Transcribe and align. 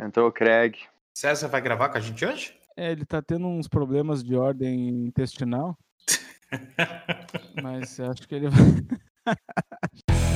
Entrou 0.00 0.28
o 0.28 0.32
Craig. 0.32 0.76
César 1.14 1.48
vai 1.48 1.60
gravar 1.60 1.90
com 1.90 1.98
a 1.98 2.00
gente 2.00 2.24
hoje? 2.24 2.54
É, 2.74 2.90
ele 2.90 3.04
tá 3.04 3.20
tendo 3.20 3.46
uns 3.46 3.68
problemas 3.68 4.24
de 4.24 4.34
ordem 4.34 4.88
intestinal. 4.88 5.76
mas 7.62 8.00
acho 8.00 8.26
que 8.26 8.34
ele 8.34 8.48
vai. 8.48 9.36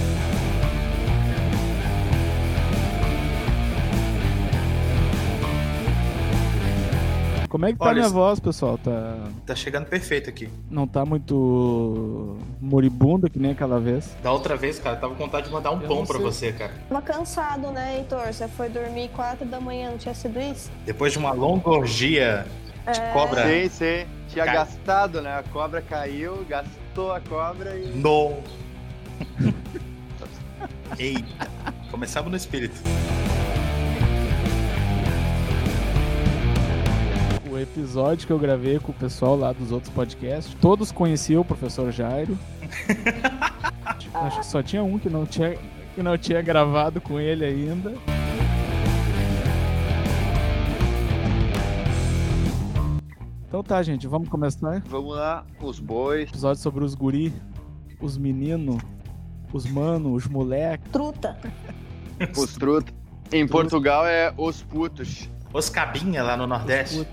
Como 7.54 7.66
é 7.66 7.72
que 7.72 7.78
tá 7.78 7.84
Olha, 7.84 8.00
minha 8.00 8.08
voz, 8.08 8.40
pessoal? 8.40 8.76
Tá... 8.76 9.16
Tá 9.46 9.54
chegando 9.54 9.86
perfeito 9.86 10.28
aqui. 10.28 10.50
Não 10.68 10.88
tá 10.88 11.04
muito 11.04 12.36
moribunda 12.60 13.30
que 13.30 13.38
nem 13.38 13.52
aquela 13.52 13.78
vez? 13.78 14.16
Da 14.24 14.32
outra 14.32 14.56
vez, 14.56 14.80
cara, 14.80 14.96
tava 14.96 15.14
com 15.14 15.22
vontade 15.22 15.46
de 15.46 15.52
mandar 15.52 15.70
um 15.70 15.80
Eu 15.80 15.86
pão 15.86 15.98
não 15.98 16.04
pra 16.04 16.18
você, 16.18 16.52
cara. 16.52 16.72
Tava 16.88 17.00
cansado, 17.00 17.70
né, 17.70 17.98
Heitor? 17.98 18.26
Você 18.26 18.48
foi 18.48 18.68
dormir 18.68 19.08
4 19.10 19.46
da 19.46 19.60
manhã, 19.60 19.92
não 19.92 19.98
tinha 19.98 20.16
sido 20.16 20.40
isso? 20.40 20.68
Depois 20.84 21.12
de 21.12 21.18
uma 21.20 21.30
longa 21.30 21.70
orgia 21.70 22.44
de 22.92 23.00
É. 23.00 23.12
cobra 23.12 23.46
Sim, 23.46 23.68
sim. 23.68 24.06
Tinha 24.30 24.46
gastado, 24.46 25.22
né? 25.22 25.38
A 25.38 25.44
cobra 25.44 25.80
caiu, 25.80 26.44
gastou 26.48 27.12
a 27.12 27.20
cobra 27.20 27.76
e. 27.78 27.86
no. 27.96 28.32
Eita. 30.98 31.48
Começamos 31.88 32.32
no 32.32 32.36
espírito. 32.36 32.74
O 37.54 37.58
episódio 37.58 38.26
que 38.26 38.32
eu 38.32 38.38
gravei 38.38 38.80
com 38.80 38.90
o 38.90 38.94
pessoal 38.94 39.36
lá 39.36 39.52
dos 39.52 39.70
outros 39.70 39.88
podcasts, 39.92 40.52
todos 40.60 40.90
conheciam 40.90 41.42
o 41.42 41.44
professor 41.44 41.92
Jairo. 41.92 42.36
Acho 44.12 44.40
que 44.40 44.46
só 44.46 44.60
tinha 44.60 44.82
um 44.82 44.98
que 44.98 45.08
não 45.08 45.24
tinha, 45.24 45.56
que 45.94 46.02
não 46.02 46.18
tinha 46.18 46.42
gravado 46.42 47.00
com 47.00 47.20
ele 47.20 47.44
ainda. 47.44 47.94
Então 53.46 53.62
tá, 53.62 53.80
gente, 53.84 54.08
vamos 54.08 54.28
começar. 54.28 54.82
Vamos 54.88 55.14
lá, 55.14 55.46
os 55.62 55.78
bois. 55.78 56.28
Episódio 56.28 56.60
sobre 56.60 56.82
os 56.82 56.96
guri, 56.96 57.32
os 58.00 58.18
meninos, 58.18 58.82
os 59.52 59.64
mano, 59.64 60.12
os 60.14 60.26
moleque. 60.26 60.90
Truta. 60.90 61.38
Os 62.36 62.54
truta. 62.54 62.92
Em 63.30 63.46
Portugal 63.46 64.04
é 64.04 64.34
os 64.36 64.60
putos. 64.60 65.32
Os 65.54 65.70
cabinha 65.70 66.20
lá 66.20 66.36
no 66.36 66.48
Nordeste. 66.48 67.06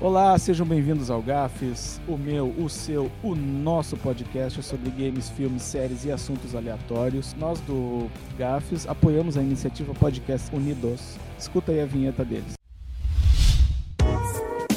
Olá, 0.00 0.38
sejam 0.38 0.66
bem-vindos 0.66 1.10
ao 1.10 1.20
Gafes, 1.20 2.00
o 2.08 2.16
meu, 2.16 2.48
o 2.58 2.70
seu, 2.70 3.12
o 3.22 3.34
nosso 3.34 3.94
podcast 3.98 4.62
sobre 4.62 4.88
games, 4.88 5.28
filmes, 5.28 5.60
séries 5.60 6.06
e 6.06 6.10
assuntos 6.10 6.54
aleatórios. 6.54 7.34
Nós 7.34 7.60
do 7.60 8.08
Gafes 8.38 8.88
apoiamos 8.88 9.36
a 9.36 9.42
iniciativa 9.42 9.92
Podcast 9.92 10.54
Unidos. 10.56 11.18
Escuta 11.38 11.72
aí 11.72 11.82
a 11.82 11.86
vinheta 11.86 12.24
deles. 12.24 12.63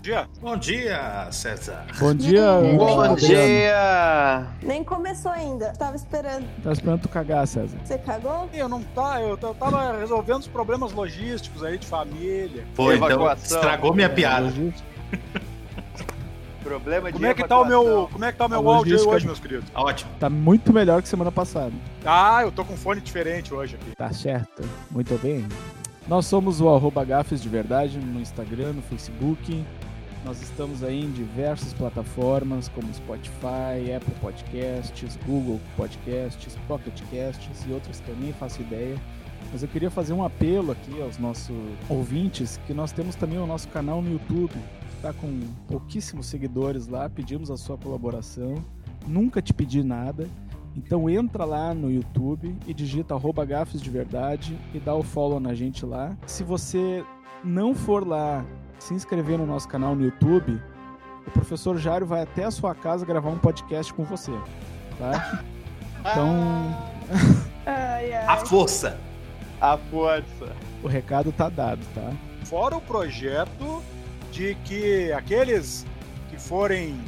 Dia. 0.00 0.28
Bom 0.40 0.56
dia, 0.56 1.28
César. 1.30 1.84
Bom 1.98 2.14
dia, 2.14 2.42
Bom 2.76 3.14
dia! 3.14 4.46
Nem 4.62 4.82
começou 4.82 5.30
ainda. 5.30 5.72
Tava 5.78 5.94
esperando. 5.96 6.46
Tá 6.62 6.72
esperando 6.72 7.02
tu 7.02 7.08
cagar, 7.08 7.46
César. 7.46 7.76
Você 7.84 7.98
cagou? 7.98 8.48
Eu 8.52 8.68
não 8.68 8.82
tá, 8.82 9.20
eu, 9.20 9.38
eu 9.40 9.54
tava 9.54 9.98
resolvendo 9.98 10.40
os 10.40 10.48
problemas 10.48 10.92
logísticos 10.92 11.62
aí 11.62 11.78
de 11.78 11.86
família. 11.86 12.64
Pô, 12.74 12.92
então 12.92 13.32
estragou 13.34 13.94
minha 13.94 14.08
piada. 14.08 14.52
Problema 16.62 17.08
de 17.08 17.14
Como 17.14 17.26
é 17.26 17.34
que 17.34 17.42
tá 17.48 17.58
o 17.58 17.64
meu, 17.64 18.08
como 18.12 18.24
é 18.24 18.30
que 18.30 18.38
tá 18.38 18.44
o 18.46 18.48
meu 18.48 18.58
áudio 18.58 18.74
aí 18.74 18.90
logística- 18.92 19.14
hoje, 19.16 19.26
meus 19.26 19.40
queridos? 19.40 19.64
Ótimo. 19.74 20.10
Tá 20.20 20.28
muito 20.28 20.72
melhor 20.72 21.00
que 21.02 21.08
semana 21.08 21.32
passada. 21.32 21.72
Ah, 22.04 22.42
eu 22.42 22.52
tô 22.52 22.64
com 22.64 22.76
fone 22.76 23.00
diferente 23.00 23.52
hoje 23.52 23.76
aqui. 23.76 23.96
Tá 23.96 24.12
certo. 24.12 24.62
Muito 24.90 25.18
bem. 25.22 25.48
Nós 26.06 26.26
somos 26.26 26.60
o 26.60 26.68
arroba 26.68 27.02
Gafes 27.04 27.40
de 27.42 27.48
Verdade 27.48 27.98
no 27.98 28.20
Instagram, 28.20 28.74
no 28.74 28.82
Facebook. 28.82 29.64
Nós 30.24 30.42
estamos 30.42 30.82
aí 30.82 31.02
em 31.02 31.10
diversas 31.10 31.72
plataformas 31.72 32.68
como 32.68 32.92
Spotify, 32.92 33.92
Apple 33.96 34.14
Podcasts, 34.20 35.18
Google 35.26 35.58
Podcasts, 35.76 36.56
Pocket 36.68 37.00
Casts 37.10 37.64
e 37.66 37.72
outras 37.72 38.00
que 38.00 38.08
eu 38.10 38.16
nem 38.16 38.32
faço 38.34 38.60
ideia. 38.60 39.00
Mas 39.50 39.62
eu 39.62 39.68
queria 39.68 39.90
fazer 39.90 40.12
um 40.12 40.22
apelo 40.22 40.72
aqui 40.72 41.00
aos 41.00 41.16
nossos 41.16 41.56
ouvintes, 41.88 42.60
que 42.66 42.74
nós 42.74 42.92
temos 42.92 43.16
também 43.16 43.38
o 43.38 43.46
nosso 43.46 43.68
canal 43.68 44.02
no 44.02 44.12
YouTube, 44.12 44.52
que 44.52 44.96
está 44.96 45.12
com 45.14 45.40
pouquíssimos 45.66 46.26
seguidores 46.26 46.86
lá, 46.86 47.08
pedimos 47.08 47.50
a 47.50 47.56
sua 47.56 47.78
colaboração. 47.78 48.62
Nunca 49.06 49.40
te 49.40 49.54
pedi 49.54 49.82
nada. 49.82 50.28
Então 50.76 51.08
entra 51.08 51.44
lá 51.44 51.74
no 51.74 51.90
YouTube 51.90 52.54
e 52.66 52.74
digita 52.74 53.14
arroba 53.14 53.44
gafes 53.44 53.80
de 53.80 53.90
verdade 53.90 54.56
e 54.74 54.78
dá 54.78 54.94
o 54.94 55.02
follow 55.02 55.40
na 55.40 55.54
gente 55.54 55.84
lá. 55.84 56.16
Se 56.26 56.44
você 56.44 57.02
não 57.42 57.74
for 57.74 58.06
lá 58.06 58.44
se 58.80 58.94
inscrever 58.94 59.38
no 59.38 59.46
nosso 59.46 59.68
canal 59.68 59.94
no 59.94 60.02
YouTube, 60.02 60.60
o 61.26 61.30
professor 61.30 61.76
Jário 61.76 62.06
vai 62.06 62.22
até 62.22 62.44
a 62.44 62.50
sua 62.50 62.74
casa 62.74 63.04
gravar 63.04 63.30
um 63.30 63.38
podcast 63.38 63.92
com 63.94 64.04
você, 64.04 64.32
tá? 64.98 65.42
Então 66.00 66.74
Ai, 67.66 68.14
ai. 68.14 68.26
A 68.26 68.36
força. 68.38 68.98
A 69.60 69.76
força. 69.76 70.56
o 70.82 70.88
recado 70.88 71.30
tá 71.30 71.50
dado, 71.50 71.80
tá? 71.94 72.10
Fora 72.44 72.76
o 72.76 72.80
projeto 72.80 73.82
de 74.32 74.54
que 74.64 75.12
aqueles 75.12 75.84
que 76.30 76.38
forem 76.38 76.98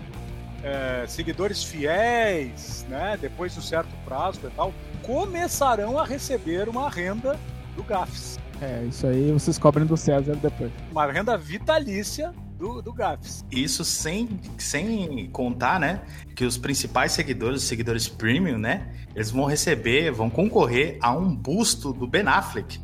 é, 0.62 1.06
seguidores 1.09 1.65
fiéis, 1.65 2.84
né, 2.89 3.16
depois 3.19 3.54
de 3.54 3.60
um 3.60 3.62
certo 3.62 3.91
prazo 4.04 4.41
e 4.44 4.50
tal, 4.50 4.75
começarão 5.03 5.99
a 5.99 6.04
receber 6.04 6.69
uma 6.69 6.91
renda 6.91 7.39
do 7.75 7.83
GAFS. 7.83 8.39
É, 8.62 8.84
isso 8.84 9.09
aí 9.09 9.33
vocês 9.33 9.59
cobrem 9.59 9.84
do 9.84 9.97
César 9.97 10.37
depois. 10.37 10.71
Uma 10.93 11.11
renda 11.11 11.37
vitalícia 11.37 12.33
do, 12.56 12.81
do 12.81 12.93
GAFS. 12.93 13.45
Isso 13.50 13.84
sem, 13.84 14.28
sem 14.56 15.28
contar, 15.33 15.81
né? 15.81 16.03
Que 16.37 16.45
os 16.45 16.56
principais 16.56 17.11
seguidores, 17.11 17.62
os 17.62 17.69
seguidores 17.69 18.06
premium, 18.06 18.59
né? 18.59 18.87
Eles 19.17 19.33
vão 19.33 19.47
receber, 19.47 20.12
vão 20.12 20.31
concorrer 20.31 20.97
a 21.01 21.11
um 21.11 21.34
busto 21.34 21.93
do 21.93 22.06
Ben 22.06 22.22
Affleck 22.28 22.81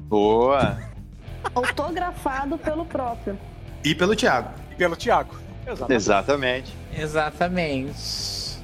Boa. 0.00 0.78
Autografado 1.54 2.58
pelo 2.58 2.84
próprio. 2.84 3.38
e 3.82 3.94
pelo 3.94 4.14
Thiago. 4.14 4.50
E 4.72 4.74
pelo 4.74 4.94
Thiago. 4.94 5.34
Exatamente. 5.66 5.94
Exatamente. 5.94 6.74
Exatamente. 6.98 8.58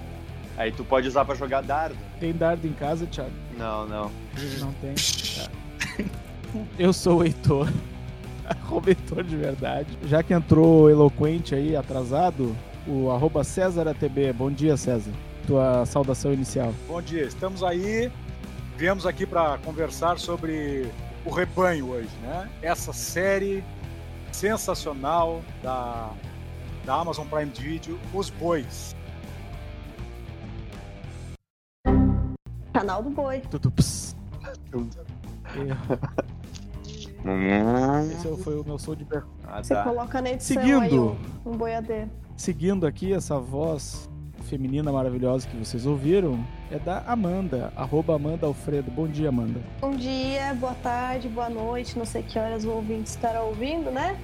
Aí 0.58 0.70
tu 0.72 0.84
pode 0.84 1.08
usar 1.08 1.24
pra 1.24 1.34
jogar 1.34 1.62
dardo. 1.62 1.96
Tem 2.18 2.34
dardo 2.34 2.66
em 2.66 2.72
casa, 2.74 3.06
Thiago? 3.06 3.32
Não, 3.56 3.86
não. 3.86 4.10
Não 4.60 4.72
tem? 4.74 4.94
Tá. 4.94 5.50
Eu 6.78 6.92
sou 6.92 7.18
o 7.20 7.24
Heitor. 7.24 7.68
arroba 8.48 8.90
Heitor 8.90 9.22
de 9.22 9.36
verdade. 9.36 9.98
Já 10.04 10.22
que 10.22 10.34
entrou 10.34 10.90
eloquente 10.90 11.54
aí, 11.54 11.76
atrasado, 11.76 12.56
o 12.86 13.10
arroba 13.10 13.44
César 13.44 13.88
ATB. 13.88 14.32
Bom 14.32 14.50
dia, 14.50 14.76
César. 14.76 15.12
Tua 15.46 15.84
saudação 15.86 16.32
inicial. 16.32 16.72
Bom 16.86 17.00
dia, 17.00 17.24
estamos 17.24 17.62
aí. 17.62 18.10
Viemos 18.76 19.06
aqui 19.06 19.26
para 19.26 19.58
conversar 19.58 20.18
sobre 20.18 20.90
o 21.24 21.30
rebanho 21.30 21.90
hoje, 21.90 22.10
né? 22.22 22.48
Essa 22.62 22.92
série 22.92 23.62
sensacional 24.32 25.42
da, 25.62 26.10
da 26.84 26.94
Amazon 26.94 27.26
Prime 27.26 27.50
Video, 27.50 27.98
Os 28.14 28.30
Bois. 28.30 28.96
Canal 32.72 33.02
do 33.02 33.10
boi. 33.10 33.42
Tudo. 33.50 33.72
Hum. 37.24 38.10
Esse 38.12 38.42
foi 38.42 38.58
o 38.58 38.64
meu 38.64 38.78
som 38.78 38.94
de 38.94 39.04
per... 39.04 39.24
Ah, 39.46 39.62
Você 39.62 39.74
tá. 39.74 39.84
coloca 39.84 40.20
na 40.22 40.30
edição 40.30 40.62
Seguindo. 40.62 40.82
aí 40.82 40.98
um, 40.98 41.16
um 41.44 41.56
boiadeiro. 41.56 42.10
Seguindo 42.36 42.86
aqui 42.86 43.12
essa 43.12 43.38
voz 43.38 44.08
feminina 44.44 44.90
maravilhosa 44.90 45.46
que 45.46 45.56
vocês 45.56 45.86
ouviram, 45.86 46.44
é 46.70 46.78
da 46.78 47.02
Amanda, 47.06 47.72
arroba 47.76 48.16
Amanda 48.16 48.46
Alfredo. 48.46 48.90
Bom 48.90 49.06
dia, 49.06 49.28
Amanda. 49.28 49.60
Bom 49.80 49.94
dia, 49.94 50.54
boa 50.54 50.74
tarde, 50.74 51.28
boa 51.28 51.48
noite, 51.48 51.96
não 51.98 52.04
sei 52.04 52.22
que 52.22 52.38
horas 52.38 52.64
o 52.64 52.70
ouvinte 52.70 53.08
estará 53.10 53.42
ouvindo, 53.42 53.90
né? 53.90 54.18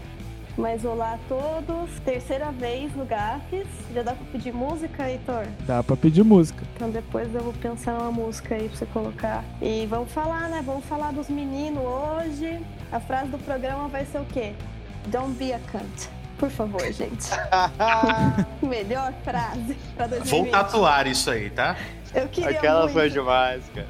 Mas 0.56 0.84
olá 0.86 1.14
a 1.14 1.18
todos. 1.28 1.90
Terceira 2.00 2.50
vez 2.50 2.94
no 2.96 3.04
GAFs. 3.04 3.66
Já 3.92 4.02
dá 4.02 4.12
pra 4.14 4.26
pedir 4.32 4.52
música, 4.54 5.08
Heitor? 5.08 5.46
Dá 5.66 5.82
pra 5.82 5.96
pedir 5.96 6.24
música. 6.24 6.64
Então 6.74 6.90
depois 6.90 7.34
eu 7.34 7.42
vou 7.42 7.52
pensar 7.52 7.92
uma 7.94 8.10
música 8.10 8.54
aí 8.54 8.68
pra 8.68 8.78
você 8.78 8.86
colocar. 8.86 9.44
E 9.60 9.86
vamos 9.86 10.10
falar, 10.12 10.48
né? 10.48 10.62
Vamos 10.64 10.84
falar 10.86 11.12
dos 11.12 11.28
meninos 11.28 11.82
hoje. 11.84 12.58
A 12.90 12.98
frase 12.98 13.28
do 13.30 13.38
programa 13.38 13.88
vai 13.88 14.06
ser 14.06 14.18
o 14.18 14.24
quê? 14.24 14.54
Don't 15.08 15.32
be 15.36 15.52
a 15.52 15.58
cunt. 15.70 16.08
Por 16.38 16.50
favor, 16.50 16.80
gente. 16.92 17.28
Melhor 18.62 19.12
frase 19.24 19.74
pra 19.94 20.06
2020. 20.06 20.30
Vou 20.30 20.50
tatuar 20.50 21.06
isso 21.06 21.30
aí, 21.30 21.50
tá? 21.50 21.76
Eu 22.14 22.28
queria 22.28 22.50
Aquela 22.58 22.80
muito. 22.82 22.92
foi 22.94 23.10
demais, 23.10 23.62
cara. 23.74 23.86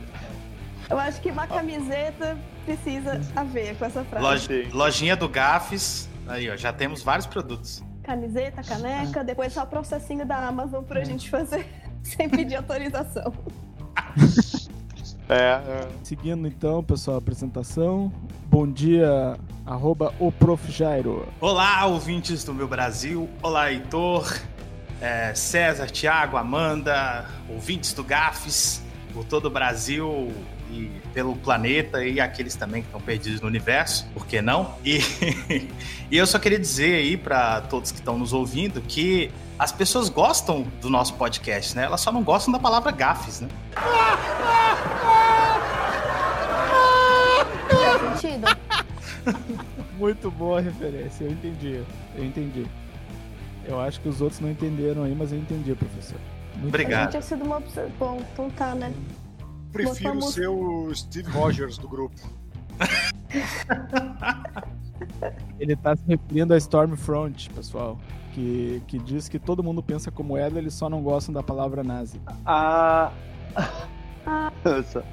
Eu 0.90 0.98
acho 0.98 1.20
que 1.20 1.30
uma 1.30 1.46
camiseta 1.46 2.36
precisa 2.64 3.20
haver 3.36 3.76
com 3.76 3.84
essa 3.84 4.04
frase. 4.04 4.24
Loj- 4.24 4.68
lojinha 4.72 5.16
do 5.16 5.28
Gafes. 5.28 6.08
Aí, 6.26 6.50
ó, 6.50 6.56
já 6.56 6.72
temos 6.72 7.02
vários 7.02 7.26
produtos. 7.26 7.82
Camiseta, 8.02 8.62
caneca, 8.62 9.24
depois 9.24 9.52
só 9.52 9.64
processinho 9.66 10.24
da 10.24 10.46
Amazon 10.46 10.82
pra 10.84 11.04
gente 11.04 11.28
fazer 11.28 11.66
sem 12.02 12.28
pedir 12.28 12.56
autorização. 12.56 13.32
É, 15.28 15.34
é. 15.34 15.88
Seguindo 16.04 16.46
então, 16.46 16.84
pessoal, 16.84 17.16
a 17.16 17.18
apresentação. 17.18 18.12
Bom 18.46 18.64
dia, 18.64 19.36
arroba 19.64 20.14
o 20.20 20.30
Prof. 20.30 20.70
Jairo. 20.70 21.26
Olá, 21.40 21.84
ouvintes 21.84 22.44
do 22.44 22.54
meu 22.54 22.68
Brasil. 22.68 23.28
Olá, 23.42 23.72
Heitor, 23.72 24.40
é, 25.00 25.34
César, 25.34 25.90
Thiago, 25.90 26.36
Amanda, 26.36 27.26
ouvintes 27.48 27.92
do 27.92 28.04
Gafes, 28.04 28.80
por 29.12 29.24
todo 29.24 29.46
o 29.46 29.50
Brasil 29.50 30.30
e 30.70 30.90
pelo 31.12 31.34
planeta 31.36 32.04
e 32.04 32.20
aqueles 32.20 32.54
também 32.54 32.82
que 32.82 32.88
estão 32.88 33.00
perdidos 33.00 33.40
no 33.40 33.46
universo, 33.46 34.06
por 34.12 34.26
que 34.26 34.42
não? 34.42 34.74
E, 34.84 34.98
e 36.10 36.16
eu 36.16 36.26
só 36.26 36.38
queria 36.38 36.58
dizer 36.58 36.96
aí 36.96 37.16
para 37.16 37.62
todos 37.62 37.90
que 37.90 37.98
estão 37.98 38.18
nos 38.18 38.32
ouvindo 38.32 38.80
que 38.80 39.30
as 39.58 39.72
pessoas 39.72 40.08
gostam 40.08 40.66
do 40.80 40.90
nosso 40.90 41.14
podcast, 41.14 41.74
né? 41.74 41.84
Elas 41.84 42.00
só 42.00 42.12
não 42.12 42.22
gostam 42.22 42.52
da 42.52 42.58
palavra 42.58 42.90
gafes, 42.92 43.40
né? 43.40 43.48
Faz 47.68 48.20
sentido? 48.20 48.46
Muito 49.98 50.30
boa 50.30 50.58
a 50.58 50.62
referência, 50.62 51.24
eu 51.24 51.30
entendi. 51.30 51.82
Eu 52.14 52.24
entendi. 52.24 52.66
Eu 53.64 53.80
acho 53.80 54.00
que 54.00 54.08
os 54.08 54.20
outros 54.20 54.40
não 54.40 54.50
entenderam 54.50 55.02
aí, 55.02 55.14
mas 55.14 55.32
eu 55.32 55.38
entendi, 55.38 55.74
professor. 55.74 56.18
Muito 56.54 56.66
A 56.66 56.68
Obrigado. 56.68 57.02
gente 57.02 57.10
tinha 57.12 57.22
sido 57.22 57.44
uma 57.44 57.56
opção. 57.58 57.90
Bom, 57.98 58.22
então 58.32 58.50
tá, 58.50 58.74
né? 58.74 58.92
Prefiro 59.72 60.14
Botamos- 60.14 60.32
ser 60.34 60.48
o 60.48 60.94
Steve 60.94 61.30
Rogers 61.30 61.76
do 61.78 61.88
grupo. 61.88 62.16
Ele 65.58 65.76
tá 65.76 65.96
se 65.96 66.02
referindo 66.06 66.54
a 66.54 66.56
Stormfront, 66.56 67.50
pessoal. 67.50 67.98
Que, 68.32 68.82
que 68.86 68.98
diz 68.98 69.28
que 69.28 69.38
todo 69.38 69.62
mundo 69.62 69.82
pensa 69.82 70.10
como 70.10 70.36
ela, 70.36 70.58
eles 70.58 70.74
só 70.74 70.88
não 70.90 71.02
gostam 71.02 71.32
da 71.32 71.42
palavra 71.42 71.82
nazi. 71.82 72.20
Ah. 72.44 73.10
Ah. 74.26 74.52
Nossa. 74.64 75.04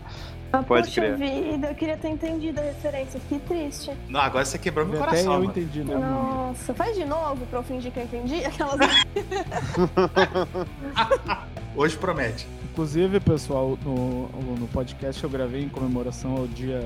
Ah, 0.51 0.61
Pode 0.61 0.87
poxa 0.87 1.01
crer. 1.01 1.17
vida, 1.17 1.67
eu 1.67 1.75
queria 1.75 1.97
ter 1.97 2.09
entendido 2.09 2.59
a 2.59 2.63
referência. 2.63 3.19
Fiquei 3.21 3.39
triste. 3.39 3.91
Não, 4.07 4.19
agora 4.19 4.45
você 4.45 4.57
quebrou 4.59 4.85
meu 4.85 5.01
Até 5.01 5.05
coração. 5.23 5.33
eu 5.33 5.39
mano. 5.39 5.51
entendi, 5.51 5.83
né? 5.83 5.95
Nossa, 5.95 6.73
faz 6.75 6.95
de 6.95 7.05
novo 7.05 7.43
pra 7.47 7.59
eu 7.59 7.63
fingir 7.63 7.91
que 7.91 7.99
eu 7.99 8.03
entendi. 8.03 8.45
Aquelas. 8.45 8.77
Hoje 11.75 11.97
promete. 11.97 12.45
Inclusive, 12.77 13.19
pessoal, 13.19 13.77
no, 13.85 14.27
no 14.57 14.67
podcast 14.69 15.19
que 15.21 15.25
eu 15.27 15.29
gravei 15.29 15.61
em 15.63 15.69
comemoração 15.69 16.35
ao 16.37 16.47
Dia 16.47 16.79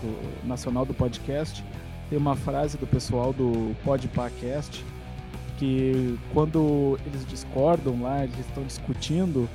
do- 0.00 0.46
Nacional 0.46 0.84
do 0.86 0.94
Podcast, 0.94 1.64
tem 2.08 2.16
uma 2.16 2.36
frase 2.36 2.78
do 2.78 2.86
pessoal 2.86 3.32
do 3.32 3.74
Podpacast 3.84 4.84
que 5.58 6.16
quando 6.32 6.96
eles 7.04 7.26
discordam 7.26 8.00
lá, 8.02 8.22
eles 8.22 8.38
estão 8.38 8.62
discutindo, 8.62 9.48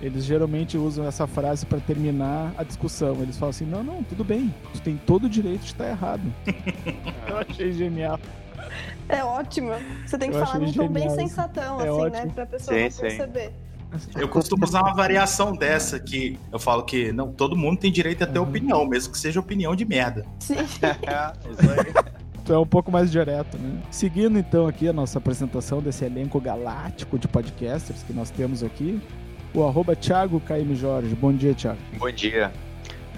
eles 0.00 0.24
geralmente 0.24 0.78
usam 0.78 1.04
essa 1.04 1.26
frase 1.26 1.66
para 1.66 1.80
terminar 1.80 2.54
a 2.56 2.62
discussão. 2.62 3.16
Eles 3.20 3.36
falam 3.36 3.50
assim: 3.50 3.66
não, 3.66 3.82
não, 3.82 4.04
tudo 4.04 4.22
bem, 4.22 4.54
tu 4.72 4.80
tem 4.80 4.96
todo 4.96 5.24
o 5.24 5.28
direito 5.28 5.62
de 5.62 5.66
estar 5.72 5.88
errado. 5.88 6.22
eu 7.28 7.36
achei 7.36 7.72
genial. 7.72 8.18
É 9.08 9.24
ótimo. 9.24 9.72
Você 10.06 10.16
tem 10.16 10.30
que 10.30 10.36
Eu 10.36 10.46
falar 10.46 10.60
num 10.60 10.72
tom 10.72 10.88
bem 10.88 11.10
sensatão, 11.10 11.80
É 11.80 11.88
assim, 11.88 11.98
ótimo. 12.00 12.26
né? 12.26 12.32
Pra 12.32 12.46
pessoa 12.46 12.76
Sim, 12.78 12.84
não 12.84 12.90
sim. 13.10 13.50
Eu 14.16 14.28
costumo 14.28 14.64
usar 14.64 14.82
uma 14.82 14.94
variação 14.94 15.52
dessa 15.52 15.98
que 15.98 16.38
eu 16.52 16.58
falo 16.58 16.82
que 16.84 17.12
não, 17.12 17.32
todo 17.32 17.56
mundo 17.56 17.78
tem 17.78 17.90
direito 17.90 18.22
a 18.24 18.26
ter 18.26 18.38
Uhum. 18.38 18.48
opinião, 18.48 18.86
mesmo 18.86 19.12
que 19.12 19.18
seja 19.18 19.40
opinião 19.40 19.74
de 19.74 19.84
merda. 19.84 20.24
Sim. 20.38 20.54
É, 20.82 21.32
isso 21.50 21.70
aí. 21.70 22.10
Tu 22.44 22.52
é 22.52 22.58
um 22.58 22.66
pouco 22.66 22.90
mais 22.90 23.10
direto, 23.10 23.58
né? 23.58 23.80
Seguindo 23.90 24.38
então 24.38 24.66
aqui 24.66 24.88
a 24.88 24.92
nossa 24.92 25.18
apresentação 25.18 25.80
desse 25.80 26.04
elenco 26.04 26.40
galáctico 26.40 27.18
de 27.18 27.28
podcasters 27.28 28.02
que 28.02 28.12
nós 28.12 28.30
temos 28.30 28.62
aqui, 28.62 29.00
o 29.54 29.62
arroba 29.66 29.94
Thiago 29.94 30.40
KM 30.40 30.74
Jorge. 30.74 31.14
Bom 31.14 31.32
dia, 31.32 31.54
Thiago. 31.54 31.78
Bom 31.98 32.10
dia. 32.10 32.50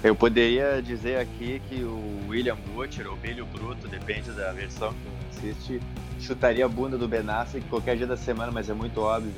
Eu 0.02 0.16
poderia 0.16 0.82
dizer 0.82 1.18
aqui 1.18 1.62
que 1.68 1.84
o 1.84 2.26
William 2.28 2.56
Butcher, 2.74 3.06
ou 3.08 3.16
Bilho 3.16 3.46
Bruto, 3.46 3.86
depende 3.86 4.32
da 4.32 4.50
versão 4.52 4.92
que 4.92 5.48
assiste, 5.50 5.80
chutaria 6.18 6.64
a 6.64 6.68
bunda 6.68 6.98
do 6.98 7.06
Ben 7.06 7.22
Affleck 7.28 7.64
qualquer 7.68 7.96
dia 7.96 8.06
da 8.06 8.16
semana, 8.16 8.50
mas 8.50 8.68
é 8.68 8.74
muito 8.74 9.00
óbvio. 9.00 9.32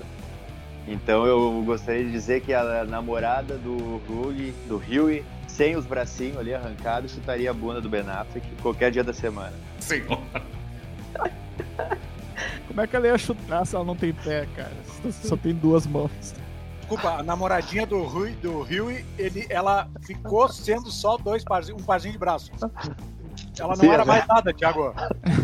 Então 0.86 1.26
eu 1.26 1.62
gostaria 1.64 2.04
de 2.04 2.10
dizer 2.10 2.42
que 2.42 2.52
a 2.52 2.84
namorada 2.84 3.56
do 3.56 3.96
Hugh, 4.08 4.52
do 4.68 4.76
Huey, 4.76 5.24
sem 5.48 5.76
os 5.76 5.86
bracinhos 5.86 6.36
ali 6.36 6.54
arrancados, 6.54 7.12
chutaria 7.12 7.50
a 7.50 7.54
bunda 7.54 7.80
do 7.80 7.88
Ben 7.88 8.02
Affleck 8.02 8.46
qualquer 8.60 8.90
dia 8.90 9.02
da 9.02 9.12
semana. 9.12 9.54
Senhor. 9.80 10.20
Como 12.68 12.80
é 12.80 12.86
que 12.86 12.96
ela 12.96 13.06
ia 13.06 13.16
chutar 13.16 13.64
se 13.64 13.76
ela 13.76 13.84
não 13.84 13.96
tem 13.96 14.12
pé, 14.12 14.46
cara? 14.54 14.72
Só, 15.02 15.28
só 15.28 15.36
tem 15.36 15.54
duas 15.54 15.86
mãos. 15.86 16.10
Desculpa, 16.80 17.20
a 17.20 17.22
namoradinha 17.22 17.86
do 17.86 18.02
Rui, 18.02 18.32
do 18.32 18.60
Huey, 18.60 19.06
ele, 19.16 19.46
ela 19.48 19.88
ficou 20.02 20.48
sendo 20.48 20.90
só 20.90 21.16
dois 21.16 21.42
parzinhos, 21.42 21.80
um 21.80 21.84
parzinho 21.84 22.12
de 22.12 22.18
braço. 22.18 22.50
Ela 23.58 23.68
não 23.70 23.76
Sim, 23.76 23.88
era 23.88 24.04
mais 24.04 24.26
nada, 24.26 24.52
Thiago. 24.52 24.94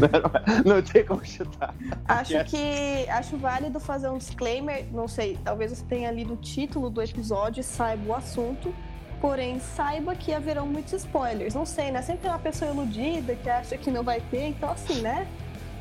Não 0.66 0.82
tem 0.82 1.04
como 1.04 1.24
chutar. 1.24 1.74
Acho 2.06 2.32
Yes. 2.34 2.50
que 2.50 3.08
acho 3.08 3.36
válido 3.36 3.78
fazer 3.78 4.08
um 4.08 4.18
disclaimer. 4.18 4.84
Não 4.92 5.06
sei, 5.06 5.38
talvez 5.44 5.70
você 5.70 5.84
tenha 5.84 6.10
lido 6.10 6.34
o 6.34 6.36
título 6.36 6.90
do 6.90 7.00
episódio 7.00 7.60
e 7.60 7.64
saiba 7.64 8.02
o 8.12 8.14
assunto. 8.14 8.74
Porém, 9.20 9.60
saiba 9.60 10.14
que 10.14 10.32
haverão 10.32 10.66
muitos 10.66 10.92
spoilers. 10.94 11.54
Não 11.54 11.66
sei, 11.66 11.90
né? 11.92 12.00
Sempre 12.02 12.22
tem 12.22 12.30
uma 12.30 12.38
pessoa 12.38 12.70
iludida 12.70 13.34
que 13.36 13.48
acha 13.50 13.76
que 13.76 13.90
não 13.90 14.02
vai 14.02 14.20
ter. 14.30 14.48
Então, 14.48 14.70
assim, 14.70 15.00
né? 15.02 15.26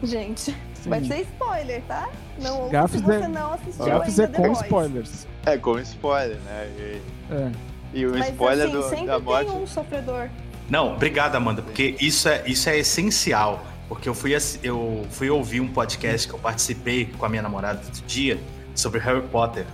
Gente, 0.04 0.56
Sim. 0.75 0.90
vai 0.90 1.02
ter 1.02 1.22
spoiler, 1.22 1.82
tá? 1.88 2.10
Não 2.42 2.60
ouça 2.62 2.72
Gafes 2.72 3.00
se 3.00 3.06
você 3.06 3.14
é- 3.24 3.28
não 3.28 3.54
assistiu 3.54 3.86
Gafes 3.86 4.20
ainda 4.20 4.32
é 4.32 4.36
com 4.42 4.48
Boys. 4.48 4.62
spoilers. 4.62 5.28
É 5.46 5.58
com 5.58 5.80
spoiler, 5.80 6.38
né? 6.42 6.68
E, 6.78 7.02
É. 7.34 7.52
e 7.94 8.06
o 8.06 8.12
Mas 8.12 8.30
spoiler 8.30 8.68
assim, 8.78 9.02
do- 9.02 9.06
da 9.08 9.20
morte. 9.20 9.50
tem 9.52 9.62
um 9.62 9.68
sofredor. 9.68 10.30
Não, 10.69 10.94
obrigado, 10.94 11.36
Amanda, 11.36 11.62
porque 11.62 11.95
isso 12.00 12.27
é, 12.30 12.44
isso 12.48 12.69
é 12.69 12.77
essencial. 12.77 13.63
Porque 13.88 14.07
eu 14.07 14.13
fui, 14.13 14.33
eu 14.62 15.05
fui 15.10 15.29
ouvir 15.32 15.62
um 15.62 15.67
podcast 15.67 16.27
que 16.27 16.34
eu 16.34 16.39
participei 16.39 17.05
com 17.17 17.25
a 17.25 17.29
minha 17.29 17.41
namorada 17.41 17.82
outro 17.84 18.03
dia 18.05 18.39
sobre 18.75 19.00
Harry 19.00 19.22
Potter. 19.29 19.65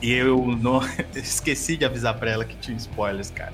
E 0.00 0.10
eu 0.12 0.38
não 0.56 0.80
esqueci 1.14 1.76
de 1.76 1.84
avisar 1.84 2.14
pra 2.14 2.30
ela 2.30 2.44
que 2.46 2.56
tinha 2.56 2.76
spoilers, 2.78 3.30
cara. 3.30 3.52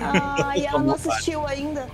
Ah, 0.00 0.54
e 0.56 0.64
ela 0.66 0.78
não 0.78 0.94
Tomou 0.94 0.94
parte. 0.98 1.08
assistiu 1.10 1.46
ainda. 1.46 1.88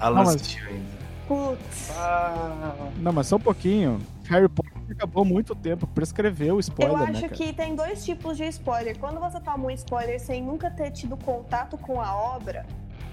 Ela 0.00 0.10
não 0.10 0.16
Não, 0.16 0.24
mas- 0.24 0.34
assistiu 0.36 0.66
ainda. 0.68 0.96
Putz. 1.28 1.90
Ah, 1.96 2.72
Não, 2.98 3.12
mas 3.12 3.26
só 3.26 3.36
um 3.36 3.40
pouquinho. 3.40 4.00
Harry 4.28 4.48
Potter 4.48 4.72
acabou 4.90 5.24
muito 5.24 5.54
tempo, 5.56 5.84
prescreveu 5.88 6.54
o 6.56 6.60
spoiler, 6.60 6.94
Eu 6.96 6.98
né, 7.04 7.10
acho 7.10 7.20
cara? 7.22 7.34
que 7.34 7.52
tem 7.52 7.74
dois 7.74 8.04
tipos 8.04 8.36
de 8.36 8.44
spoiler. 8.46 8.96
Quando 8.98 9.18
você 9.20 9.38
toma 9.40 9.66
um 9.66 9.70
spoiler 9.72 10.20
sem 10.20 10.40
nunca 10.42 10.70
ter 10.70 10.92
tido 10.92 11.16
contato 11.16 11.76
com 11.76 12.00
a 12.00 12.14
obra, 12.14 12.64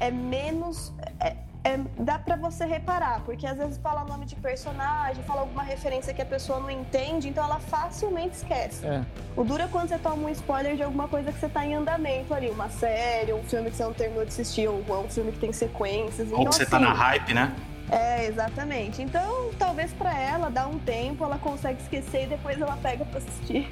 é 0.04 0.12
menos. 0.12 0.94
é- 1.20 1.36
é- 1.66 1.80
dá 1.98 2.20
pra 2.20 2.36
você 2.36 2.66
reparar, 2.66 3.22
porque 3.22 3.48
às 3.48 3.58
vezes 3.58 3.78
fala 3.78 4.04
nome 4.04 4.26
de 4.26 4.36
personagem, 4.36 5.24
fala 5.24 5.42
alguma 5.42 5.64
referência 5.64 6.14
que 6.14 6.22
a 6.22 6.26
pessoa 6.26 6.60
não 6.60 6.70
entende, 6.70 7.30
então 7.30 7.42
ela 7.42 7.58
facilmente 7.58 8.36
esquece. 8.36 8.86
É. 8.86 9.02
O 9.34 9.46
duro 9.46 9.64
é 9.64 9.68
quando 9.68 9.88
você 9.88 9.98
toma 9.98 10.28
um 10.28 10.30
spoiler 10.30 10.76
de 10.76 10.84
alguma 10.84 11.08
coisa 11.08 11.32
que 11.32 11.40
você 11.40 11.48
tá 11.48 11.66
em 11.66 11.74
andamento 11.74 12.34
ali, 12.34 12.50
uma 12.50 12.68
série, 12.70 13.32
um 13.32 13.44
filme 13.44 13.72
que 13.72 13.78
você 13.78 13.84
não 13.84 13.94
terminou 13.94 14.26
de 14.26 14.32
assistir, 14.32 14.68
ou 14.68 14.84
um 15.06 15.10
filme 15.10 15.32
que 15.32 15.40
tem 15.40 15.54
sequências. 15.54 16.30
Ou 16.34 16.40
então, 16.40 16.50
que 16.52 16.56
você 16.56 16.66
tá 16.66 16.78
assim, 16.78 16.86
na 16.86 16.94
hype, 16.94 17.34
né? 17.34 17.56
É, 17.90 18.26
exatamente. 18.26 19.02
Então, 19.02 19.52
talvez 19.58 19.94
pra 19.94 20.14
ela, 20.20 20.50
dá 20.50 20.68
um 20.68 20.80
tempo, 20.80 21.24
ela 21.24 21.38
consegue 21.38 21.82
esquecer 21.82 22.24
e 22.24 22.28
depois 22.28 22.60
ela 22.60 22.78
pega 22.82 23.06
pra 23.06 23.20
assistir. 23.20 23.70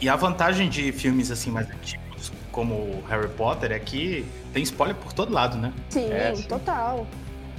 E 0.00 0.08
a 0.10 0.16
vantagem 0.16 0.68
de 0.68 0.92
filmes 0.92 1.30
assim 1.30 1.50
mais 1.50 1.70
antigos, 1.70 2.07
como 2.58 3.00
Harry 3.08 3.28
Potter, 3.28 3.70
é 3.70 3.78
que 3.78 4.26
tem 4.52 4.64
spoiler 4.64 4.96
por 4.96 5.12
todo 5.12 5.32
lado, 5.32 5.56
né? 5.56 5.72
Sim, 5.90 6.10
É, 6.10 6.34
sim. 6.34 6.42
total. 6.42 7.06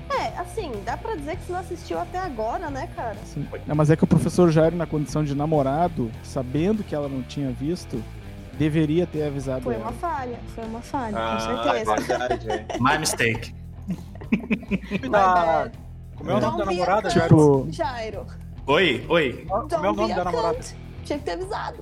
É, 0.09 0.37
assim, 0.37 0.73
dá 0.83 0.97
pra 0.97 1.15
dizer 1.15 1.37
que 1.37 1.43
você 1.45 1.53
não 1.53 1.59
assistiu 1.59 1.97
até 2.01 2.17
agora, 2.19 2.69
né, 2.69 2.89
cara? 2.97 3.15
Sim. 3.23 3.47
Não, 3.65 3.75
mas 3.75 3.89
é 3.89 3.95
que 3.95 4.03
o 4.03 4.07
professor 4.07 4.51
Jairo, 4.51 4.75
na 4.75 4.85
condição 4.85 5.23
de 5.23 5.33
namorado, 5.33 6.11
sabendo 6.21 6.83
que 6.83 6.93
ela 6.93 7.07
não 7.07 7.21
tinha 7.21 7.49
visto, 7.49 8.03
deveria 8.57 9.07
ter 9.07 9.23
avisado 9.23 9.61
Foi 9.61 9.75
ela. 9.75 9.83
uma 9.85 9.93
falha, 9.93 10.37
foi 10.53 10.65
uma 10.65 10.81
falha, 10.81 11.15
ah, 11.17 11.31
com 11.37 11.63
certeza. 11.63 11.93
é 11.93 11.95
verdade, 12.17 12.51
é. 12.51 12.65
My 12.81 12.97
mistake. 12.97 13.55
Mas, 15.09 15.71
Como 16.17 16.29
é 16.29 16.33
o 16.35 16.41
nome 16.41 16.57
da 16.57 16.65
namorada? 16.65 17.09
Tipo- 17.09 17.67
Jairo. 17.71 18.25
Oi, 18.67 19.05
oi. 19.07 19.45
Como 19.47 19.85
é 19.85 19.89
o 19.91 19.93
nome 19.93 20.13
da 20.13 20.23
namorada? 20.25 20.59
Tinha 21.05 21.17
que 21.19 21.23
ter 21.25 21.31
avisado. 21.31 21.77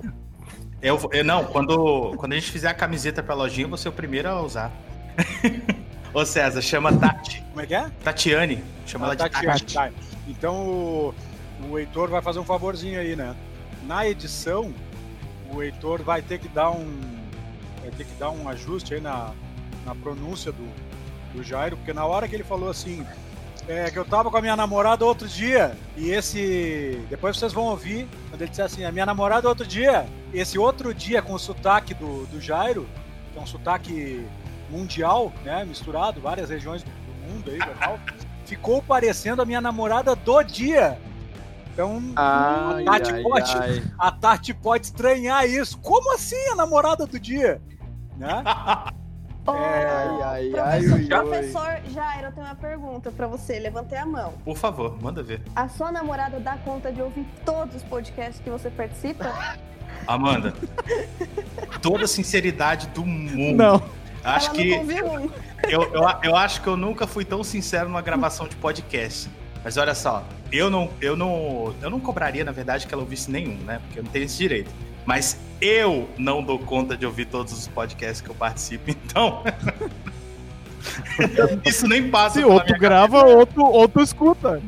Eu, 0.80 0.98
eu- 1.12 1.24
não, 1.24 1.44
quando, 1.44 2.14
quando 2.16 2.32
a 2.32 2.36
gente 2.36 2.50
fizer 2.50 2.68
a 2.68 2.74
camiseta 2.74 3.22
pra 3.22 3.34
lojinha, 3.34 3.64
eu 3.64 3.68
vou 3.68 3.78
ser 3.78 3.88
o 3.88 3.92
primeiro 3.92 4.28
a 4.28 4.40
usar. 4.40 4.70
Ô 6.14 6.24
César, 6.24 6.62
chama 6.62 6.96
Tati. 6.96 7.42
Como 7.50 7.60
é 7.60 7.66
que 7.66 7.74
é? 7.74 7.90
Tatiane. 8.02 8.62
Chama 8.86 9.06
Ah, 9.06 9.08
ela 9.08 9.14
de 9.16 9.22
tá, 9.24 9.28
Tati. 9.28 9.46
Tati. 9.46 9.74
Tá. 9.74 9.90
Então 10.26 10.54
o, 10.66 11.14
o 11.70 11.78
Heitor 11.78 12.08
vai 12.08 12.22
fazer 12.22 12.38
um 12.38 12.44
favorzinho 12.44 12.98
aí, 13.00 13.14
né? 13.16 13.34
Na 13.86 14.06
edição, 14.08 14.72
o 15.52 15.62
Heitor 15.62 16.02
vai 16.02 16.22
ter 16.22 16.38
que 16.38 16.48
dar 16.48 16.70
um. 16.70 17.00
Vai 17.80 17.90
ter 17.90 18.04
que 18.04 18.14
dar 18.18 18.30
um 18.30 18.48
ajuste 18.48 18.94
aí 18.94 19.00
na, 19.00 19.32
na 19.84 19.94
pronúncia 19.94 20.52
do, 20.52 20.68
do 21.34 21.42
Jairo, 21.42 21.76
porque 21.76 21.92
na 21.92 22.04
hora 22.06 22.26
que 22.28 22.34
ele 22.34 22.44
falou 22.44 22.70
assim. 22.70 23.04
É, 23.68 23.90
que 23.90 23.98
eu 23.98 24.04
tava 24.04 24.30
com 24.30 24.36
a 24.38 24.40
minha 24.40 24.56
namorada 24.56 25.04
outro 25.04 25.28
dia, 25.28 25.76
e 25.94 26.10
esse. 26.10 27.04
Depois 27.10 27.36
vocês 27.36 27.52
vão 27.52 27.64
ouvir, 27.64 28.08
quando 28.30 28.40
ele 28.40 28.48
disser 28.48 28.64
assim, 28.64 28.82
a 28.82 28.90
minha 28.90 29.04
namorada 29.04 29.46
outro 29.46 29.66
dia, 29.66 30.06
esse 30.32 30.58
outro 30.58 30.94
dia 30.94 31.20
com 31.20 31.34
o 31.34 31.38
sotaque 31.38 31.92
do, 31.92 32.24
do 32.26 32.40
Jairo, 32.40 32.88
que 33.30 33.38
é 33.38 33.42
um 33.42 33.46
sotaque 33.46 34.26
mundial, 34.70 35.30
né? 35.44 35.66
Misturado, 35.66 36.18
várias 36.18 36.48
regiões 36.48 36.82
do, 36.82 36.90
do 36.90 37.30
mundo 37.30 37.50
aí, 37.50 37.58
legal, 37.58 38.00
ficou 38.46 38.82
parecendo 38.82 39.42
a 39.42 39.44
minha 39.44 39.60
namorada 39.60 40.16
do 40.16 40.42
dia. 40.42 40.98
Então, 41.74 42.02
Ai, 42.16 42.82
a, 42.82 42.92
Tati 42.92 43.12
ai, 43.12 43.22
pode, 43.22 43.56
ai. 43.56 43.82
a 43.98 44.10
Tati 44.10 44.54
pode 44.54 44.86
estranhar 44.86 45.46
isso. 45.46 45.78
Como 45.78 46.12
assim 46.14 46.48
a 46.48 46.56
namorada 46.56 47.06
do 47.06 47.20
dia? 47.20 47.60
Né? 48.16 48.42
Ô, 49.48 49.52
ai, 49.52 50.22
ai, 50.22 50.50
professor, 50.50 50.62
ai, 50.66 50.80
ui, 50.86 50.92
ui. 50.92 51.08
professor 51.08 51.80
Jairo, 51.90 52.26
eu 52.26 52.32
tenho 52.32 52.46
uma 52.46 52.54
pergunta 52.54 53.10
pra 53.10 53.26
você. 53.26 53.58
Levantei 53.58 53.98
a 53.98 54.04
mão. 54.04 54.34
Por 54.44 54.56
favor, 54.56 55.00
manda 55.00 55.22
ver. 55.22 55.40
A 55.56 55.68
sua 55.68 55.90
namorada 55.90 56.38
dá 56.38 56.56
conta 56.58 56.92
de 56.92 57.00
ouvir 57.00 57.26
todos 57.44 57.76
os 57.76 57.82
podcasts 57.82 58.40
que 58.42 58.50
você 58.50 58.68
participa? 58.70 59.56
Amanda, 60.06 60.54
toda 61.82 62.04
a 62.04 62.08
sinceridade 62.08 62.88
do 62.88 63.04
mundo. 63.04 63.56
Não. 63.56 63.82
Acho 64.22 64.48
Ela 64.48 64.56
que 64.56 64.70
não 64.70 64.78
ouviu 64.78 65.06
um. 65.06 65.30
eu, 65.68 65.82
eu, 65.82 66.02
eu 66.24 66.36
acho 66.36 66.60
que 66.60 66.66
eu 66.66 66.76
nunca 66.76 67.06
fui 67.06 67.24
tão 67.24 67.42
sincero 67.42 67.88
numa 67.88 68.02
gravação 68.02 68.46
de 68.46 68.56
podcast. 68.56 69.30
Mas 69.64 69.76
olha 69.76 69.94
só, 69.94 70.24
eu 70.52 70.70
não, 70.70 70.90
eu 71.00 71.16
não, 71.16 71.74
eu 71.82 71.90
não 71.90 72.00
cobraria, 72.00 72.44
na 72.44 72.52
verdade, 72.52 72.86
que 72.86 72.94
ela 72.94 73.02
ouvisse 73.02 73.30
nenhum, 73.30 73.56
né? 73.64 73.80
Porque 73.84 73.98
eu 73.98 74.04
não 74.04 74.10
tenho 74.10 74.24
esse 74.24 74.38
direito. 74.38 74.70
Mas 75.04 75.38
eu 75.60 76.08
não 76.16 76.42
dou 76.42 76.58
conta 76.58 76.96
de 76.96 77.04
ouvir 77.04 77.26
todos 77.26 77.52
os 77.52 77.68
podcasts 77.68 78.20
que 78.20 78.30
eu 78.30 78.34
participo, 78.34 78.88
então. 78.90 79.42
Isso 81.64 81.88
nem 81.88 82.10
passa 82.10 82.38
Se 82.38 82.44
outro 82.44 82.66
minha 82.66 82.78
grava, 82.78 83.24
outro, 83.24 83.64
outro 83.64 84.02
escuta. 84.02 84.62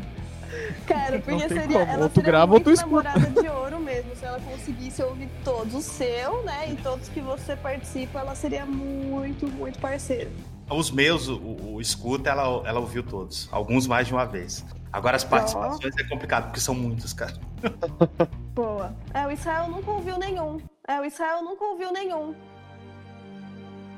Cara, 0.87 1.20
porque 1.20 1.49
seria, 1.49 1.66
como. 1.66 1.78
ela 1.78 2.02
Ou 2.02 2.09
tu 2.09 2.14
seria 2.16 2.30
grava 2.30 2.52
muito 2.52 2.70
escuta. 2.70 3.11
namorada 3.11 3.40
de 3.40 3.49
ouro 3.49 3.78
mesmo. 3.78 4.16
Se 4.16 4.25
ela 4.25 4.40
conseguisse 4.40 5.02
ouvir 5.02 5.28
todos 5.44 5.75
o 5.75 5.80
seu, 5.80 6.42
né? 6.42 6.73
E 6.73 6.76
todos 6.76 7.09
que 7.09 7.20
você 7.20 7.54
participa, 7.54 8.18
ela 8.18 8.35
seria 8.35 8.66
muito, 8.66 9.47
muito 9.47 9.78
parceira. 9.78 10.28
Os 10.70 10.90
meus, 10.90 11.26
o, 11.28 11.38
o 11.74 11.80
escuta, 11.80 12.30
ela, 12.30 12.62
ela 12.66 12.80
ouviu 12.80 13.02
todos. 13.02 13.48
Alguns 13.50 13.86
mais 13.86 14.06
de 14.06 14.12
uma 14.14 14.24
vez. 14.24 14.64
Agora 14.92 15.16
as 15.16 15.24
participações 15.24 15.94
é 15.98 16.04
complicado, 16.04 16.44
porque 16.46 16.60
são 16.60 16.74
muitos, 16.74 17.12
cara. 17.12 17.34
Boa. 18.54 18.94
É, 19.12 19.26
o 19.26 19.30
Israel 19.32 19.68
nunca 19.68 19.90
ouviu 19.90 20.18
nenhum. 20.18 20.58
É, 20.86 21.00
o 21.00 21.04
Israel 21.04 21.42
nunca 21.42 21.64
ouviu 21.64 21.92
nenhum. 21.92 22.34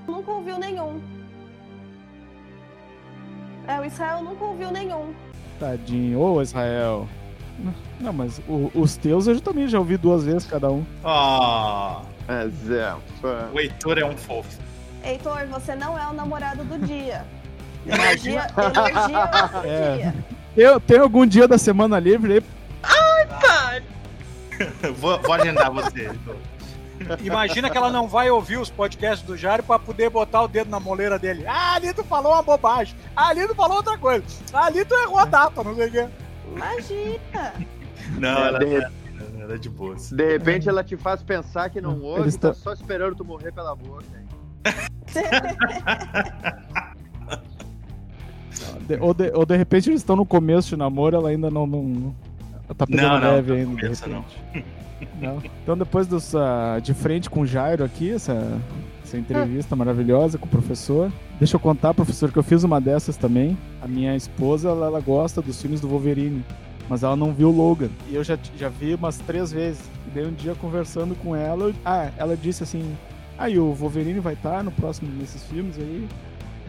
Nunca 0.06 0.30
ouviu 0.32 0.58
nenhum. 0.58 1.00
É, 3.68 3.80
o 3.80 3.84
Israel 3.84 4.22
nunca 4.22 4.44
ouviu 4.44 4.70
nenhum. 4.70 5.14
Tadinho. 5.58 6.20
Ô, 6.20 6.42
Israel. 6.42 7.08
Não, 8.00 8.12
mas 8.12 8.40
o- 8.48 8.70
os 8.74 8.96
teus 8.96 9.26
eu 9.26 9.40
também 9.40 9.68
já 9.68 9.78
ouvi 9.78 9.96
duas 9.96 10.24
vezes 10.24 10.46
cada 10.46 10.70
um. 10.70 10.84
Ó, 11.04 12.02
Mas 12.26 12.70
é, 12.70 12.94
o 13.52 13.60
Heitor 13.60 13.98
é 13.98 14.04
um 14.04 14.16
fofo. 14.16 14.58
Heitor, 15.04 15.46
você 15.48 15.74
não 15.74 15.98
é 15.98 16.06
o 16.08 16.12
namorado 16.12 16.64
do 16.64 16.78
dia. 16.86 17.24
Energia, 17.86 18.46
energia 18.56 19.30
outro 19.42 19.68
É. 19.68 19.96
dia. 19.96 20.14
Eu 20.56 20.80
tenho 20.80 21.02
algum 21.02 21.26
dia 21.26 21.48
da 21.48 21.58
semana 21.58 21.98
livre 21.98 22.34
aí? 22.34 22.42
vou, 24.96 25.18
vou 25.20 25.32
agendar 25.32 25.70
você. 25.70 26.06
Heitor. 26.08 26.36
Imagina 27.24 27.68
que 27.68 27.76
ela 27.76 27.90
não 27.90 28.06
vai 28.06 28.30
ouvir 28.30 28.58
os 28.58 28.70
podcasts 28.70 29.26
do 29.26 29.36
Jairo 29.36 29.64
pra 29.64 29.76
poder 29.78 30.08
botar 30.08 30.42
o 30.42 30.48
dedo 30.48 30.70
na 30.70 30.78
moleira 30.78 31.18
dele. 31.18 31.44
Ah, 31.48 31.74
ali 31.74 31.92
tu 31.92 32.04
falou 32.04 32.32
uma 32.32 32.42
bobagem. 32.42 32.94
Ah, 33.16 33.28
ali 33.28 33.46
tu 33.48 33.54
falou 33.56 33.78
outra 33.78 33.98
coisa. 33.98 34.24
Ah, 34.52 34.66
ali 34.66 34.84
tu 34.84 34.94
errou 34.94 35.18
a 35.18 35.24
data, 35.24 35.64
não 35.64 35.74
sei 35.74 35.88
o 35.88 35.90
quê. 35.90 36.08
Imagina. 36.54 37.52
Não, 38.18 38.44
É, 38.44 38.48
ela, 38.48 38.58
de, 38.60 38.64
re- 38.66 38.86
ela 39.40 39.54
é 39.54 39.58
de 39.58 39.68
boas. 39.68 40.12
de 40.12 40.32
repente 40.32 40.68
ela 40.68 40.84
te 40.84 40.96
faz 40.96 41.22
pensar 41.24 41.70
que 41.70 41.80
não 41.80 42.00
ouve, 42.02 42.20
Eles 42.22 42.36
tá 42.36 42.52
tão- 42.52 42.54
só 42.54 42.72
esperando 42.72 43.16
tu 43.16 43.24
morrer 43.24 43.50
pela 43.50 43.74
boca. 43.74 44.04
De- 48.86 48.96
ou, 49.00 49.14
de, 49.14 49.30
ou 49.34 49.46
de 49.46 49.56
repente 49.56 49.88
eles 49.90 50.00
estão 50.00 50.16
no 50.16 50.26
começo 50.26 50.70
de 50.70 50.76
namoro, 50.76 51.16
ela 51.16 51.28
ainda 51.30 51.50
não. 51.50 51.66
não 51.66 52.14
tá 52.76 52.86
pegando 52.86 53.08
Não, 53.08 53.20
não, 53.20 53.34
leve 53.36 53.50
não 53.50 53.56
ainda. 53.58 53.70
de 53.76 53.82
começa, 53.82 54.06
repente. 54.06 54.64
Não. 55.20 55.42
Então 55.62 55.76
depois 55.76 56.06
dos, 56.06 56.32
de 56.82 56.94
frente 56.94 57.28
com 57.30 57.40
o 57.40 57.46
Jairo 57.46 57.84
aqui, 57.84 58.10
essa, 58.12 58.58
essa 59.04 59.16
entrevista 59.18 59.74
maravilhosa 59.76 60.38
com 60.38 60.46
o 60.46 60.48
professor. 60.48 61.10
Deixa 61.38 61.56
eu 61.56 61.60
contar, 61.60 61.92
professor, 61.94 62.30
que 62.30 62.38
eu 62.38 62.42
fiz 62.42 62.62
uma 62.62 62.80
dessas 62.80 63.16
também. 63.16 63.56
A 63.80 63.88
minha 63.88 64.14
esposa, 64.16 64.68
ela, 64.68 64.86
ela 64.86 65.00
gosta 65.00 65.42
dos 65.42 65.60
filmes 65.60 65.80
do 65.80 65.88
Wolverine. 65.88 66.44
Mas 66.88 67.02
ela 67.02 67.16
não 67.16 67.32
viu 67.32 67.50
Logan. 67.50 67.88
E 68.10 68.14
eu 68.14 68.22
já, 68.24 68.36
já 68.56 68.68
vi 68.68 68.94
umas 68.94 69.16
três 69.18 69.50
vezes. 69.52 69.80
E 70.06 70.10
daí 70.14 70.26
um 70.26 70.32
dia 70.32 70.54
conversando 70.54 71.14
com 71.14 71.34
ela, 71.34 71.72
ah, 71.84 72.10
ela 72.18 72.36
disse 72.36 72.62
assim: 72.64 72.84
Ah, 73.42 73.48
e 73.50 73.58
o 73.58 73.72
Wolverine 73.74 74.20
vai 74.20 74.34
estar 74.34 74.62
no 74.62 74.70
próximo 74.70 75.10
nesses 75.18 75.42
filmes 75.44 75.76
aí? 75.76 76.08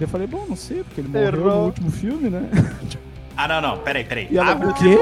Eu 0.01 0.07
falei, 0.07 0.25
bom, 0.25 0.45
não 0.49 0.55
sei, 0.55 0.83
porque 0.83 1.01
ele 1.01 1.07
morreu 1.07 1.27
Errou. 1.27 1.51
no 1.59 1.65
último 1.65 1.91
filme, 1.91 2.29
né? 2.29 2.49
Ah, 3.37 3.47
não, 3.47 3.61
não, 3.61 3.77
peraí, 3.79 4.03
peraí. 4.03 4.27
E 4.29 4.37
ela- 4.37 4.51
Abre, 4.51 4.67
O 4.67 4.73
quê? 4.75 4.95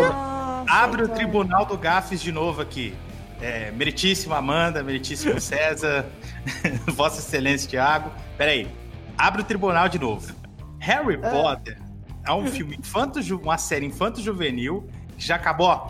Abre 0.70 1.04
o 1.04 1.08
tribunal 1.10 1.66
do 1.66 1.78
Gafes 1.78 2.22
de 2.22 2.32
novo 2.32 2.62
aqui. 2.62 2.94
É, 3.42 3.72
meritíssima 3.72 4.38
Amanda, 4.38 4.82
meritíssimo 4.84 5.38
César, 5.42 6.06
Vossa 6.94 7.20
Excelência 7.20 7.70
Tiago. 7.70 8.10
Peraí, 8.38 8.70
abre 9.18 9.42
o 9.42 9.44
tribunal 9.44 9.90
de 9.90 10.00
novo. 10.00 10.34
Harry 10.80 11.20
Ah. 11.22 11.30
Potter 11.30 11.78
é 12.26 12.32
um 12.32 12.48
filme 12.48 12.78
infanto, 12.78 13.20
uma 13.36 13.58
série 13.58 13.86
infanto-juvenil 13.86 14.88
que 15.18 15.26
já 15.26 15.36
acabou 15.36 15.68
ó, 15.68 15.90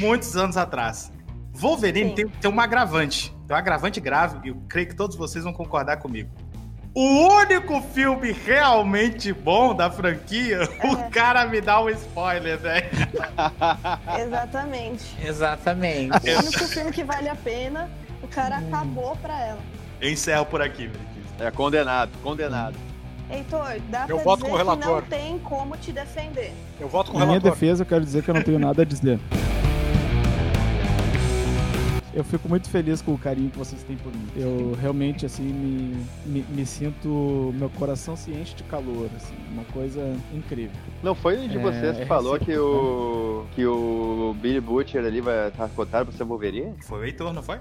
muitos 0.00 0.36
anos 0.38 0.56
atrás. 0.56 1.12
Wolverine 1.52 2.10
Sim. 2.10 2.14
tem, 2.14 2.28
tem 2.28 2.50
um 2.50 2.58
agravante, 2.60 3.34
tem 3.46 3.54
um 3.54 3.58
agravante 3.58 4.00
grave, 4.00 4.38
e 4.44 4.48
eu 4.48 4.56
creio 4.68 4.88
que 4.88 4.94
todos 4.94 5.16
vocês 5.16 5.44
vão 5.44 5.52
concordar 5.52 5.98
comigo. 5.98 6.30
O 6.94 7.28
único 7.40 7.80
filme 7.92 8.32
realmente 8.32 9.30
bom 9.32 9.74
da 9.74 9.90
franquia, 9.90 10.60
o 10.82 11.10
cara 11.10 11.44
me 11.46 11.60
dá 11.60 11.80
um 11.82 11.90
spoiler, 11.90 12.58
velho. 12.58 12.86
Exatamente. 14.18 15.04
Exatamente. 15.22 16.30
O 16.30 16.38
único 16.38 16.64
filme 16.66 16.90
que 16.92 17.04
vale 17.04 17.28
a 17.28 17.34
pena, 17.36 17.90
o 18.22 18.28
cara 18.28 18.56
acabou 18.58 19.14
pra 19.16 19.38
ela. 19.40 19.58
Eu 20.00 20.10
encerro 20.10 20.46
por 20.46 20.62
aqui, 20.62 20.82
Meritíssimo. 20.88 21.16
É 21.38 21.50
condenado, 21.50 22.10
condenado. 22.22 22.76
Heitor, 23.30 23.80
dá 23.90 24.06
Eu 24.08 24.16
pra 24.16 24.24
voto 24.24 24.44
dizer 24.44 24.50
com 24.50 24.56
o 24.56 24.58
que 24.58 24.64
não 24.64 24.74
relator. 24.76 25.02
tem 25.02 25.38
como 25.40 25.76
te 25.76 25.92
defender. 25.92 26.52
Eu 26.80 26.88
voto 26.88 27.10
com 27.10 27.16
o 27.16 27.20
Na 27.20 27.26
minha 27.26 27.38
relator. 27.38 27.58
defesa, 27.58 27.82
eu 27.82 27.86
quero 27.86 28.04
dizer 28.04 28.22
que 28.22 28.30
eu 28.30 28.34
não 28.34 28.42
tenho 28.42 28.58
nada 28.58 28.82
a 28.82 28.84
dizer. 28.84 29.18
Eu 32.16 32.24
fico 32.24 32.48
muito 32.48 32.70
feliz 32.70 33.02
com 33.02 33.12
o 33.12 33.18
carinho 33.18 33.50
que 33.50 33.58
vocês 33.58 33.82
têm 33.82 33.94
por 33.98 34.10
mim. 34.10 34.26
Eu 34.34 34.74
realmente, 34.80 35.26
assim, 35.26 35.42
me, 35.42 36.02
me, 36.24 36.42
me 36.48 36.64
sinto... 36.64 37.52
Meu 37.56 37.68
coração 37.68 38.16
se 38.16 38.30
enche 38.30 38.54
de 38.54 38.62
calor, 38.62 39.10
assim. 39.14 39.34
Uma 39.52 39.64
coisa 39.64 40.16
incrível. 40.32 40.74
Não 41.02 41.14
foi 41.14 41.36
um 41.38 41.46
de 41.46 41.58
É, 41.58 41.60
vocês 41.60 41.94
que 41.98 42.02
é 42.04 42.06
falou 42.06 42.38
que 42.38 42.46
recíproco, 42.46 42.72
o, 42.74 43.46
que 43.54 43.66
o 43.66 44.34
Billy 44.40 44.62
Butcher 44.62 45.04
ali 45.04 45.20
vai 45.20 45.48
estar 45.48 45.68
cotado 45.68 46.06
pra 46.06 46.16
ser 46.16 46.24
Wolverine? 46.24 46.72
Foi 46.84 47.00
o 47.00 47.04
Heitor, 47.04 47.34
não 47.34 47.42
foi? 47.42 47.58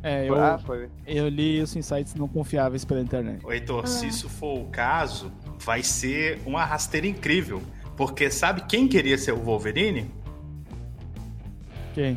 É, 0.00 0.28
eu, 0.28 0.36
Ah, 0.36 0.60
foi. 0.64 0.88
eu 1.04 1.28
li 1.28 1.58
isso 1.60 1.76
em 1.76 1.82
sites 1.82 2.14
não 2.14 2.28
confiáveis 2.28 2.84
pela 2.84 3.00
internet. 3.00 3.44
O 3.44 3.52
Heitor, 3.52 3.82
Ah. 3.82 3.86
se 3.88 4.06
isso 4.06 4.28
for 4.28 4.60
o 4.60 4.66
caso, 4.66 5.32
vai 5.58 5.82
ser 5.82 6.38
uma 6.46 6.64
rasteira 6.64 7.08
incrível. 7.08 7.60
Porque 7.96 8.30
sabe 8.30 8.62
quem 8.68 8.86
queria 8.86 9.18
ser 9.18 9.32
o 9.32 9.38
Wolverine? 9.38 10.08
Quem? 11.94 12.16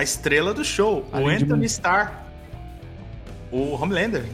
A 0.00 0.02
estrela 0.02 0.54
do 0.54 0.64
show, 0.64 1.04
o 1.12 1.16
Além 1.16 1.36
de 1.36 1.44
Anthony. 1.44 1.66
Starr. 1.66 2.24
O 3.52 3.74
Homelander. 3.74 4.24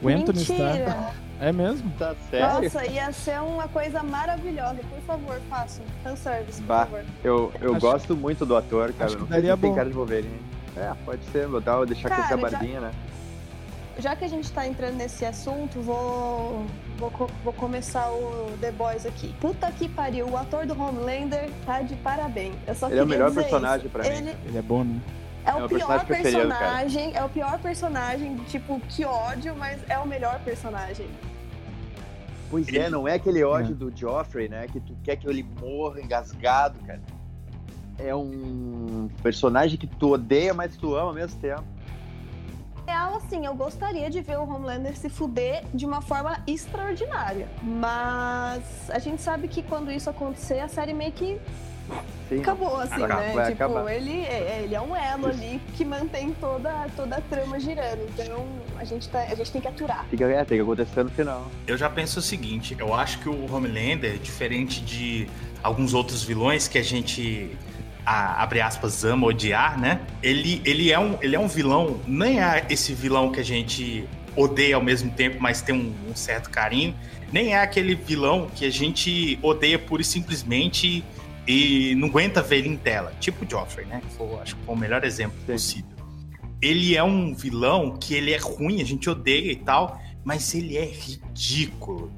O 0.00 0.06
Anthony 0.08 0.38
Mentira. 0.38 0.72
Starr. 0.86 1.14
É 1.40 1.50
mesmo? 1.52 1.90
Tá 1.98 2.14
sério? 2.30 2.62
Nossa, 2.62 2.86
ia 2.86 3.10
ser 3.12 3.40
uma 3.40 3.66
coisa 3.66 4.04
maravilhosa. 4.04 4.76
Por 4.88 5.00
favor, 5.04 5.40
façam. 5.50 5.84
Fanservice, 6.04 6.60
por 6.62 6.66
Bah. 6.68 6.86
favor. 6.86 7.04
Eu, 7.24 7.52
eu 7.60 7.72
Acho- 7.72 7.80
gosto 7.80 8.16
muito 8.16 8.46
do 8.46 8.54
ator, 8.56 8.92
cara. 8.92 9.06
acho 9.06 9.16
que 9.16 9.22
Não 9.22 9.28
sei 9.28 9.36
se 9.38 9.42
daria 9.48 9.56
tem 9.60 9.70
bom. 9.70 9.76
cara 9.76 9.88
de 9.88 9.96
Wolverine. 9.96 10.40
É, 10.76 10.92
pode 11.04 11.24
ser, 11.32 11.48
botar, 11.48 11.84
deixar 11.86 12.08
Cara, 12.08 12.20
crescer 12.28 12.34
a 12.34 12.48
já- 12.48 12.56
barbinha, 12.58 12.80
né? 12.80 12.90
Já 14.00 14.16
que 14.16 14.24
a 14.24 14.28
gente 14.28 14.50
tá 14.52 14.66
entrando 14.66 14.96
nesse 14.96 15.24
assunto, 15.24 15.80
vou, 15.80 16.64
vou, 16.98 17.10
co- 17.10 17.30
vou 17.44 17.52
começar 17.52 18.10
o 18.10 18.56
The 18.60 18.72
Boys 18.72 19.04
aqui. 19.06 19.34
Puta 19.40 19.70
que 19.72 19.88
pariu, 19.88 20.26
o 20.28 20.36
ator 20.36 20.66
do 20.66 20.80
Homelander 20.80 21.50
tá 21.66 21.82
de 21.82 21.94
parabéns. 21.96 22.54
Eu 22.66 22.74
só 22.74 22.88
Ele 22.88 22.98
é 23.00 23.02
o 23.02 23.06
melhor 23.06 23.32
personagem 23.32 23.86
isso. 23.86 23.90
pra 23.90 24.02
mim. 24.04 24.08
Ele 24.16 24.36
Ele 24.46 24.58
é 24.58 24.62
bom, 24.62 24.84
né? 24.84 25.00
é, 25.44 25.50
É 25.50 25.54
o 25.54 25.64
o 25.64 25.68
pior 25.68 26.04
personagem 26.04 26.22
personagem, 26.48 27.12
é 27.16 27.24
o 27.24 27.28
pior 27.28 27.58
personagem, 27.60 28.36
tipo, 28.48 28.80
que 28.88 29.04
ódio, 29.04 29.54
mas 29.56 29.78
é 29.88 29.98
o 29.98 30.06
melhor 30.06 30.40
personagem. 30.40 31.06
Pois 32.50 32.66
Ele- 32.68 32.78
é, 32.78 32.90
não 32.90 33.06
é 33.06 33.14
aquele 33.14 33.44
ódio 33.44 33.72
É. 33.72 33.74
do 33.76 33.92
Joffrey, 33.96 34.48
né? 34.48 34.66
Que 34.66 34.80
tu 34.80 34.94
quer 35.04 35.16
que 35.16 35.28
ele 35.28 35.46
morra 35.60 36.00
engasgado, 36.00 36.78
cara. 36.86 37.00
É 37.98 38.14
um 38.14 39.08
personagem 39.22 39.78
que 39.78 39.86
tu 39.86 40.14
odeia, 40.14 40.52
mas 40.54 40.74
tu 40.76 40.94
ama 40.96 41.08
ao 41.08 41.14
mesmo 41.14 41.38
tempo. 41.40 41.62
Real, 42.90 43.14
assim, 43.18 43.46
eu 43.46 43.54
gostaria 43.54 44.10
de 44.10 44.20
ver 44.20 44.36
o 44.36 44.42
Homelander 44.42 44.96
se 44.96 45.08
fuder 45.08 45.62
de 45.72 45.86
uma 45.86 46.02
forma 46.02 46.42
extraordinária. 46.44 47.46
Mas 47.62 48.64
a 48.90 48.98
gente 48.98 49.22
sabe 49.22 49.46
que 49.46 49.62
quando 49.62 49.92
isso 49.92 50.10
acontecer, 50.10 50.58
a 50.58 50.66
série 50.66 50.92
meio 50.92 51.12
que 51.12 51.40
Sim. 52.28 52.40
acabou, 52.40 52.76
assim, 52.80 53.00
Acaba- 53.04 53.20
né? 53.20 53.50
tipo, 53.50 53.62
acabar. 53.62 53.92
ele 53.94 54.22
é, 54.22 54.62
ele 54.64 54.74
é 54.74 54.80
um 54.80 54.96
elo 54.96 55.28
ali 55.28 55.60
que 55.76 55.84
mantém 55.84 56.34
toda, 56.40 56.88
toda 56.96 57.18
a 57.18 57.20
trama 57.20 57.60
girando. 57.60 58.04
Então 58.12 58.44
a 58.76 58.82
gente, 58.82 59.08
tá, 59.08 59.20
a 59.20 59.36
gente 59.36 59.52
tem 59.52 59.60
que 59.60 59.68
aturar. 59.68 60.04
Fica, 60.10 60.24
é, 60.24 60.44
tem 60.44 60.58
que 60.58 60.62
acontecer 60.62 61.04
no 61.04 61.10
final. 61.10 61.46
Eu 61.68 61.76
já 61.78 61.88
penso 61.88 62.18
o 62.18 62.22
seguinte, 62.22 62.74
eu 62.76 62.92
acho 62.92 63.20
que 63.20 63.28
o 63.28 63.54
Homelander, 63.54 64.18
diferente 64.18 64.80
de 64.80 65.28
alguns 65.62 65.94
outros 65.94 66.24
vilões 66.24 66.66
que 66.66 66.76
a 66.76 66.82
gente, 66.82 67.56
a- 68.10 68.42
abre 68.42 68.60
aspas, 68.60 69.04
ama 69.04 69.26
odiar, 69.28 69.78
né? 69.78 70.00
Ele, 70.22 70.60
ele, 70.64 70.90
é 70.90 70.98
um, 70.98 71.16
ele 71.22 71.36
é 71.36 71.38
um 71.38 71.46
vilão, 71.46 72.00
nem 72.06 72.40
é 72.42 72.66
esse 72.68 72.92
vilão 72.92 73.30
que 73.30 73.38
a 73.38 73.44
gente 73.44 74.04
odeia 74.36 74.74
ao 74.76 74.82
mesmo 74.82 75.10
tempo, 75.12 75.36
mas 75.40 75.62
tem 75.62 75.74
um, 75.74 75.92
um 76.10 76.14
certo 76.14 76.50
carinho, 76.50 76.94
nem 77.32 77.54
é 77.54 77.60
aquele 77.60 77.94
vilão 77.94 78.48
que 78.54 78.64
a 78.64 78.70
gente 78.70 79.38
odeia 79.42 79.78
pura 79.78 80.02
e 80.02 80.04
simplesmente 80.04 81.04
e 81.46 81.94
não 81.96 82.08
aguenta 82.08 82.42
ver 82.42 82.58
ele 82.58 82.68
em 82.68 82.76
tela, 82.76 83.12
tipo 83.20 83.44
o 83.44 83.48
Joffrey, 83.50 83.86
né? 83.86 84.00
Que 84.08 84.14
foi, 84.16 84.26
acho 84.40 84.56
que 84.56 84.62
foi 84.64 84.74
o 84.74 84.78
melhor 84.78 85.04
exemplo 85.04 85.38
Sim. 85.46 85.52
possível. 85.52 85.90
Ele 86.60 86.96
é 86.96 87.02
um 87.02 87.34
vilão 87.34 87.96
que 87.96 88.14
ele 88.14 88.32
é 88.32 88.36
ruim, 88.38 88.82
a 88.82 88.84
gente 88.84 89.08
odeia 89.08 89.50
e 89.52 89.56
tal, 89.56 90.00
mas 90.24 90.52
ele 90.54 90.76
é 90.76 90.84
ridículo. 90.84 92.12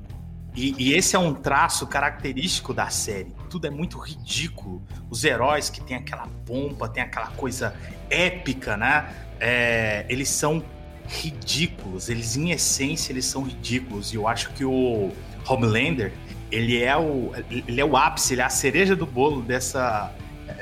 E, 0.55 0.75
e 0.79 0.95
esse 0.95 1.17
é 1.17 1.19
um 1.19 1.33
traço 1.33 1.87
característico 1.87 2.75
da 2.75 2.89
série. 2.89 3.33
Tudo 3.49 3.67
é 3.67 3.71
muito 3.71 3.99
ridículo. 3.99 4.83
Os 5.09 5.25
heróis 5.25 5.71
que 5.71 5.81
tem 5.81 5.97
aquela 5.97 6.29
pompa, 6.47 6.89
tem 6.89 7.03
aquela 7.03 7.29
coisa 7.29 7.75
épica, 8.11 8.77
né? 8.77 9.11
É, 9.41 10.05
eles 10.09 10.29
são 10.29 10.63
ridículos. 11.07 12.09
Eles, 12.09 12.37
em 12.37 12.51
essência, 12.51 13.13
eles 13.13 13.25
são 13.25 13.43
ridículos. 13.43 14.13
E 14.13 14.17
eu 14.17 14.29
acho 14.29 14.51
que 14.53 14.65
o 14.65 15.11
Homelander, 15.49 16.13
ele 16.51 16.83
é 16.83 16.97
o, 16.97 17.33
ele 17.51 17.81
é 17.81 17.85
o 17.85 17.97
ápice, 17.97 18.35
ele 18.35 18.43
é 18.43 18.45
a 18.45 18.51
cereja 18.51 18.95
do 18.95 19.07
bolo 19.07 19.41
dessa, 19.41 20.13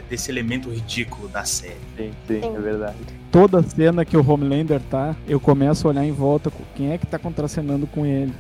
desse 0.09 0.31
elemento 0.31 0.71
ridículo 0.71 1.29
da 1.29 1.45
série. 1.45 1.77
Sim, 1.97 2.13
sim, 2.29 2.41
é 2.43 2.61
verdade. 2.61 2.97
Toda 3.33 3.63
cena 3.63 4.05
que 4.05 4.17
o 4.17 4.29
Homelander 4.29 4.81
tá, 4.89 5.17
eu 5.27 5.41
começo 5.41 5.87
a 5.87 5.91
olhar 5.91 6.05
em 6.05 6.13
volta 6.13 6.53
quem 6.77 6.93
é 6.93 6.99
que 6.99 7.07
tá 7.07 7.19
contracenando 7.19 7.87
com 7.87 8.07
ele. 8.07 8.33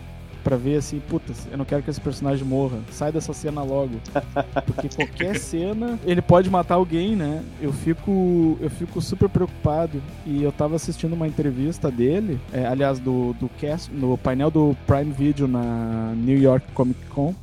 Pra 0.42 0.56
ver 0.56 0.76
assim, 0.76 1.00
putz, 1.00 1.47
eu 1.50 1.59
não 1.59 1.64
quero 1.64 1.82
que 1.82 1.90
esse 1.90 2.00
personagem 2.00 2.44
morra. 2.44 2.78
Sai 2.90 3.12
dessa 3.12 3.32
cena 3.32 3.62
logo. 3.62 4.00
Porque 4.66 4.88
qualquer 4.88 5.38
cena, 5.38 5.99
ele 6.04 6.23
pode 6.23 6.49
matar 6.49 6.76
alguém, 6.76 7.14
né? 7.14 7.42
Eu 7.61 7.73
fico, 7.73 8.56
eu 8.61 8.70
fico 8.70 9.00
super 9.00 9.28
preocupado. 9.28 10.02
E 10.25 10.42
eu 10.42 10.50
tava 10.50 10.76
assistindo 10.76 11.12
uma 11.12 11.28
entrevista 11.28 11.90
dele, 11.90 12.40
é, 12.52 12.66
aliás, 12.66 12.99
do, 12.99 13.35
do 13.35 13.49
cast, 13.59 13.92
no 13.92 14.16
painel 14.16 14.50
do 14.50 14.76
Prime 14.87 15.12
Video 15.12 15.47
na 15.47 16.12
New 16.16 16.38
York 16.38 16.73
Comic 16.73 17.00
Con. 17.06 17.35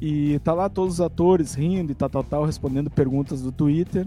E 0.00 0.38
tá 0.40 0.52
lá 0.52 0.68
todos 0.68 0.94
os 0.94 1.00
atores 1.00 1.54
rindo 1.54 1.90
e 1.90 1.94
tal, 1.94 2.08
tal, 2.08 2.22
tal, 2.24 2.44
respondendo 2.44 2.88
perguntas 2.88 3.42
do 3.42 3.50
Twitter. 3.50 4.06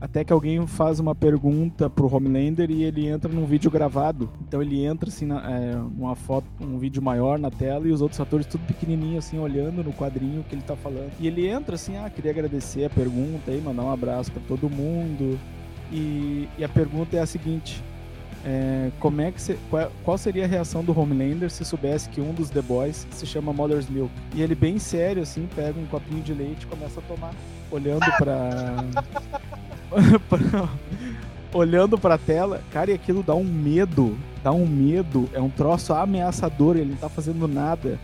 Até 0.00 0.22
que 0.22 0.32
alguém 0.32 0.66
faz 0.66 1.00
uma 1.00 1.14
pergunta 1.14 1.88
pro 1.88 2.14
Homelander 2.14 2.70
e 2.70 2.82
ele 2.84 3.06
entra 3.06 3.30
num 3.32 3.46
vídeo 3.46 3.70
gravado. 3.70 4.28
Então 4.46 4.60
ele 4.60 4.84
entra 4.84 5.08
assim, 5.08 5.24
na, 5.24 5.50
é, 5.50 5.76
uma 5.76 6.14
foto, 6.14 6.46
um 6.60 6.76
vídeo 6.78 7.00
maior 7.00 7.38
na 7.38 7.50
tela 7.50 7.88
e 7.88 7.90
os 7.90 8.02
outros 8.02 8.20
atores 8.20 8.46
tudo 8.46 8.64
pequenininho 8.66 9.18
assim, 9.18 9.38
olhando 9.38 9.82
no 9.82 9.92
quadrinho 9.94 10.44
que 10.46 10.54
ele 10.54 10.62
tá 10.62 10.76
falando. 10.76 11.10
E 11.18 11.26
ele 11.26 11.46
entra 11.48 11.76
assim, 11.76 11.96
ah, 11.96 12.10
queria 12.10 12.30
agradecer 12.32 12.84
a 12.84 12.90
pergunta 12.90 13.50
e 13.50 13.60
mandar 13.60 13.82
um 13.82 13.90
abraço 13.90 14.30
para 14.30 14.42
todo 14.46 14.68
mundo. 14.68 15.38
E, 15.90 16.48
e 16.58 16.64
a 16.64 16.68
pergunta 16.68 17.16
é 17.16 17.20
a 17.20 17.26
seguinte: 17.26 17.82
é, 18.44 18.90
como 19.00 19.20
é 19.22 19.30
que 19.32 19.40
se- 19.40 19.58
qual, 19.70 19.90
qual 20.04 20.18
seria 20.18 20.44
a 20.44 20.48
reação 20.48 20.84
do 20.84 20.98
Homelander 20.98 21.50
se 21.50 21.64
soubesse 21.64 22.10
que 22.10 22.20
um 22.20 22.34
dos 22.34 22.50
The 22.50 22.60
Boys 22.62 23.06
se 23.10 23.24
chama 23.26 23.52
Mother's 23.54 23.88
Milk? 23.88 24.12
E 24.34 24.42
ele 24.42 24.54
bem 24.54 24.78
sério 24.78 25.22
assim, 25.22 25.48
pega 25.54 25.78
um 25.80 25.86
copinho 25.86 26.22
de 26.22 26.34
leite 26.34 26.64
e 26.64 26.66
começa 26.66 27.00
a 27.00 27.02
tomar, 27.04 27.32
olhando 27.70 28.04
pra- 28.18 28.84
olhando 31.52 31.96
pra 31.98 32.18
tela, 32.18 32.60
cara, 32.72 32.90
e 32.90 32.94
aquilo 32.94 33.22
dá 33.22 33.34
um 33.34 33.44
medo, 33.44 34.16
dá 34.42 34.50
um 34.52 34.66
medo, 34.66 35.28
é 35.32 35.40
um 35.40 35.48
troço 35.50 35.92
ameaçador, 35.92 36.76
ele 36.76 36.90
não 36.90 36.96
tá 36.96 37.08
fazendo 37.08 37.46
nada. 37.46 37.98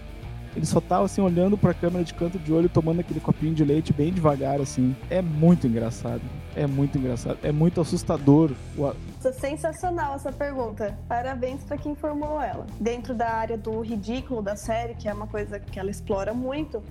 Ele 0.56 0.66
só 0.66 0.80
tá 0.80 0.98
assim 0.98 1.20
olhando 1.20 1.56
pra 1.56 1.72
câmera 1.72 2.02
de 2.04 2.12
canto 2.12 2.36
de 2.36 2.52
olho, 2.52 2.68
tomando 2.68 2.98
aquele 3.00 3.20
copinho 3.20 3.54
de 3.54 3.64
leite 3.64 3.92
bem 3.92 4.12
devagar 4.12 4.60
assim. 4.60 4.96
É 5.08 5.22
muito 5.22 5.64
engraçado. 5.68 6.22
É 6.56 6.66
muito 6.66 6.98
engraçado. 6.98 7.38
É 7.40 7.52
muito 7.52 7.80
assustador. 7.80 8.50
A- 8.78 8.92
Nossa, 9.14 9.32
sensacional 9.32 10.16
essa 10.16 10.32
pergunta. 10.32 10.98
Parabéns 11.08 11.62
pra 11.62 11.76
quem 11.76 11.94
formulou 11.94 12.42
ela. 12.42 12.66
Dentro 12.80 13.14
da 13.14 13.30
área 13.30 13.56
do 13.56 13.80
ridículo 13.80 14.42
da 14.42 14.56
série, 14.56 14.94
que 14.94 15.08
é 15.08 15.14
uma 15.14 15.28
coisa 15.28 15.60
que 15.60 15.78
ela 15.78 15.88
explora 15.90 16.34
muito, 16.34 16.82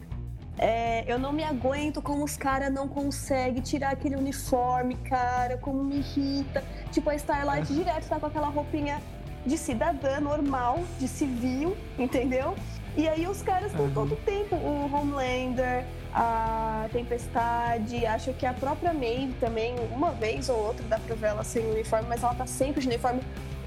é, 0.60 1.06
eu 1.08 1.18
não 1.18 1.32
me 1.32 1.44
aguento 1.44 2.02
como 2.02 2.24
os 2.24 2.36
caras 2.36 2.72
não 2.72 2.86
conseguem 2.88 3.62
tirar 3.62 3.92
aquele 3.94 4.18
uniforme, 4.18 4.96
cara, 4.96 5.58
como 5.58 5.82
me 5.84 6.00
irrita. 6.00 6.62
Tipo, 6.92 7.10
a 7.10 7.16
Starlight 7.16 7.74
direto 7.74 8.08
tá 8.10 8.20
com 8.20 8.26
aquela 8.26 8.50
roupinha 8.50 9.02
de 9.46 9.58
cidadã 9.58 10.20
normal, 10.20 10.80
de 11.00 11.08
civil, 11.08 11.78
entendeu? 11.98 12.56
E 12.98 13.08
aí 13.08 13.26
os 13.26 13.42
caras 13.42 13.72
estão 13.72 13.86
Uhum. 13.86 13.94
todo 13.94 14.16
tempo, 14.26 14.56
o 14.58 14.94
Homelander, 14.94 15.86
a 16.14 16.88
Tempestade, 16.92 18.06
acho 18.06 18.34
que 18.34 18.46
a 18.46 18.54
própria 18.54 18.94
Maeve 18.94 19.34
também, 19.40 19.76
uma 19.92 20.12
vez 20.12 20.50
ou 20.50 20.58
outra 20.58 20.86
dá 20.90 21.00
pra 21.00 21.16
ver 21.16 21.28
ela 21.28 21.44
sem 21.44 21.66
uniforme, 21.72 22.08
mas 22.10 22.22
ela 22.22 22.34
tá 22.36 22.46
sempre 22.46 22.82
de 22.82 22.88
uniforme. 22.88 23.22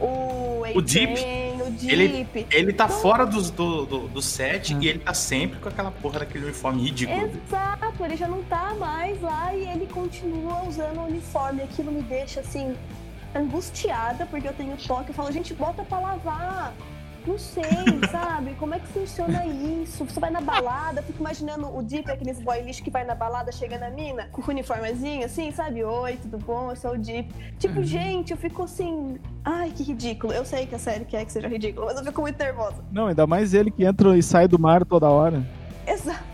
O, 0.04 0.62
O 0.74 0.82
Deep, 0.82 1.12
A-Train, 1.12 1.62
o 1.62 1.70
Deep. 1.70 1.92
ele- 1.92 2.26
Ele 2.50 2.72
tá 2.72 2.86
Então- 2.86 2.98
fora 3.00 3.24
dos- 3.24 3.50
do, 3.50 3.86
do, 3.86 4.08
do 4.08 4.22
set 4.22 4.74
Hum. 4.74 4.78
e 4.82 4.88
ele 4.88 4.98
tá 4.98 5.14
sempre 5.14 5.60
com 5.60 5.68
aquela 5.68 5.90
porra 5.90 6.20
daquele 6.20 6.44
uniforme 6.46 6.82
ridículo. 6.82 7.18
Exato, 7.46 8.04
ele 8.04 8.16
já 8.16 8.26
não 8.26 8.42
tá 8.44 8.74
mais 8.74 9.20
lá 9.20 9.54
e 9.54 9.68
ele 9.68 9.86
continua 9.86 10.62
usando 10.66 10.98
o 10.98 11.04
uniforme. 11.04 11.62
Aquilo 11.62 11.92
me 11.92 12.02
deixa 12.02 12.40
assim 12.40 12.74
angustiada, 13.34 14.26
porque 14.26 14.48
eu 14.48 14.52
tenho 14.52 14.76
toque. 14.76 15.10
Eu 15.10 15.14
falo, 15.14 15.30
gente, 15.32 15.54
bota 15.54 15.82
pra 15.84 15.98
lavar. 15.98 16.72
Não 17.24 17.38
sei, 17.38 17.62
sabe? 18.10 18.54
Como 18.58 18.74
é 18.74 18.80
que 18.80 18.86
funciona 18.88 19.46
isso? 19.46 20.04
Você 20.04 20.18
vai 20.18 20.28
na 20.30 20.40
balada, 20.40 21.02
fico 21.02 21.20
imaginando 21.20 21.68
o 21.68 21.80
Deep, 21.80 22.10
aqueles 22.10 22.40
boy 22.40 22.60
lixo 22.62 22.82
que 22.82 22.90
vai 22.90 23.04
na 23.04 23.14
balada, 23.14 23.52
chega 23.52 23.78
na 23.78 23.90
mina, 23.90 24.26
com 24.32 24.42
o 24.42 24.44
uniformezinho, 24.50 25.24
assim, 25.24 25.52
sabe? 25.52 25.84
Oi, 25.84 26.16
tudo 26.16 26.36
bom? 26.38 26.70
Eu 26.70 26.76
sou 26.76 26.94
o 26.94 26.98
Deep. 26.98 27.32
Tipo, 27.60 27.82
gente, 27.84 28.32
eu 28.32 28.36
fico 28.36 28.64
assim. 28.64 29.18
Ai, 29.44 29.70
que 29.70 29.84
ridículo. 29.84 30.32
Eu 30.32 30.44
sei 30.44 30.66
que 30.66 30.74
a 30.74 30.78
série 30.80 31.04
quer 31.04 31.24
que 31.24 31.30
seja 31.32 31.46
ridículo, 31.46 31.86
mas 31.86 31.96
eu 31.96 32.04
fico 32.04 32.20
muito 32.20 32.36
nervosa. 32.38 32.82
Não, 32.90 33.06
ainda 33.06 33.24
mais 33.26 33.54
ele 33.54 33.70
que 33.70 33.84
entra 33.84 34.16
e 34.16 34.22
sai 34.22 34.48
do 34.48 34.58
mar 34.58 34.84
toda 34.84 35.08
hora. 35.08 35.40
Exato, 35.86 36.24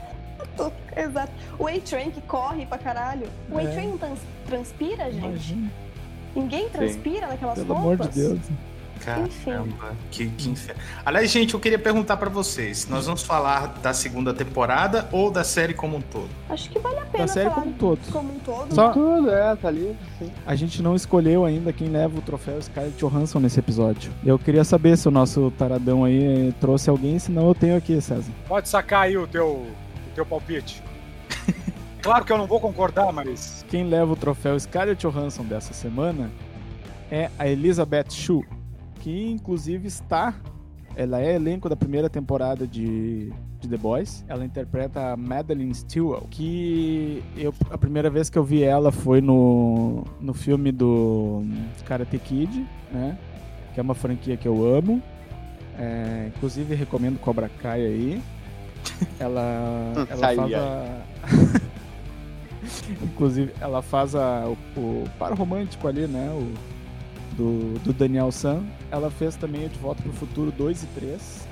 exato. 0.97 1.33
O 1.59 1.67
A-Train 1.67 2.11
que 2.11 2.23
corre 2.23 2.65
pra 2.65 2.79
caralho. 2.79 3.29
O 3.51 3.61
É. 3.61 3.65
A-Train 3.67 3.89
não 3.89 3.99
trans- 3.99 4.21
transpira, 4.47 5.13
gente? 5.13 5.25
Imagina, 5.27 5.71
Ninguém 6.35 6.69
transpira 6.71 7.27
naquelas 7.27 7.59
pelo 7.59 7.75
amor 7.75 7.97
roupas? 7.97 8.15
de 8.15 8.21
Deus. 8.23 8.39
Caramba, 9.05 9.93
que, 10.11 10.27
que 10.31 10.49
inferno. 10.51 10.81
Aliás, 11.05 11.31
gente, 11.31 11.55
eu 11.55 11.61
queria 11.61 11.79
perguntar 11.79 12.17
pra 12.17 12.29
vocês: 12.29 12.87
nós 12.89 13.07
vamos 13.07 13.23
falar 13.23 13.79
da 13.83 13.93
segunda 13.93 14.33
temporada 14.35 15.09
ou 15.13 15.31
da 15.31 15.45
série 15.45 15.75
como 15.75 15.97
um 15.97 16.01
todo? 16.01 16.29
Acho 16.49 16.69
que 16.71 16.79
vale 16.79 16.99
a 16.99 17.05
pena 17.07 17.25
Da 17.27 17.33
série 17.33 17.49
falar 17.51 17.63
como 17.63 17.75
um 17.75 17.79
todo. 17.79 18.01
como 18.13 18.33
um 18.35 18.39
todo. 18.39 18.75
Só- 18.75 18.93
Tudo, 18.93 19.31
é, 19.31 19.57
tá 19.57 19.69
ali. 19.69 19.97
Sim. 20.19 20.31
A 20.47 20.55
gente 20.55 20.83
não 20.83 20.95
escolheu 20.95 21.45
ainda 21.45 21.73
quem 21.73 21.89
leva 21.89 22.19
o 22.19 22.23
troféu 22.23 22.61
Scarlett 22.61 22.97
Johansson 22.99 23.39
nesse 23.41 23.59
episódio. 23.61 24.13
Eu 24.25 24.39
queria 24.39 24.65
saber 24.65 24.97
se 24.97 25.07
o 25.09 25.11
nosso 25.11 25.51
taradão 25.59 26.05
aí 26.05 26.53
trouxe 26.61 26.91
alguém, 26.91 27.19
senão 27.19 27.49
eu 27.49 27.55
tenho 27.55 27.77
aqui, 27.77 28.01
César. 28.01 28.33
Pode 28.47 28.69
sacar 28.69 29.03
aí 29.03 29.17
o 29.17 29.27
teu, 29.27 29.47
o 29.49 29.71
teu 30.15 30.27
palpite. 30.27 30.83
claro 32.03 32.25
que 32.25 32.33
eu 32.33 32.39
não 32.39 32.47
vou 32.47 32.61
concordar, 32.61 33.13
mas. 33.13 33.65
Quem 33.69 33.85
leva 33.85 34.13
o 34.13 34.17
troféu 34.17 34.59
Scarlett 34.59 35.01
Johansson 35.07 35.45
dessa 35.45 35.73
semana 35.75 36.31
é 37.11 37.31
a 37.39 37.47
Elizabeth 37.49 38.11
Shue, 38.11 38.45
que 39.01 39.31
inclusive 39.31 39.87
está. 39.87 40.35
Ela 40.97 41.21
é 41.21 41.35
elenco 41.35 41.69
da 41.69 41.77
primeira 41.77 42.11
temporada 42.11 42.67
de, 42.67 43.33
de 43.61 43.69
The 43.69 43.77
Boys. 43.77 44.25
Ela 44.27 44.45
interpreta 44.45 45.13
a 45.13 45.17
Madeline 45.17 45.73
Stewart, 45.75 46.25
que 46.29 47.23
eu, 47.37 47.55
a 47.71 47.79
primeira 47.79 48.11
vez 48.11 48.29
que 48.29 48.37
eu 48.37 48.43
vi 48.43 48.65
ela 48.65 48.91
foi 48.91 49.21
no, 49.21 50.05
no 50.21 50.35
filme 50.35 50.73
do 50.73 51.45
Karate 51.85 52.19
Kid, 52.19 52.67
né? 52.91 53.17
que 53.73 53.81
é 53.81 53.83
uma 53.83 53.95
franquia 53.95 54.37
que 54.37 54.49
eu 54.49 54.67
amo. 54.67 55.01
É, 55.79 56.33
inclusive 56.35 56.75
recomendo 56.75 57.17
Cobra 57.21 57.49
Kai 57.49 57.81
aí. 57.81 58.23
Ela, 59.21 59.93
ela 60.09 60.35
faz 60.35 60.55
a. 60.55 61.03
inclusive, 63.03 63.53
ela 63.61 63.83
faz 63.83 64.15
a, 64.15 64.47
o, 64.47 64.81
o 64.81 65.05
par 65.19 65.33
romântico 65.35 65.87
ali, 65.87 66.07
né? 66.07 66.29
O, 66.31 66.55
do, 67.39 67.79
do 67.85 67.93
Daniel 67.95 68.31
San. 68.31 68.63
Ela 68.91 69.11
fez 69.11 69.37
também 69.37 69.65
o 69.65 69.69
De 69.71 69.79
Volta 69.79 70.03
pro 70.03 70.13
Futuro 70.13 70.51
2 70.53 70.83
e 70.83 70.87
3, 70.89 71.49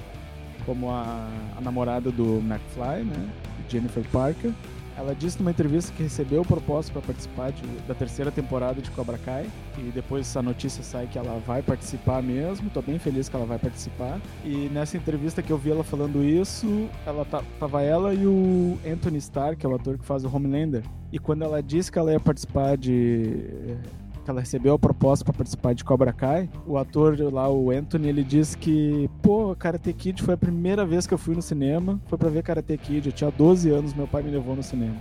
como 0.66 0.90
a, 0.90 1.28
a 1.56 1.60
namorada 1.62 2.10
do 2.10 2.38
McFly, 2.40 3.04
né? 3.04 3.28
Jennifer 3.68 4.04
Parker. 4.12 4.52
Ela 4.98 5.14
disse 5.14 5.38
numa 5.38 5.50
entrevista 5.50 5.92
que 5.94 6.02
recebeu 6.02 6.40
o 6.40 6.44
propósito 6.46 6.94
para 6.94 7.02
participar 7.02 7.52
de- 7.52 7.62
da 7.86 7.94
terceira 7.94 8.30
temporada 8.30 8.80
de 8.80 8.90
Cobra 8.92 9.18
Kai. 9.18 9.46
E 9.76 9.90
depois 9.94 10.26
essa 10.26 10.40
notícia 10.40 10.82
sai 10.82 11.06
que 11.06 11.18
ela 11.18 11.38
vai 11.46 11.60
participar 11.60 12.22
mesmo. 12.22 12.70
Tô 12.70 12.80
bem 12.80 12.98
feliz 12.98 13.28
que 13.28 13.36
ela 13.36 13.44
vai 13.44 13.58
participar. 13.58 14.18
E 14.42 14.70
nessa 14.72 14.96
entrevista 14.96 15.42
que 15.42 15.52
eu 15.52 15.58
vi 15.58 15.70
ela 15.70 15.84
falando 15.84 16.24
isso, 16.24 16.88
ela 17.04 17.26
ta- 17.26 17.42
tava 17.60 17.82
ela 17.82 18.14
e 18.14 18.26
o 18.26 18.78
Anthony 18.90 19.18
Starr, 19.18 19.54
que 19.54 19.66
é 19.66 19.68
o 19.68 19.74
ator 19.74 19.98
que 19.98 20.04
faz 20.06 20.24
o 20.24 20.34
Homelander. 20.34 20.82
E 21.12 21.18
quando 21.18 21.42
ela 21.42 21.62
disse 21.62 21.92
que 21.92 21.98
ela 21.98 22.10
ia 22.12 22.20
participar 22.20 22.78
de 22.78 23.76
que 24.26 24.30
ela 24.30 24.40
recebeu 24.40 24.74
a 24.74 24.78
proposta 24.78 25.24
para 25.24 25.32
participar 25.32 25.72
de 25.72 25.84
Cobra 25.84 26.12
Kai, 26.12 26.50
o 26.66 26.76
ator 26.76 27.16
lá, 27.32 27.48
o 27.48 27.70
Anthony, 27.70 28.08
ele 28.08 28.24
disse 28.24 28.58
que, 28.58 29.08
pô, 29.22 29.54
Karate 29.54 29.92
Kid 29.92 30.20
foi 30.20 30.34
a 30.34 30.36
primeira 30.36 30.84
vez 30.84 31.06
que 31.06 31.14
eu 31.14 31.18
fui 31.18 31.34
no 31.34 31.40
cinema, 31.40 32.00
foi 32.08 32.18
para 32.18 32.28
ver 32.28 32.42
Karate 32.42 32.76
Kid, 32.76 33.06
eu 33.06 33.12
tinha 33.12 33.30
12 33.30 33.70
anos, 33.70 33.94
meu 33.94 34.08
pai 34.08 34.24
me 34.24 34.30
levou 34.32 34.56
no 34.56 34.64
cinema. 34.64 34.96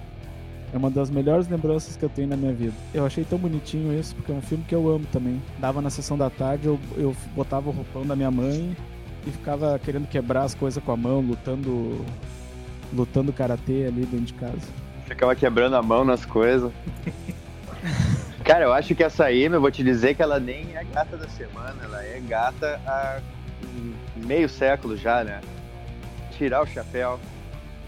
É 0.72 0.78
uma 0.78 0.92
das 0.92 1.10
melhores 1.10 1.48
lembranças 1.48 1.98
que 1.98 2.06
eu 2.06 2.10
tenho 2.10 2.28
na 2.28 2.38
minha 2.38 2.54
vida. 2.54 2.74
Eu 2.94 3.04
achei 3.04 3.24
tão 3.24 3.40
bonitinho 3.40 3.98
isso, 4.00 4.16
porque 4.16 4.32
é 4.32 4.36
um 4.36 4.42
filme 4.42 4.64
que 4.68 4.76
eu 4.76 4.88
amo 4.88 5.06
também. 5.12 5.42
Dava 5.58 5.82
na 5.82 5.90
sessão 5.90 6.16
da 6.16 6.30
tarde, 6.30 6.68
eu, 6.68 6.80
eu 6.96 7.16
botava 7.36 7.70
o 7.70 7.74
roupão 7.74 8.06
da 8.06 8.16
minha 8.16 8.30
mãe 8.30 8.78
e 9.26 9.32
ficava 9.32 9.80
querendo 9.80 10.08
quebrar 10.08 10.44
as 10.44 10.54
coisas 10.54 10.84
com 10.84 10.92
a 10.92 10.98
mão, 10.98 11.20
lutando 11.22 12.00
lutando 12.94 13.34
karatê 13.34 13.86
ali 13.88 14.06
dentro 14.06 14.28
de 14.28 14.34
casa. 14.34 14.68
Ficava 15.06 15.36
quebrando 15.36 15.76
a 15.76 15.82
mão 15.82 16.06
nas 16.06 16.26
coisas. 16.26 16.72
Cara, 18.46 18.66
eu 18.66 18.74
acho 18.74 18.94
que 18.94 19.04
essa 19.04 19.26
aí, 19.26 19.44
eu 19.44 19.60
vou 19.60 19.72
te 19.72 19.84
dizer 19.84 20.14
que 20.16 20.22
ela 20.22 20.40
nem 20.40 20.76
é 20.76 20.84
gata 20.84 21.18
da 21.18 21.28
semana, 21.28 21.76
ela 21.84 22.04
é 22.04 22.20
gata 22.20 22.80
há 22.86 23.20
meio 24.16 24.48
século 24.48 24.96
já, 24.96 25.24
né? 25.24 25.42
Tirar 26.38 26.62
o 26.62 26.68
chapéu. 26.68 27.20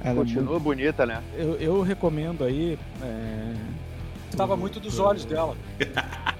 Ela 0.02 0.12
é 0.14 0.16
Continua 0.16 0.60
bonita, 0.60 1.06
né? 1.06 1.22
Eu, 1.36 1.56
eu 1.58 1.82
recomendo 1.82 2.44
aí. 2.44 2.78
é, 3.04 3.54
Gostava 4.28 4.56
o- 4.56 4.58
muito 4.58 4.80
dos 4.80 5.00
olhos 5.00 5.26
dela. 5.26 5.56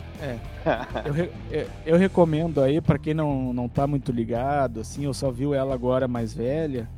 Eu, 1.06 1.14
re- 1.14 1.32
eu- 1.52 1.68
eu 1.86 1.96
recomendo 1.98 2.60
aí, 2.60 2.82
pra 2.82 2.98
quem 2.98 3.14
não, 3.14 3.54
não 3.54 3.70
tá 3.70 3.86
muito 3.86 4.12
ligado, 4.12 4.80
assim, 4.82 5.06
eu 5.06 5.14
só 5.14 5.30
viu 5.30 5.54
ela 5.54 5.76
agora 5.76 6.08
mais 6.08 6.34
velha. 6.34 6.90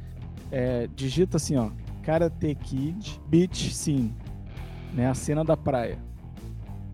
é, 0.50 0.88
digita 0.96 1.36
assim, 1.36 1.58
ó. 1.58 1.70
Karate 2.02 2.56
Kid 2.56 3.20
Beach 3.28 3.72
Scene. 3.76 4.16
Né? 4.94 5.08
A 5.10 5.14
cena 5.14 5.44
da 5.44 5.58
praia. 5.58 6.00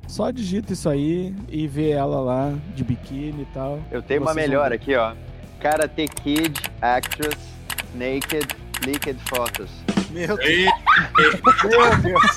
Só 0.08 0.30
digita 0.32 0.74
isso 0.74 0.88
aí 0.88 1.36
e 1.50 1.68
vê 1.68 1.92
ela 1.92 2.20
lá 2.22 2.54
de 2.76 2.84
biquíni 2.84 3.42
e 3.44 3.48
tal. 3.54 3.80
Eu 3.92 4.02
tenho 4.02 4.22
uma 4.22 4.34
vão 4.34 4.36
melhor 4.36 4.70
ver. 4.70 4.76
aqui, 4.76 4.96
ó. 4.96 5.14
Karate 5.60 6.08
Kid 6.08 6.62
Actress 6.82 7.38
Naked 7.96 8.48
Naked 8.86 9.20
Photos. 9.28 9.70
Meu 10.12 10.38
Deus. 10.38 10.72
Meu 11.64 11.98
Deus. 12.02 12.32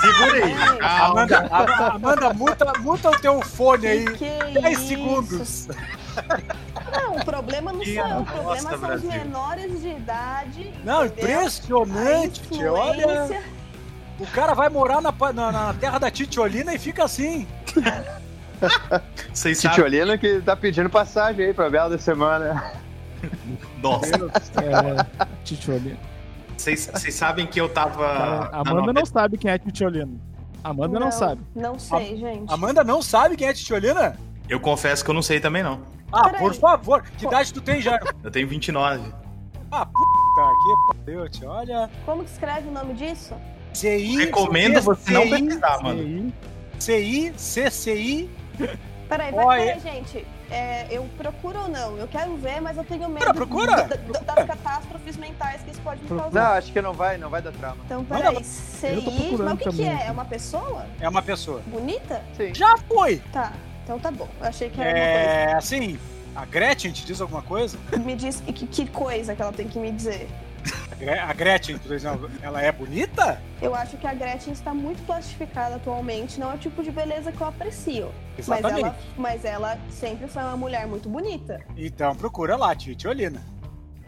segura 0.00 0.44
aí. 0.44 0.54
Amanda, 0.80 1.48
Amanda 1.94 2.34
muta, 2.34 2.72
muta 2.80 3.10
o 3.10 3.18
teu 3.20 3.40
fone 3.42 3.86
aí. 3.86 4.04
Que 4.04 4.60
10 4.60 4.78
isso? 4.78 4.88
segundos. 4.88 5.68
Não, 6.92 7.16
o 7.16 7.24
problema 7.24 7.72
não 7.72 7.84
sou 7.84 7.92
eu, 7.92 8.18
o 8.20 8.24
problema 8.24 8.44
Nossa, 8.54 8.70
são 8.70 8.78
Brasil. 8.80 9.08
os 9.08 9.16
menores 9.16 9.80
de 9.82 9.88
idade. 9.88 10.72
Não, 10.84 11.04
entendeu? 11.06 11.24
impressionante. 11.24 12.42
Olha. 12.64 13.42
O 14.18 14.26
cara 14.26 14.54
vai 14.54 14.68
morar 14.68 15.00
na, 15.00 15.12
na, 15.32 15.52
na 15.52 15.74
terra 15.74 15.98
da 15.98 16.10
Titiolina 16.10 16.74
e 16.74 16.78
fica 16.78 17.04
assim. 17.04 17.46
Vocês 19.32 19.58
sabem. 19.58 19.76
Titiolina 19.76 20.16
que 20.18 20.40
tá 20.40 20.56
pedindo 20.56 20.88
passagem 20.88 21.46
aí 21.46 21.54
pra 21.54 21.68
Bela 21.68 21.90
da 21.90 21.98
Semana. 21.98 22.72
Nossa, 23.82 24.06
É, 24.62 25.24
Titiolina. 25.44 25.96
vocês 26.56 26.90
vocês 26.92 27.14
sabem 27.14 27.46
que 27.46 27.60
eu 27.60 27.68
tava. 27.68 28.06
Cara, 28.06 28.50
Amanda 28.52 28.92
não 28.92 29.04
sabe 29.06 29.36
quem 29.38 29.50
é 29.50 29.58
Titiolina. 29.58 30.12
Amanda 30.64 30.98
não, 30.98 31.12
sabe. 31.12 31.40
Não 31.54 31.78
sei, 31.78 32.16
gente. 32.16 32.52
Amanda 32.52 32.82
não 32.82 33.00
sabe 33.00 33.36
quem 33.36 33.46
é 33.48 33.52
Titiolina? 33.52 34.16
Eu 34.48 34.58
confesso 34.58 35.04
que 35.04 35.10
eu 35.10 35.14
não 35.14 35.22
sei 35.22 35.38
também, 35.38 35.62
não. 35.62 35.80
Ah, 36.12 36.24
Peraí. 36.24 36.40
por 36.40 36.54
favor. 36.54 37.02
Que 37.18 37.26
idade 37.26 37.52
tu 37.52 37.60
tem, 37.60 37.80
Jairo? 37.80 38.06
Eu 38.22 38.30
tenho 38.30 38.48
29. 38.48 39.12
Ah, 39.70 39.86
puta 39.86 40.00
que 40.88 41.04
pariu. 41.04 41.50
Olha. 41.50 41.90
Como 42.04 42.24
que 42.24 42.30
escreve 42.30 42.68
o 42.68 42.72
nome 42.72 42.94
disso? 42.94 43.34
CI. 43.76 44.16
Recomendo 44.16 44.80
você 44.80 45.10
não 45.12 45.28
pesquisar, 45.28 45.82
mano. 45.82 46.32
CI, 46.78 47.32
CCI. 47.36 48.30
Peraí, 49.08 49.32
vai, 49.32 49.64
peraí, 49.66 49.80
gente. 49.80 50.26
É, 50.50 50.86
eu 50.90 51.04
procuro 51.18 51.58
ou 51.62 51.68
não? 51.68 51.96
Eu 51.96 52.06
quero 52.06 52.36
ver, 52.36 52.60
mas 52.60 52.76
eu 52.76 52.84
tenho 52.84 53.08
medo 53.08 53.24
Procura, 53.34 53.36
procura. 53.36 53.82
da- 53.82 54.20
da- 54.20 54.34
das 54.34 54.46
catástrofes 54.46 55.16
mentais 55.16 55.60
que 55.62 55.70
isso 55.72 55.80
pode 55.80 56.00
me 56.02 56.06
Procura. 56.08 56.26
Não, 56.28 56.32
causar. 56.40 56.58
acho 56.58 56.72
que 56.72 56.80
não 56.82 56.92
vai, 56.92 57.18
não 57.18 57.28
vai 57.28 57.42
dar 57.42 57.52
trama. 57.52 57.76
Então, 57.84 58.04
peraí. 58.04 58.34
não, 58.34 58.42
CI, 58.44 59.36
mas 59.38 59.52
o 59.52 59.56
que, 59.56 59.70
que 59.70 59.82
é? 59.84 60.06
É 60.06 60.10
uma 60.12 60.24
pessoa? 60.24 60.86
É 61.00 61.08
uma 61.08 61.22
pessoa. 61.22 61.60
Bonita? 61.66 62.22
Sim. 62.36 62.54
Já 62.54 62.76
foi. 62.78 63.16
Tá, 63.32 63.52
então 63.84 63.98
tá 63.98 64.10
bom. 64.10 64.28
Eu 64.40 64.46
achei 64.46 64.70
que 64.70 64.80
era 64.80 64.90
É, 64.98 65.54
assim, 65.54 65.98
a 66.34 66.44
Gretchen 66.44 66.92
te 66.92 67.04
diz 67.04 67.20
alguma 67.20 67.42
coisa? 67.42 67.76
uma 67.78 67.90
coisa. 67.90 68.04
Me 68.04 68.14
diz 68.14 68.40
que, 68.40 68.66
que 68.66 68.86
coisa 68.88 69.34
que 69.34 69.42
ela 69.42 69.52
tem 69.52 69.66
que 69.68 69.78
me 69.80 69.90
dizer. 69.90 70.28
A 70.90 70.94
Gre- 70.96 71.18
A 71.18 71.32
Gretchen, 71.32 71.78
por 71.78 71.92
exemplo, 71.92 72.30
ela 72.42 72.60
é 72.62 72.70
bonita? 72.72 73.40
Eu 73.60 73.74
acho 73.74 73.96
que 73.96 74.06
a 74.06 74.14
Gretchen 74.14 74.52
está 74.52 74.72
muito 74.74 75.04
plastificada 75.06 75.76
atualmente, 75.76 76.38
não 76.40 76.50
é 76.52 76.54
o 76.54 76.58
tipo 76.58 76.82
de 76.82 76.90
beleza 76.90 77.30
que 77.32 77.40
eu 77.40 77.46
aprecio. 77.46 78.10
Mas 78.36 78.48
Exatamente. 78.48 78.80
ela, 78.82 78.96
mas 79.16 79.44
ela 79.44 79.78
sempre 79.90 80.26
foi 80.28 80.42
uma 80.42 80.56
mulher 80.56 80.86
muito 80.86 81.08
bonita. 81.08 81.60
Então 81.76 82.14
procura 82.14 82.56
lá, 82.56 82.74
Titiolina. 82.74 83.40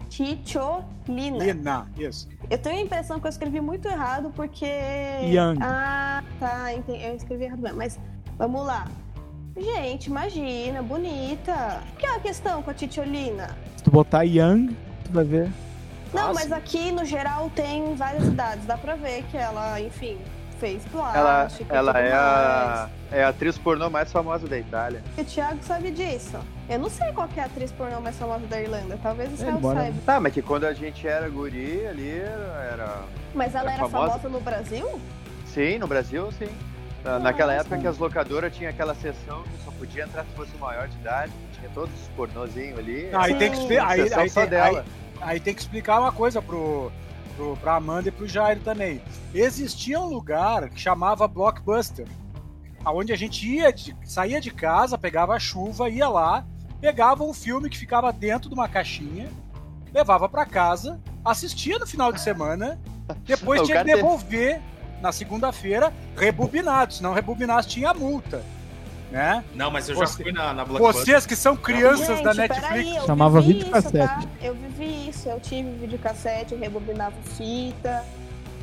Ticholina. 0.08 1.44
Lina, 1.44 1.86
isso. 1.98 2.28
Eu 2.50 2.58
tenho 2.58 2.78
a 2.78 2.80
impressão 2.80 3.20
que 3.20 3.26
eu 3.26 3.30
escrevi 3.30 3.60
muito 3.60 3.86
errado 3.88 4.32
porque. 4.34 4.64
Young. 5.22 5.58
Ah, 5.60 6.22
tá. 6.40 6.72
enten- 6.72 7.00
Eu 7.02 7.14
escrevi 7.14 7.44
errado 7.44 7.60
mesmo. 7.60 7.76
Mas 7.76 7.98
vamos 8.38 8.66
lá. 8.66 8.86
Gente, 9.56 10.06
imagina, 10.06 10.82
bonita. 10.82 11.82
O 11.92 11.96
que 11.96 12.06
é 12.06 12.16
a 12.16 12.20
questão 12.20 12.62
com 12.62 12.70
a 12.70 12.74
Titiolina? 12.74 13.56
se 13.76 13.82
tu 13.84 13.90
botar 13.90 14.22
Young, 14.22 14.74
tu 15.04 15.12
vai 15.12 15.24
ver. 15.24 15.50
Não, 16.12 16.30
Ah, 16.30 16.32
mas 16.34 16.44
sim. 16.44 16.52
aqui 16.54 16.92
no 16.92 17.04
geral 17.04 17.50
tem 17.54 17.94
várias 17.94 18.24
idades. 18.26 18.64
Dá 18.66 18.76
pra 18.78 18.94
ver 18.96 19.22
que 19.30 19.36
ela, 19.36 19.80
enfim, 19.80 20.18
fez 20.58 20.82
Ela, 20.92 21.12
plástico. 21.12 21.72
e 21.72 21.76
ela 21.76 21.92
tudo 21.92 22.04
é, 22.04 22.12
a, 22.12 22.88
é 23.12 23.24
a 23.24 23.28
atriz 23.28 23.58
pornô 23.58 23.90
mais 23.90 24.10
famosa 24.10 24.46
da 24.48 24.58
Itália. 24.58 25.02
E 25.16 25.20
o 25.20 25.24
Thiago 25.24 25.58
sabe 25.62 25.90
disso. 25.90 26.38
Eu 26.68 26.78
não 26.78 26.90
sei 26.90 27.12
qual 27.12 27.28
que 27.28 27.38
é 27.40 27.42
a 27.42 27.46
atriz 27.46 27.70
pornô 27.72 28.00
mais 28.00 28.16
famosa 28.16 28.46
da 28.46 28.60
Irlanda. 28.60 28.98
Talvez 29.02 29.30
o 29.30 29.34
É, 29.34 29.36
Céu 29.36 29.58
bora. 29.58 29.80
saiba. 29.80 29.98
Tá, 30.04 30.18
mas 30.20 30.32
que 30.32 30.42
quando 30.42 30.64
a 30.64 30.72
gente 30.72 31.06
era 31.06 31.28
guri 31.28 31.86
ali, 31.86 32.18
era. 32.72 33.02
Mas 33.34 33.54
ela 33.54 33.70
É 33.70 33.74
era 33.74 33.88
famosa? 33.88 34.12
famosa 34.18 34.28
no 34.28 34.40
Brasil? 34.40 35.00
Sim, 35.46 35.78
no 35.78 35.86
Brasil, 35.86 36.30
sim. 36.32 36.48
Na- 37.04 37.18
Naquela 37.18 37.52
Nossa. 37.52 37.66
época 37.66 37.78
que 37.80 37.86
as 37.86 37.96
locadoras 37.98 38.54
tinham 38.54 38.70
aquela 38.70 38.94
sessão 38.94 39.42
que 39.44 39.64
só 39.64 39.70
podia 39.70 40.04
entrar 40.04 40.24
se 40.24 40.30
fosse 40.34 40.56
maior 40.58 40.88
de 40.88 40.96
idade, 40.96 41.32
que 41.52 41.58
tinha 41.60 41.70
todos 41.72 41.94
os 42.02 42.08
pornozinhos 42.08 42.78
ali. 42.78 43.08
Aí 43.12 43.32
Sim. 43.32 43.38
tem 43.38 43.50
que 43.52 43.58
expli- 43.58 43.78
aí, 43.78 44.12
aí, 44.12 44.28
só 44.28 44.40
tem- 44.40 44.50
dela. 44.50 44.80
aí- 44.80 44.84
aí 45.20 45.40
tem 45.40 45.54
que 45.54 45.60
explicar 45.60 46.00
uma 46.00 46.12
coisa 46.12 46.40
pro, 46.40 46.90
pro, 47.36 47.56
pra 47.56 47.76
Amanda 47.76 48.08
e 48.08 48.12
pro 48.12 48.26
Jairo 48.28 48.60
também. 48.60 49.00
Existia 49.34 49.98
um 50.00 50.06
lugar 50.06 50.68
que 50.70 50.80
chamava 50.80 51.26
Blockbuster, 51.28 52.06
aonde 52.84 53.12
a 53.12 53.16
gente 53.16 53.46
ia, 53.46 53.72
de- 53.72 53.96
saía 54.04 54.40
de 54.40 54.50
casa, 54.50 54.96
pegava 54.98 55.34
a 55.34 55.38
chuva, 55.38 55.88
ia 55.88 56.08
lá, 56.08 56.44
pegava 56.80 57.24
um 57.24 57.34
filme 57.34 57.68
que 57.68 57.78
ficava 57.78 58.12
dentro 58.12 58.48
de 58.48 58.54
uma 58.54 58.68
caixinha, 58.68 59.28
levava 59.92 60.28
pra 60.28 60.46
casa, 60.46 61.00
assistia 61.24 61.78
no 61.78 61.86
final 61.86 62.12
de 62.12 62.20
semana, 62.20 62.78
depois 63.24 63.62
tinha 63.66 63.78
que 63.84 63.92
devolver 63.96 64.60
na 65.00 65.12
segunda-feira 65.12 65.92
rebobinado, 66.16 66.94
se 66.94 67.02
não 67.02 67.12
rebobinasse 67.12 67.68
tinha 67.68 67.92
multa, 67.94 68.42
né? 69.10 69.44
Não, 69.54 69.70
mas 69.70 69.88
eu 69.88 69.94
já 69.96 70.06
Você- 70.06 70.22
fui 70.22 70.32
na, 70.32 70.52
na 70.52 70.64
Blockbuster. 70.64 71.04
Vocês 71.04 71.26
que 71.26 71.34
são 71.36 71.56
crianças 71.56 72.06
Gente, 72.18 72.24
da 72.24 72.34
Netflix, 72.34 72.96
eu 72.96 73.06
Chamava 73.06 73.40
vivi 73.40 73.54
videocassete. 73.60 73.96
isso, 73.98 74.06
tá? 74.28 74.28
Eu 74.42 74.54
vivi 74.54 75.08
isso, 75.08 75.28
eu 75.28 75.40
tive 75.40 75.70
videocassete, 75.72 76.52
eu 76.54 76.58
rebobinava 76.60 77.14
fita. 77.36 78.04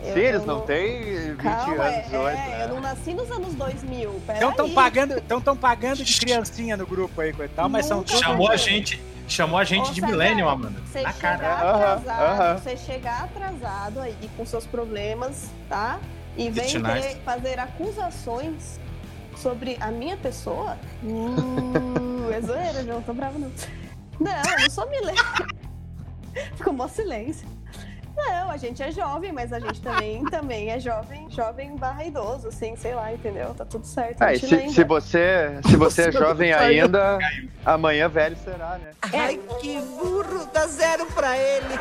Eu, 0.03 0.13
Sim, 0.13 0.19
eles 0.19 0.41
eu 0.41 0.45
não 0.45 0.62
têm 0.62 1.03
20 1.34 1.38
Calma, 1.38 1.84
anos 1.84 2.13
é, 2.13 2.19
hoje. 2.19 2.38
é, 2.38 2.47
né? 2.49 2.63
eu 2.63 2.67
não 2.75 2.79
nasci 2.81 3.13
nos 3.13 3.31
anos 3.31 3.55
2000, 3.55 4.21
peraí. 4.27 4.38
Então 4.38 4.51
estão 4.51 4.69
pagando, 4.69 5.13
então 5.17 5.41
tão 5.41 5.58
pagando 5.58 6.03
de 6.03 6.19
criancinha 6.19 6.77
no 6.77 6.86
grupo 6.86 7.19
aí, 7.21 7.34
coitado, 7.34 7.69
mas 7.69 7.88
são 7.88 7.99
Nunca. 7.99 8.15
Chamou 8.17 8.47
a 8.47 8.51
Não. 8.51 8.58
gente, 8.58 9.01
chamou 9.27 9.58
a 9.58 9.63
gente 9.63 9.89
Ô, 9.89 9.93
de 9.93 10.01
Millennium, 10.03 10.47
Amanda. 10.47 10.79
Você 10.86 11.01
Na 11.01 11.12
chegar 11.12 11.39
cara. 11.39 11.69
Atrasado, 11.95 12.21
aham. 12.41 12.58
você 12.60 12.77
chegar 12.77 13.23
atrasado 13.23 13.99
aí 14.01 14.15
com 14.38 14.45
seus 14.45 14.67
problemas, 14.67 15.49
tá? 15.67 15.97
E 16.38 16.49
vem 16.51 16.65
59. 16.65 17.01
querer 17.01 17.21
fazer 17.23 17.60
acusações 17.60 18.79
sobre 19.37 19.77
a 19.79 19.91
minha 19.91 20.17
pessoa, 20.17 20.77
uh, 21.03 22.31
é 22.33 22.41
zoeira, 22.41 22.83
não 22.83 23.01
tô 23.01 23.13
bravo 23.13 23.39
não. 23.39 23.51
Não, 24.19 24.31
eu 24.31 24.59
não 24.61 24.69
sou 24.69 24.89
milênio. 24.89 25.23
Ficou 26.55 26.73
mó 26.73 26.87
silêncio. 26.87 27.47
Não, 28.15 28.49
a 28.49 28.55
gente 28.55 28.81
é 28.81 28.91
jovem, 28.91 29.33
mas 29.33 29.51
a 29.51 29.59
gente 29.59 29.81
também, 29.81 30.23
também 30.25 30.69
é 30.71 30.79
jovem, 30.79 31.29
jovem 31.29 31.75
barra 31.75 32.05
idoso, 32.05 32.47
assim, 32.47 32.73
sei 32.77 32.95
lá, 32.95 33.13
entendeu? 33.13 33.53
Tá 33.53 33.65
tudo 33.65 33.85
certo. 33.85 34.21
Ah, 34.21 34.33
se, 34.33 34.69
se 34.69 34.83
você, 34.85 35.59
se 35.67 35.75
você 35.75 36.03
é 36.03 36.11
jovem 36.13 36.53
saiu. 36.53 36.83
ainda, 36.85 37.17
amanhã 37.65 38.07
velho 38.07 38.37
será, 38.37 38.77
né? 38.77 38.91
Ai, 39.13 39.37
que 39.59 39.79
burro, 39.81 40.47
dá 40.53 40.65
zero 40.65 41.05
pra 41.07 41.37
ele. 41.37 41.75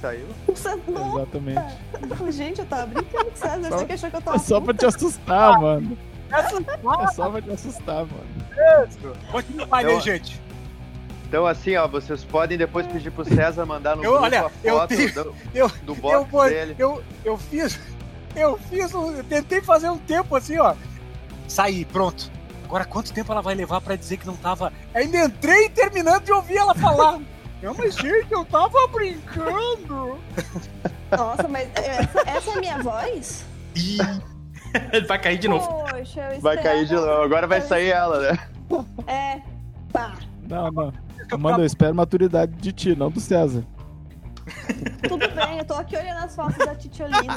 Saiu. 0.00 0.28
Exatamente. 0.48 2.32
gente, 2.32 2.60
eu 2.60 2.66
tava 2.66 2.86
brincando 2.86 3.24
com 3.24 3.32
o 3.32 3.36
César, 3.36 3.68
Só- 3.68 3.78
você 3.78 3.84
que 3.86 3.92
achou 3.92 4.10
que 4.10 4.16
eu 4.16 4.22
tava 4.22 4.36
É 4.36 4.40
só 4.40 4.60
pra 4.60 4.74
te 4.74 4.86
assustar, 4.86 5.60
mano. 5.60 5.98
É 6.32 7.06
só 7.12 7.30
pra 7.30 7.42
te 7.42 7.50
assustar, 7.50 8.06
mano. 8.06 9.16
Continua 9.30 9.66
mais 9.66 9.86
Eu- 9.86 9.92
aí, 9.96 10.00
gente. 10.00 10.40
Então, 11.28 11.46
assim, 11.46 11.76
ó, 11.76 11.88
vocês 11.88 12.22
podem 12.24 12.58
depois 12.58 12.86
pedir 12.86 13.10
pro 13.10 13.24
César 13.24 13.64
mandar 13.64 13.96
no 13.96 14.04
Eu- 14.04 14.10
grupo 14.12 14.24
olha, 14.26 14.40
a 14.46 14.50
eu 14.62 14.78
foto 14.78 14.88
tenho- 14.88 15.14
do, 15.14 15.34
eu- 15.54 15.68
do 15.68 15.92
Eu, 15.92 15.96
box 15.96 16.30
vou- 16.30 16.48
dele. 16.48 16.76
eu, 16.78 17.02
eu 17.24 17.38
fiz. 17.38 17.78
Eu 18.36 18.58
fiz. 18.68 18.92
Eu 18.92 19.24
tentei 19.28 19.60
fazer 19.62 19.88
um 19.90 19.98
tempo 19.98 20.36
assim, 20.36 20.58
ó. 20.58 20.74
Saí, 21.48 21.84
pronto. 21.86 22.30
Agora 22.64 22.84
quanto 22.84 23.12
tempo 23.12 23.30
ela 23.32 23.42
vai 23.42 23.54
levar 23.54 23.80
pra 23.80 23.96
dizer 23.96 24.16
que 24.18 24.26
não 24.26 24.36
tava. 24.36 24.72
Ainda 24.94 25.24
entrei 25.24 25.68
terminando 25.70 26.24
de 26.24 26.32
ouvir 26.32 26.56
ela 26.56 26.74
falar. 26.74 27.18
Não, 27.62 27.74
mas 27.74 27.94
gente, 27.94 28.30
eu 28.32 28.44
tava 28.44 28.86
brincando. 28.88 30.18
Nossa, 31.10 31.46
mas 31.48 31.68
essa, 31.76 32.20
essa 32.28 32.50
é 32.50 32.54
a 32.54 32.60
minha 32.60 32.78
voz? 32.82 33.44
Vai 35.06 35.18
cair 35.18 35.38
de 35.38 35.48
novo. 35.48 35.66
Poxa, 35.66 36.34
eu 36.34 36.40
Vai 36.40 36.62
cair 36.62 36.86
de 36.86 36.94
novo. 36.94 37.22
Agora 37.22 37.46
vai 37.46 37.60
sair 37.60 37.90
ela, 37.90 38.20
né? 38.20 38.38
É, 39.06 39.40
pá, 39.92 40.14
Não, 40.48 40.70
não. 40.70 40.92
Amanda, 41.30 41.62
eu 41.62 41.66
espero 41.66 41.94
maturidade 41.94 42.52
de 42.52 42.72
ti, 42.72 42.96
não 42.96 43.10
do 43.10 43.20
César. 43.20 43.64
tudo 45.08 45.28
bem, 45.30 45.58
eu 45.58 45.64
tô 45.64 45.74
aqui 45.74 45.96
olhando 45.96 46.24
as 46.24 46.34
fotos 46.34 46.58
da 46.58 46.74
Titiolina. 46.74 47.36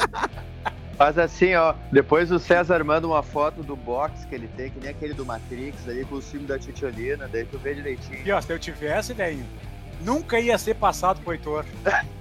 Faz 0.97 1.17
assim, 1.17 1.53
ó. 1.55 1.73
Depois 1.91 2.31
o 2.31 2.39
César 2.39 2.83
manda 2.83 3.05
uma 3.05 3.21
foto 3.21 3.61
do 3.61 3.75
box 3.75 4.25
que 4.25 4.35
ele 4.35 4.47
tem, 4.47 4.71
que 4.71 4.79
nem 4.79 4.89
aquele 4.89 5.13
do 5.13 5.25
Matrix, 5.25 5.87
ali 5.87 6.05
com 6.05 6.15
o 6.15 6.21
filme 6.21 6.47
da 6.47 6.57
Titiolina, 6.57 7.27
daí 7.27 7.45
tu 7.45 7.57
vê 7.57 7.73
direitinho. 7.73 8.25
E 8.25 8.31
ó, 8.31 8.39
se 8.39 8.51
eu 8.51 8.57
tivesse, 8.57 9.13
velho, 9.13 9.43
nunca 10.01 10.39
ia 10.39 10.57
ser 10.57 10.75
passado 10.75 11.21
pro 11.21 11.33
Heitor. 11.33 11.65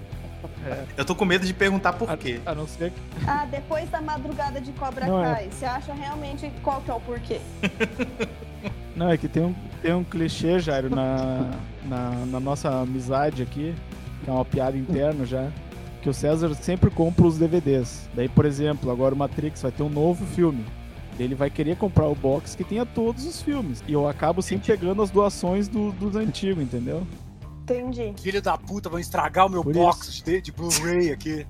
Eu 0.97 1.05
tô 1.05 1.15
com 1.15 1.25
medo 1.25 1.45
de 1.47 1.53
perguntar 1.55 1.93
por 1.95 2.17
quê. 2.17 2.41
A 2.47 2.55
não 2.55 2.67
ser 2.67 2.91
que. 2.91 3.01
Ah, 3.27 3.47
depois 3.51 3.89
da 3.91 4.01
madrugada 4.01 4.61
de 4.61 4.73
Cobra 4.73 5.07
Não, 5.07 5.25
é. 5.25 5.35
Kai, 5.35 5.49
você 5.51 5.65
acha 5.65 5.93
realmente 5.93 6.51
qual 6.63 6.81
que 6.81 6.91
é 6.91 6.95
o 6.95 7.01
porquê? 7.01 7.41
Não, 8.97 9.11
é 9.11 9.17
que 9.17 9.27
tem 9.29 9.43
um, 9.43 9.55
tem 9.83 9.93
um 9.93 10.05
clichê, 10.05 10.59
Jairo, 10.61 10.89
na, 10.89 11.51
na, 11.85 12.11
na 12.27 12.41
nossa 12.41 12.71
amizade 12.71 13.43
aqui, 13.43 13.75
que 14.23 14.31
é 14.31 14.33
uma 14.33 14.45
piada 14.45 14.77
interna 14.79 15.27
já, 15.27 15.49
que 16.01 16.09
o 16.09 16.15
César 16.15 16.55
sempre 16.55 16.91
compra 16.91 17.27
os 17.27 17.37
DVDs. 17.37 18.09
Daí, 18.15 18.29
por 18.29 18.45
exemplo, 18.45 18.91
agora 18.93 19.13
o 19.15 19.19
Matrix 19.19 19.63
vai 19.63 19.73
ter 19.73 19.83
um 19.83 19.89
novo 19.89 20.25
filme. 20.27 20.65
Ele 21.19 21.35
vai 21.35 21.51
querer 21.51 21.77
comprar 21.77 22.07
o 22.07 22.15
box 22.15 22.55
que 22.57 22.63
tenha 22.65 22.87
todos 22.87 23.25
os 23.27 23.43
filmes. 23.43 23.83
E 23.87 23.93
eu 23.93 24.09
acabo 24.09 24.41
sempre 24.43 24.67
pegando 24.67 25.03
as 25.03 25.11
doações 25.11 25.67
do- 25.69 25.93
dos 25.93 26.15
antigos, 26.17 26.63
entendeu? 26.63 27.05
Entendi. 27.65 28.15
Filho 28.21 28.43
da 28.43 28.59
puta, 28.59 28.91
vão 28.91 28.99
estragar 28.99 29.47
o 29.47 29.49
meu 29.49 29.63
Por 29.63 29.73
box 29.73 30.23
de, 30.23 30.41
de 30.41 30.53
Blu-ray 30.53 31.11
aqui. 31.13 31.47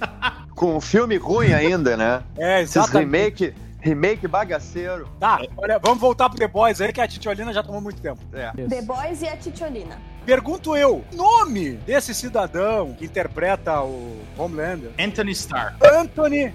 Com 0.56 0.76
um 0.76 0.80
filme 0.80 1.16
ruim 1.16 1.52
ainda, 1.52 1.96
né? 1.96 2.22
É, 2.36 2.62
Esses 2.62 2.74
exatamente. 2.76 3.44
remake, 3.44 3.54
remake 3.80 4.26
bagaceiro. 4.26 5.08
Tá, 5.20 5.40
olha, 5.56 5.78
vamos 5.78 6.00
voltar 6.00 6.28
pro 6.30 6.38
The 6.38 6.48
Boys 6.48 6.80
aí, 6.80 6.92
que 6.92 7.00
a 7.00 7.06
Titiolina 7.06 7.52
já 7.52 7.62
tomou 7.62 7.80
muito 7.80 8.00
tempo. 8.00 8.20
É. 8.32 8.50
The 8.50 8.82
Boys 8.82 9.22
e 9.22 9.28
a 9.28 9.36
Titiolina. 9.36 10.00
Pergunto 10.24 10.76
eu, 10.76 11.04
nome 11.14 11.72
desse 11.86 12.14
cidadão 12.14 12.94
que 12.94 13.04
interpreta 13.04 13.80
o 13.82 14.18
Homelander? 14.36 14.90
Anthony 14.98 15.32
Starr. 15.32 15.76
Anthony 15.82 16.52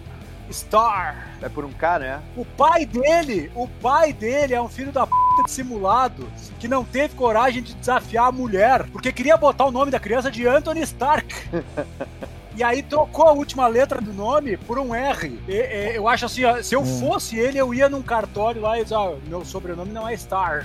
Starr. 0.49 1.15
É 1.41 1.49
por 1.49 1.65
um 1.65 1.71
K, 1.71 1.99
né? 1.99 2.19
O 2.37 2.45
pai 2.45 2.85
dele, 2.85 3.51
o 3.55 3.67
pai 3.67 4.13
dele 4.13 4.53
é 4.53 4.61
um 4.61 4.67
filho 4.69 4.91
da 4.91 5.05
puta 5.07 5.43
dissimulado 5.45 6.27
que 6.59 6.67
não 6.67 6.83
teve 6.85 7.15
coragem 7.15 7.61
de 7.63 7.73
desafiar 7.73 8.27
a 8.27 8.31
mulher, 8.31 8.85
porque 8.91 9.11
queria 9.11 9.35
botar 9.37 9.65
o 9.65 9.71
nome 9.71 9.91
da 9.91 9.99
criança 9.99 10.29
de 10.31 10.45
Anthony 10.47 10.81
Stark. 10.81 11.33
E 12.55 12.61
aí 12.63 12.83
trocou 12.83 13.27
a 13.27 13.31
última 13.31 13.65
letra 13.65 13.99
do 13.99 14.13
nome 14.13 14.57
por 14.57 14.77
um 14.77 14.93
R. 14.93 15.39
E- 15.47 15.51
e- 15.53 15.95
eu 15.95 16.07
acho 16.07 16.27
assim, 16.27 16.43
ó, 16.43 16.61
se 16.61 16.75
eu 16.75 16.81
Hum. 16.81 16.99
fosse 16.99 17.35
ele, 17.35 17.57
eu 17.57 17.73
ia 17.73 17.89
num 17.89 18.03
cartório 18.03 18.61
lá 18.61 18.79
e 18.79 18.83
dizer, 18.83 18.93
ah, 18.93 19.15
meu 19.27 19.43
sobrenome 19.43 19.91
não 19.91 20.07
é 20.07 20.13
Starr, 20.13 20.63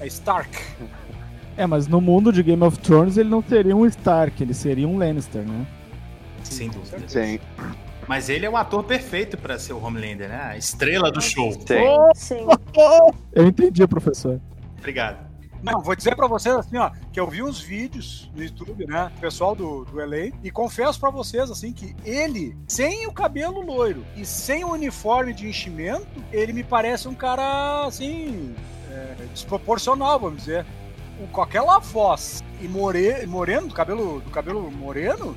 é 0.00 0.06
Stark. 0.06 0.56
É, 1.56 1.66
mas 1.66 1.88
no 1.88 2.00
mundo 2.00 2.32
de 2.32 2.44
Game 2.44 2.62
of 2.62 2.78
Thrones 2.78 3.16
ele 3.16 3.28
não 3.28 3.42
seria 3.42 3.74
um 3.76 3.84
Stark, 3.86 4.40
ele 4.40 4.54
seria 4.54 4.86
um 4.86 4.98
Lannister, 4.98 5.42
né? 5.42 5.66
Sem 6.44 6.70
dúvida. 6.70 7.02
Sim. 7.08 7.40
Mas 8.10 8.28
ele 8.28 8.44
é 8.44 8.50
o 8.50 8.56
ator 8.56 8.82
perfeito 8.82 9.38
pra 9.38 9.56
ser 9.56 9.72
o 9.72 9.80
Homelander, 9.80 10.28
né? 10.28 10.40
A 10.42 10.56
estrela 10.56 11.12
do 11.12 11.20
show. 11.22 11.52
Sim. 11.52 11.60
Sim. 12.16 12.46
Eu 13.32 13.46
entendi, 13.46 13.86
professor. 13.86 14.40
Obrigado. 14.78 15.30
Não, 15.62 15.80
vou 15.80 15.94
dizer 15.94 16.16
pra 16.16 16.26
vocês 16.26 16.52
assim, 16.56 16.76
ó, 16.76 16.90
que 17.12 17.20
eu 17.20 17.28
vi 17.28 17.40
uns 17.40 17.60
vídeos 17.60 18.28
no 18.34 18.42
YouTube, 18.42 18.84
né, 18.86 19.12
pessoal 19.20 19.54
do, 19.54 19.84
do 19.84 19.96
LA, 19.98 20.32
e 20.42 20.50
confesso 20.50 20.98
pra 20.98 21.10
vocês, 21.10 21.50
assim, 21.52 21.70
que 21.70 21.94
ele, 22.04 22.56
sem 22.66 23.06
o 23.06 23.12
cabelo 23.12 23.60
loiro 23.60 24.04
e 24.16 24.24
sem 24.24 24.64
o 24.64 24.72
uniforme 24.72 25.32
de 25.32 25.46
enchimento, 25.48 26.08
ele 26.32 26.52
me 26.52 26.64
parece 26.64 27.06
um 27.06 27.14
cara, 27.14 27.84
assim, 27.86 28.56
é, 28.90 29.14
desproporcional, 29.34 30.18
vamos 30.18 30.38
dizer. 30.38 30.66
Com- 31.18 31.26
Com 31.28 31.42
aquela 31.42 31.78
voz 31.78 32.42
e 32.60 32.66
more, 32.66 33.24
moreno, 33.26 33.68
do 33.68 33.74
cabelo, 33.74 34.20
do 34.20 34.30
cabelo 34.30 34.68
moreno, 34.70 35.36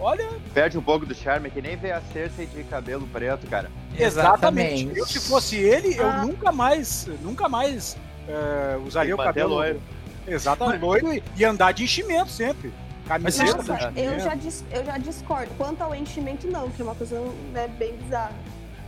olha, 0.00 0.28
Perde 0.54 0.78
um 0.78 0.82
pouco 0.82 1.04
do 1.06 1.14
charme, 1.14 1.48
é 1.48 1.50
que 1.50 1.60
nem 1.62 1.76
ver 1.76 1.92
a 1.92 2.00
Cersei 2.12 2.46
de 2.46 2.62
cabelo 2.64 3.06
preto, 3.08 3.46
cara. 3.46 3.70
exatamente. 3.98 4.82
Exatamente. 4.84 4.98
Eu, 4.98 5.06
se 5.06 5.20
fosse 5.20 5.56
ele, 5.56 5.96
eu 5.98 6.06
Ah. 6.08 6.24
nunca 6.24 6.50
mais, 6.52 7.06
nunca 7.22 7.48
mais 7.48 7.96
é, 8.28 8.76
usaria 8.86 9.14
o 9.14 9.18
cabelo 9.18 9.54
loiro. 9.54 9.80
Exatamente, 10.26 10.80
loiro 10.80 11.22
e, 11.36 11.44
andar 11.44 11.72
de 11.72 11.84
enchimento 11.84 12.30
sempre. 12.30 12.72
Camiseta, 13.06 13.56
Nossa, 13.56 13.92
eu 13.96 14.20
já, 14.20 14.34
dis- 14.34 14.64
eu 14.70 14.84
já 14.84 14.98
discordo. 14.98 15.50
Quanto 15.56 15.80
ao 15.80 15.94
enchimento, 15.94 16.46
não, 16.46 16.68
que 16.68 16.82
é 16.82 16.84
uma 16.84 16.94
coisa 16.94 17.18
né, 17.54 17.66
bem 17.78 17.96
bizarra. 17.96 18.32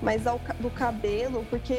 Mas 0.02 0.26
ao, 0.26 0.40
do 0.58 0.70
cabelo, 0.70 1.44
porque 1.50 1.76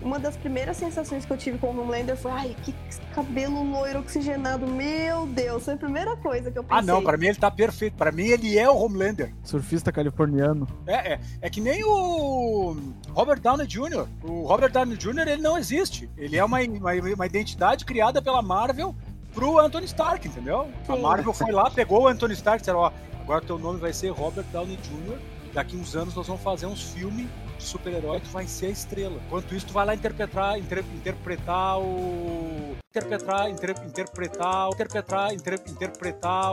uma 0.00 0.18
das 0.18 0.36
primeiras 0.36 0.76
sensações 0.78 1.26
que 1.26 1.32
eu 1.32 1.36
tive 1.36 1.58
com 1.58 1.68
o 1.68 1.70
Homelander 1.70 2.16
foi: 2.16 2.30
ai, 2.30 2.56
que 2.62 2.74
cabelo 3.14 3.62
loiro 3.62 3.98
oxigenado, 3.98 4.66
meu 4.66 5.26
Deus. 5.26 5.64
Foi 5.64 5.74
a 5.74 5.76
primeira 5.76 6.16
coisa 6.16 6.50
que 6.50 6.58
eu 6.58 6.64
pensei. 6.64 6.78
Ah, 6.78 6.82
não, 6.82 7.02
pra 7.02 7.16
mim 7.16 7.26
ele 7.26 7.38
tá 7.38 7.50
perfeito. 7.50 7.96
Pra 7.96 8.10
mim 8.10 8.28
ele 8.28 8.58
é 8.58 8.68
o 8.68 8.76
Homelander. 8.76 9.34
Surfista 9.42 9.92
californiano. 9.92 10.66
É, 10.86 11.14
é, 11.14 11.20
é 11.42 11.50
que 11.50 11.60
nem 11.60 11.84
o 11.84 12.76
Robert 13.10 13.40
Downey 13.40 13.66
Jr. 13.66 14.06
O 14.22 14.46
Robert 14.46 14.72
Downey 14.72 14.96
Jr. 14.96 15.28
ele 15.28 15.42
não 15.42 15.58
existe. 15.58 16.08
Ele 16.16 16.36
é 16.36 16.44
uma, 16.44 16.60
uma, 16.60 16.92
uma 16.92 17.26
identidade 17.26 17.84
criada 17.84 18.22
pela 18.22 18.40
Marvel 18.40 18.94
pro 19.34 19.58
Anthony 19.58 19.84
Stark, 19.86 20.26
entendeu? 20.26 20.68
A 20.88 20.94
Sim. 20.94 21.02
Marvel 21.02 21.32
foi 21.32 21.52
lá, 21.52 21.70
pegou 21.70 22.02
o 22.02 22.08
Anthony 22.08 22.34
Stark 22.34 22.58
e 22.58 22.60
disse, 22.62 22.70
ó, 22.70 22.90
agora 23.20 23.44
teu 23.44 23.58
nome 23.58 23.78
vai 23.78 23.92
ser 23.92 24.10
Robert 24.10 24.44
Downey 24.52 24.76
Jr. 24.76 25.18
Daqui 25.52 25.76
uns 25.76 25.94
anos 25.94 26.14
nós 26.14 26.26
vamos 26.26 26.42
fazer 26.42 26.66
uns 26.66 26.82
filmes 26.92 27.26
super-herói, 27.62 28.20
tu 28.20 28.28
vai 28.30 28.46
ser 28.46 28.66
a 28.66 28.70
estrela. 28.70 29.20
Enquanto 29.26 29.54
isso, 29.54 29.66
tu 29.66 29.72
vai 29.72 29.86
lá 29.86 29.94
interpretar, 29.94 30.58
inter- 30.58 30.84
interpretar 30.94 31.78
o. 31.78 32.76
Interpretar, 32.90 33.48
inter- 33.50 33.76
interpretar, 33.86 34.68
interpretar, 34.72 35.32
inter- 35.32 35.60
interpretar, 35.68 36.52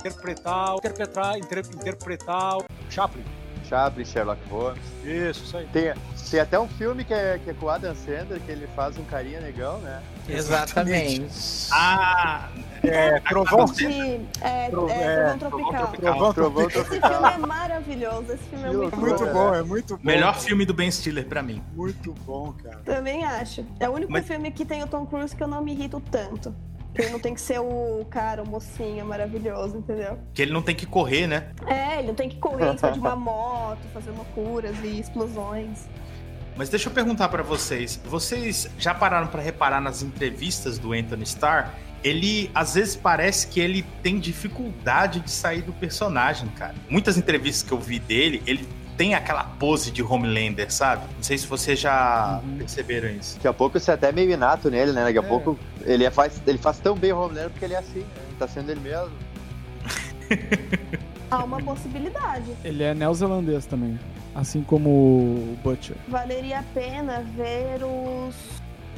interpretar, 0.00 0.74
interpretar, 0.76 1.38
inter- 1.38 1.64
interpretar 1.74 2.58
o 2.58 2.64
Chaplin. 2.90 3.24
Chaplin, 3.68 4.04
Sherlock 4.04 4.40
Holmes. 4.50 4.82
Isso, 5.04 5.44
isso 5.44 5.56
aí. 5.56 5.66
Tem, 5.72 5.92
tem 6.30 6.40
até 6.40 6.58
um 6.58 6.68
filme 6.68 7.04
que 7.04 7.12
é, 7.14 7.38
que 7.42 7.50
é 7.50 7.54
com 7.54 7.66
o 7.66 7.70
Adam 7.70 7.94
Sandler, 7.94 8.40
que 8.40 8.50
ele 8.50 8.66
faz 8.74 8.96
um 8.98 9.04
carinha 9.04 9.40
negão, 9.40 9.78
né? 9.78 10.02
Exatamente. 10.28 11.68
Ah, 11.72 12.48
É, 12.82 13.20
Trovão. 13.20 13.64
De, 13.66 14.20
é, 14.40 14.68
Tro- 14.70 14.88
é, 14.88 14.94
é, 14.94 15.36
Trovão 15.38 15.70
Tropical. 15.72 15.92
Trovão, 15.92 16.32
Trovão 16.34 16.66
Esse 16.68 16.84
filme 16.84 17.00
Tropical. 17.00 17.26
é 17.30 17.38
maravilhoso. 17.38 18.32
Esse 18.32 18.44
filme 18.44 18.64
é 18.64 18.72
muito 18.72 18.94
É 18.94 18.98
muito 18.98 19.24
bom. 19.26 19.32
bom, 19.32 19.54
é 19.54 19.62
muito 19.62 19.96
bom. 19.96 20.02
melhor 20.04 20.34
filme 20.38 20.64
do 20.64 20.74
Ben 20.74 20.90
Stiller 20.90 21.26
pra 21.26 21.42
mim. 21.42 21.62
Muito 21.74 22.12
bom, 22.26 22.52
cara. 22.62 22.78
Também 22.84 23.24
acho. 23.24 23.64
É 23.80 23.88
o 23.88 23.92
único 23.92 24.12
Mas- 24.12 24.26
filme 24.26 24.50
que 24.50 24.64
tem 24.64 24.82
o 24.82 24.86
Tom 24.86 25.06
Cruise 25.06 25.34
que 25.34 25.42
eu 25.42 25.48
não 25.48 25.62
me 25.62 25.72
irrito 25.72 26.00
tanto. 26.10 26.54
Porque 26.88 27.02
ele 27.02 27.10
não 27.12 27.20
tem 27.20 27.34
que 27.34 27.40
ser 27.40 27.60
o 27.60 28.04
cara, 28.10 28.42
o 28.42 28.48
mocinho 28.48 29.04
maravilhoso, 29.04 29.76
entendeu? 29.76 30.18
Que 30.32 30.42
ele 30.42 30.52
não 30.52 30.62
tem 30.62 30.74
que 30.74 30.86
correr, 30.86 31.26
né? 31.26 31.48
É, 31.66 31.98
ele 31.98 32.08
não 32.08 32.14
tem 32.14 32.28
que 32.28 32.36
correr 32.38 32.72
em 32.72 32.76
cima 32.78 32.90
de 32.92 32.98
uma 32.98 33.14
moto, 33.14 33.78
fazer 33.92 34.10
loucuras 34.10 34.74
e 34.82 34.98
explosões. 34.98 35.86
Mas 36.56 36.68
deixa 36.70 36.88
eu 36.88 36.92
perguntar 36.92 37.28
pra 37.28 37.42
vocês. 37.42 38.00
Vocês 38.04 38.68
já 38.78 38.92
pararam 38.94 39.28
pra 39.28 39.40
reparar 39.40 39.80
nas 39.80 40.02
entrevistas 40.02 40.76
do 40.78 40.92
Anthony 40.92 41.22
Starr? 41.22 41.72
Ele, 42.04 42.50
às 42.54 42.74
vezes, 42.74 42.94
parece 42.96 43.48
que 43.48 43.58
ele 43.60 43.84
tem 44.02 44.18
dificuldade 44.18 45.20
de 45.20 45.30
sair 45.30 45.62
do 45.62 45.72
personagem, 45.72 46.48
cara. 46.50 46.74
Muitas 46.88 47.16
entrevistas 47.18 47.62
que 47.66 47.72
eu 47.72 47.78
vi 47.78 47.98
dele, 47.98 48.42
ele 48.46 48.66
tem 48.96 49.14
aquela 49.14 49.44
pose 49.44 49.90
de 49.90 50.02
Homelander, 50.02 50.72
sabe? 50.72 51.02
Não 51.16 51.22
sei 51.22 51.38
se 51.38 51.46
vocês 51.46 51.78
já 51.78 52.40
Uhum. 52.42 52.58
perceberam 52.58 53.08
isso. 53.10 53.34
Daqui 53.36 53.48
a 53.48 53.52
pouco 53.52 53.78
isso 53.78 53.90
é 53.90 53.94
até 53.94 54.10
meio 54.12 54.30
inato 54.32 54.70
nele, 54.70 54.92
né? 54.92 55.04
Daqui 55.04 55.18
a 55.18 55.22
É. 55.22 55.24
pouco 55.28 55.58
ele, 55.84 56.04
é- 56.04 56.10
faz, 56.10 56.40
ele 56.46 56.58
faz 56.58 56.78
tão 56.78 56.96
bem 56.96 57.12
o 57.12 57.18
Homelander 57.20 57.50
porque 57.50 57.64
ele 57.64 57.74
é 57.74 57.78
assim, 57.78 58.00
né? 58.00 58.06
Tá 58.38 58.48
sendo 58.48 58.70
ele 58.70 58.80
mesmo. 58.80 59.10
Há 61.30 61.44
uma 61.44 61.60
possibilidade. 61.62 62.50
Ele 62.64 62.82
é 62.82 62.94
neozelandês 62.94 63.66
também. 63.66 63.98
Assim 64.34 64.62
como 64.62 64.88
o 64.90 65.58
Butcher. 65.62 65.96
Valeria 66.08 66.60
a 66.60 66.62
pena 66.62 67.24
ver 67.36 67.82
os, 67.84 68.34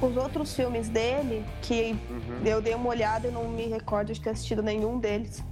os 0.06 0.16
outros 0.16 0.54
filmes 0.54 0.88
dele, 0.88 1.44
que 1.62 1.96
Uhum. 2.10 2.40
eu 2.44 2.60
dei 2.62 2.74
uma 2.74 2.88
olhada 2.88 3.28
e 3.28 3.30
não 3.30 3.48
me 3.48 3.66
recordo 3.66 4.12
de 4.12 4.20
ter 4.20 4.30
assistido 4.30 4.62
nenhum 4.62 4.98
deles. 4.98 5.42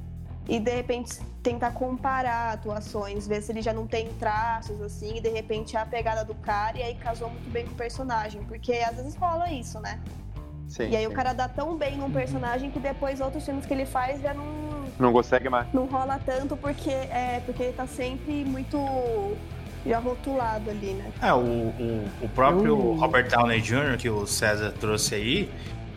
E 0.49 0.59
de 0.59 0.71
repente 0.75 1.19
tentar 1.43 1.73
comparar 1.73 2.53
atuações, 2.55 3.27
ver 3.27 3.43
se 3.43 3.53
ele 3.53 3.61
já 3.63 3.73
não 3.73 3.87
tem 3.87 4.09
traços 4.15 4.81
assim, 4.81 5.17
e 5.17 5.21
de 5.21 5.29
repente 5.29 5.77
é 5.77 5.81
a 5.81 5.87
pegada 5.87 6.25
do 6.25 6.35
cara 6.35 6.79
e 6.79 6.83
aí 6.83 6.95
casou 6.95 7.29
muito 7.31 7.51
bem 7.51 7.67
com 7.67 7.73
o 7.73 7.77
personagem. 7.77 8.43
Porque 8.45 8.73
às 8.75 8.97
vezes 8.97 9.15
rola 9.15 9.51
isso, 9.53 9.79
né? 9.81 10.01
Sim, 10.67 10.89
E 10.91 10.97
aí 10.97 11.07
sim. 11.07 11.07
o 11.07 11.13
cara 11.15 11.33
dá 11.33 11.49
tão 11.49 11.77
bem 11.77 11.97
num 11.97 12.11
personagem 12.11 12.71
que 12.71 12.79
depois 12.79 13.21
outros 13.21 13.45
filmes 13.45 13.65
que 13.67 13.73
ele 13.73 13.87
faz 13.87 14.21
já 14.21 14.33
não, 14.35 14.45
Não 14.99 15.13
consegue 15.13 15.49
mais. 15.49 15.67
não 15.73 15.87
rola 15.87 16.19
tanto 16.25 16.57
porque 16.57 16.91
é 16.91 17.43
porque 17.47 17.63
ele 17.65 17.73
tá 17.73 17.87
sempre 17.87 18.45
muito 18.45 18.79
já 19.87 19.99
rotulado 19.99 20.71
ali, 20.71 20.93
né? 20.95 21.11
É, 21.23 21.33
o, 21.33 21.39
o, 21.39 22.09
o 22.23 22.29
próprio 22.29 22.67
Eu- 22.67 22.93
Robert 22.95 23.29
Downey 23.31 23.61
Jr., 23.61 23.97
que 23.99 24.09
o 24.11 24.27
César 24.27 24.73
trouxe 24.81 25.15
aí, 25.15 25.51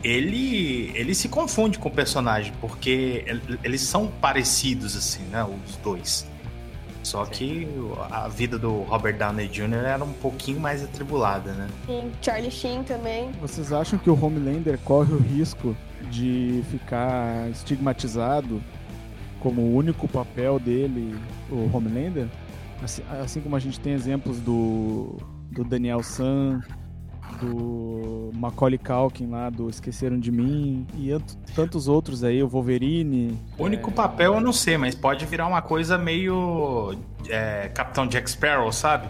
ele, 0.04 0.92
ele 0.96 1.14
se 1.14 1.30
confunde 1.30 1.78
com 1.78 1.90
o 1.90 1.92
personagem, 1.92 2.52
porque 2.60 3.24
el- 3.28 3.58
eles 3.64 3.82
são 3.82 4.08
parecidos, 4.08 4.96
assim, 4.96 5.24
né? 5.32 5.44
Os 5.44 5.76
dois. 5.78 6.28
Só 7.04 7.26
que 7.26 7.68
a 8.12 8.28
vida 8.28 8.60
do 8.60 8.82
Robert 8.84 9.18
Downey 9.18 9.48
Jr. 9.48 9.74
era 9.86 10.04
um 10.04 10.14
pouquinho 10.14 10.60
mais 10.60 10.84
atribulada, 10.84 11.52
né? 11.54 11.68
E 11.90 12.04
Charlie 12.24 12.52
Sheen 12.52 12.84
também. 12.84 13.32
Vocês 13.42 13.74
acham 13.74 13.98
que 13.98 14.08
o 14.10 14.14
Homelander 14.26 14.78
corre 14.86 15.12
o 15.14 15.18
risco 15.18 15.76
de 16.12 16.64
ficar 16.70 17.50
estigmatizado 17.50 18.62
como 19.40 19.62
o 19.62 19.76
único 19.76 20.08
papel 20.08 20.60
dele, 20.60 21.16
o 21.50 21.70
Homelander? 21.76 22.28
Assim, 22.84 23.04
assim 23.22 23.42
como 23.42 23.56
a 23.56 23.60
gente 23.60 23.80
tem 23.80 23.94
exemplos 23.94 24.40
do, 24.40 25.18
do 25.52 25.64
Daniel 25.64 26.02
San, 26.02 26.62
do 27.40 28.32
Macaulay 28.34 28.78
Culkin 28.78 29.28
lá, 29.28 29.50
do 29.50 29.70
Esqueceram 29.70 30.20
de 30.20 30.32
Mim, 30.32 30.86
e 30.98 31.12
ant- 31.12 31.36
tantos 31.56 31.88
outros 31.88 32.24
aí, 32.24 32.42
o 32.42 32.48
Wolverine. 32.48 33.38
O 33.58 33.64
único 33.64 33.92
papel 33.92 34.34
eu 34.36 34.42
não 34.42 34.54
sei, 34.54 34.78
mas 34.78 34.96
pode 34.96 35.26
virar 35.26 35.48
uma 35.48 35.62
coisa 35.62 35.98
meio 35.98 36.96
é, 37.30 37.70
Capitão 37.70 38.08
Jack 38.08 38.30
Sparrow, 38.30 38.72
sabe? 38.72 39.08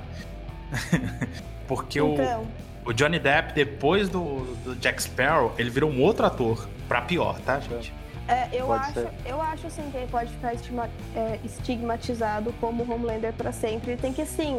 Porque 1.68 2.00
o, 2.02 2.14
Então, 2.14 2.44
o 2.86 2.94
Johnny 2.94 3.20
Depp, 3.20 3.54
depois 3.54 4.10
do, 4.10 4.56
do 4.64 4.76
Jack 4.76 5.02
Sparrow, 5.04 5.54
ele 5.58 5.70
virou 5.70 5.90
um 5.90 6.02
outro 6.02 6.26
ator, 6.26 6.68
pra 6.88 7.02
pior, 7.02 7.40
tá, 7.42 7.60
gente? 7.60 7.92
é, 7.92 8.11
eu, 8.52 8.68
Pode 8.68 8.84
acho, 8.84 8.94
ser. 8.94 9.10
eu 9.26 9.42
acho 9.42 9.68
assim 9.68 9.90
que 9.92 9.98
ele 9.98 10.08
pode 10.08 10.32
ficar 10.32 10.54
estima- 10.54 10.90
é, 11.16 11.40
estigmatizado 11.44 12.54
como 12.62 12.84
Homelander 12.92 13.34
pra 13.34 13.52
sempre. 13.52 13.92
Ele 13.92 14.02
tem 14.02 14.14
que, 14.14 14.26
sim, 14.26 14.58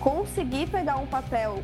conseguir 0.00 0.66
pegar 0.68 0.96
um 0.96 1.06
papel. 1.06 1.62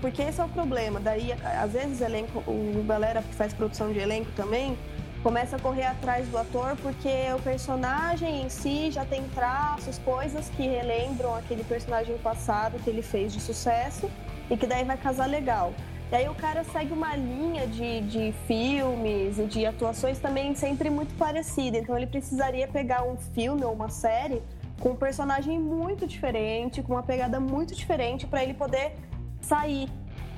Porque 0.00 0.22
esse 0.22 0.40
é 0.40 0.44
o 0.44 0.48
problema. 0.48 0.98
Daí, 0.98 1.32
às 1.32 1.72
vezes, 1.72 2.00
elenco, 2.00 2.38
o 2.46 2.82
galera 2.86 3.22
que 3.22 3.34
faz 3.34 3.52
produção 3.52 3.92
de 3.92 3.98
elenco 3.98 4.30
também 4.34 4.76
começa 5.22 5.56
a 5.56 5.58
correr 5.58 5.84
atrás 5.84 6.26
do 6.28 6.38
ator 6.38 6.74
porque 6.80 7.10
o 7.36 7.42
personagem 7.42 8.42
em 8.42 8.48
si 8.48 8.90
já 8.90 9.04
tem 9.04 9.22
traços, 9.34 9.98
coisas 9.98 10.48
que 10.56 10.62
relembram 10.66 11.34
aquele 11.36 11.62
personagem 11.62 12.16
passado 12.18 12.78
que 12.82 12.88
ele 12.88 13.02
fez 13.02 13.30
de 13.34 13.38
sucesso 13.40 14.10
e 14.50 14.56
que 14.56 14.66
daí 14.66 14.82
vai 14.82 14.96
casar 14.96 15.26
legal. 15.28 15.74
E 16.10 16.14
aí 16.16 16.28
o 16.28 16.34
cara 16.34 16.64
segue 16.64 16.92
uma 16.92 17.14
linha 17.14 17.68
de, 17.68 18.00
de 18.00 18.34
filmes 18.48 19.38
e 19.38 19.44
de 19.44 19.64
atuações 19.64 20.18
também 20.18 20.56
sempre 20.56 20.90
muito 20.90 21.14
parecida. 21.14 21.78
Então 21.78 21.96
ele 21.96 22.08
precisaria 22.08 22.66
pegar 22.66 23.04
um 23.04 23.16
filme 23.16 23.64
ou 23.64 23.72
uma 23.72 23.88
série 23.88 24.42
com 24.80 24.90
um 24.90 24.96
personagem 24.96 25.56
muito 25.60 26.08
diferente, 26.08 26.82
com 26.82 26.94
uma 26.94 27.02
pegada 27.02 27.38
muito 27.38 27.76
diferente 27.76 28.26
para 28.26 28.42
ele 28.42 28.54
poder 28.54 28.92
sair 29.40 29.88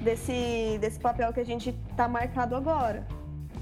desse, 0.03 0.79
desse 0.79 1.01
papel 1.01 1.33
que 1.33 1.41
a 1.41 1.45
gente 1.45 1.75
tá 1.97 2.07
marcado 2.07 2.55
agora. 2.55 3.07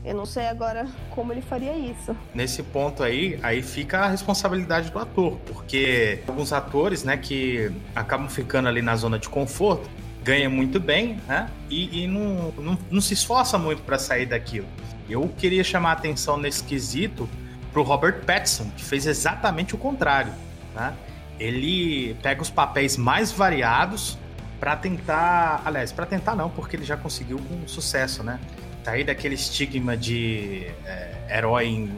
Eu 0.04 0.14
não 0.14 0.26
sei 0.26 0.46
agora 0.46 0.88
como 1.10 1.32
ele 1.32 1.42
faria 1.42 1.76
isso. 1.76 2.16
Nesse 2.34 2.62
ponto 2.62 3.02
aí, 3.04 3.38
aí 3.42 3.62
fica 3.62 4.00
a 4.00 4.08
responsabilidade 4.08 4.90
do 4.90 4.98
ator, 4.98 5.36
porque 5.46 6.22
alguns 6.26 6.52
atores, 6.52 7.04
né, 7.04 7.16
que 7.18 7.70
acabam 7.94 8.28
ficando 8.28 8.66
ali 8.66 8.80
na 8.80 8.96
zona 8.96 9.18
de 9.18 9.28
conforto, 9.28 9.88
ganham 10.22 10.50
muito 10.50 10.78
bem, 10.78 11.18
né, 11.26 11.48
e, 11.68 12.02
e 12.02 12.06
não, 12.06 12.52
não, 12.58 12.78
não 12.90 13.00
se 13.00 13.14
esforça 13.14 13.58
muito 13.58 13.82
para 13.82 13.98
sair 13.98 14.26
daquilo. 14.26 14.66
Eu 15.08 15.28
queria 15.36 15.64
chamar 15.64 15.90
a 15.90 15.92
atenção 15.92 16.36
nesse 16.36 16.62
quesito 16.62 17.28
pro 17.72 17.82
Robert 17.82 18.24
Pattinson, 18.24 18.70
que 18.76 18.84
fez 18.84 19.06
exatamente 19.06 19.74
o 19.74 19.78
contrário, 19.78 20.32
né? 20.74 20.94
Ele 21.38 22.14
pega 22.22 22.42
os 22.42 22.50
papéis 22.50 22.96
mais 22.96 23.32
variados 23.32 24.18
para 24.60 24.76
tentar, 24.76 25.62
aliás, 25.64 25.90
para 25.90 26.04
tentar 26.04 26.36
não, 26.36 26.50
porque 26.50 26.76
ele 26.76 26.84
já 26.84 26.96
conseguiu 26.96 27.38
com 27.38 27.66
sucesso, 27.66 28.22
né? 28.22 28.38
Sair 28.84 29.04
daquele 29.04 29.34
estigma 29.34 29.96
de 29.96 30.66
é, 30.84 31.38
herói 31.38 31.90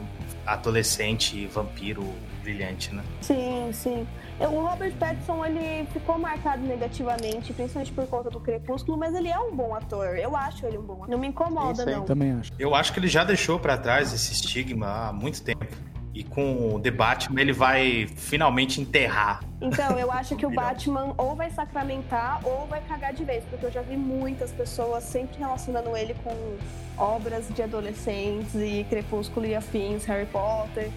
adolescente 0.45 1.45
vampiro 1.47 2.03
brilhante, 2.41 2.93
né? 2.93 3.03
Sim, 3.21 3.69
sim. 3.73 4.07
O 4.39 4.59
Robert 4.67 4.93
Pattinson, 4.95 5.45
ele 5.45 5.87
ficou 5.93 6.17
marcado 6.17 6.61
negativamente, 6.63 7.53
principalmente 7.53 7.91
por 7.93 8.05
conta 8.07 8.29
do 8.29 8.39
Crepúsculo, 8.39 8.97
mas 8.97 9.15
ele 9.15 9.29
é 9.29 9.39
um 9.39 9.55
bom 9.55 9.73
ator. 9.73 10.17
Eu 10.17 10.35
acho 10.35 10.65
ele 10.65 10.77
um 10.77 10.81
bom 10.81 10.95
ator. 10.95 11.09
Não 11.09 11.17
me 11.17 11.27
incomoda, 11.27 11.83
Sim, 11.83 11.89
sim. 11.89 11.95
não. 11.95 12.05
Também 12.05 12.31
acho. 12.33 12.51
Eu 12.59 12.75
acho 12.75 12.91
que 12.91 12.99
ele 12.99 13.07
já 13.07 13.23
deixou 13.23 13.59
para 13.59 13.77
trás 13.77 14.11
esse 14.11 14.33
estigma 14.33 15.07
há 15.07 15.13
muito 15.13 15.41
tempo. 15.41 15.65
E 16.13 16.23
com 16.23 16.75
o 16.75 16.79
The 16.79 16.91
Batman 16.91 17.41
ele 17.41 17.53
vai 17.53 18.07
finalmente 18.15 18.79
enterrar. 18.79 19.43
Então, 19.59 19.97
eu 19.97 20.11
acho 20.11 20.35
que 20.37 20.45
o. 20.45 20.51
Batman 20.51 21.13
ou 21.17 21.35
vai 21.35 21.49
sacramentar 21.49 22.39
ou 22.43 22.67
vai 22.67 22.81
cagar 22.81 23.13
de 23.13 23.23
vez, 23.23 23.43
porque 23.49 23.65
eu 23.65 23.71
já 23.71 23.81
vi 23.81 23.97
muitas 23.97 24.51
pessoas 24.51 25.03
sempre 25.03 25.37
relacionando 25.39 25.95
ele 25.97 26.15
com 26.23 26.57
obras 26.97 27.47
de 27.49 27.61
adolescentes 27.63 28.53
e 28.55 28.85
Crepúsculo 28.89 29.45
e 29.45 29.55
afins, 29.55 30.05
Harry 30.05 30.27
Potter. 30.27 30.91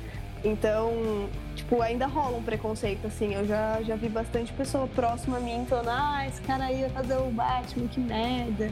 Então, 0.45 1.29
tipo, 1.55 1.81
ainda 1.81 2.07
rola 2.07 2.37
um 2.37 2.43
preconceito, 2.43 3.07
assim. 3.07 3.35
Eu 3.35 3.47
já, 3.47 3.83
já 3.83 3.97
vi 3.97 4.09
bastante 4.09 4.53
pessoa 4.53 4.87
próxima 4.87 5.39
a 5.39 5.41
mim 5.41 5.65
falando, 5.69 5.89
ah, 5.91 6.27
esse 6.27 6.41
cara 6.43 6.65
aí 6.65 6.83
vai 6.83 6.91
fazer 6.91 7.17
o 7.17 7.31
Batman, 7.31 7.89
que 7.89 8.01
merda. 8.01 8.71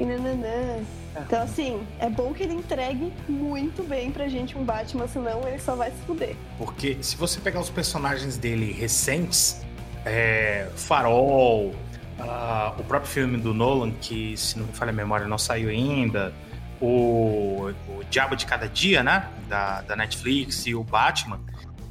E 0.00 0.04
nananã. 0.04 0.82
Então, 1.26 1.42
assim, 1.42 1.86
é 1.98 2.08
bom 2.08 2.32
que 2.32 2.42
ele 2.42 2.54
entregue 2.54 3.12
muito 3.28 3.82
bem 3.82 4.10
pra 4.10 4.28
gente 4.28 4.56
um 4.56 4.64
Batman, 4.64 5.06
senão 5.08 5.46
ele 5.46 5.58
só 5.58 5.74
vai 5.74 5.90
se 5.90 5.98
fuder. 6.06 6.34
Porque 6.56 6.96
se 7.02 7.16
você 7.16 7.40
pegar 7.40 7.60
os 7.60 7.68
personagens 7.68 8.38
dele 8.38 8.72
recentes, 8.72 9.60
é, 10.06 10.68
Farol, 10.74 11.74
ah, 12.18 12.74
o 12.78 12.84
próprio 12.84 13.10
filme 13.10 13.36
do 13.36 13.52
Nolan, 13.52 13.90
que 13.90 14.36
se 14.36 14.58
não 14.58 14.66
me 14.66 14.72
falha 14.72 14.90
a 14.90 14.94
memória 14.94 15.26
não 15.26 15.36
saiu 15.36 15.68
ainda, 15.68 16.32
o, 16.80 17.72
o 17.88 18.04
Diabo 18.08 18.36
de 18.36 18.46
Cada 18.46 18.66
Dia, 18.66 19.02
né? 19.02 19.28
Da, 19.48 19.82
da 19.82 19.96
Netflix 19.96 20.66
e 20.66 20.74
o 20.74 20.82
Batman, 20.82 21.40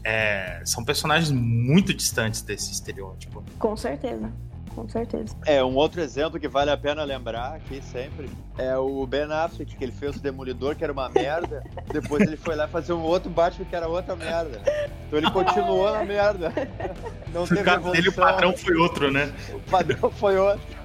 é, 0.03 0.61
são 0.65 0.83
personagens 0.83 1.29
muito 1.29 1.93
distantes 1.93 2.41
desse 2.41 2.71
estereótipo. 2.71 3.43
Com 3.59 3.75
certeza. 3.77 4.31
Com 4.79 4.87
certeza. 4.87 5.35
É, 5.45 5.61
um 5.61 5.75
outro 5.75 5.99
exemplo 5.99 6.39
que 6.39 6.47
vale 6.47 6.71
a 6.71 6.77
pena 6.77 7.03
lembrar 7.03 7.55
aqui 7.55 7.81
sempre 7.81 8.29
é 8.57 8.77
o 8.77 9.05
Ben 9.05 9.23
Affleck, 9.29 9.75
que 9.75 9.83
ele 9.83 9.91
fez 9.91 10.15
o 10.15 10.21
Demolidor, 10.21 10.73
que 10.73 10.83
era 10.85 10.93
uma 10.93 11.09
merda. 11.09 11.61
Depois 11.91 12.21
ele 12.21 12.37
foi 12.37 12.55
lá 12.55 12.65
fazer 12.65 12.93
um 12.93 13.01
outro 13.01 13.29
Batman, 13.29 13.65
que 13.65 13.75
era 13.75 13.89
outra 13.89 14.15
merda. 14.15 14.61
Então 15.05 15.19
ele 15.19 15.29
continuou 15.31 15.91
na 15.91 16.05
merda. 16.05 16.53
Não 17.33 17.41
No 17.41 17.47
teve 17.47 17.63
caso 17.63 17.91
dele, 17.91 18.07
o 18.07 18.11
evolução. 18.11 18.23
padrão 18.23 18.57
foi 18.57 18.75
outro, 18.75 19.11
né? 19.11 19.33
O 19.53 19.59
padrão 19.69 20.09
foi 20.11 20.37
outro. 20.37 20.79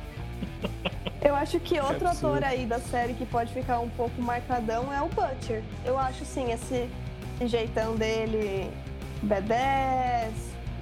Eu 1.22 1.36
acho 1.36 1.60
que 1.60 1.78
outro 1.78 2.08
absurdo. 2.08 2.34
ator 2.38 2.44
aí 2.44 2.66
da 2.66 2.80
série 2.80 3.14
que 3.14 3.24
pode 3.24 3.52
ficar 3.52 3.78
um 3.78 3.88
pouco 3.90 4.20
marcadão 4.20 4.92
é 4.92 5.00
o 5.00 5.08
Butcher. 5.08 5.62
Eu 5.84 5.96
acho, 5.96 6.24
sim, 6.24 6.50
esse 6.50 6.90
jeitão 7.46 7.94
dele 7.94 8.70
B10, 9.24 10.32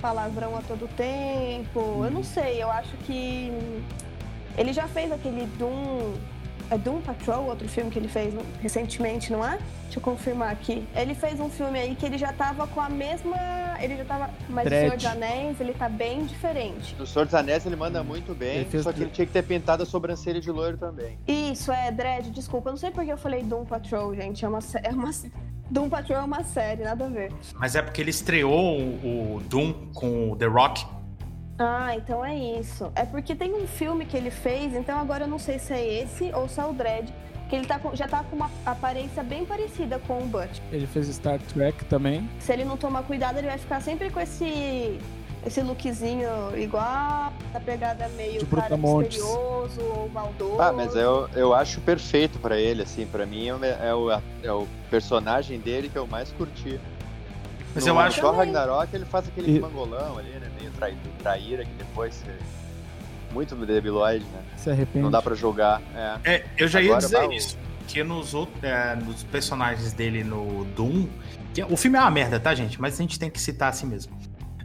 palavrão 0.02 0.58
a 0.58 0.62
todo 0.62 0.88
tempo. 0.96 2.02
Eu 2.04 2.10
não 2.10 2.24
sei, 2.24 2.60
eu 2.60 2.70
acho 2.70 2.94
que 3.06 3.50
ele 4.58 4.72
já 4.72 4.88
fez 4.88 5.12
aquele 5.12 5.46
Doom. 5.56 6.14
É 6.72 6.78
Doom 6.78 7.02
Patrol, 7.02 7.44
outro 7.48 7.68
filme 7.68 7.90
que 7.90 7.98
ele 7.98 8.08
fez 8.08 8.32
recentemente, 8.62 9.30
não 9.30 9.44
é? 9.46 9.58
Deixa 9.84 9.98
eu 9.98 10.02
confirmar 10.02 10.50
aqui. 10.50 10.86
Ele 10.96 11.14
fez 11.14 11.38
um 11.38 11.50
filme 11.50 11.78
aí 11.78 11.94
que 11.94 12.06
ele 12.06 12.16
já 12.16 12.32
tava 12.32 12.66
com 12.66 12.80
a 12.80 12.88
mesma. 12.88 13.36
Ele 13.78 13.96
já 13.98 14.04
tava. 14.06 14.30
Mas 14.48 14.66
o 14.66 14.70
Senhor 14.70 14.96
dos 14.96 15.04
Anéis, 15.04 15.60
ele 15.60 15.74
tá 15.74 15.86
bem 15.86 16.24
diferente. 16.24 16.96
No 16.98 17.06
Senhor 17.06 17.26
dos 17.26 17.34
Anéis 17.34 17.66
ele 17.66 17.76
manda 17.76 18.02
muito 18.02 18.34
bem, 18.34 18.64
fez 18.64 18.84
só 18.84 18.90
que 18.90 19.00
do- 19.00 19.04
ele 19.04 19.10
tinha 19.10 19.26
que 19.26 19.32
ter 19.34 19.42
pintado 19.42 19.82
a 19.82 19.86
sobrancelha 19.86 20.40
de 20.40 20.50
loiro 20.50 20.78
também. 20.78 21.18
Isso, 21.28 21.70
é, 21.70 21.90
Dredd, 21.92 22.30
desculpa. 22.30 22.70
Eu 22.70 22.72
não 22.72 22.78
sei 22.78 22.90
porque 22.90 23.12
eu 23.12 23.18
falei 23.18 23.42
Doom 23.42 23.66
Patrol, 23.66 24.14
gente. 24.14 24.42
É 24.42 24.48
uma, 24.48 24.60
é 24.82 24.88
uma... 24.90 25.10
Doom 25.70 25.90
Patrol 25.90 26.18
é 26.20 26.24
uma 26.24 26.42
série, 26.42 26.84
nada 26.84 27.04
a 27.04 27.08
ver. 27.08 27.32
Mas 27.54 27.74
é 27.76 27.82
porque 27.82 28.00
ele 28.00 28.10
estreou 28.10 28.78
o, 28.80 29.36
o 29.36 29.40
Doom 29.44 29.74
com 29.94 30.30
o 30.32 30.36
The 30.36 30.46
Rock. 30.46 30.86
Ah, 31.64 31.94
então 31.96 32.24
é 32.24 32.34
isso. 32.34 32.90
É 32.96 33.04
porque 33.04 33.34
tem 33.34 33.54
um 33.54 33.66
filme 33.66 34.04
que 34.04 34.16
ele 34.16 34.30
fez, 34.30 34.74
então 34.74 34.98
agora 34.98 35.24
eu 35.24 35.28
não 35.28 35.38
sei 35.38 35.58
se 35.58 35.72
é 35.72 36.02
esse 36.02 36.32
ou 36.34 36.48
se 36.48 36.60
é 36.60 36.64
o 36.64 36.72
Dredd, 36.72 37.08
que 37.48 37.54
ele 37.54 37.66
tá 37.66 37.78
com- 37.78 37.94
já 37.94 38.08
tá 38.08 38.24
com 38.28 38.34
uma 38.34 38.50
aparência 38.66 39.22
bem 39.22 39.44
parecida 39.44 40.00
com 40.06 40.18
o 40.18 40.26
Butch. 40.26 40.58
Ele 40.72 40.86
fez 40.88 41.06
Star 41.08 41.38
Trek 41.38 41.84
também. 41.84 42.28
Se 42.40 42.52
ele 42.52 42.64
não 42.64 42.76
tomar 42.76 43.04
cuidado, 43.04 43.38
ele 43.38 43.46
vai 43.46 43.58
ficar 43.58 43.80
sempre 43.80 44.10
com 44.10 44.20
esse 44.20 44.98
esse 45.44 45.60
lookzinho 45.60 46.28
igual, 46.56 47.32
a 47.52 47.60
pegada 47.64 48.08
meio 48.10 48.38
De 48.38 48.46
cara 48.46 48.68
Brutamontes. 48.68 49.18
misterioso 49.18 49.80
ou 49.82 50.08
maldoso. 50.08 50.60
Ah, 50.62 50.72
mas 50.72 50.94
eu, 50.94 51.28
eu 51.34 51.52
acho 51.52 51.80
perfeito 51.80 52.38
pra 52.38 52.56
ele, 52.56 52.82
assim, 52.82 53.04
pra 53.06 53.26
mim 53.26 53.48
é 53.48 53.52
o, 53.52 53.64
é 53.64 53.92
o, 53.94 54.20
é 54.44 54.52
o 54.52 54.68
personagem 54.88 55.58
dele 55.58 55.88
que 55.88 55.98
eu 55.98 56.06
mais 56.06 56.30
curti. 56.30 56.78
Mas 57.74 57.84
no, 57.86 57.90
eu 57.92 57.98
acho. 57.98 58.20
No 58.22 58.28
Thor 58.28 58.36
Ragnarok 58.36 58.94
ele 58.94 59.04
faz 59.04 59.28
aquele 59.28 59.56
E- 59.56 59.60
mangolão 59.60 60.18
ali, 60.18 60.30
né? 60.30 60.50
Meio 60.58 60.70
trai, 60.72 60.96
traíra 61.18 61.64
que 61.64 61.72
depois 61.72 62.22
é 62.28 62.36
muito 63.32 63.54
debiloide, 63.54 64.24
né? 64.26 64.42
Se 64.56 64.70
arrepende. 64.70 65.02
Não 65.02 65.10
dá 65.10 65.22
pra 65.22 65.34
julgar. 65.34 65.80
É. 66.24 66.34
É, 66.34 66.44
eu 66.58 66.68
já 66.68 66.80
ia 66.80 66.88
Agora 66.90 67.00
dizer 67.00 67.16
vai 67.26 67.36
isso. 67.36 67.58
Que 67.88 68.04
nos, 68.04 68.32
outros, 68.34 68.62
é, 68.62 68.94
nos 68.96 69.22
personagens 69.24 69.92
dele 69.92 70.22
no 70.22 70.64
Doom. 70.76 71.08
que 71.52 71.62
o 71.64 71.76
filme 71.76 71.98
é 71.98 72.00
uma 72.00 72.10
merda, 72.10 72.38
tá, 72.38 72.54
gente? 72.54 72.80
Mas 72.80 72.94
a 72.94 73.02
gente 73.02 73.18
tem 73.18 73.28
que 73.30 73.40
citar 73.40 73.70
assim 73.70 73.86
mesmo. 73.86 74.16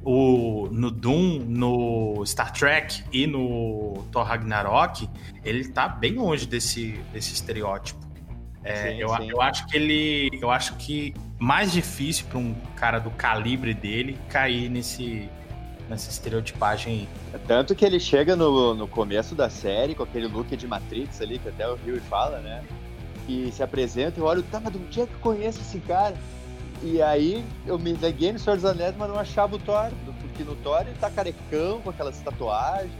O, 0.03 0.69
no 0.71 0.89
Doom, 0.91 1.39
no 1.47 2.23
Star 2.25 2.51
Trek 2.53 3.03
e 3.11 3.27
no 3.27 4.05
Thor 4.11 4.23
Ragnarok, 4.23 5.09
ele 5.43 5.67
tá 5.67 5.89
bem 5.89 6.13
longe 6.13 6.45
desse, 6.45 6.91
desse 7.11 7.33
estereótipo. 7.33 7.99
É, 8.63 8.91
Sim, 8.91 8.97
eu, 9.01 9.09
sim. 9.09 9.29
eu 9.31 9.41
acho 9.41 9.65
que 9.67 9.75
ele. 9.77 10.29
Eu 10.41 10.51
acho 10.51 10.75
que 10.75 11.13
mais 11.39 11.71
difícil 11.71 12.25
pra 12.27 12.37
um 12.37 12.55
cara 12.75 12.99
do 12.99 13.11
calibre 13.11 13.73
dele 13.73 14.17
cair 14.29 14.69
nesse, 14.69 15.29
nessa 15.89 16.09
estereotipagem 16.09 17.07
aí. 17.33 17.39
Tanto 17.47 17.75
que 17.75 17.85
ele 17.85 17.99
chega 17.99 18.35
no, 18.35 18.73
no 18.73 18.87
começo 18.87 19.35
da 19.35 19.49
série 19.49 19.93
com 19.93 20.03
aquele 20.03 20.27
look 20.27 20.55
de 20.55 20.67
Matrix 20.67 21.21
ali, 21.21 21.39
que 21.39 21.49
até 21.49 21.67
o 21.67 21.75
Rio 21.75 22.01
fala, 22.01 22.39
né? 22.39 22.63
E 23.27 23.51
se 23.51 23.61
apresenta 23.61 24.19
e 24.19 24.21
eu 24.21 24.25
olho, 24.25 24.41
tá, 24.43 24.59
mas 24.59 24.73
de 24.73 24.79
onde 24.79 25.01
é 25.01 25.05
que 25.05 25.13
eu 25.13 25.19
conheço 25.19 25.59
esse 25.59 25.79
cara? 25.79 26.15
E 26.81 27.01
aí 27.01 27.43
eu 27.65 27.77
me 27.77 27.93
liguei 27.93 28.31
no 28.31 28.39
Senhor 28.39 28.55
dos 28.55 28.65
Anéis, 28.65 28.95
mas 28.97 29.09
não 29.09 29.19
achava 29.19 29.55
o 29.55 29.59
Thor, 29.59 29.91
porque 30.21 30.43
no 30.43 30.55
Thor 30.57 30.81
ele 30.81 30.95
tá 30.99 31.09
carecão 31.09 31.81
com 31.81 31.89
aquelas 31.89 32.19
tatuagens. 32.19 32.91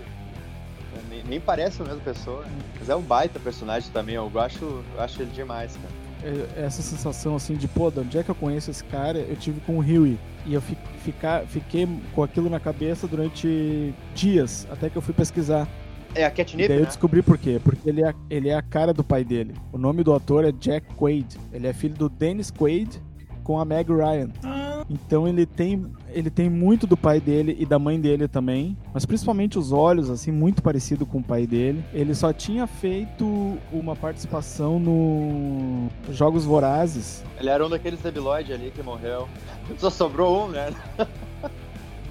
Nem, 1.09 1.23
nem 1.23 1.39
parece 1.39 1.81
a 1.81 1.85
mesma 1.85 2.01
pessoa. 2.01 2.43
Mas 2.79 2.89
é 2.89 2.95
um 2.95 3.01
baita 3.01 3.39
personagem 3.39 3.89
também, 3.91 4.15
eu 4.15 4.31
acho, 4.39 4.83
eu 4.95 5.01
acho 5.01 5.21
ele 5.21 5.31
demais, 5.31 5.75
cara. 5.75 5.96
É- 6.23 6.65
Essa 6.65 6.81
sensação 6.81 7.35
assim 7.35 7.55
de, 7.55 7.67
pô, 7.67 7.89
de 7.91 7.99
onde 7.99 8.17
é 8.17 8.23
que 8.23 8.29
eu 8.29 8.35
conheço 8.35 8.71
esse 8.71 8.83
cara? 8.83 9.19
Eu 9.19 9.35
tive 9.35 9.59
com 9.61 9.77
o 9.77 9.81
Huey. 9.81 10.17
E 10.45 10.53
eu 10.53 10.61
fi- 10.61 10.77
ficar, 11.03 11.41
fiquei 11.45 11.87
com 12.13 12.23
aquilo 12.23 12.49
na 12.49 12.59
cabeça 12.59 13.07
durante 13.07 13.93
dias, 14.15 14.65
até 14.71 14.89
que 14.89 14.95
eu 14.95 15.01
fui 15.01 15.13
pesquisar. 15.13 15.67
É 16.15 16.23
a 16.25 16.29
E 16.29 16.31
Catnip, 16.31 16.67
daí 16.67 16.77
eu 16.77 16.81
né? 16.83 16.87
descobri 16.87 17.21
por 17.21 17.37
quê. 17.37 17.59
Porque 17.63 17.87
ele 17.89 18.03
é, 18.03 18.13
ele 18.29 18.49
é 18.49 18.55
a 18.55 18.61
cara 18.61 18.93
do 18.93 19.03
pai 19.03 19.23
dele. 19.23 19.53
O 19.71 19.77
nome 19.77 20.03
do 20.03 20.13
ator 20.13 20.45
é 20.45 20.51
Jack 20.51 20.87
Quaid. 20.95 21.37
Ele 21.53 21.67
é 21.67 21.73
filho 21.73 21.95
do 21.95 22.07
Dennis 22.09 22.49
Quaid 22.49 23.01
com 23.43 23.59
a 23.59 23.65
Meg 23.65 23.91
Ryan. 23.91 24.29
Então 24.89 25.27
ele 25.27 25.45
tem, 25.45 25.85
ele 26.09 26.29
tem 26.29 26.49
muito 26.49 26.87
do 26.87 26.95
pai 26.95 27.19
dele 27.19 27.55
e 27.59 27.65
da 27.65 27.77
mãe 27.77 27.99
dele 27.99 28.27
também, 28.27 28.77
mas 28.93 29.05
principalmente 29.05 29.59
os 29.59 29.71
olhos, 29.71 30.09
assim, 30.09 30.31
muito 30.31 30.61
parecido 30.61 31.05
com 31.05 31.19
o 31.19 31.23
pai 31.23 31.45
dele. 31.45 31.83
Ele 31.93 32.15
só 32.15 32.31
tinha 32.31 32.65
feito 32.65 33.57
uma 33.71 33.95
participação 33.95 34.79
no 34.79 35.89
Jogos 36.11 36.45
Vorazes. 36.45 37.23
Ele 37.39 37.49
era 37.49 37.65
um 37.65 37.69
daqueles 37.69 37.99
debiloide 37.99 38.53
ali 38.53 38.71
que 38.71 38.81
morreu. 38.81 39.27
Só 39.77 39.89
sobrou 39.89 40.45
um, 40.45 40.49
né? 40.49 40.73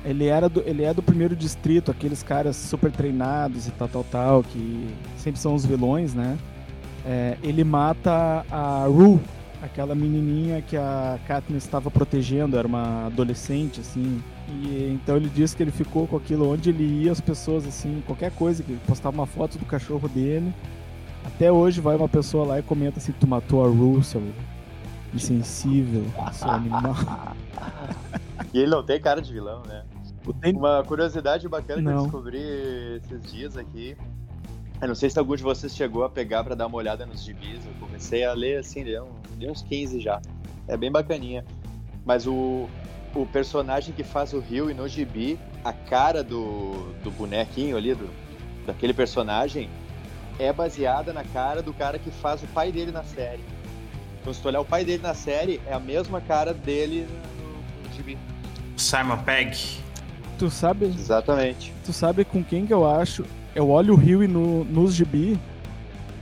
Ele 0.05 0.27
era 0.27 0.49
do, 0.49 0.63
ele 0.65 0.85
é 0.85 0.95
do 0.95 1.03
primeiro 1.03 1.35
distrito, 1.35 1.91
aqueles 1.91 2.23
caras 2.23 2.55
super 2.55 2.93
treinados 2.93 3.67
e 3.67 3.73
tal, 3.73 3.89
tal, 3.89 4.05
tal, 4.05 4.43
que 4.45 4.89
sempre 5.17 5.41
são 5.41 5.53
os 5.53 5.67
vilões, 5.67 6.15
né? 6.15 6.39
É, 7.05 7.37
ele 7.43 7.65
mata 7.65 8.45
a 8.49 8.85
Rue, 8.87 9.19
aquela 9.67 9.95
menininha 9.95 10.63
que 10.63 10.77
a 10.77 11.19
Katniss 11.27 11.65
estava 11.65 11.91
protegendo, 11.91 12.57
era 12.57 12.67
uma 12.67 13.07
adolescente, 13.07 13.81
assim. 13.81 14.23
E 14.49 14.91
então 14.95 15.17
ele 15.17 15.29
disse 15.29 15.57
que 15.57 15.63
ele 15.63 15.71
ficou 15.73 16.07
com 16.07 16.17
aquilo 16.17 16.51
onde 16.51 16.71
ele 16.71 16.85
ia, 17.05 17.13
as 17.13 17.21
pessoas, 17.21 17.67
assim, 17.67 18.03
qualquer 18.07 18.31
coisa, 18.33 18.63
que 18.63 18.75
postava 18.87 19.17
uma 19.17 19.27
foto 19.27 19.59
do 19.59 19.65
cachorro 19.65 20.09
dele. 20.09 20.53
Até 21.25 21.51
hoje 21.51 21.81
vai 21.81 21.97
uma 21.97 22.09
pessoa 22.09 22.47
lá 22.47 22.59
e 22.59 22.63
comenta 22.63 22.99
assim: 22.99 23.13
Tu 23.13 23.27
matou 23.27 23.65
a 23.65 23.69
Rue, 23.69 24.03
seu 24.05 24.23
insensível, 25.13 26.05
seu 26.33 26.51
animal. 26.51 26.95
E 28.53 28.59
ele 28.59 28.71
não 28.71 28.83
tem 28.83 28.99
cara 29.01 29.21
de 29.21 29.31
vilão, 29.33 29.63
né? 29.67 29.85
Uma 30.55 30.83
curiosidade 30.83 31.47
bacana 31.49 31.83
que 31.83 31.89
eu 31.89 31.93
Não. 31.93 32.03
descobri 32.05 32.39
esses 32.97 33.21
dias 33.31 33.57
aqui. 33.57 33.97
Eu 34.81 34.89
não 34.89 34.95
sei 34.95 35.11
se 35.11 35.19
algum 35.19 35.37
de 35.37 35.43
vocês 35.43 35.75
chegou 35.75 36.05
a 36.05 36.09
pegar 36.09 36.43
pra 36.43 36.55
dar 36.55 36.67
uma 36.67 36.77
olhada 36.77 37.05
nos 37.05 37.23
gibis. 37.23 37.65
Eu 37.67 37.73
comecei 37.79 38.25
a 38.25 38.33
ler 38.33 38.59
assim, 38.59 38.83
deu, 38.83 39.09
deu 39.39 39.51
uns 39.51 39.63
15 39.63 40.01
já. 40.01 40.21
É 40.67 40.77
bem 40.77 40.91
bacaninha. 40.91 41.45
Mas 42.05 42.27
o, 42.27 42.69
o 43.15 43.27
personagem 43.27 43.95
que 43.95 44.05
faz 44.05 44.33
o 44.33 44.41
Rio 44.41 44.71
e 44.71 44.75
no 44.75 44.89
gibi, 44.89 45.39
a 45.65 45.73
cara 45.73 46.23
do, 46.23 46.93
do 47.03 47.11
bonequinho 47.11 47.77
ali, 47.77 47.95
do, 47.95 48.09
daquele 48.67 48.93
personagem, 48.93 49.69
é 50.39 50.53
baseada 50.53 51.13
na 51.13 51.25
cara 51.25 51.63
do 51.63 51.73
cara 51.73 51.99
que 51.99 52.11
faz 52.11 52.43
o 52.43 52.47
pai 52.49 52.71
dele 52.71 52.93
na 52.93 53.03
série. 53.03 53.43
Então, 54.21 54.33
se 54.33 54.41
tu 54.41 54.49
olhar 54.49 54.61
o 54.61 54.65
pai 54.65 54.85
dele 54.85 55.03
na 55.03 55.15
série, 55.15 55.61
é 55.67 55.73
a 55.73 55.81
mesma 55.81 56.21
cara 56.21 56.53
dele 56.53 57.07
no, 57.39 57.89
no 57.89 57.95
gibi. 57.95 58.19
Simon 58.77 59.19
Pegg. 59.19 59.81
Tu 60.39 60.51
sabe, 60.51 60.87
Exatamente. 60.87 61.73
tu 61.85 61.93
sabe 61.93 62.25
com 62.25 62.45
quem 62.45 62.67
que 62.67 62.75
eu 62.75 62.89
acho? 62.89 63.25
Eu 63.55 63.71
olho 63.71 63.95
o 63.95 63.97
Huey 63.97 64.29
no, 64.29 64.65
nos 64.65 64.95
gibi 64.95 65.39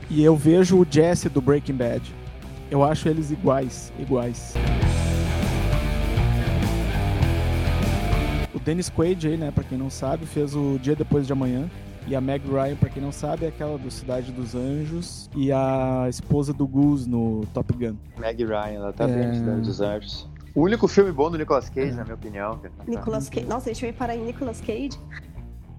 e 0.08 0.22
eu 0.22 0.36
vejo 0.36 0.78
o 0.78 0.86
Jesse 0.88 1.28
do 1.28 1.40
Breaking 1.40 1.74
Bad. 1.74 2.14
Eu 2.74 2.82
acho 2.82 3.08
eles 3.08 3.30
iguais, 3.30 3.92
iguais. 4.00 4.52
O 8.52 8.58
Dennis 8.58 8.90
Quaid 8.90 9.28
aí, 9.28 9.36
né, 9.36 9.52
pra 9.52 9.62
quem 9.62 9.78
não 9.78 9.88
sabe, 9.88 10.26
fez 10.26 10.56
o 10.56 10.76
Dia 10.82 10.96
Depois 10.96 11.24
de 11.24 11.32
Amanhã. 11.32 11.70
E 12.08 12.16
a 12.16 12.20
Meg 12.20 12.44
Ryan, 12.48 12.74
pra 12.74 12.88
quem 12.88 13.00
não 13.00 13.12
sabe, 13.12 13.44
é 13.44 13.48
aquela 13.48 13.78
do 13.78 13.92
Cidade 13.92 14.32
dos 14.32 14.56
Anjos. 14.56 15.30
E 15.36 15.52
a 15.52 16.06
esposa 16.08 16.52
do 16.52 16.66
Goose 16.66 17.08
no 17.08 17.46
Top 17.54 17.72
Gun. 17.74 17.94
Meg 18.18 18.44
Ryan, 18.44 18.72
ela 18.74 18.92
tá 18.92 19.04
É. 19.04 19.06
bem, 19.06 19.34
Cidade 19.34 19.60
dos 19.60 19.80
Anjos. 19.80 20.28
O 20.52 20.62
único 20.62 20.88
filme 20.88 21.12
bom 21.12 21.30
do 21.30 21.38
Nicolas 21.38 21.70
Cage, 21.70 21.92
na 21.92 22.02
minha 22.02 22.16
opinião. 22.16 22.58
cara. 22.58 22.72
Nicolas 22.88 23.28
Cage. 23.28 23.46
Nossa, 23.46 23.70
a 23.70 23.72
gente 23.72 23.82
veio 23.82 23.94
parar 23.94 24.16
em 24.16 24.24
Nicolas 24.24 24.60
Cage. 24.60 24.98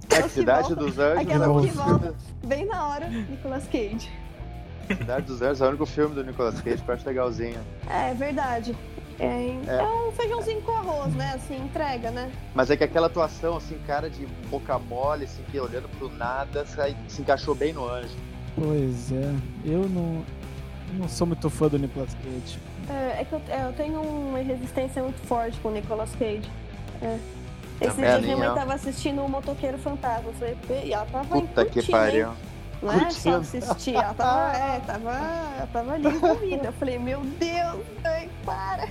É 0.09 0.21
Cidade 0.29 0.73
dos 0.73 0.97
Anjos 0.97 1.19
Aquela 1.23 1.45
é 1.45 1.47
o 1.49 1.61
que 1.61 1.67
volta. 1.71 2.15
Bem 2.47 2.65
na 2.65 2.87
hora, 2.87 3.09
Nicolas 3.09 3.65
Cage. 3.67 4.09
Cidade 4.87 5.25
dos 5.25 5.41
Anjos 5.41 5.61
é 5.61 5.65
o 5.65 5.69
único 5.69 5.85
filme 5.85 6.15
do 6.15 6.23
Nicolas 6.23 6.59
Cage 6.61 6.81
que 6.81 6.89
eu 6.89 6.93
acho 6.95 7.05
legalzinho. 7.07 7.59
É 7.89 8.13
verdade. 8.13 8.75
É, 9.19 9.25
É. 9.67 9.75
é 9.81 9.83
um 10.07 10.11
feijãozinho 10.11 10.61
com 10.61 10.71
arroz, 10.73 11.13
né? 11.15 11.33
Assim, 11.35 11.57
entrega, 11.57 12.11
né? 12.11 12.29
Mas 12.53 12.69
é 12.69 12.75
que 12.77 12.83
aquela 12.83 13.07
atuação, 13.07 13.55
assim, 13.57 13.77
cara 13.87 14.09
de 14.09 14.25
boca 14.49 14.77
mole, 14.77 15.23
assim, 15.25 15.41
que 15.51 15.59
olhando 15.59 15.87
pro 15.97 16.09
nada, 16.09 16.65
sai- 16.65 16.95
se 17.07 17.21
encaixou 17.21 17.55
bem 17.55 17.71
no 17.73 17.87
anjo. 17.87 18.15
Pois 18.55 19.11
é, 19.11 19.33
eu 19.65 19.87
não, 19.89 20.23
não 20.93 21.07
sou 21.09 21.25
muito 21.27 21.49
fã 21.49 21.67
do 21.67 21.79
Nicolas 21.79 22.13
Cage. 22.15 22.59
É, 22.89 23.21
é 23.21 23.25
que 23.25 23.33
eu, 23.33 23.41
é, 23.49 23.65
eu 23.67 23.73
tenho 23.73 24.01
uma 24.01 24.39
resistência 24.39 25.01
muito 25.01 25.19
forte 25.25 25.57
com 25.59 25.69
o 25.69 25.71
Nicolas 25.71 26.09
Cage. 26.19 26.49
É. 27.01 27.17
Esse 27.81 27.95
Também, 27.95 28.09
dia 28.21 28.35
minha 28.35 28.37
mãe 28.37 28.55
tava 28.55 28.73
assistindo 28.73 29.21
o 29.21 29.27
Motoqueiro 29.29 29.77
Fantasma. 29.77 30.29
Eu 30.29 30.33
falei, 30.33 30.85
e 30.85 30.93
ela 30.93 31.05
tava 31.05 31.25
Puta 31.41 31.65
que 31.65 31.83
pariu. 31.91 32.29
hein? 32.29 32.33
Não 32.81 32.91
é 32.91 33.09
só 33.09 33.37
assistir, 33.37 33.95
ela 33.95 34.13
tava, 34.13 34.51
é, 34.57 34.79
tava, 34.79 35.11
ela 35.11 35.69
tava 35.71 35.93
ali 35.93 36.07
envolvida. 36.07 36.67
Eu 36.67 36.73
falei, 36.73 36.99
meu 36.99 37.21
Deus, 37.21 37.85
mãe, 38.03 38.29
para. 38.45 38.87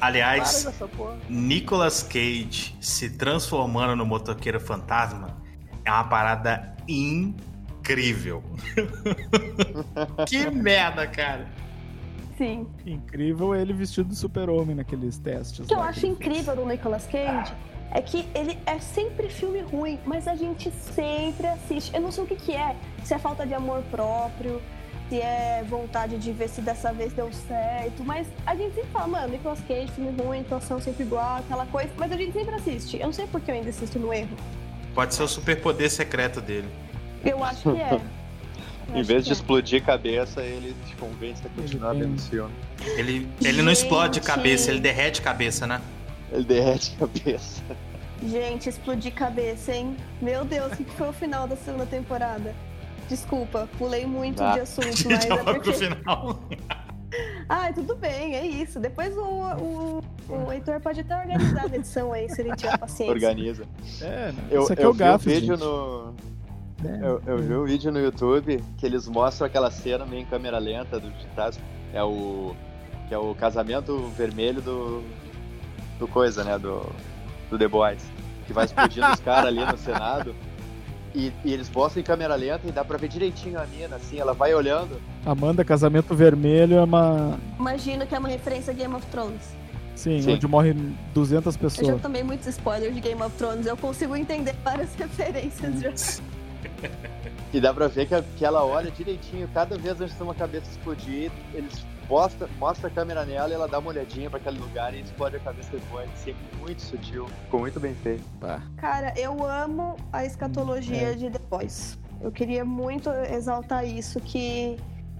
Aliás, 0.00 0.64
Para. 0.64 1.16
Nicolas 1.28 2.02
Cage 2.02 2.74
se 2.80 3.10
transformando 3.10 3.94
no 3.96 4.06
motoqueiro 4.06 4.58
fantasma 4.58 5.36
é 5.84 5.90
uma 5.90 6.04
parada 6.04 6.74
incrível. 6.88 8.42
que 10.26 10.50
merda, 10.50 11.06
cara. 11.06 11.46
Sim. 12.38 12.66
Incrível 12.86 13.54
ele 13.54 13.74
vestido 13.74 14.08
de 14.08 14.16
super-homem 14.16 14.74
naqueles 14.74 15.18
testes. 15.18 15.60
O 15.60 15.64
que 15.64 15.74
eu 15.74 15.82
acho 15.82 16.06
ele 16.06 16.16
fez. 16.16 16.28
incrível 16.28 16.56
do 16.56 16.64
Nicolas 16.64 17.06
Cage 17.06 17.52
é 17.92 18.00
que 18.00 18.28
ele 18.34 18.58
é 18.66 18.78
sempre 18.78 19.28
filme 19.28 19.60
ruim, 19.60 19.98
mas 20.04 20.28
a 20.28 20.36
gente 20.36 20.70
sempre 20.70 21.46
assiste. 21.46 21.94
Eu 21.94 22.00
não 22.00 22.12
sei 22.12 22.24
o 22.24 22.26
que, 22.26 22.36
que 22.36 22.52
é, 22.54 22.76
se 23.04 23.14
é 23.14 23.18
falta 23.18 23.46
de 23.46 23.52
amor 23.52 23.82
próprio, 23.90 24.62
se 25.08 25.20
é 25.20 25.64
vontade 25.68 26.16
de 26.18 26.32
ver 26.32 26.48
se 26.48 26.60
dessa 26.60 26.92
vez 26.92 27.12
deu 27.12 27.32
certo, 27.32 28.04
mas 28.04 28.28
a 28.46 28.54
gente 28.54 28.74
sempre 28.74 28.90
fala, 28.90 29.08
mano, 29.08 29.28
Nicolas 29.28 29.60
Cage, 29.66 29.88
filme 29.88 30.22
ruim, 30.22 30.40
atuação 30.40 30.80
sempre 30.80 31.02
igual, 31.02 31.38
aquela 31.38 31.66
coisa, 31.66 31.90
mas 31.96 32.12
a 32.12 32.16
gente 32.16 32.32
sempre 32.32 32.54
assiste. 32.54 32.96
Eu 32.96 33.06
não 33.06 33.12
sei 33.12 33.26
por 33.26 33.40
que 33.40 33.50
eu 33.50 33.56
ainda 33.56 33.70
assisto 33.70 33.98
no 33.98 34.12
erro. 34.12 34.36
Pode 34.94 35.14
ser 35.14 35.24
o 35.24 35.28
superpoder 35.28 35.90
secreto 35.90 36.40
dele. 36.40 36.68
Eu 37.24 37.42
acho 37.42 37.62
que 37.62 37.80
é. 37.80 38.00
Eu 38.92 38.98
Em 38.98 39.02
vez 39.04 39.24
de 39.24 39.30
é. 39.30 39.32
explodir 39.34 39.84
cabeça, 39.84 40.42
ele 40.42 40.74
te 40.84 40.96
convence 40.96 41.40
a 41.46 41.60
continuar 41.60 41.92
vendo 41.92 42.16
o 42.16 42.20
filme. 42.20 42.52
Ele, 42.96 43.28
ele 43.40 43.62
não 43.62 43.70
explode 43.70 44.20
cabeça, 44.20 44.70
ele 44.70 44.80
derrete 44.80 45.22
cabeça, 45.22 45.64
né? 45.64 45.80
Ele 46.32 46.44
derrete 46.44 46.94
a 46.96 47.06
cabeça. 47.06 47.62
Gente, 48.22 48.68
explodir 48.68 49.12
cabeça, 49.14 49.72
hein? 49.74 49.96
Meu 50.20 50.44
Deus, 50.44 50.72
o 50.72 50.76
que 50.76 50.84
foi 50.84 51.08
o 51.08 51.12
final 51.12 51.48
da 51.48 51.56
segunda 51.56 51.86
temporada? 51.86 52.54
Desculpa, 53.08 53.68
pulei 53.78 54.06
muito 54.06 54.42
Ah. 54.42 54.52
de 54.52 54.60
assunto, 54.60 54.86
mas 55.10 55.24
é 55.24 55.28
Já 55.28 55.36
pro 55.38 55.54
porque. 55.54 55.72
final. 55.72 56.38
Ai, 57.48 57.72
tudo 57.72 57.96
bem, 57.96 58.36
é 58.36 58.46
isso. 58.46 58.78
Depois 58.78 59.16
o, 59.16 59.20
o, 59.22 60.00
o 60.28 60.52
Heitor 60.52 60.80
pode 60.80 61.00
até 61.00 61.16
organizar 61.18 61.64
a 61.64 61.74
edição 61.74 62.12
aí, 62.12 62.28
se 62.28 62.40
ele 62.40 62.54
tiver 62.54 62.78
paciência. 62.78 63.12
Organiza. 63.12 63.64
É, 64.00 64.32
Eu, 64.48 64.62
isso 64.62 64.72
aqui 64.72 64.82
é 64.82 64.84
eu 64.84 64.90
o 64.90 64.92
vi 64.92 64.98
Gafes, 65.00 65.26
um 65.26 65.30
vídeo 65.30 65.56
gente. 65.56 65.64
no. 65.66 66.14
É. 66.84 67.06
Eu, 67.06 67.22
eu 67.26 67.38
vi 67.38 67.54
um 67.54 67.64
vídeo 67.64 67.90
no 67.90 67.98
YouTube 67.98 68.62
que 68.78 68.86
eles 68.86 69.08
mostram 69.08 69.46
aquela 69.46 69.70
cena 69.72 70.06
meio 70.06 70.22
em 70.22 70.26
câmera 70.26 70.58
lenta 70.58 71.00
do 71.00 71.10
tá? 71.34 71.50
É 71.92 72.02
o. 72.04 72.54
Que 73.08 73.14
é 73.14 73.18
o 73.18 73.34
casamento 73.34 73.98
vermelho 74.16 74.62
do. 74.62 75.02
Do 76.00 76.08
coisa, 76.08 76.42
né? 76.42 76.58
Do. 76.58 76.84
Do 77.48 77.56
The 77.58 77.68
Boys. 77.68 78.02
Que 78.46 78.52
vai 78.52 78.64
explodindo 78.64 79.06
os 79.12 79.20
caras 79.20 79.46
ali 79.46 79.64
no 79.64 79.78
Senado. 79.78 80.34
E, 81.14 81.32
e 81.44 81.52
eles 81.52 81.68
mostram 81.70 82.00
em 82.00 82.04
câmera 82.04 82.34
lenta 82.36 82.66
e 82.66 82.72
dá 82.72 82.84
pra 82.84 82.96
ver 82.96 83.08
direitinho 83.08 83.60
a 83.60 83.66
mina, 83.66 83.96
assim, 83.96 84.18
ela 84.18 84.32
vai 84.32 84.54
olhando. 84.54 85.00
Amanda, 85.26 85.64
Casamento 85.64 86.14
Vermelho 86.14 86.76
é 86.76 86.82
uma. 86.82 87.38
Imagino 87.58 88.06
que 88.06 88.14
é 88.14 88.18
uma 88.18 88.28
referência 88.28 88.72
a 88.72 88.74
Game 88.74 88.94
of 88.94 89.04
Thrones. 89.06 89.54
Sim, 89.96 90.22
Sim. 90.22 90.34
onde 90.34 90.46
morrem 90.46 90.96
200 91.12 91.46
Eu 91.46 91.52
já 91.52 91.58
pessoas. 91.58 92.00
tomei 92.00 92.22
muitos 92.22 92.46
spoilers 92.46 92.94
de 92.94 93.00
Game 93.00 93.20
of 93.20 93.36
Thrones, 93.36 93.66
eu 93.66 93.76
consigo 93.76 94.16
entender 94.16 94.54
várias 94.64 94.94
referências 94.96 95.80
já. 95.80 96.22
E 97.52 97.60
dá 97.60 97.74
pra 97.74 97.88
ver 97.88 98.06
que, 98.06 98.22
que 98.38 98.44
ela 98.44 98.64
olha 98.64 98.90
direitinho, 98.90 99.48
cada 99.52 99.76
vez 99.76 100.00
antes 100.00 100.16
de 100.16 100.22
uma 100.22 100.34
cabeça 100.34 100.70
explodir, 100.70 101.30
eles 101.52 101.84
mostram 102.10 102.48
mostra 102.58 102.88
a 102.88 102.90
câmera 102.90 103.24
nela 103.24 103.48
e 103.48 103.52
ela 103.52 103.68
dá 103.68 103.78
uma 103.78 103.88
olhadinha 103.90 104.28
pra 104.28 104.38
aquele 104.40 104.58
lugar 104.58 104.92
e 104.92 105.00
explode 105.00 105.36
a 105.36 105.40
cabeça 105.40 105.70
depois. 105.70 106.10
Sempre 106.16 106.42
muito 106.58 106.82
sutil, 106.82 107.26
ficou 107.44 107.60
muito 107.60 107.78
bem 107.80 107.94
feito. 107.94 108.24
Pá. 108.40 108.60
Cara, 108.76 109.14
eu 109.16 109.46
amo 109.46 109.96
a 110.12 110.24
escatologia 110.26 111.12
É. 111.12 111.14
de 111.14 111.30
The 111.30 111.38
Boys. 111.48 111.96
Eu 112.20 112.30
queria 112.32 112.64
muito 112.64 113.08
exaltar 113.10 113.86
isso, 113.86 114.20
que 114.20 114.76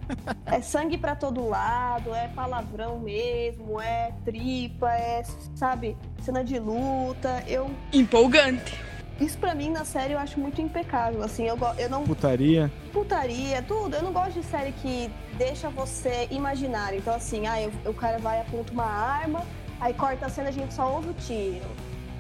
é 0.45 0.61
sangue 0.61 0.99
pra 0.99 1.15
todo 1.15 1.49
lado, 1.49 2.13
é 2.15 2.29
palavrão 2.29 2.99
mesmo, 2.99 3.81
é 3.81 4.13
tripa, 4.25 4.93
é, 4.93 5.23
sabe, 5.55 5.97
cena 6.23 6.43
de 6.45 6.59
luta. 6.59 7.43
Eu, 7.47 7.71
Empolgante. 7.93 8.75
Isso 9.21 9.37
pra 9.39 9.55
mim 9.55 9.71
na 9.71 9.85
série 9.85 10.15
eu 10.15 10.19
acho 10.19 10.41
muito 10.41 10.61
impecável, 10.61 11.23
assim, 11.23 11.45
eu, 11.47 11.59
eu 11.79 11.91
não 11.91 12.05
Putaria. 12.05 12.71
putaria, 12.93 13.63
tudo. 13.63 13.95
Eu 13.97 14.03
não 14.03 14.13
gosto 14.13 14.41
de 14.41 14.47
série 14.47 14.73
que 14.73 15.11
deixa 15.37 15.69
você 15.69 16.27
imaginar. 16.31 16.95
Então, 16.95 17.15
assim, 17.15 17.47
ah, 17.47 17.61
eu- 17.61 17.73
o 17.85 17.95
cara 17.95 18.19
vai 18.19 18.41
aponta 18.41 18.73
uma 18.73 18.85
arma, 18.85 19.43
aí 19.81 19.93
corta 19.95 20.27
a 20.27 20.29
cena 20.29 20.49
a 20.49 20.53
gente 20.53 20.73
só 20.73 20.91
ouve 20.91 21.11
o 21.11 21.15
tiro. 21.15 21.65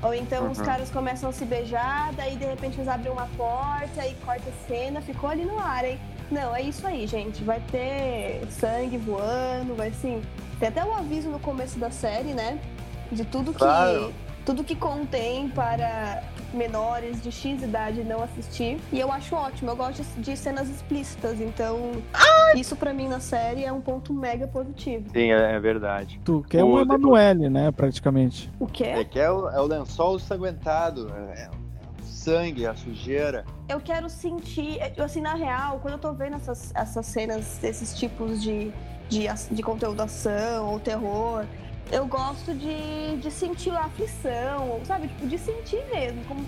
Ou 0.03 0.15
então 0.15 0.51
os 0.51 0.59
Uhum. 0.59 0.65
caras 0.65 0.91
começam 0.91 1.29
a 1.29 1.33
se 1.33 1.45
beijar, 1.45 2.13
daí 2.15 2.35
de 2.37 2.45
repente 2.47 2.77
eles 2.79 2.89
abrem 2.89 3.13
uma 3.13 3.27
porta, 3.37 4.01
aí 4.01 4.15
corta 4.25 4.49
a 4.49 4.67
cena, 4.69 5.01
ficou 5.03 5.29
ali 5.29 5.45
no 5.45 5.59
ar, 5.59 5.85
hein? 5.85 5.99
Não, 6.31 6.55
é 6.55 6.63
isso 6.63 6.87
aí, 6.87 7.07
gente. 7.07 7.43
Vai 7.45 7.61
ter 7.71 8.41
sangue 8.51 8.97
voando, 8.97 9.75
vai 9.75 9.91
sim. 10.01 10.23
Tem 10.59 10.69
até 10.69 10.85
um 10.85 10.95
aviso 10.95 11.29
no 11.29 11.39
começo 11.41 11.79
da 11.79 11.91
série, 11.91 12.33
né? 12.33 12.59
De 13.11 13.25
tudo 13.25 13.53
que. 13.53 13.59
Claro. 13.59 14.13
Tudo 14.51 14.65
que 14.65 14.75
contém 14.75 15.49
para 15.49 16.25
menores 16.53 17.23
de 17.23 17.31
X 17.31 17.63
idade 17.63 18.03
não 18.03 18.21
assistir. 18.21 18.81
E 18.93 18.99
eu 18.99 19.13
acho 19.13 19.37
ótimo, 19.37 19.71
eu 19.71 19.77
gosto 19.77 20.03
de, 20.21 20.37
cenas 20.37 20.69
explícitas, 20.69 21.41
então 21.41 21.93
isso 22.57 22.75
pra 22.75 22.93
mim 22.93 23.07
na 23.07 23.21
série 23.21 23.65
é 23.65 23.73
um 23.73 23.81
ponto 23.81 24.13
mega 24.13 24.49
positivo. 24.49 25.09
Sim, 25.13 25.31
é, 25.31 25.53
é 25.53 25.61
verdade. 25.61 26.21
Tu 26.25 26.45
quer 26.51 26.65
O 26.65 26.67
um 26.67 26.79
depois- 26.81 26.99
Emanuele, 27.01 27.49
né? 27.49 27.71
Praticamente. 27.71 28.51
O 28.59 28.65
É 28.65 28.69
quê? 28.73 29.05
que 29.05 29.21
é 29.21 29.31
o, 29.31 29.49
é 29.49 29.61
o 29.61 29.67
lençol 29.67 30.19
sanguentado, 30.19 31.09
é, 31.15 31.43
é 31.45 31.49
o 31.49 32.05
sangue, 32.05 32.67
a 32.67 32.75
sujeira. 32.75 33.45
Eu 33.69 33.81
quero 33.81 34.11
sentir, 34.11 34.79
é, 34.81 34.93
assim, 35.01 35.21
na 35.21 35.35
real, 35.35 35.79
quando 35.81 35.93
eu 35.95 36.01
tô 36.01 36.13
vendo 36.13 36.35
essas, 36.35 36.73
essas 36.75 37.07
cenas, 37.07 37.63
esses 37.63 37.97
tipos 37.97 38.43
de, 38.43 38.73
de, 39.09 39.29
de 39.53 39.63
conteúdo 39.63 40.01
ação 40.01 40.73
ou 40.73 40.81
terror, 40.81 41.45
eu 41.91 42.07
gosto 42.07 42.55
de, 42.55 43.17
de 43.17 43.31
sentir 43.31 43.71
a 43.71 43.85
aflição, 43.85 44.81
sabe? 44.85 45.09
Tipo, 45.09 45.27
de 45.27 45.39
sentir 45.39 45.83
mesmo, 45.93 46.25
como 46.25 46.45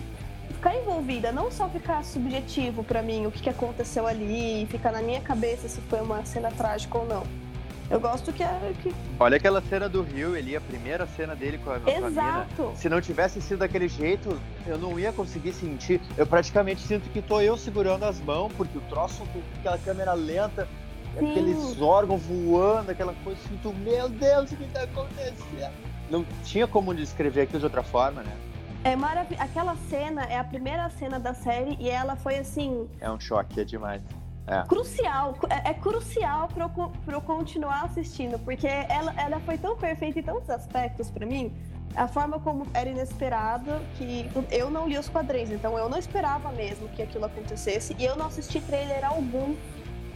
ficar 0.48 0.76
envolvida, 0.76 1.32
não 1.32 1.50
só 1.50 1.68
ficar 1.68 2.04
subjetivo 2.04 2.84
pra 2.84 3.02
mim 3.02 3.26
o 3.26 3.30
que, 3.32 3.42
que 3.42 3.50
aconteceu 3.50 4.06
ali, 4.06 4.66
ficar 4.70 4.92
na 4.92 5.02
minha 5.02 5.20
cabeça 5.20 5.68
se 5.68 5.80
foi 5.82 6.00
uma 6.00 6.24
cena 6.24 6.50
trágica 6.50 6.96
ou 6.96 7.06
não. 7.06 7.24
Eu 7.90 8.00
gosto 8.00 8.32
que, 8.32 8.42
é- 8.42 8.72
que 8.82 8.94
Olha 9.20 9.36
aquela 9.36 9.60
cena 9.60 9.86
do 9.88 10.02
Rio 10.02 10.34
ali, 10.34 10.56
a 10.56 10.60
primeira 10.60 11.06
cena 11.06 11.34
dele 11.34 11.58
com 11.58 11.70
a, 11.70 11.78
com 11.78 11.90
a. 11.90 12.08
Exato. 12.08 12.72
Se 12.76 12.88
não 12.88 13.00
tivesse 13.00 13.42
sido 13.42 13.58
daquele 13.58 13.86
jeito, 13.86 14.40
eu 14.66 14.78
não 14.78 14.98
ia 14.98 15.12
conseguir 15.12 15.52
sentir. 15.52 16.00
Eu 16.16 16.26
praticamente 16.26 16.80
sinto 16.80 17.10
que 17.10 17.20
tô 17.20 17.40
eu 17.40 17.56
segurando 17.56 18.04
as 18.04 18.18
mãos, 18.20 18.50
porque 18.56 18.78
o 18.78 18.80
troço 18.82 19.24
com 19.32 19.42
aquela 19.58 19.76
câmera 19.78 20.14
lenta, 20.14 20.66
Sim. 21.18 21.30
aqueles 21.30 21.80
órgãos 21.80 22.22
voando, 22.22 22.90
aquela 22.90 23.14
coisa, 23.24 23.38
eu 23.44 23.48
sinto, 23.48 23.72
meu 23.80 24.08
Deus, 24.08 24.50
o 24.52 24.56
que 24.56 24.66
tá 24.68 24.82
acontecendo? 24.82 25.72
Não 26.10 26.24
tinha 26.44 26.66
como 26.66 26.94
descrever 26.94 27.42
aquilo 27.42 27.58
de 27.60 27.64
outra 27.66 27.82
forma, 27.82 28.22
né? 28.22 28.32
É 28.84 28.96
maravilhoso. 28.96 29.42
Aquela 29.42 29.76
cena 29.88 30.24
é 30.24 30.38
a 30.38 30.44
primeira 30.44 30.88
cena 30.90 31.18
da 31.20 31.32
série 31.34 31.76
e 31.78 31.88
ela 31.88 32.16
foi 32.16 32.36
assim, 32.38 32.88
É 33.00 33.10
um 33.10 33.18
choque, 33.20 33.60
é 33.60 33.64
demais. 33.64 34.02
crucial. 34.68 35.34
É, 35.48 35.70
é 35.70 35.74
crucial 35.74 36.48
pra 36.48 36.64
eu, 36.76 36.92
eu 37.14 37.20
continuar 37.20 37.84
assistindo, 37.84 38.38
porque 38.40 38.66
ela, 38.66 39.14
ela 39.16 39.40
foi 39.40 39.56
tão 39.56 39.76
perfeita 39.76 40.18
em 40.18 40.22
tantos 40.22 40.50
aspectos 40.50 41.10
pra 41.10 41.24
mim. 41.24 41.52
A 41.94 42.08
forma 42.08 42.40
como 42.40 42.66
era 42.74 42.88
inesperado, 42.88 43.70
que 43.96 44.28
eu 44.50 44.70
não 44.70 44.88
li 44.88 44.98
os 44.98 45.08
quadrinhos, 45.10 45.50
então 45.50 45.76
eu 45.78 45.88
não 45.88 45.98
esperava 45.98 46.50
mesmo 46.52 46.88
que 46.88 47.02
aquilo 47.02 47.26
acontecesse 47.26 47.94
e 47.98 48.04
eu 48.04 48.16
não 48.16 48.26
assisti 48.26 48.60
trailer 48.62 49.04
algum 49.04 49.54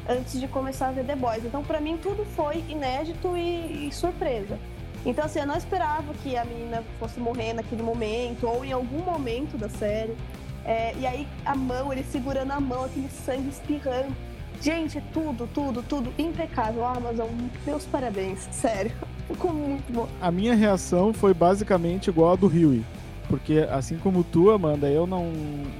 antes 0.09 0.41
de 0.41 0.49
começar 0.49 0.89
a 0.89 0.93
ver 0.93 1.05
The 1.05 1.17
Boys. 1.17 1.45
Então, 1.45 1.63
pra 1.63 1.81
mim, 1.81 1.97
tudo 1.97 2.25
foi 2.25 2.65
inédito 2.69 3.37
e, 3.37 3.89
e 3.89 3.93
surpresa. 3.93 4.59
Então, 5.05 5.25
assim, 5.25 5.39
eu 5.39 5.47
não 5.47 5.57
esperava 5.57 6.13
que 6.23 6.37
a 6.37 6.45
menina 6.45 6.83
fosse 6.99 7.21
morrer 7.21 7.53
naquele 7.53 7.83
momento 7.83 8.47
ou 8.47 8.65
em 8.65 8.73
algum 8.73 9.03
momento 9.05 9.57
da 9.57 9.69
série. 9.69 10.17
É, 10.65 10.95
e 10.99 11.07
aí, 11.07 11.29
a 11.45 11.55
mão, 11.55 11.93
ele 11.93 12.03
segurando 12.03 12.51
a 12.51 12.61
mão, 12.61 12.85
aquele 12.85 13.09
sangue 13.09 13.49
espirrando. 13.49 14.15
Gente, 14.61 15.01
tudo, 15.13 15.49
tudo, 15.53 15.83
tudo 15.83 16.13
impecável. 16.19 16.85
Amazon, 16.85 17.29
meus 17.65 17.85
parabéns, 17.85 18.49
sério. 18.51 18.93
Ficou 19.29 19.53
muito 19.53 19.93
bom. 19.93 20.09
A 20.21 20.31
minha 20.31 20.55
reação 20.55 21.13
foi 21.13 21.35
basicamente 21.35 22.09
igual 22.09 22.33
a 22.33 22.37
do 22.37 22.47
Huey. 22.47 22.85
Porque 23.29 23.67
assim 23.71 23.99
como 23.99 24.23
tu, 24.23 24.51
Amanda, 24.51 24.89
eu 24.89 25.07
não, 25.07 25.33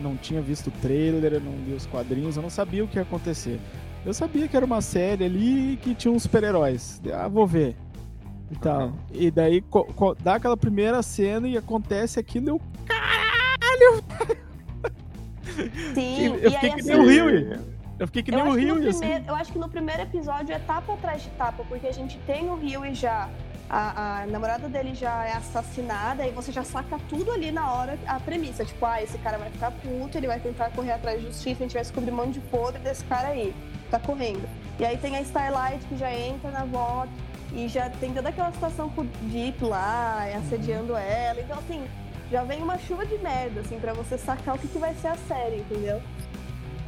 não 0.03 0.17
tinha 0.17 0.43
visto 0.43 0.67
o 0.67 0.71
trailer, 0.83 1.41
não 1.41 1.53
li 1.65 1.75
os 1.75 1.87
quadrinhos, 1.87 2.37
eu 2.37 2.43
não 2.43 2.51
sabia 2.51 2.85
o 2.85 2.89
que 2.89 2.97
ia 2.97 3.03
acontecer. 3.03 3.61
Eu 4.07 4.15
sabia 4.15 4.47
que 4.47 4.57
era 4.57 4.65
uma 4.65 4.81
série 4.81 5.25
ali 5.25 5.77
que 5.83 5.93
tinha 5.95 6.13
uns 6.13 6.23
super-heróis. 6.23 7.03
Ah, 7.13 7.27
vou 7.29 7.47
ver. 7.47 7.77
E 8.51 8.57
tal. 8.57 8.93
E 9.13 9.31
daí 9.33 9.61
co- 9.61 9.85
co- 9.85 10.15
dá 10.15 10.37
aquela 10.37 10.57
primeira 10.57 11.03
cena 11.03 11.49
e 11.49 11.57
acontece 11.57 12.21
aquilo, 12.21 12.49
eu. 12.51 12.61
Sim, 15.95 16.27
Eu 16.27 16.35
e 16.37 16.51
fiquei 16.51 16.57
aí 16.71 16.75
que 16.75 16.81
assim. 16.81 16.89
nem 16.91 17.01
o 17.01 17.27
Huey. 17.27 17.59
Eu 17.99 18.07
fiquei 18.07 18.23
que 18.23 18.31
nem 18.31 18.41
Eu 18.41 18.47
o 18.53 18.55
que 18.55 18.61
Rio, 18.61 18.89
assim. 18.91 19.07
eu 19.27 19.35
acho 19.35 19.51
que 19.53 19.59
no 19.59 19.69
primeiro 19.69 20.03
episódio 20.03 20.53
é 20.53 20.57
etapa 20.57 20.93
atrás 20.93 21.23
de 21.23 21.29
etapa, 21.29 21.65
porque 21.67 21.87
a 21.87 21.93
gente 21.93 22.19
tem 22.27 22.49
o 22.49 22.55
Rio 22.55 22.85
e 22.85 22.95
já. 22.95 23.29
A, 23.69 24.21
a 24.23 24.27
namorada 24.27 24.69
dele 24.69 24.95
já 24.95 25.25
é 25.25 25.33
assassinada, 25.33 26.25
e 26.25 26.31
você 26.31 26.53
já 26.53 26.63
saca 26.63 27.01
tudo 27.09 27.33
ali 27.33 27.51
na 27.51 27.73
hora 27.73 27.99
a 28.07 28.21
premissa. 28.21 28.65
Tipo, 28.65 28.87
ah, 28.87 29.03
esse 29.03 29.19
cara 29.19 29.39
vai 29.39 29.51
ficar 29.51 29.73
puto, 29.73 30.17
ele 30.17 30.29
vai 30.29 30.39
tentar 30.39 30.71
correr 30.71 30.93
atrás 30.93 31.19
de 31.21 31.27
justiça, 31.27 31.65
a 31.65 31.67
gente 31.67 31.73
vai 31.75 31.83
descobrir 31.83 32.13
um 32.13 32.17
monte 32.17 32.35
de 32.35 32.41
podre 32.41 32.79
desse 32.81 33.03
cara 33.07 33.29
aí. 33.29 33.53
Tá 33.97 34.01
correndo. 34.01 34.47
E 34.79 34.85
aí 34.85 34.99
tem 34.99 35.17
a 35.17 35.23
Starlight 35.23 35.83
que 35.87 35.97
já 35.97 36.13
entra 36.13 36.51
na 36.51 36.67
volta 36.67 37.09
e 37.55 37.67
já 37.67 37.89
tem 37.89 38.13
toda 38.13 38.29
aquela 38.29 38.53
situação 38.53 38.91
com 38.91 39.01
o 39.01 39.05
Deep 39.23 39.65
lá, 39.65 40.27
assediando 40.37 40.95
ela. 40.95 41.41
Então, 41.41 41.59
assim, 41.59 41.83
já 42.31 42.45
vem 42.45 42.63
uma 42.63 42.77
chuva 42.77 43.07
de 43.07 43.17
merda, 43.17 43.63
assim, 43.63 43.79
pra 43.81 43.95
você 43.95 44.19
sacar 44.19 44.55
o 44.55 44.59
que, 44.59 44.69
que 44.69 44.79
vai 44.79 44.95
ser 44.97 45.09
a 45.09 45.17
série, 45.17 45.61
entendeu? 45.61 46.03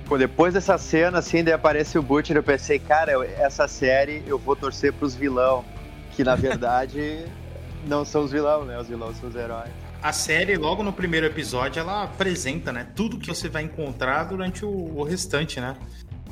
Pô, 0.05 0.19
depois 0.19 0.53
dessa 0.53 0.77
cena, 0.77 1.21
assim, 1.21 1.43
daí 1.43 1.55
aparece 1.55 1.99
o 1.99 2.03
Butcher, 2.03 2.37
eu 2.37 2.43
pensei, 2.43 2.79
cara, 2.79 3.13
essa 3.39 3.67
série 3.67 4.23
eu 4.27 4.39
vou 4.39 4.55
torcer 4.55 4.93
pros 4.93 5.15
vilão, 5.15 5.65
que 6.13 6.23
na 6.23 6.35
verdade 6.37 7.25
não 7.87 8.05
são 8.05 8.25
os 8.25 8.33
vilão, 8.33 8.67
né? 8.67 8.79
Os 8.79 8.89
vilões 8.89 9.17
são 9.17 9.31
os 9.31 9.35
heróis. 9.35 9.71
A 10.03 10.13
série, 10.13 10.59
logo 10.59 10.83
no 10.83 10.93
primeiro 10.93 11.25
episódio, 11.25 11.81
ela 11.81 12.05
apresenta, 12.05 12.71
né? 12.71 12.87
Tudo 12.95 13.19
que 13.19 13.29
você 13.29 13.49
vai 13.49 13.63
encontrar 13.63 14.25
durante 14.25 14.63
o, 14.63 14.69
o 14.69 15.03
restante, 15.05 15.59
né? 15.59 15.75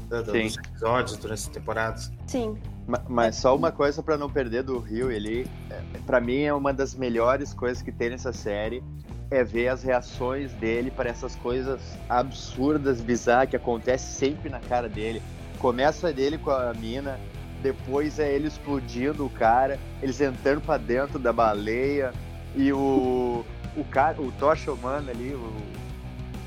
Da- 0.08 0.22
da- 0.22 0.32
Sim. 0.32 0.46
dos 0.46 0.56
episódios, 0.58 1.16
durante 1.16 1.38
as 1.38 1.48
temporadas. 1.48 2.12
Sim. 2.26 2.56
Ma- 2.86 3.02
Mas 3.08 3.36
só 3.36 3.54
uma 3.56 3.72
coisa 3.72 4.02
pra 4.02 4.16
não 4.16 4.30
perder 4.30 4.62
do 4.62 4.78
Rio, 4.78 5.10
ele, 5.10 5.46
é, 5.70 5.80
pra 6.06 6.20
mim 6.20 6.42
é 6.42 6.54
uma 6.54 6.72
das 6.72 6.94
melhores 6.94 7.52
coisas 7.52 7.82
que 7.82 7.90
tem 7.90 8.10
nessa 8.10 8.32
série, 8.32 8.82
é 9.30 9.42
ver 9.42 9.68
as 9.68 9.82
reações 9.82 10.52
dele 10.52 10.90
para 10.90 11.10
essas 11.10 11.34
coisas 11.36 11.80
absurdas, 12.08 13.00
bizarras 13.00 13.50
que 13.50 13.56
acontecem 13.56 14.30
sempre 14.30 14.48
na 14.48 14.60
cara 14.60 14.88
dele. 14.88 15.20
Começa 15.58 16.12
dele 16.12 16.38
com 16.38 16.50
a 16.50 16.72
mina, 16.74 17.18
depois 17.62 18.18
é 18.20 18.32
ele 18.32 18.46
explodindo 18.46 19.26
o 19.26 19.30
cara, 19.30 19.78
eles 20.00 20.20
entrando 20.20 20.60
pra 20.60 20.76
dentro 20.76 21.18
da 21.18 21.32
baleia 21.32 22.12
e 22.54 22.72
o 22.72 23.44
o 23.76 23.84
cara, 23.84 24.18
o 24.22 24.32
Tocha 24.32 24.72
humano 24.72 25.10
ali, 25.10 25.34
o, 25.34 25.52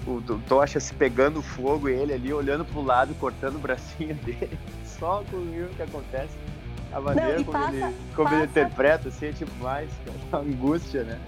o, 0.10 0.18
o 0.18 0.40
Tocha 0.48 0.80
se 0.80 0.94
pegando 0.94 1.42
fogo 1.42 1.88
e 1.90 1.94
ele 1.94 2.14
ali 2.14 2.34
olhando 2.34 2.66
pro 2.66 2.82
lado, 2.82 3.14
cortando 3.16 3.56
o 3.56 3.60
bracinho 3.60 4.16
dele. 4.26 4.58
Só 4.86 5.24
comigo 5.30 5.70
que 5.76 5.82
acontece. 5.84 6.34
A 6.92 7.00
maneira 7.00 7.38
Não, 7.38 7.44
como, 7.44 7.58
passa- 7.60 7.76
ele, 7.76 7.96
como 8.16 8.28
ele 8.30 8.38
passa- 8.38 8.44
interpreta, 8.46 9.10
assim, 9.10 9.28
é 9.28 9.32
tipo 9.32 9.52
mais 9.64 9.90
uma 10.32 10.40
angústia, 10.42 11.04
né? 11.04 11.20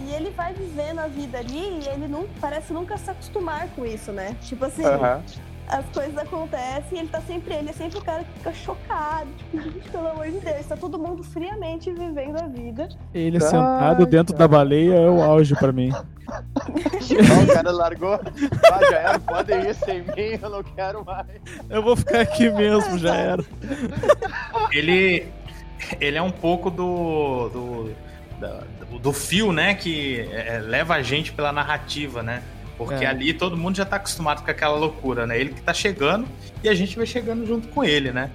E 0.00 0.12
ele 0.12 0.30
vai 0.30 0.52
vivendo 0.54 1.00
a 1.00 1.06
vida 1.08 1.38
ali 1.38 1.80
e 1.82 1.88
ele 1.88 2.06
não 2.06 2.26
parece 2.40 2.72
nunca 2.72 2.96
se 2.98 3.10
acostumar 3.10 3.68
com 3.70 3.84
isso, 3.84 4.12
né? 4.12 4.36
Tipo 4.42 4.64
assim, 4.64 4.84
Aham. 4.84 5.22
As 5.68 5.84
coisas 5.90 6.16
acontecem 6.16 6.98
e 6.98 6.98
ele 7.00 7.08
tá 7.08 7.20
sempre, 7.20 7.54
ele 7.54 7.70
é 7.70 7.72
sempre 7.72 7.98
o 7.98 8.02
cara 8.02 8.24
que 8.24 8.32
fica 8.38 8.52
chocado. 8.54 9.28
Tipo, 9.36 9.62
gente, 9.62 9.88
pelo 9.90 10.08
amor 10.08 10.26
de 10.30 10.40
Deus, 10.40 10.66
tá 10.66 10.76
todo 10.76 10.98
mundo 10.98 11.22
friamente 11.22 11.92
vivendo 11.92 12.36
a 12.40 12.46
vida. 12.46 12.88
Ele 13.12 13.36
Ai, 13.36 13.42
sentado 13.42 14.06
dentro 14.06 14.34
da 14.34 14.48
baleia 14.48 14.94
é 14.94 15.10
o 15.10 15.22
auge 15.22 15.54
pra 15.54 15.70
mim. 15.70 15.90
Ó, 15.92 17.42
o 17.42 17.46
cara 17.46 17.70
largou. 17.70 18.14
Ah, 18.14 18.80
já 18.90 18.98
era, 18.98 19.18
podem 19.18 19.60
ir 19.68 19.74
sem 19.74 20.02
mim, 20.02 20.38
eu 20.42 20.50
não 20.50 20.62
quero 20.62 21.04
mais. 21.04 21.26
Eu 21.68 21.82
vou 21.82 21.96
ficar 21.96 22.20
aqui 22.20 22.50
mesmo, 22.50 22.98
já 22.98 23.14
era. 23.14 23.44
Ele, 24.72 25.26
ele 26.00 26.18
é 26.18 26.22
um 26.22 26.30
pouco 26.30 26.70
do. 26.70 27.48
do, 27.50 27.94
do, 28.90 28.98
do 28.98 29.12
fio, 29.12 29.52
né? 29.52 29.74
Que 29.74 30.28
é, 30.32 30.60
leva 30.60 30.94
a 30.94 31.02
gente 31.02 31.32
pela 31.32 31.52
narrativa, 31.52 32.22
né? 32.22 32.42
Porque 32.78 33.04
É. 33.04 33.08
ali 33.08 33.34
todo 33.34 33.56
mundo 33.56 33.76
já 33.76 33.84
tá 33.84 33.96
acostumado 33.96 34.42
com 34.42 34.50
aquela 34.50 34.76
loucura, 34.76 35.26
né? 35.26 35.38
Ele 35.38 35.52
que 35.52 35.60
tá 35.60 35.74
chegando 35.74 36.26
e 36.62 36.68
a 36.68 36.74
gente 36.74 36.96
vai 36.96 37.04
chegando 37.06 37.44
junto 37.46 37.68
com 37.68 37.84
ele, 37.84 38.12
né? 38.12 38.30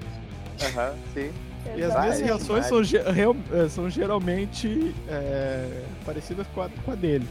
Aham, 0.61 0.93
sim. 1.13 1.31
E 1.75 1.81
as 1.81 1.97
minhas 1.99 2.19
reações 2.19 2.65
são, 2.65 2.81
eh, 2.81 3.69
são 3.69 3.89
geralmente 3.89 4.93
é, 5.07 5.65
parecidas 6.05 6.45
com 6.53 6.61
a, 6.61 6.69
com 6.83 6.91
a 6.91 6.95
dele. 6.95 7.25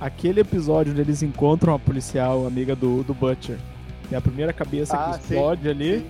Aquele 0.00 0.40
episódio 0.40 0.92
onde 0.92 1.00
eles 1.00 1.20
encontram 1.22 1.74
a 1.74 1.78
policial 1.78 2.46
amiga 2.46 2.76
do, 2.76 3.02
do 3.02 3.12
Butcher. 3.12 3.58
E 4.10 4.14
a 4.14 4.20
primeira 4.20 4.52
cabeça 4.52 4.96
Ah, 4.96 5.18
que 5.18 5.26
sim, 5.26 5.34
explode 5.34 5.68
ali. 5.68 5.98
sim. 5.98 6.06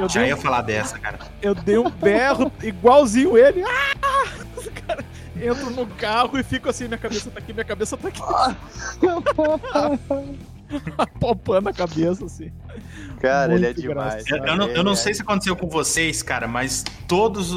Eu 0.00 0.08
Já 0.08 0.20
dei, 0.20 0.28
ia 0.30 0.36
um, 0.36 0.40
falar 0.40 0.62
dessa, 0.62 0.98
cara. 0.98 1.18
eu 1.40 1.54
dei 1.54 1.76
um 1.78 1.90
berro 1.90 2.50
igualzinho 2.62 3.36
ele. 3.38 3.62
Ah! 3.62 4.28
Cara 4.86 5.04
entro 5.40 5.70
no 5.70 5.86
carro 5.86 6.38
e 6.38 6.42
fico 6.42 6.68
assim, 6.68 6.86
minha 6.86 6.98
cabeça 6.98 7.30
tá 7.30 7.38
aqui, 7.38 7.52
minha 7.52 7.64
cabeça 7.64 7.96
tá 7.96 8.08
aqui. 8.08 8.20
Apalpando 10.96 11.68
a 11.68 11.72
cabeça, 11.72 12.24
assim. 12.24 12.50
Cara, 13.20 13.54
ele 13.54 13.66
é 13.66 13.68
Muito 13.68 13.82
demais. 13.82 14.24
Eu, 14.28 14.38
eu 14.38 14.56
não, 14.56 14.68
eu 14.68 14.84
não 14.84 14.96
sei 14.96 15.14
se 15.14 15.22
aconteceu 15.22 15.54
com 15.54 15.68
vocês, 15.68 16.22
cara, 16.22 16.48
mas 16.48 16.84
todas 17.06 17.50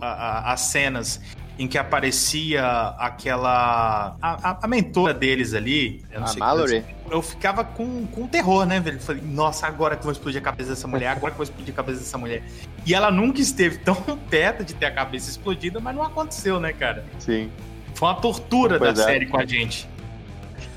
as 0.00 0.60
cenas 0.60 1.20
em 1.60 1.68
que 1.68 1.76
aparecia 1.76 2.64
aquela. 2.98 4.16
A, 4.20 4.50
a- 4.50 4.58
a 4.62 4.66
mentora 4.66 5.12
deles 5.12 5.52
ali. 5.52 6.02
Eu 6.10 6.20
não 6.20 6.26
A 6.26 6.30
sei 6.30 6.40
Mallory? 6.40 6.84
Eu 7.10 7.20
ficava 7.20 7.62
com, 7.62 8.06
com 8.06 8.26
terror, 8.26 8.64
né, 8.64 8.80
velho? 8.80 8.98
Falei, 9.00 9.22
nossa, 9.22 9.66
agora 9.66 9.94
que 9.94 10.00
eu 10.00 10.04
vou 10.04 10.12
explodir 10.12 10.40
a 10.40 10.44
cabeça 10.44 10.70
dessa 10.70 10.88
mulher, 10.88 11.08
agora 11.08 11.32
que 11.32 11.40
eu 11.40 11.44
vou 11.44 11.44
explodir 11.44 11.74
a 11.74 11.76
cabeça 11.76 11.98
dessa 11.98 12.16
mulher. 12.16 12.42
E 12.86 12.94
ela 12.94 13.10
nunca 13.10 13.40
esteve 13.42 13.76
tão 13.78 13.94
perto 14.30 14.64
de 14.64 14.72
ter 14.74 14.86
a 14.86 14.90
cabeça 14.90 15.28
explodida, 15.28 15.80
mas 15.80 15.94
não 15.94 16.02
aconteceu, 16.02 16.58
né, 16.58 16.72
cara? 16.72 17.04
Sim. 17.18 17.50
Foi 17.94 18.08
uma 18.08 18.14
tortura 18.14 18.78
Pois 18.78 18.94
da 18.94 19.02
é. 19.02 19.04
série 19.04 19.26
com 19.26 19.36
a 19.38 19.44
gente. 19.44 19.86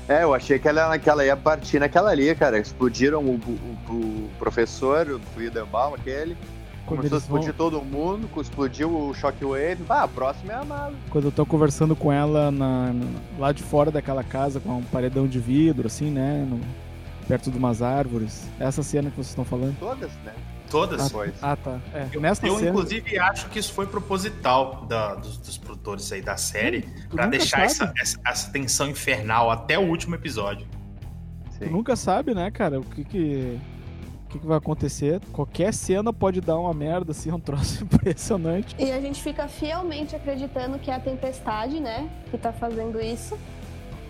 É, 0.06 0.22
eu 0.22 0.34
achei 0.34 0.58
que 0.58 0.68
ela, 0.68 0.98
que 0.98 1.08
ela 1.08 1.24
ia 1.24 1.34
partir 1.36 1.78
naquela 1.78 2.10
ali, 2.10 2.34
cara. 2.34 2.58
Explodiram 2.58 3.20
o, 3.24 3.36
o- 3.36 3.92
o 3.94 4.30
professor, 4.38 5.08
o 5.08 5.20
Friedenbaum, 5.34 5.94
aquele. 5.94 6.36
Quando 6.86 6.98
Começou 6.98 7.16
a 7.16 7.18
eles 7.18 7.28
vão, 7.28 7.38
explodir 7.40 7.54
todo 7.54 7.80
mundo, 7.82 8.28
explodiu 8.40 8.94
o 8.94 9.14
Shockwave. 9.14 9.82
Ah, 9.88 10.02
a 10.02 10.08
próxima 10.08 10.52
é 10.52 10.56
a 10.56 10.64
mala. 10.64 10.94
quando 11.10 11.24
eu 11.26 11.32
tô 11.32 11.46
conversando 11.46 11.96
com 11.96 12.12
ela 12.12 12.50
na- 12.50 12.92
na- 12.92 13.06
lá 13.38 13.52
de 13.52 13.62
fora 13.62 13.90
daquela 13.90 14.22
casa 14.22 14.60
com 14.60 14.70
um 14.78 14.82
paredão 14.82 15.26
de 15.26 15.38
vidro, 15.38 15.86
assim, 15.86 16.10
né? 16.10 16.46
no- 16.48 16.60
perto 17.26 17.50
de 17.50 17.56
umas 17.56 17.80
árvores. 17.80 18.46
Essa 18.60 18.82
cena 18.82 19.08
que 19.08 19.16
vocês 19.16 19.28
estão 19.28 19.46
falando. 19.46 19.74
Todas, 19.78 20.10
né? 20.26 20.32
Todas. 20.70 21.10
Pois. 21.10 21.32
Ah, 21.40 21.56
tá. 21.56 21.78
É, 21.94 22.06
Eu, 22.12 22.20
nessa 22.20 22.46
eu, 22.46 22.56
cena. 22.58 22.70
inclusive, 22.70 23.18
acho 23.18 23.48
que 23.48 23.58
isso 23.58 23.72
foi 23.72 23.86
proposital 23.86 24.84
da- 24.86 25.14
dos, 25.14 25.38
dos 25.38 25.56
produtores 25.56 26.10
aí 26.12 26.20
da 26.20 26.36
série, 26.36 26.82
tu 26.82 27.16
pra 27.16 27.24
nunca 27.24 27.38
deixar 27.38 27.62
essa, 27.62 27.90
essa, 27.98 28.18
essa 28.26 28.50
tensão 28.50 28.88
infernal 28.90 29.50
até 29.50 29.78
o 29.78 29.82
último 29.88 30.14
episódio. 30.16 30.66
Tu 31.58 31.64
Sim. 31.64 31.70
nunca 31.70 31.96
sabe, 31.96 32.34
né, 32.34 32.50
cara, 32.50 32.78
o 32.78 32.84
que 32.84 33.04
que, 33.04 33.58
que 34.34 34.38
que 34.40 34.46
vai 34.46 34.58
acontecer. 34.58 35.20
Qualquer 35.32 35.72
cena 35.72 36.12
pode 36.12 36.40
dar 36.40 36.58
uma 36.58 36.74
merda, 36.74 37.12
assim, 37.12 37.30
um 37.30 37.38
troço 37.40 37.82
impressionante. 37.84 38.74
E 38.78 38.90
a 38.90 39.00
gente 39.00 39.22
fica 39.22 39.46
fielmente 39.48 40.14
acreditando 40.16 40.78
que 40.78 40.90
é 40.90 40.94
a 40.94 41.00
Tempestade, 41.00 41.78
né, 41.80 42.08
que 42.30 42.36
tá 42.38 42.52
fazendo 42.52 43.00
isso. 43.00 43.38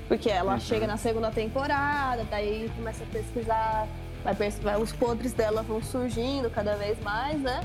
Porque 0.08 0.28
ela 0.30 0.54
Uhum. 0.54 0.60
chega 0.60 0.86
na 0.86 0.96
segunda 0.96 1.30
temporada, 1.30 2.26
daí 2.30 2.70
começa 2.76 3.04
a 3.04 3.06
pesquisar, 3.06 3.86
vai, 4.22 4.34
pers- 4.34 4.58
vai- 4.58 4.80
os 4.80 4.92
podres 4.92 5.32
dela 5.32 5.62
vão 5.62 5.82
surgindo 5.82 6.50
cada 6.50 6.76
vez 6.76 6.98
mais, 7.02 7.40
né? 7.40 7.62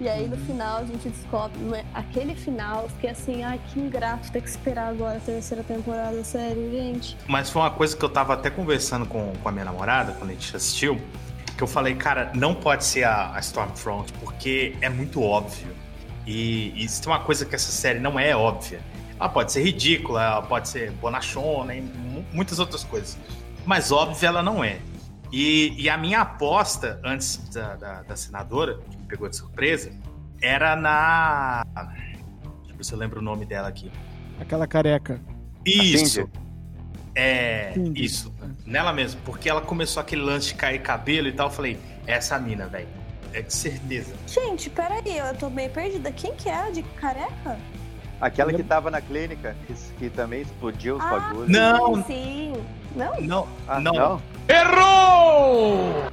E 0.00 0.08
aí 0.08 0.28
no 0.28 0.36
final 0.36 0.78
a 0.78 0.84
gente 0.84 1.08
descobre, 1.08 1.58
né, 1.58 1.84
aquele 1.94 2.34
final, 2.34 2.82
eu 2.82 2.88
fiquei 2.90 3.10
assim, 3.10 3.42
ai 3.44 3.58
que 3.68 3.78
ingrato 3.80 4.30
ter 4.30 4.42
que 4.42 4.48
esperar 4.48 4.88
agora 4.90 5.16
a 5.16 5.20
terceira 5.20 5.62
temporada, 5.62 6.22
sério, 6.22 6.70
gente. 6.70 7.16
Mas 7.26 7.48
foi 7.50 7.62
uma 7.62 7.70
coisa 7.70 7.96
que 7.96 8.04
eu 8.04 8.08
tava 8.10 8.34
até 8.34 8.50
conversando 8.50 9.06
com, 9.06 9.32
com 9.42 9.48
a 9.48 9.52
minha 9.52 9.64
namorada, 9.64 10.12
quando 10.12 10.30
a 10.30 10.32
gente 10.34 10.54
assistiu, 10.54 11.00
que 11.56 11.62
eu 11.62 11.66
falei, 11.66 11.94
cara, 11.94 12.30
não 12.34 12.54
pode 12.54 12.84
ser 12.84 13.04
a, 13.04 13.34
a 13.34 13.40
Stormfront, 13.40 14.12
porque 14.14 14.76
é 14.80 14.88
muito 14.88 15.22
óbvio. 15.22 15.74
E, 16.26 16.72
e 16.76 16.88
se 16.88 17.00
tem 17.00 17.10
uma 17.10 17.20
coisa 17.20 17.46
que 17.46 17.54
essa 17.54 17.70
série 17.70 17.98
não 17.98 18.18
é 18.18 18.36
óbvia. 18.36 18.80
Ela 19.18 19.28
pode 19.28 19.52
ser 19.52 19.62
ridícula, 19.62 20.22
ela 20.22 20.42
pode 20.42 20.68
ser 20.68 20.90
bonachona 20.92 21.74
e 21.74 21.80
mu- 21.80 22.24
muitas 22.32 22.58
outras 22.58 22.84
coisas. 22.84 23.16
Mas 23.64 23.90
óbvia 23.90 24.28
ela 24.28 24.42
não 24.42 24.62
é. 24.62 24.78
E, 25.32 25.74
e 25.82 25.88
a 25.88 25.96
minha 25.96 26.20
aposta, 26.20 27.00
antes 27.02 27.38
da, 27.48 27.74
da, 27.76 28.02
da 28.02 28.16
senadora, 28.16 28.78
que 28.90 28.96
me 28.96 29.04
pegou 29.06 29.28
de 29.28 29.36
surpresa, 29.36 29.90
era 30.42 30.76
na. 30.76 31.64
Deixa 31.74 32.72
eu 32.72 32.76
ver 32.76 32.84
se 32.84 32.92
eu 32.92 32.98
lembro 32.98 33.20
o 33.20 33.22
nome 33.22 33.46
dela 33.46 33.68
aqui. 33.68 33.90
Aquela 34.38 34.66
careca. 34.66 35.20
Isso. 35.64 36.20
Cindy. 36.22 36.30
É, 37.14 37.72
Cindy. 37.72 38.04
isso. 38.04 38.34
Nela 38.66 38.92
mesmo. 38.92 39.20
Porque 39.24 39.48
ela 39.48 39.60
começou 39.60 40.00
aquele 40.00 40.22
lance 40.22 40.48
de 40.48 40.54
cair 40.54 40.80
cabelo 40.80 41.28
e 41.28 41.32
tal. 41.32 41.46
Eu 41.46 41.52
falei, 41.52 41.78
é 42.06 42.14
essa 42.14 42.38
mina, 42.38 42.66
velho. 42.66 42.88
É 43.32 43.42
de 43.42 43.52
certeza. 43.52 44.14
Gente, 44.26 44.68
peraí, 44.70 45.16
eu 45.18 45.34
tô 45.36 45.48
meio 45.50 45.70
perdida. 45.70 46.10
Quem 46.10 46.34
que 46.34 46.48
é 46.48 46.54
a 46.56 46.70
de 46.70 46.82
careca? 46.82 47.58
Aquela 48.20 48.50
que 48.52 48.62
tava 48.62 48.90
na 48.90 49.00
clínica, 49.00 49.54
que, 49.66 49.74
que 49.98 50.08
também 50.10 50.40
explodiu 50.40 50.96
os 50.96 51.02
Ah, 51.04 51.10
bagulhos. 51.10 51.48
Não. 51.50 52.02
Sim. 52.04 52.54
Não? 52.94 53.20
Não, 53.20 53.48
Ah, 53.68 53.78
não. 53.78 53.92
não? 53.92 54.22
Errou! 54.48 56.10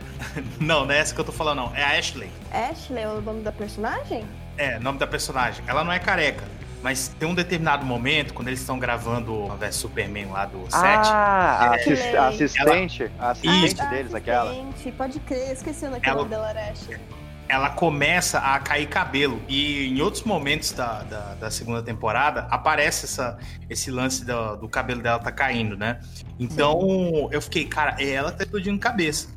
não, 0.59 0.85
não 0.85 0.91
é 0.93 0.97
essa 0.99 1.15
que 1.15 1.21
eu 1.21 1.25
tô 1.25 1.31
falando, 1.31 1.57
não. 1.57 1.75
É 1.75 1.81
a 1.83 1.97
Ashley. 1.97 2.29
Ashley 2.51 3.03
é 3.03 3.07
o 3.07 3.21
nome 3.21 3.41
da 3.41 3.51
personagem? 3.53 4.25
É, 4.57 4.77
nome 4.79 4.99
da 4.99 5.07
personagem. 5.07 5.63
Ela 5.65 5.83
não 5.83 5.93
é 5.93 5.99
careca. 5.99 6.43
Mas 6.83 7.07
tem 7.17 7.27
um 7.29 7.33
determinado 7.33 7.85
momento, 7.85 8.33
quando 8.33 8.49
eles 8.49 8.59
estão 8.59 8.77
gravando 8.77 9.33
o 9.33 9.71
Superman 9.71 10.25
lá 10.25 10.45
do 10.45 10.59
7. 10.69 10.75
Ah, 10.75 11.57
a 11.71 11.75
É. 11.77 11.79
assist- 11.79 12.15
a 12.15 12.27
assistente. 12.27 13.11
A 13.17 13.29
assistente 13.31 13.65
Isso. 13.79 13.89
deles, 13.89 14.13
Ah, 14.13 14.17
aquela. 14.17 14.53
Pode 14.97 15.19
crer, 15.21 15.53
esqueci 15.53 15.85
o 15.85 15.89
nome 15.91 16.01
Ela- 16.03 16.27
ela... 16.29 16.53
dela, 17.47 17.69
começa 17.69 18.39
a 18.39 18.59
cair 18.59 18.87
cabelo. 18.87 19.41
E 19.47 19.87
em 19.97 20.01
outros 20.01 20.23
momentos 20.23 20.71
da, 20.73 21.03
da, 21.03 21.35
da 21.35 21.49
segunda 21.51 21.81
temporada, 21.81 22.47
aparece 22.51 23.05
essa, 23.05 23.37
esse 23.69 23.89
lance 23.89 24.25
do, 24.25 24.57
do 24.57 24.67
cabelo 24.67 25.01
dela 25.01 25.19
tá 25.19 25.31
caindo, 25.31 25.77
né? 25.77 26.01
Então 26.37 27.29
eu 27.31 27.41
fiquei, 27.41 27.65
cara, 27.65 27.95
ela 28.03 28.31
tá 28.31 28.43
explodindo 28.43 28.77
cabeça. 28.77 29.29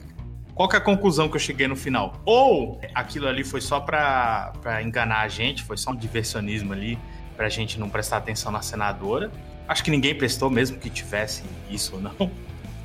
Qual 0.55 0.69
que 0.69 0.75
é 0.75 0.79
a 0.79 0.83
conclusão 0.83 1.29
que 1.29 1.37
eu 1.37 1.41
cheguei 1.41 1.69
no 1.69 1.77
final? 1.77 2.15
Ou 2.25 2.81
aquilo 2.95 3.29
ali 3.29 3.45
foi 3.45 3.61
só 3.61 3.79
pra, 3.79 4.53
pra 4.63 4.83
enganar 4.83 5.21
a 5.21 5.29
gente, 5.29 5.63
foi 5.63 5.77
só 5.77 5.91
um 5.91 5.97
diversionismo 5.97 6.73
ali, 6.73 6.99
pra 7.37 7.49
gente 7.49 7.79
não 7.79 7.89
prestar 7.89 8.19
atenção 8.19 8.51
na 8.51 8.63
senadora. 8.63 9.31
Acho 9.69 9.83
que 9.85 9.91
ninguém 9.91 10.15
prestou, 10.15 10.49
mesmo 10.49 10.79
que 10.79 10.89
tivesse 10.89 11.43
isso 11.71 11.97
ou 11.97 12.01
não. 12.01 12.15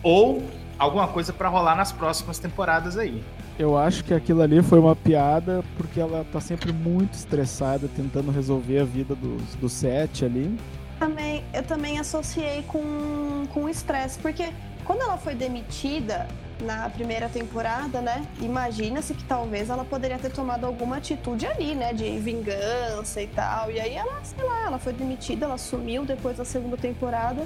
Ou 0.03 0.43
alguma 0.79 1.07
coisa 1.07 1.31
pra 1.31 1.47
rolar 1.47 1.75
nas 1.75 1.91
próximas 1.91 2.39
temporadas 2.39 2.97
aí. 2.97 3.23
Eu 3.59 3.77
acho 3.77 4.03
que 4.03 4.15
aquilo 4.15 4.41
ali 4.41 4.63
foi 4.63 4.79
uma 4.79 4.95
piada 4.95 5.63
porque 5.77 5.99
ela 5.99 6.25
tá 6.31 6.41
sempre 6.41 6.73
muito 6.73 7.13
estressada 7.13 7.87
tentando 7.95 8.31
resolver 8.31 8.79
a 8.79 8.83
vida 8.83 9.13
dos, 9.13 9.53
do 9.55 9.69
set 9.69 10.25
ali. 10.25 10.57
Também, 10.97 11.43
eu 11.53 11.61
também 11.61 11.99
associei 11.99 12.63
com 12.63 13.31
com 13.53 13.65
o 13.65 13.69
estresse, 13.69 14.17
porque 14.19 14.49
quando 14.83 15.01
ela 15.01 15.17
foi 15.17 15.35
demitida 15.35 16.27
na 16.61 16.89
primeira 16.89 17.27
temporada, 17.27 18.01
né? 18.01 18.25
Imagina-se 18.39 19.13
que 19.13 19.23
talvez 19.23 19.69
ela 19.69 19.83
poderia 19.83 20.17
ter 20.17 20.31
tomado 20.31 20.65
alguma 20.65 20.97
atitude 20.97 21.45
ali, 21.47 21.75
né? 21.75 21.93
De 21.93 22.19
vingança 22.19 23.21
e 23.21 23.27
tal. 23.27 23.71
E 23.71 23.79
aí 23.79 23.95
ela, 23.95 24.23
sei 24.23 24.43
lá, 24.43 24.65
ela 24.67 24.79
foi 24.79 24.93
demitida, 24.93 25.45
ela 25.45 25.57
sumiu 25.57 26.05
depois 26.05 26.37
da 26.37 26.45
segunda 26.45 26.77
temporada. 26.77 27.45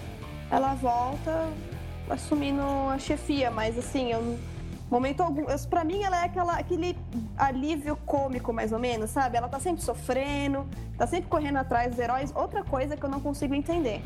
Ela 0.52 0.74
volta 0.76 1.50
assumindo 2.10 2.62
a 2.94 3.00
chefia, 3.00 3.50
mas 3.50 3.78
assim, 3.78 4.12
eu 4.12 4.38
momento 4.90 5.22
algum, 5.22 5.46
pra 5.70 5.84
mim 5.84 6.04
ela 6.04 6.22
é 6.22 6.26
aquela, 6.26 6.54
aquele 6.54 6.96
alívio 7.36 7.96
cômico 8.06 8.54
mais 8.54 8.72
ou 8.72 8.80
menos, 8.80 9.10
sabe? 9.10 9.38
Ela 9.38 9.48
tá 9.48 9.60
sempre 9.60 9.82
sofrendo, 9.82 10.68
tá 10.98 11.08
sempre 11.08 11.28
correndo 11.28 11.58
atrás 11.58 11.90
dos 11.92 12.00
heróis. 12.00 12.32
Outra 12.36 12.64
coisa 12.64 12.96
que 12.96 13.04
eu 13.04 13.10
não 13.10 13.20
consigo 13.20 13.56
entender. 13.56 14.02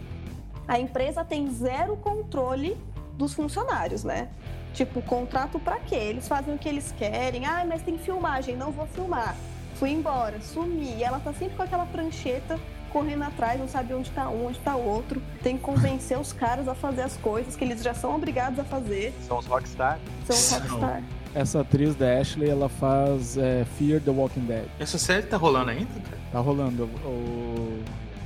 a 0.67 0.79
empresa 0.79 1.25
tem 1.25 1.49
zero 1.49 1.97
controle 1.97 2.77
dos 3.17 3.33
funcionários, 3.33 4.03
né? 4.03 4.29
Tipo, 4.73 5.01
contrato 5.01 5.59
pra 5.59 5.79
quê? 5.79 5.95
Eles 5.95 6.27
fazem 6.27 6.53
o 6.53 6.57
que 6.57 6.69
eles 6.69 6.93
querem. 6.97 7.45
Ah, 7.45 7.65
mas 7.67 7.81
tem 7.81 7.97
filmagem, 7.97 8.55
não 8.55 8.71
vou 8.71 8.85
filmar. 8.87 9.35
Fui 9.75 9.89
embora, 9.89 10.39
sumi. 10.41 10.95
E 10.97 11.03
ela 11.03 11.19
tá 11.19 11.33
sempre 11.33 11.55
com 11.55 11.63
aquela 11.63 11.85
prancheta 11.85 12.59
correndo 12.89 13.23
atrás, 13.23 13.59
não 13.59 13.67
sabe 13.67 13.93
onde 13.93 14.09
tá 14.11 14.29
um, 14.29 14.47
onde 14.47 14.59
tá 14.59 14.75
o 14.75 14.85
outro. 14.85 15.21
Tem 15.43 15.57
que 15.57 15.63
convencer 15.63 16.19
os 16.19 16.33
caras 16.33 16.67
a 16.67 16.75
fazer 16.75 17.03
as 17.03 17.15
coisas 17.17 17.55
que 17.55 17.63
eles 17.63 17.81
já 17.83 17.93
são 17.93 18.15
obrigados 18.15 18.59
a 18.59 18.63
fazer. 18.63 19.13
São 19.27 19.37
os 19.37 19.45
rockstar. 19.45 19.99
São 20.25 20.35
os 20.35 20.51
rockstar. 20.51 21.03
Essa 21.33 21.61
atriz 21.61 21.95
da 21.95 22.19
Ashley, 22.19 22.49
ela 22.49 22.67
faz 22.67 23.37
é, 23.37 23.63
Fear 23.77 24.01
the 24.01 24.09
Walking 24.09 24.45
Dead. 24.45 24.65
Essa 24.79 24.97
série 24.97 25.23
tá 25.23 25.37
rolando 25.37 25.69
ainda, 25.69 25.93
cara? 26.01 26.17
Tá 26.31 26.39
rolando. 26.39 26.85
O 27.05 27.83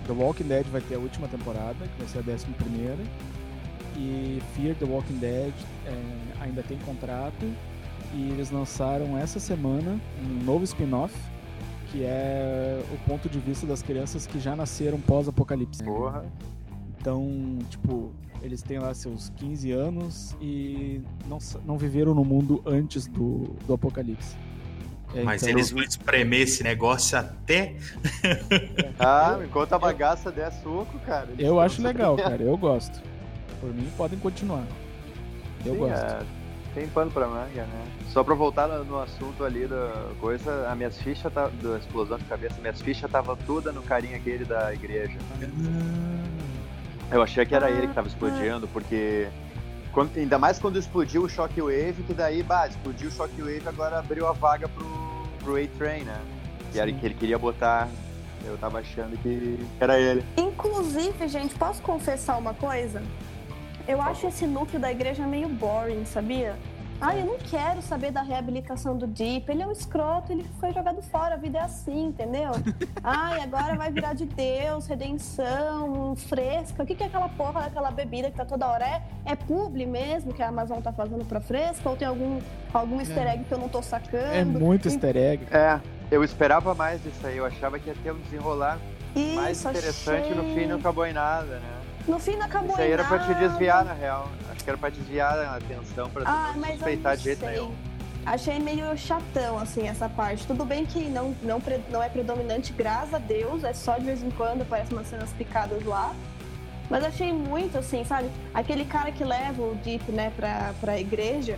The 0.07 0.13
Walking 0.13 0.45
Dead 0.45 0.65
vai 0.67 0.81
ter 0.81 0.95
a 0.95 0.99
última 0.99 1.27
temporada, 1.27 1.75
que 1.79 1.99
vai 1.99 2.07
ser 2.07 2.19
a 2.19 2.21
décima 2.21 2.55
primeira. 2.55 3.03
E 3.97 4.41
Fear 4.55 4.75
the 4.75 4.85
Walking 4.85 5.17
Dead 5.17 5.53
é, 5.85 5.91
ainda 6.43 6.61
tem 6.63 6.77
contrato. 6.79 7.45
E 8.13 8.29
eles 8.29 8.51
lançaram 8.51 9.17
essa 9.17 9.39
semana 9.39 9.99
um 10.23 10.43
novo 10.43 10.63
spin-off, 10.63 11.15
que 11.91 12.03
é 12.03 12.79
o 12.91 12.97
ponto 13.09 13.27
de 13.27 13.39
vista 13.39 13.65
das 13.65 13.81
crianças 13.81 14.27
que 14.27 14.39
já 14.39 14.55
nasceram 14.55 14.99
pós-apocalipse. 14.99 15.83
Porra. 15.83 16.25
Então, 16.99 17.57
tipo, 17.69 18.11
eles 18.41 18.61
têm 18.61 18.77
lá 18.77 18.93
seus 18.93 19.29
15 19.37 19.71
anos 19.71 20.35
e 20.39 21.01
não, 21.27 21.39
não 21.65 21.77
viveram 21.77 22.13
no 22.13 22.23
mundo 22.23 22.61
antes 22.65 23.07
do, 23.07 23.55
do 23.65 23.73
apocalipse. 23.73 24.35
É, 25.15 25.23
Mas 25.23 25.43
então- 25.43 25.55
eles 25.55 25.71
vão 25.71 25.83
espremer 25.83 26.41
esse 26.41 26.63
negócio 26.63 27.17
até. 27.17 27.75
Ah, 28.99 29.39
enquanto 29.43 29.73
a 29.73 29.79
bagaça 29.79 30.31
der 30.31 30.51
suco, 30.51 30.97
cara. 31.05 31.29
eles 31.31 31.45
Eu 31.45 31.59
acho 31.59 31.81
legal, 31.81 32.15
cara. 32.17 32.41
Eu 32.41 32.55
gosto. 32.57 33.01
Por 33.59 33.73
mim, 33.73 33.89
podem 33.97 34.17
continuar. 34.19 34.65
Eu 35.65 35.73
Sim, 35.73 35.79
gosto. 35.79 35.93
é, 35.93 36.19
tem 36.73 36.87
pano 36.87 37.11
pra 37.11 37.27
manga, 37.27 37.63
né? 37.63 37.85
Só 38.09 38.23
pra 38.23 38.35
voltar 38.35 38.67
no, 38.67 38.83
no 38.83 38.99
assunto 39.01 39.43
ali 39.43 39.65
da 39.67 39.91
coisa, 40.19 40.67
as 40.69 40.77
minhas 40.77 40.97
fichas 41.01 41.31
tá, 41.33 41.49
da 41.61 41.77
explosão 41.77 42.17
de 42.17 42.25
cabeça, 42.25 42.55
minhas 42.61 42.81
fichas 42.81 43.09
tava 43.09 43.35
toda 43.45 43.71
no 43.71 43.81
carinha 43.81 44.17
aquele 44.17 44.45
da 44.45 44.73
igreja. 44.73 45.17
Eu 47.11 47.21
achei 47.21 47.45
que 47.45 47.53
era 47.55 47.69
ele 47.69 47.87
que 47.87 47.93
tava 47.93 48.07
explodindo, 48.07 48.67
porque 48.69 49.27
quando- 49.91 50.17
ainda 50.17 50.39
mais 50.39 50.57
quando 50.59 50.79
explodiu 50.79 51.23
o 51.23 51.29
Shockwave, 51.29 52.03
que 52.07 52.13
daí, 52.13 52.41
bah, 52.41 52.67
explodiu 52.67 53.09
o 53.09 53.11
Shockwave, 53.11 53.61
agora 53.67 53.99
abriu 53.99 54.27
a 54.27 54.31
vaga 54.31 54.67
pro, 54.67 54.85
pro 55.39 55.55
A-Train, 55.61 56.03
né? 56.03 56.19
Que 56.71 56.79
era 56.79 56.91
que 56.91 57.05
ele 57.05 57.13
queria 57.13 57.37
botar. 57.37 57.87
Eu 58.45 58.57
tava 58.57 58.79
achando 58.79 59.15
que 59.21 59.57
era 59.79 59.97
ele. 59.97 60.25
Inclusive, 60.35 61.27
gente, 61.29 61.55
posso 61.55 61.81
confessar 61.81 62.35
uma 62.37 62.53
coisa? 62.53 63.01
Eu 63.87 64.01
acho 64.01 64.27
esse 64.27 64.47
núcleo 64.47 64.79
da 64.79 64.91
igreja 64.91 65.25
meio 65.27 65.49
boring, 65.49 66.05
sabia? 66.05 66.55
Ai, 67.01 67.19
eu 67.19 67.25
não 67.25 67.37
quero 67.37 67.81
saber 67.81 68.11
da 68.11 68.21
reabilitação 68.21 68.97
do 68.97 69.05
Deep. 69.05 69.51
Ele 69.51 69.61
é 69.61 69.67
um 69.67 69.73
escroto, 69.73 70.31
ele 70.31 70.45
foi 70.57 70.71
jogado 70.71 71.01
fora, 71.01 71.35
a 71.35 71.37
vida 71.37 71.57
é 71.57 71.61
assim, 71.61 72.05
entendeu? 72.05 72.51
Ai, 73.03 73.41
agora 73.41 73.75
vai 73.75 73.91
virar 73.91 74.13
de 74.13 74.25
Deus, 74.25 74.87
redenção, 74.87 76.15
fresca. 76.15 76.81
O 76.81 76.85
que 76.85 76.95
que 76.95 77.03
é 77.03 77.07
aquela 77.07 77.27
porra 77.27 77.63
daquela 77.63 77.91
bebida 77.91 78.31
que 78.31 78.37
tá 78.37 78.45
toda 78.45 78.67
hora? 78.67 78.85
É, 78.85 79.01
é 79.25 79.35
publi 79.35 79.85
mesmo 79.85 80.33
que 80.33 80.41
a 80.41 80.47
Amazon 80.47 80.79
tá 80.79 80.93
fazendo 80.93 81.25
pra 81.25 81.41
fresca? 81.41 81.89
Ou 81.89 81.97
tem 81.97 82.07
algum, 82.07 82.39
algum 82.73 83.01
easter 83.01 83.27
egg 83.27 83.43
que 83.43 83.53
eu 83.53 83.57
não 83.57 83.67
tô 83.67 83.81
sacando? 83.81 84.33
É 84.33 84.45
muito 84.45 84.87
easter 84.87 85.17
egg. 85.17 85.45
É, 85.51 85.81
eu 86.09 86.23
esperava 86.23 86.73
mais 86.73 87.03
disso 87.03 87.27
aí, 87.27 87.35
eu 87.35 87.45
achava 87.45 87.77
que 87.77 87.89
ia 87.89 87.95
ter 88.01 88.13
um 88.13 88.19
desenrolar 88.19 88.79
Isso, 89.13 89.35
mais 89.35 89.65
interessante 89.65 90.33
no 90.33 90.43
achei. 90.43 90.55
fim 90.55 90.67
não 90.67 90.77
acabou 90.77 91.05
em 91.05 91.11
nada, 91.11 91.59
né? 91.59 91.82
No 92.07 92.19
fim 92.19 92.35
não 92.35 92.45
acabou 92.45 92.71
Isso 92.71 92.81
aí 92.81 92.91
era 92.91 93.03
pra 93.03 93.19
te 93.19 93.33
desviar, 93.35 93.85
na 93.85 93.93
real. 93.93 94.29
Acho 94.51 94.63
que 94.63 94.69
era 94.69 94.77
pra 94.77 94.89
desviar 94.89 95.37
a 95.39 95.55
atenção, 95.55 96.09
pra 96.09 96.23
Ah, 96.25 96.53
não 96.55 96.67
suspeitar 96.67 97.15
de 97.15 97.23
jeito 97.23 97.45
nenhum. 97.45 97.73
Achei 98.25 98.57
meio 98.59 98.97
chatão, 98.97 99.57
assim, 99.59 99.87
essa 99.87 100.07
parte. 100.07 100.47
Tudo 100.47 100.63
bem 100.63 100.85
que 100.85 101.05
não, 101.09 101.35
não, 101.43 101.61
não 101.89 102.01
é 102.01 102.09
predominante, 102.09 102.71
graças 102.71 103.13
a 103.13 103.17
Deus. 103.17 103.63
É 103.63 103.73
só 103.73 103.97
de 103.97 104.05
vez 104.05 104.23
em 104.23 104.31
quando 104.31 104.61
aparecem 104.61 104.95
umas 104.95 105.07
cenas 105.07 105.29
picadas 105.31 105.83
lá. 105.83 106.13
Mas 106.89 107.03
achei 107.03 107.33
muito, 107.33 107.77
assim, 107.77 108.03
sabe? 108.05 108.29
Aquele 108.53 108.85
cara 108.85 109.11
que 109.11 109.23
leva 109.23 109.61
o 109.61 109.75
Deep, 109.75 110.11
né, 110.11 110.31
pra, 110.35 110.73
pra 110.79 110.99
igreja. 110.99 111.57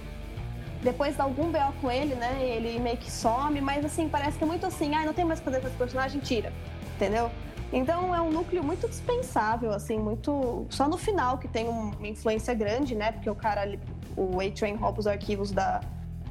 Depois 0.82 1.16
dá 1.16 1.24
algum 1.24 1.52
B.O. 1.52 1.72
com 1.82 1.90
ele, 1.90 2.14
né? 2.16 2.38
Ele 2.42 2.80
meio 2.80 2.98
que 2.98 3.12
some, 3.12 3.60
mas 3.60 3.84
assim, 3.84 4.08
parece 4.08 4.38
que 4.38 4.44
é 4.44 4.48
muito 4.48 4.66
assim, 4.66 4.94
ah, 4.96 5.04
não 5.04 5.14
tem 5.14 5.26
mais 5.26 5.40
fazer 5.40 5.60
com 5.60 5.68
esse 5.68 5.76
personagem, 5.76 6.22
tira. 6.22 6.54
Entendeu? 6.96 7.32
Então 7.74 8.14
é 8.16 8.22
um 8.22 8.32
núcleo 8.32 8.64
muito 8.64 8.88
dispensável, 8.88 9.72
assim, 9.72 9.98
muito. 10.00 10.66
Só 10.70 10.88
no 10.88 10.98
final 10.98 11.38
que 11.38 11.48
tem 11.48 11.68
um- 11.68 11.92
uma 11.98 12.08
influência 12.08 12.54
grande, 12.54 12.96
né? 12.96 13.12
Porque 13.12 13.30
o 13.30 13.36
cara, 13.36 13.78
o 14.16 14.40
A-Train 14.40 14.76
rouba 14.76 15.00
os 15.00 15.08
arquivos 15.08 15.52
da, 15.52 15.82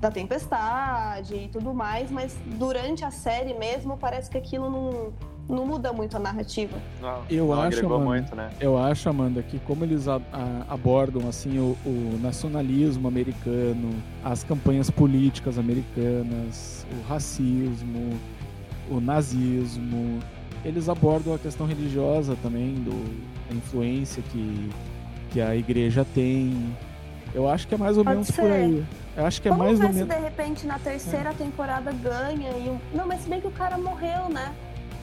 da 0.01 0.11
tempestade 0.11 1.35
e 1.35 1.49
tudo 1.49 1.75
mais, 1.75 2.11
mas 2.11 2.37
durante 2.59 3.05
a 3.05 3.11
série 3.11 3.55
mesmo 3.55 3.97
parece 3.97 4.31
que 4.31 4.39
aquilo 4.39 4.71
não, 4.71 5.13
não 5.49 5.67
muda 5.67 5.93
muito 5.93 6.17
a 6.17 6.21
narrativa. 6.21 6.77
Não, 7.01 7.23
Eu 7.29 7.47
não 7.49 7.55
acho, 7.61 7.67
agregou 7.79 7.99
mano. 7.99 8.11
muito, 8.11 8.35
né? 8.35 8.51
Eu 8.61 8.79
acho, 8.79 9.09
Amanda, 9.11 9.43
que 9.43 9.59
como 9.61 9.85
eles 9.85 10.09
a- 10.09 10.21
a- 10.33 10.65
abordam 10.69 11.29
assim 11.29 11.59
o, 11.59 11.77
o 11.85 12.19
nacionalismo 12.23 13.07
americano, 13.09 13.91
as 14.25 14.43
campanhas 14.45 14.89
políticas 14.91 15.59
americanas, 15.59 16.87
o 16.91 17.07
racismo, 17.09 18.19
o 18.91 19.01
nazismo, 19.01 20.21
eles 20.65 20.89
abordam 20.89 21.35
a 21.35 21.39
questão 21.39 21.67
religiosa 21.67 22.37
também, 22.43 22.75
do, 22.75 22.91
da 23.49 23.55
influência 23.55 24.23
que, 24.33 24.71
que 25.31 25.41
a 25.41 25.55
igreja 25.55 26.07
tem. 26.15 26.75
Eu 27.35 27.49
acho 27.49 27.67
que 27.67 27.75
é 27.75 27.79
mais 27.79 27.97
ou 27.99 28.05
Pode 28.05 28.17
menos 28.17 28.31
por 28.31 28.45
ser. 28.45 28.53
aí. 28.53 28.85
Eu 29.17 29.27
acho 29.27 29.43
que 29.43 29.49
é 29.49 29.51
Vamos 29.51 29.67
mais 29.67 29.79
ver 29.79 29.87
ou 29.87 29.93
se 29.93 29.99
menos. 29.99 30.15
de 30.17 30.21
repente 30.23 30.67
na 30.67 30.79
terceira 30.79 31.33
temporada 31.35 31.93
ganha 31.93 32.51
e 32.51 32.69
um... 32.69 32.79
Não, 32.97 33.07
mas 33.07 33.21
se 33.23 33.29
bem 33.29 33.41
que 33.41 33.47
o 33.47 33.51
cara 33.51 33.77
morreu, 33.79 34.29
né? 34.29 34.53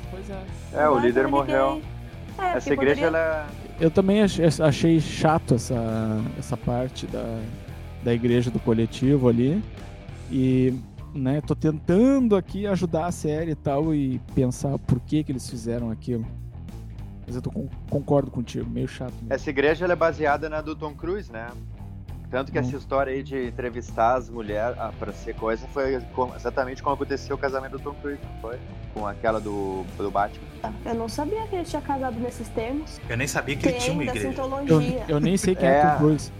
Pois 0.09 0.29
é. 0.29 0.41
É, 0.73 0.83
o 0.83 0.91
Agora 0.91 1.05
líder 1.05 1.27
morreu. 1.27 1.81
É, 2.37 2.57
Essa 2.57 2.73
igreja, 2.73 3.01
poderia- 3.01 3.07
ela 3.07 3.47
Eu 3.79 3.91
também 3.91 4.21
achei, 4.21 4.45
achei 4.45 4.99
chato 4.99 5.55
essa, 5.55 6.21
essa 6.39 6.55
parte 6.57 7.05
da, 7.07 7.39
da 8.03 8.13
igreja 8.13 8.49
do 8.49 8.59
coletivo 8.59 9.27
ali. 9.29 9.61
E, 10.31 10.73
né, 11.13 11.41
tô 11.41 11.55
tentando 11.55 12.35
aqui 12.35 12.65
ajudar 12.67 13.05
a 13.05 13.11
série 13.11 13.51
e 13.51 13.55
tal 13.55 13.93
e 13.93 14.19
pensar 14.33 14.77
por 14.79 14.99
que 14.99 15.23
que 15.23 15.31
eles 15.31 15.49
fizeram 15.49 15.89
aquilo. 15.91 16.25
Mas 17.25 17.35
eu 17.35 17.41
tô 17.41 17.51
com- 17.51 17.69
concordo 17.89 18.29
contigo, 18.31 18.69
meio 18.69 18.87
chato 18.87 19.13
mesmo. 19.13 19.33
Essa 19.33 19.49
igreja 19.49 19.85
ela 19.85 19.93
é 19.93 19.95
baseada 19.95 20.49
na 20.49 20.61
do 20.61 20.75
Tom 20.75 20.93
Cruise, 20.93 21.31
né? 21.31 21.47
Tanto 22.29 22.49
que 22.51 22.57
Hum. 22.57 22.61
essa 22.61 22.77
história 22.77 23.11
aí 23.11 23.21
de 23.23 23.47
entrevistar 23.47 24.15
as 24.15 24.29
mulheres 24.29 24.77
ah, 24.79 24.91
pra 24.97 25.11
ser 25.11 25.35
coisa 25.35 25.67
foi 25.67 25.95
exatamente 26.35 26.81
como 26.81 26.95
aconteceu 26.95 27.35
o 27.35 27.39
casamento 27.39 27.73
do 27.73 27.79
Tom 27.79 27.93
Cruise, 27.95 28.19
não 28.23 28.41
foi? 28.41 28.57
Com 28.93 29.05
aquela 29.05 29.39
do, 29.39 29.83
do 29.97 30.09
Batman. 30.09 30.45
Eu 30.85 30.95
não 30.95 31.09
sabia 31.09 31.45
que 31.47 31.55
ele 31.55 31.65
tinha 31.65 31.81
casado 31.81 32.17
nesses 32.19 32.47
termos. 32.49 33.01
Eu 33.09 33.17
nem 33.17 33.27
sabia 33.27 33.55
que 33.57 33.67
ele 33.67 33.77
tinha 33.77 33.93
uma 33.93 34.03
Tem 34.11 34.15
igreja. 34.21 34.41
Eu, 34.67 35.15
eu 35.15 35.19
nem 35.19 35.35
sei 35.35 35.55
quem 35.55 35.67
é, 35.67 35.79
É. 35.79 35.85
Tom 35.91 35.97
Cruise. 35.97 36.31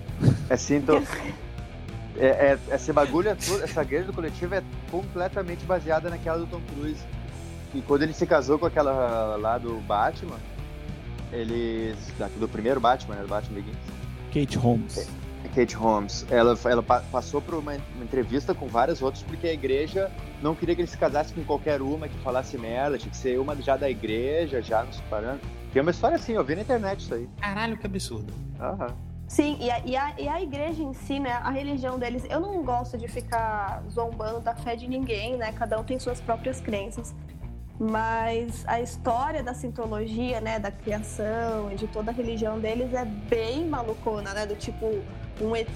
É 0.50 0.56
sinto... 0.58 0.94
é, 2.26 2.58
é- 2.70 2.76
esse 2.76 2.92
bagulho, 2.94 3.30
é 3.30 3.36
tudo, 3.36 3.64
essa 3.64 3.82
igreja 3.82 4.06
do 4.06 4.14
coletivo 4.14 4.56
é 4.56 4.64
completamente 4.90 5.64
baseada 5.66 6.10
naquela 6.10 6.38
do 6.40 6.48
Tom 6.48 6.62
Cruise. 6.74 7.02
E 7.74 7.82
quando 7.82 8.04
ele 8.04 8.14
se 8.14 8.26
casou 8.28 8.60
com 8.60 8.66
aquela 8.66 9.36
lá 9.38 9.58
do 9.58 9.76
Batman, 9.82 10.38
eles. 11.32 11.96
Do 12.40 12.48
primeiro 12.48 12.80
Batman, 12.80 13.16
né? 13.16 13.22
Do 13.22 13.28
Batman 13.28 13.56
Begins. 13.56 13.78
Kate 14.34 14.58
Holmes. 14.58 15.10
Kate 15.56 15.76
Holmes, 15.76 16.26
ela, 16.30 16.58
ela 16.64 16.82
pa- 16.84 17.04
passou 17.12 17.42
por 17.42 17.56
uma, 17.56 17.74
uma 17.96 18.04
entrevista 18.06 18.54
com 18.54 18.68
vários 18.68 19.02
outros 19.02 19.22
porque 19.24 19.48
a 19.48 19.54
igreja 19.54 20.10
não 20.42 20.56
queria 20.56 20.74
que 20.76 20.82
ele 20.82 20.88
se 20.88 20.98
casasse 20.98 21.34
com 21.34 21.44
qualquer 21.44 21.82
uma 21.82 22.08
que 22.08 22.18
falasse 22.20 22.58
merda, 22.58 22.98
tinha 22.98 23.12
que 23.12 23.18
ser 23.18 23.38
uma 23.38 23.54
já 23.62 23.76
da 23.76 23.90
igreja, 23.90 24.62
já 24.62 24.84
nos 24.84 25.02
parando. 25.10 25.42
Tem 25.74 25.82
uma 25.82 25.92
história 25.92 26.16
assim, 26.16 26.34
eu 26.34 26.44
vi 26.44 26.56
na 26.56 26.62
internet 26.62 27.02
isso 27.02 27.14
aí. 27.14 27.28
Caralho, 27.42 27.76
que 27.78 27.86
absurdo. 27.86 28.32
Aham. 28.60 28.96
Sim, 29.32 29.56
e 29.62 29.72
a, 29.72 29.80
e, 29.86 29.96
a, 29.96 30.14
e 30.20 30.28
a 30.28 30.42
igreja 30.42 30.84
em 30.84 30.94
si, 30.94 31.18
né? 31.18 31.32
A 31.32 31.52
religião 31.52 31.98
deles, 31.98 32.26
eu 32.30 32.42
não 32.42 32.62
gosto 32.64 32.98
de 32.98 33.08
ficar 33.08 33.82
zombando 33.90 34.42
da 34.42 34.54
fé 34.54 34.76
de 34.76 34.90
ninguém, 34.90 35.38
né? 35.38 35.54
Cada 35.54 35.80
um 35.80 35.86
tem 35.86 35.98
suas 35.98 36.20
próprias 36.20 36.60
crenças. 36.60 37.16
Mas 37.80 38.66
a 38.68 38.82
história 38.82 39.42
da 39.42 39.54
sintologia, 39.54 40.42
né? 40.42 40.60
Da 40.60 40.70
criação 40.70 41.72
e 41.72 41.76
de 41.76 41.88
toda 41.88 42.12
a 42.12 42.14
religião 42.14 42.60
deles 42.60 42.94
é 42.94 43.06
bem 43.06 43.66
malucona, 43.66 44.34
né? 44.34 44.46
Do 44.46 44.58
tipo 44.58 45.02
um 45.42 45.56
ET 45.56 45.68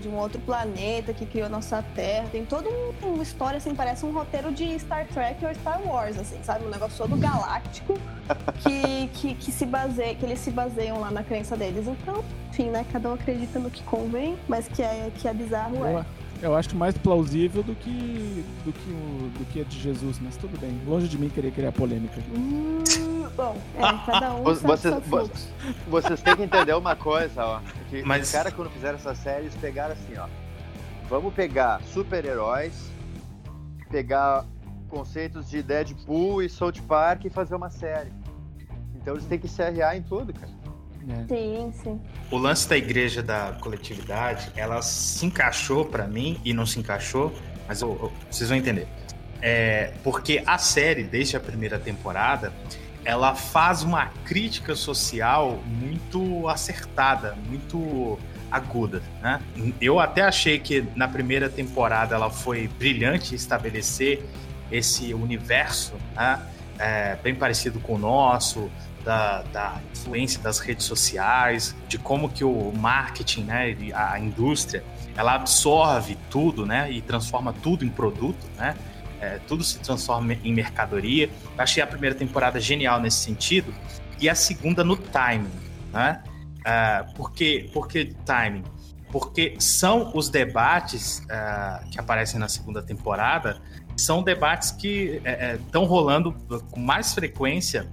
de 0.00 0.08
um 0.08 0.16
outro 0.16 0.40
planeta 0.40 1.12
que 1.12 1.24
criou 1.24 1.48
nossa 1.48 1.82
Terra. 1.94 2.26
Tem 2.30 2.44
toda 2.44 2.68
um- 2.68 2.92
uma 3.14 3.22
história, 3.22 3.56
assim, 3.56 3.74
parece 3.74 4.04
um 4.04 4.12
roteiro 4.12 4.52
de 4.52 4.78
Star 4.78 5.06
Trek 5.08 5.44
ou 5.44 5.54
Star 5.54 5.80
Wars, 5.86 6.18
assim, 6.18 6.38
sabe? 6.42 6.64
Um 6.66 6.70
negócio 6.70 6.98
todo 6.98 7.16
galáctico 7.16 7.94
que, 8.62 9.08
que, 9.14 9.34
que 9.34 9.50
se 9.52 9.64
baseia, 9.66 10.14
que 10.14 10.24
eles 10.24 10.38
se 10.40 10.50
baseiam 10.50 11.00
lá 11.00 11.10
na 11.10 11.22
crença 11.22 11.56
deles. 11.56 11.86
Então, 11.86 12.22
enfim, 12.50 12.70
né? 12.70 12.84
Cada 12.92 13.08
um 13.10 13.14
acredita 13.14 13.58
no 13.58 13.70
que 13.70 13.82
convém, 13.84 14.36
mas 14.48 14.68
que 14.68 14.82
é, 14.82 15.10
que 15.16 15.26
é 15.26 15.32
bizarro 15.34 15.84
é. 15.86 16.04
Eu 16.40 16.54
acho 16.54 16.76
mais 16.76 16.96
plausível 16.96 17.62
do 17.64 17.74
que 17.74 18.44
do 18.64 18.72
que 18.72 18.90
o 18.90 19.30
do 19.38 19.44
que 19.46 19.60
a 19.60 19.64
de 19.64 19.78
Jesus, 19.80 20.20
mas 20.22 20.36
tudo 20.36 20.56
bem. 20.60 20.80
Longe 20.86 21.08
de 21.08 21.18
mim 21.18 21.28
querer 21.28 21.50
criar 21.50 21.72
polêmica. 21.72 22.20
Hum, 22.32 22.82
bom, 23.36 23.56
é, 23.76 23.80
cada 24.06 24.34
um 24.36 24.44
Vocês- 24.44 25.02
vocês-. 25.06 25.48
Vocês 25.88 26.22
têm 26.22 26.36
que 26.36 26.42
entender 26.44 26.74
uma 26.74 26.94
coisa, 26.94 27.44
ó. 27.44 27.60
Que 27.90 28.02
Mas- 28.02 28.26
os 28.28 28.32
caras, 28.32 28.52
quando 28.52 28.70
fizeram 28.70 28.96
essa 28.98 29.14
série, 29.16 29.46
eles 29.46 29.54
pegaram 29.56 29.94
assim, 29.94 30.16
ó. 30.16 30.28
Vamos 31.08 31.34
pegar 31.34 31.80
super-heróis, 31.92 32.88
pegar 33.90 34.44
conceitos 34.88 35.48
de 35.50 35.62
Deadpool 35.62 36.42
e 36.42 36.48
South 36.48 36.80
Park 36.86 37.24
e 37.24 37.30
fazer 37.30 37.54
uma 37.56 37.70
série. 37.70 38.12
Então 38.94 39.14
eles 39.14 39.26
têm 39.26 39.38
que 39.38 39.48
se 39.48 39.62
arrear 39.62 39.96
em 39.96 40.02
tudo, 40.02 40.32
cara. 40.32 40.52
É. 41.08 41.24
Sim, 41.28 41.72
sim. 41.82 42.00
O 42.30 42.36
lance 42.36 42.68
da 42.68 42.76
igreja 42.76 43.22
da 43.22 43.56
coletividade, 43.60 44.50
ela 44.56 44.82
se 44.82 45.24
encaixou 45.26 45.84
pra 45.84 46.06
mim 46.06 46.38
e 46.44 46.52
não 46.52 46.66
se 46.66 46.78
encaixou, 46.78 47.32
mas 47.66 47.80
eu- 47.80 47.98
eu- 48.02 48.12
vocês 48.30 48.48
vão 48.48 48.58
entender. 48.58 48.86
É, 49.40 49.92
porque 50.02 50.42
a 50.46 50.58
série, 50.58 51.04
desde 51.04 51.36
a 51.36 51.40
primeira 51.40 51.78
temporada, 51.78 52.52
ela 53.04 53.34
faz 53.34 53.82
uma 53.82 54.06
crítica 54.24 54.74
social 54.74 55.58
muito 55.66 56.48
acertada, 56.48 57.36
muito 57.48 58.18
aguda, 58.50 59.02
né? 59.22 59.40
Eu 59.80 60.00
até 60.00 60.22
achei 60.22 60.58
que 60.58 60.84
na 60.96 61.06
primeira 61.06 61.48
temporada 61.48 62.14
ela 62.14 62.30
foi 62.30 62.66
brilhante 62.66 63.34
estabelecer 63.34 64.24
esse 64.70 65.14
universo, 65.14 65.94
né? 66.14 66.40
É, 66.78 67.16
bem 67.22 67.34
parecido 67.34 67.78
com 67.80 67.94
o 67.94 67.98
nosso, 67.98 68.70
da, 69.08 69.40
da 69.44 69.80
influência 69.90 70.38
das 70.42 70.58
redes 70.58 70.84
sociais, 70.84 71.74
de 71.88 71.96
como 71.96 72.28
que 72.28 72.44
o 72.44 72.70
marketing, 72.76 73.44
né, 73.44 73.74
a 73.94 74.18
indústria, 74.20 74.84
ela 75.16 75.34
absorve 75.34 76.18
tudo, 76.28 76.66
né, 76.66 76.92
e 76.92 77.00
transforma 77.00 77.54
tudo 77.54 77.86
em 77.86 77.88
produto, 77.88 78.46
né, 78.58 78.76
é, 79.18 79.40
tudo 79.48 79.64
se 79.64 79.78
transforma 79.78 80.34
em 80.34 80.52
mercadoria. 80.52 81.30
Eu 81.56 81.62
achei 81.62 81.82
a 81.82 81.86
primeira 81.86 82.14
temporada 82.14 82.60
genial 82.60 83.00
nesse 83.00 83.24
sentido 83.24 83.74
e 84.20 84.28
a 84.28 84.34
segunda 84.34 84.84
no 84.84 84.94
timing, 84.94 85.50
né? 85.90 86.22
Ah, 86.64 87.06
por 87.16 87.32
que, 87.32 87.70
timing? 88.26 88.62
Porque 89.10 89.56
são 89.58 90.12
os 90.14 90.28
debates 90.28 91.22
ah, 91.30 91.82
que 91.90 91.98
aparecem 91.98 92.38
na 92.38 92.48
segunda 92.48 92.82
temporada 92.82 93.60
são 93.96 94.22
debates 94.22 94.70
que 94.70 95.20
estão 95.66 95.84
rolando 95.84 96.32
com 96.70 96.78
mais 96.78 97.14
frequência 97.14 97.88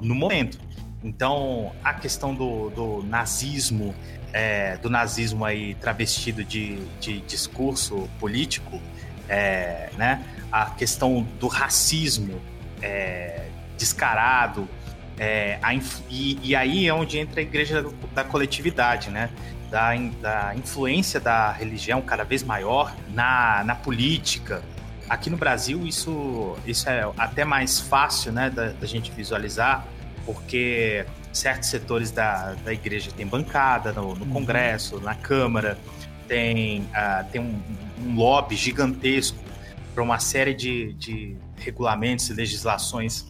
no 0.00 0.14
momento. 0.14 0.58
Então, 1.02 1.72
a 1.82 1.94
questão 1.94 2.34
do, 2.34 2.70
do 2.70 3.02
nazismo, 3.02 3.94
é, 4.32 4.76
do 4.78 4.90
nazismo 4.90 5.44
aí 5.44 5.74
travestido 5.74 6.44
de, 6.44 6.76
de 7.00 7.20
discurso 7.20 8.08
político, 8.18 8.80
é, 9.28 9.90
né? 9.96 10.22
a 10.52 10.66
questão 10.66 11.22
do 11.38 11.46
racismo 11.46 12.40
é, 12.82 13.46
descarado, 13.78 14.68
é, 15.18 15.58
inf- 15.72 16.00
e, 16.10 16.38
e 16.42 16.56
aí 16.56 16.86
é 16.88 16.94
onde 16.94 17.18
entra 17.18 17.40
a 17.40 17.42
igreja 17.42 17.84
da 18.14 18.24
coletividade, 18.24 19.10
né? 19.10 19.30
Da, 19.70 19.94
da 20.20 20.54
influência 20.56 21.20
da 21.20 21.52
religião 21.52 22.02
cada 22.02 22.24
vez 22.24 22.42
maior 22.42 22.94
na, 23.10 23.62
na 23.64 23.74
política. 23.74 24.62
Aqui 25.10 25.28
no 25.28 25.36
Brasil, 25.36 25.84
isso, 25.88 26.56
isso 26.64 26.88
é 26.88 27.10
até 27.18 27.44
mais 27.44 27.80
fácil 27.80 28.30
né, 28.30 28.48
da, 28.48 28.68
da 28.68 28.86
gente 28.86 29.10
visualizar, 29.10 29.84
porque 30.24 31.04
certos 31.32 31.68
setores 31.68 32.12
da, 32.12 32.54
da 32.64 32.72
igreja 32.72 33.10
têm 33.10 33.26
bancada 33.26 33.92
no, 33.92 34.14
no 34.14 34.24
Congresso, 34.26 35.00
na 35.00 35.16
Câmara, 35.16 35.76
tem, 36.28 36.86
ah, 36.94 37.24
tem 37.28 37.40
um, 37.40 37.60
um 38.06 38.14
lobby 38.14 38.54
gigantesco 38.54 39.36
para 39.92 40.04
uma 40.04 40.20
série 40.20 40.54
de, 40.54 40.92
de 40.92 41.36
regulamentos 41.56 42.30
e 42.30 42.32
legislações 42.32 43.26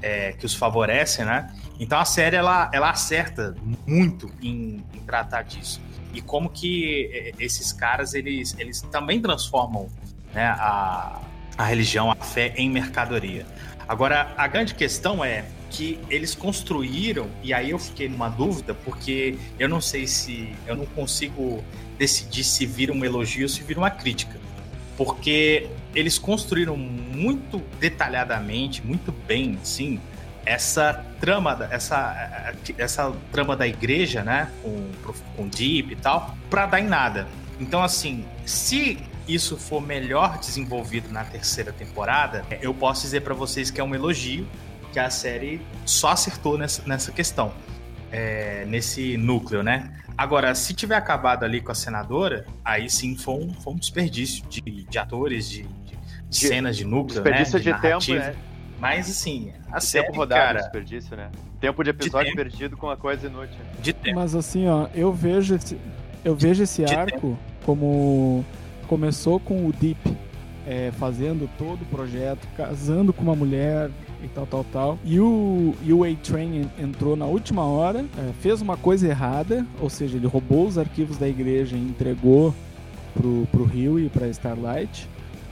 é, 0.00 0.30
que 0.32 0.46
os 0.46 0.54
favorecem, 0.54 1.24
né? 1.24 1.52
Então 1.80 1.98
a 1.98 2.04
série 2.04 2.36
ela, 2.36 2.70
ela 2.72 2.90
acerta 2.90 3.52
muito 3.84 4.30
em, 4.40 4.84
em 4.94 5.00
tratar 5.00 5.42
disso 5.42 5.80
e 6.14 6.22
como 6.22 6.48
que 6.48 7.10
eh, 7.12 7.32
esses 7.38 7.72
caras 7.72 8.14
eles, 8.14 8.56
eles 8.58 8.80
também 8.80 9.20
transformam 9.20 9.88
né, 10.36 10.44
a, 10.44 11.22
a 11.56 11.64
religião, 11.64 12.10
a 12.10 12.14
fé 12.14 12.52
em 12.56 12.68
mercadoria. 12.68 13.46
Agora 13.88 14.34
a 14.36 14.46
grande 14.46 14.74
questão 14.74 15.24
é 15.24 15.46
que 15.70 15.98
eles 16.10 16.34
construíram 16.34 17.28
e 17.42 17.54
aí 17.54 17.70
eu 17.70 17.78
fiquei 17.78 18.08
numa 18.08 18.28
dúvida 18.28 18.74
porque 18.74 19.38
eu 19.58 19.68
não 19.68 19.80
sei 19.80 20.06
se 20.06 20.54
eu 20.66 20.76
não 20.76 20.84
consigo 20.86 21.64
decidir 21.98 22.44
se 22.44 22.66
vira 22.66 22.92
um 22.92 23.02
elogio 23.04 23.44
ou 23.44 23.48
se 23.48 23.62
vira 23.62 23.80
uma 23.80 23.90
crítica 23.90 24.38
porque 24.96 25.68
eles 25.94 26.18
construíram 26.18 26.76
muito 26.76 27.58
detalhadamente, 27.78 28.84
muito 28.84 29.12
bem, 29.12 29.58
sim, 29.62 30.00
essa 30.44 31.04
trama, 31.20 31.68
essa, 31.70 32.54
essa 32.78 33.12
trama 33.32 33.56
da 33.56 33.66
igreja, 33.66 34.22
né, 34.22 34.50
com, 34.62 34.90
com 35.36 35.48
Deep 35.48 35.92
e 35.92 35.96
tal, 35.96 36.36
pra 36.48 36.66
dar 36.66 36.80
em 36.80 36.86
nada. 36.86 37.26
Então, 37.60 37.82
assim, 37.82 38.24
se 38.44 38.98
isso 39.26 39.56
for 39.56 39.80
melhor 39.80 40.38
desenvolvido 40.38 41.10
na 41.12 41.24
terceira 41.24 41.72
temporada, 41.72 42.44
eu 42.60 42.72
posso 42.72 43.02
dizer 43.02 43.22
pra 43.22 43.34
vocês 43.34 43.70
que 43.70 43.80
é 43.80 43.84
um 43.84 43.94
elogio, 43.94 44.46
que 44.92 44.98
a 44.98 45.10
série 45.10 45.60
só 45.84 46.10
acertou 46.10 46.56
nessa, 46.56 46.82
nessa 46.86 47.12
questão, 47.12 47.52
é, 48.10 48.64
nesse 48.66 49.16
núcleo, 49.16 49.62
né? 49.62 49.92
Agora, 50.16 50.54
se 50.54 50.72
tiver 50.72 50.96
acabado 50.96 51.44
ali 51.44 51.60
com 51.60 51.70
a 51.72 51.74
senadora, 51.74 52.46
aí 52.64 52.88
sim 52.88 53.16
foi 53.16 53.34
um, 53.34 53.52
foi 53.52 53.74
um 53.74 53.76
desperdício 53.76 54.44
de, 54.48 54.60
de 54.62 54.98
atores, 54.98 55.48
de, 55.50 55.62
de- 55.64 55.68
de 55.68 55.98
De- 56.30 56.36
cenas 56.48 56.76
de 56.76 56.84
núcleo, 56.84 57.22
Desperdício 57.22 57.58
né? 57.58 57.64
de 57.64 57.72
tempo, 57.72 57.82
narrativa. 57.86 58.18
né? 58.24 58.34
Mas 58.78 59.08
assim, 59.10 59.52
a 59.72 59.78
De 59.78 59.84
série, 59.84 60.06
tempo 60.06 60.16
rodado, 60.18 60.40
cara, 60.40 60.60
desperdício, 60.60 61.16
né? 61.16 61.30
Tempo 61.60 61.82
de 61.84 61.90
episódio 61.90 62.26
tempo. 62.32 62.36
perdido 62.36 62.76
com 62.76 62.86
uma 62.86 62.96
coisa 62.96 63.26
inútil. 63.26 63.56
de 63.80 63.92
tempo. 63.92 64.18
Mas 64.18 64.34
assim, 64.34 64.66
ó, 64.68 64.86
eu 64.94 65.12
vejo 65.12 65.54
esse, 65.54 65.78
eu 66.24 66.34
vejo 66.34 66.62
esse 66.62 66.84
De 66.84 66.94
arco 66.94 67.38
como 67.64 68.44
começou 68.86 69.38
com 69.40 69.66
o 69.66 69.72
Deep 69.72 69.98
é, 70.66 70.90
fazendo 70.98 71.48
todo 71.58 71.82
o 71.82 71.84
projeto, 71.86 72.46
casando 72.56 73.12
com 73.12 73.22
uma 73.22 73.36
mulher 73.36 73.90
e 74.24 74.28
tal, 74.28 74.46
tal, 74.46 74.64
tal. 74.72 74.98
E 75.04 75.20
o, 75.20 75.74
e 75.84 75.92
o 75.92 76.02
A-Train 76.04 76.62
en- 76.62 76.84
entrou 76.84 77.14
na 77.16 77.26
última 77.26 77.64
hora, 77.64 78.04
é, 78.18 78.32
fez 78.40 78.60
uma 78.62 78.76
coisa 78.76 79.06
errada, 79.06 79.64
ou 79.80 79.88
seja, 79.90 80.16
ele 80.16 80.26
roubou 80.26 80.66
os 80.66 80.76
arquivos 80.78 81.18
da 81.18 81.28
igreja 81.28 81.76
e 81.76 81.80
entregou 81.80 82.52
pro, 83.14 83.46
pro 83.52 83.64
Rio 83.64 83.98
e 84.00 84.08
pra 84.08 84.26
Starlight. 84.28 85.08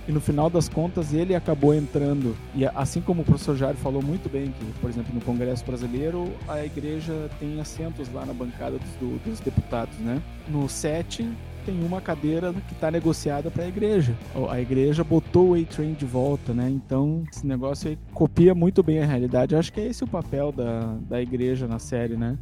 E 0.06 0.12
no 0.12 0.20
final 0.20 0.50
das 0.50 0.68
contas 0.68 1.14
ele 1.14 1.34
acabou 1.34 1.72
entrando. 1.74 2.36
E 2.54 2.66
assim 2.66 3.00
como 3.00 3.22
o 3.22 3.24
professor 3.24 3.56
Jário 3.56 3.78
falou 3.78 4.02
muito 4.02 4.28
bem 4.28 4.46
que, 4.58 4.64
por 4.80 4.90
exemplo, 4.90 5.14
no 5.14 5.20
Congresso 5.22 5.64
Brasileiro, 5.64 6.30
a 6.46 6.62
igreja 6.64 7.30
tem 7.40 7.58
assentos 7.60 8.12
lá 8.12 8.26
na 8.26 8.34
bancada 8.34 8.72
dos, 8.78 8.90
do- 9.00 9.18
dos 9.24 9.40
deputados, 9.40 9.96
né? 9.98 10.20
No 10.48 10.68
7 10.68 11.26
tem 11.64 11.82
uma 11.84 12.00
cadeira 12.00 12.52
que 12.52 12.72
está 12.72 12.90
negociada 12.90 13.50
para 13.50 13.64
a 13.64 13.68
igreja. 13.68 14.14
A 14.50 14.60
igreja 14.60 15.02
botou 15.02 15.50
o 15.50 15.54
A-Train 15.54 15.94
de 15.94 16.04
volta, 16.04 16.52
né? 16.52 16.68
Então 16.70 17.24
esse 17.30 17.46
negócio 17.46 17.88
aí 17.88 17.98
copia 18.12 18.54
muito 18.54 18.82
bem 18.82 19.02
a 19.02 19.06
realidade. 19.06 19.54
Eu 19.54 19.58
acho 19.58 19.72
que 19.72 19.80
é 19.80 19.86
esse 19.86 20.04
o 20.04 20.06
papel 20.06 20.52
da, 20.52 20.96
da 21.08 21.20
igreja 21.20 21.66
na 21.66 21.78
série, 21.78 22.16
né? 22.16 22.38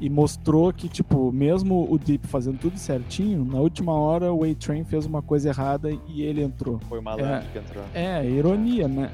E 0.00 0.10
mostrou 0.10 0.72
que, 0.72 0.88
tipo, 0.88 1.30
mesmo 1.30 1.86
o 1.90 1.96
Deep 1.98 2.26
fazendo 2.26 2.58
tudo 2.58 2.78
certinho, 2.78 3.44
na 3.44 3.58
última 3.58 3.92
hora 3.92 4.32
o 4.32 4.44
A-Train 4.44 4.84
fez 4.84 5.06
uma 5.06 5.22
coisa 5.22 5.50
errada 5.50 5.90
e 6.08 6.22
ele 6.22 6.42
entrou. 6.42 6.80
Foi 6.88 6.98
o 6.98 7.02
malandro 7.02 7.48
que 7.52 7.58
entrou. 7.58 7.84
É, 7.94 8.24
ironia, 8.26 8.88
né? 8.88 9.10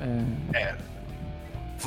É, 0.00 0.74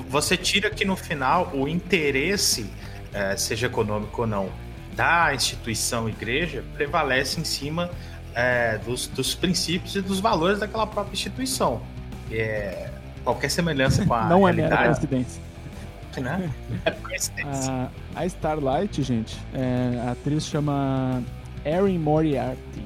Você 0.09 0.37
tira 0.37 0.69
que 0.69 0.85
no 0.85 0.95
final 0.95 1.51
o 1.53 1.67
interesse, 1.67 2.69
eh, 3.13 3.35
seja 3.35 3.67
econômico 3.67 4.21
ou 4.21 4.27
não, 4.27 4.49
da 4.95 5.33
instituição 5.33 6.07
igreja 6.07 6.63
prevalece 6.73 7.39
em 7.39 7.43
cima 7.43 7.89
eh, 8.33 8.79
dos, 8.85 9.07
dos 9.07 9.35
princípios 9.35 9.95
e 9.95 10.01
dos 10.01 10.19
valores 10.19 10.59
daquela 10.59 10.87
própria 10.87 11.13
instituição. 11.13 11.81
É, 12.31 12.89
qualquer 13.23 13.49
semelhança 13.49 14.05
com 14.05 14.13
a 14.13 14.25
não 14.29 14.47
é 14.47 14.53
mera 14.53 14.75
realidade, 14.75 15.07
coincidência. 15.07 15.41
né? 16.21 16.51
É 16.85 16.91
coincidência. 16.91 17.71
A, 17.71 17.89
a 18.19 18.25
Starlight, 18.25 19.03
gente, 19.03 19.37
é, 19.53 20.01
a 20.07 20.11
atriz 20.11 20.45
chama 20.45 21.21
Erin 21.65 21.97
Moriarty. 21.97 22.85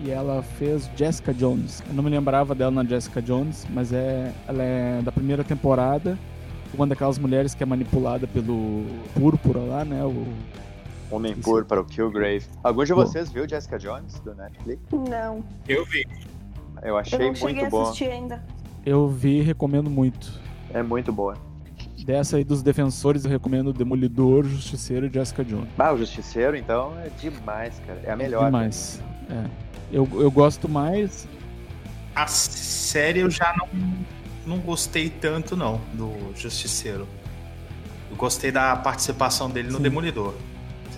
E 0.00 0.12
ela 0.12 0.44
fez 0.58 0.88
Jessica 0.96 1.34
Jones. 1.34 1.82
Eu 1.88 1.92
não 1.92 2.04
me 2.04 2.10
lembrava 2.10 2.54
dela 2.54 2.70
na 2.70 2.84
Jessica 2.84 3.20
Jones, 3.20 3.66
mas 3.70 3.92
é, 3.92 4.32
ela 4.46 4.62
é 4.62 5.02
da 5.02 5.10
primeira 5.10 5.42
temporada. 5.42 6.16
Uma 6.72 6.86
daquelas 6.86 7.18
mulheres 7.18 7.52
que 7.52 7.64
é 7.64 7.66
manipulada 7.66 8.24
pelo 8.26 8.86
Púrpura 9.12 9.58
lá, 9.58 9.84
né? 9.84 10.04
O, 10.04 10.24
Homem 11.10 11.32
Isso. 11.32 11.42
puro 11.42 11.64
para 11.64 11.80
o 11.80 11.84
Killgrave. 11.84 12.44
Algum 12.62 12.84
de 12.84 12.92
Bom. 12.94 13.00
vocês 13.00 13.30
viu 13.30 13.48
Jessica 13.48 13.78
Jones 13.78 14.18
do 14.20 14.34
Netflix? 14.34 14.82
Não, 14.92 15.42
Eu 15.66 15.84
vi. 15.84 16.04
Eu 16.82 16.88
eu 16.88 16.96
achei 16.98 17.18
não 17.18 17.34
cheguei 17.34 17.54
muito 17.54 17.66
a 17.66 17.70
bom. 17.70 17.82
assistir 17.82 18.10
ainda. 18.10 18.44
eu 18.86 19.08
vi 19.08 19.38
e 19.38 19.42
recomendo 19.42 19.88
muito. 19.90 20.30
É 20.72 20.82
muito 20.82 21.12
boa. 21.12 21.36
Dessa 22.04 22.36
aí 22.36 22.44
dos 22.44 22.62
defensores, 22.62 23.24
eu 23.24 23.30
recomendo 23.30 23.72
Demolidor, 23.72 24.44
Justiceiro 24.44 25.06
e 25.06 25.12
Jessica 25.12 25.44
Jones. 25.44 25.68
Ah, 25.78 25.92
o 25.92 25.98
Justiceiro, 25.98 26.56
então, 26.56 26.94
é 27.00 27.08
demais, 27.20 27.80
cara. 27.86 28.00
É 28.04 28.10
a 28.12 28.16
melhor. 28.16 28.44
Demais. 28.46 29.02
É. 29.30 29.44
Eu, 29.90 30.08
eu 30.14 30.30
gosto 30.30 30.68
mais. 30.68 31.26
A 32.14 32.26
série 32.26 33.20
eu 33.20 33.30
já 33.30 33.54
não, 33.58 33.68
não 34.56 34.58
gostei 34.62 35.10
tanto, 35.10 35.56
não, 35.56 35.80
do 35.92 36.12
Justiceiro. 36.36 37.06
Eu 38.10 38.16
gostei 38.16 38.50
da 38.52 38.74
participação 38.76 39.50
dele 39.50 39.68
no 39.68 39.76
Sim. 39.76 39.82
Demolidor. 39.82 40.34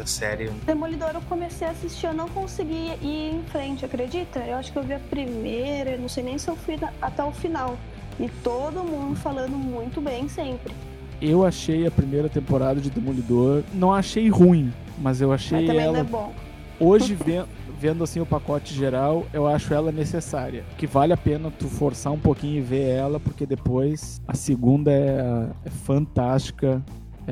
Essa 0.01 0.07
série. 0.07 0.51
Demolidor 0.65 1.11
eu 1.15 1.21
comecei 1.29 1.67
a 1.67 1.71
assistir, 1.73 2.07
eu 2.07 2.15
não 2.15 2.29
consegui 2.29 2.93
ir 3.03 3.35
em 3.35 3.43
frente, 3.51 3.85
acredita? 3.85 4.41
Eu 4.41 4.57
acho 4.57 4.73
que 4.73 4.79
eu 4.79 4.83
vi 4.83 4.95
a 4.95 4.99
primeira, 4.99 5.97
não 5.99 6.09
sei 6.09 6.25
nem 6.25 6.39
se 6.39 6.49
eu 6.49 6.57
fui 6.57 6.77
na- 6.79 6.93
até 7.03 7.23
o 7.23 7.31
final. 7.33 7.77
E 8.19 8.29
todo 8.43 8.83
mundo 8.83 9.17
falando 9.17 9.53
muito 9.57 10.01
bem 10.01 10.27
sempre. 10.29 10.73
Eu 11.21 11.45
achei 11.45 11.87
a 11.87 11.91
primeira 11.91 12.29
temporada 12.31 12.81
de 12.81 12.89
Demolidor. 12.91 13.63
Não 13.75 13.93
achei 13.93 14.29
ruim, 14.31 14.73
mas 14.99 15.21
eu 15.21 15.33
achei 15.33 15.59
Mas 15.59 15.67
também 15.67 15.85
ela. 15.85 15.93
não 15.93 16.01
é 16.01 16.05
bom. 16.05 16.33
Hoje, 16.79 17.15
ve- 17.15 17.45
vendo 17.79 18.03
assim 18.03 18.21
o 18.21 18.27
pacote 18.27 18.73
geral, 18.75 19.27
eu 19.35 19.47
acho 19.47 19.75
ela 19.75 19.93
necessária. 19.93 20.65
Que 20.79 20.87
vale 20.87 21.13
a 21.13 21.17
pena 21.17 21.51
tu 21.51 21.69
forçar 21.69 22.11
um 22.11 22.19
pouquinho 22.19 22.57
e 22.57 22.61
ver 22.63 22.89
ela, 22.89 23.21
porque 23.21 23.45
depois 23.45 24.19
a 24.27 24.33
segunda 24.35 24.91
é, 24.91 25.47
é 25.67 25.71
fantástica. 25.71 26.83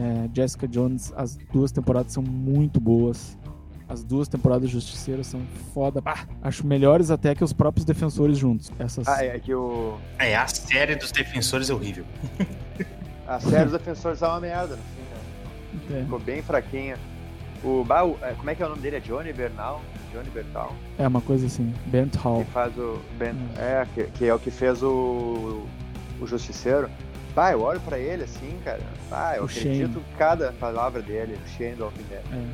É, 0.00 0.28
Jessica 0.32 0.68
Jones, 0.68 1.12
as 1.16 1.36
duas 1.52 1.72
temporadas 1.72 2.12
são 2.12 2.22
muito 2.22 2.78
boas. 2.78 3.36
As 3.88 4.04
duas 4.04 4.28
temporadas 4.28 4.68
de 4.68 4.74
Justiceira 4.74 5.24
são 5.24 5.40
foda. 5.72 6.02
Pá, 6.02 6.26
acho 6.42 6.66
melhores 6.66 7.10
até 7.10 7.34
que 7.34 7.42
os 7.42 7.52
próprios 7.54 7.84
defensores 7.86 8.36
juntos. 8.38 8.70
Essas. 8.78 9.08
Ah, 9.08 9.24
é 9.24 9.38
que 9.40 9.52
o. 9.54 9.96
É, 10.18 10.36
a 10.36 10.46
série 10.46 10.94
dos 10.94 11.10
defensores 11.10 11.70
é 11.70 11.74
horrível. 11.74 12.04
A 13.26 13.40
série 13.40 13.64
dos 13.64 13.72
defensores 13.72 14.22
é 14.22 14.26
uma 14.26 14.40
merda, 14.40 14.76
no 14.76 14.82
fim, 14.82 15.94
né? 15.94 15.98
É, 16.00 16.02
Ficou 16.04 16.18
bem 16.18 16.42
fraquinha. 16.42 16.96
O, 17.64 17.82
bah, 17.84 18.04
o- 18.04 18.16
é, 18.22 18.32
como 18.34 18.48
é 18.50 18.54
que 18.54 18.62
é 18.62 18.66
o 18.66 18.68
nome 18.68 18.82
dele? 18.82 18.96
É 18.96 19.00
Johnny 19.00 19.32
Bernal? 19.32 19.82
Johnny 20.12 20.30
Bertal? 20.30 20.74
é 20.98 21.06
uma 21.08 21.20
coisa 21.20 21.46
assim. 21.46 21.74
Bent 21.86 22.14
Hall. 22.16 22.44
Que 22.44 22.50
faz 22.52 22.76
o. 22.78 22.98
Ben, 23.18 23.32
Hum. 23.32 23.48
É, 23.56 23.86
que, 23.94 24.04
que 24.04 24.24
é 24.26 24.34
o 24.34 24.38
que 24.38 24.50
fez 24.50 24.82
o. 24.82 25.66
O 26.20 26.26
Justiceiro. 26.26 26.90
Bah, 27.34 27.52
eu 27.52 27.60
olho 27.62 27.80
pra 27.80 27.98
ele 27.98 28.24
assim, 28.24 28.58
cara. 28.64 28.80
Ah, 29.12 29.34
eu 29.36 29.42
O 29.42 29.46
acredito 29.46 29.92
Shane. 29.92 30.04
cada 30.18 30.52
palavra 30.52 31.00
dele, 31.02 31.38
o 31.44 31.48
Shane 31.48 31.76
do 31.76 31.84
Walking 31.84 32.02
Dead. 32.08 32.20
É. 32.32 32.44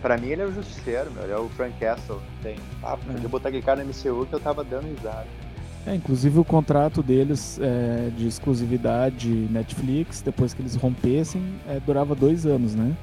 Pra 0.00 0.16
mim 0.16 0.28
ele 0.28 0.40
é 0.42 0.46
o 0.46 0.52
Justiceiro, 0.52 1.10
meu. 1.10 1.24
Ele 1.24 1.32
é 1.32 1.36
o 1.38 1.48
Frank 1.50 1.78
Castle. 1.78 2.18
Tem. 2.42 2.56
Ah, 2.82 2.96
podia 2.96 3.26
É. 3.26 3.28
botar 3.28 3.48
aquele 3.50 3.62
cara 3.62 3.84
no 3.84 3.90
MCU 3.90 4.24
que 4.26 4.32
eu 4.34 4.40
tava 4.40 4.64
dando 4.64 4.86
risada. 4.86 5.26
É, 5.86 5.94
inclusive 5.94 6.38
o 6.38 6.44
contrato 6.44 7.02
deles 7.02 7.58
é, 7.60 8.10
de 8.16 8.26
exclusividade 8.26 9.28
Netflix, 9.50 10.20
depois 10.22 10.52
que 10.54 10.62
eles 10.62 10.74
rompessem, 10.74 11.42
é, 11.68 11.80
durava 11.80 12.14
dois 12.14 12.44
anos, 12.46 12.74
né? 12.74 12.94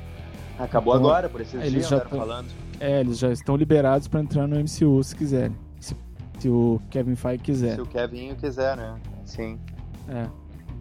Acabou 0.60 0.96
Então, 0.96 1.08
agora, 1.08 1.30
por 1.30 1.42
esses 1.42 1.54
eles 1.56 1.72
dias 1.72 1.88
já 1.90 2.00
tão- 2.00 2.18
falando. 2.20 2.48
É, 2.80 3.00
eles 3.02 3.18
já 3.20 3.32
estão 3.32 3.56
liberados 3.56 4.08
pra 4.08 4.20
entrar 4.22 4.48
no 4.48 4.56
MCU 4.60 5.04
se 5.04 5.16
quiserem. 5.16 5.56
Se, 5.80 5.96
se 6.40 6.50
o 6.50 6.80
Kevin 6.90 7.16
Feige 7.16 7.44
quiser. 7.44 7.76
Se 7.76 7.82
o 7.82 7.86
Kevin 7.86 8.36
quiser, 8.36 8.76
né? 8.78 8.96
Sim. 9.26 9.60
É. 10.08 10.26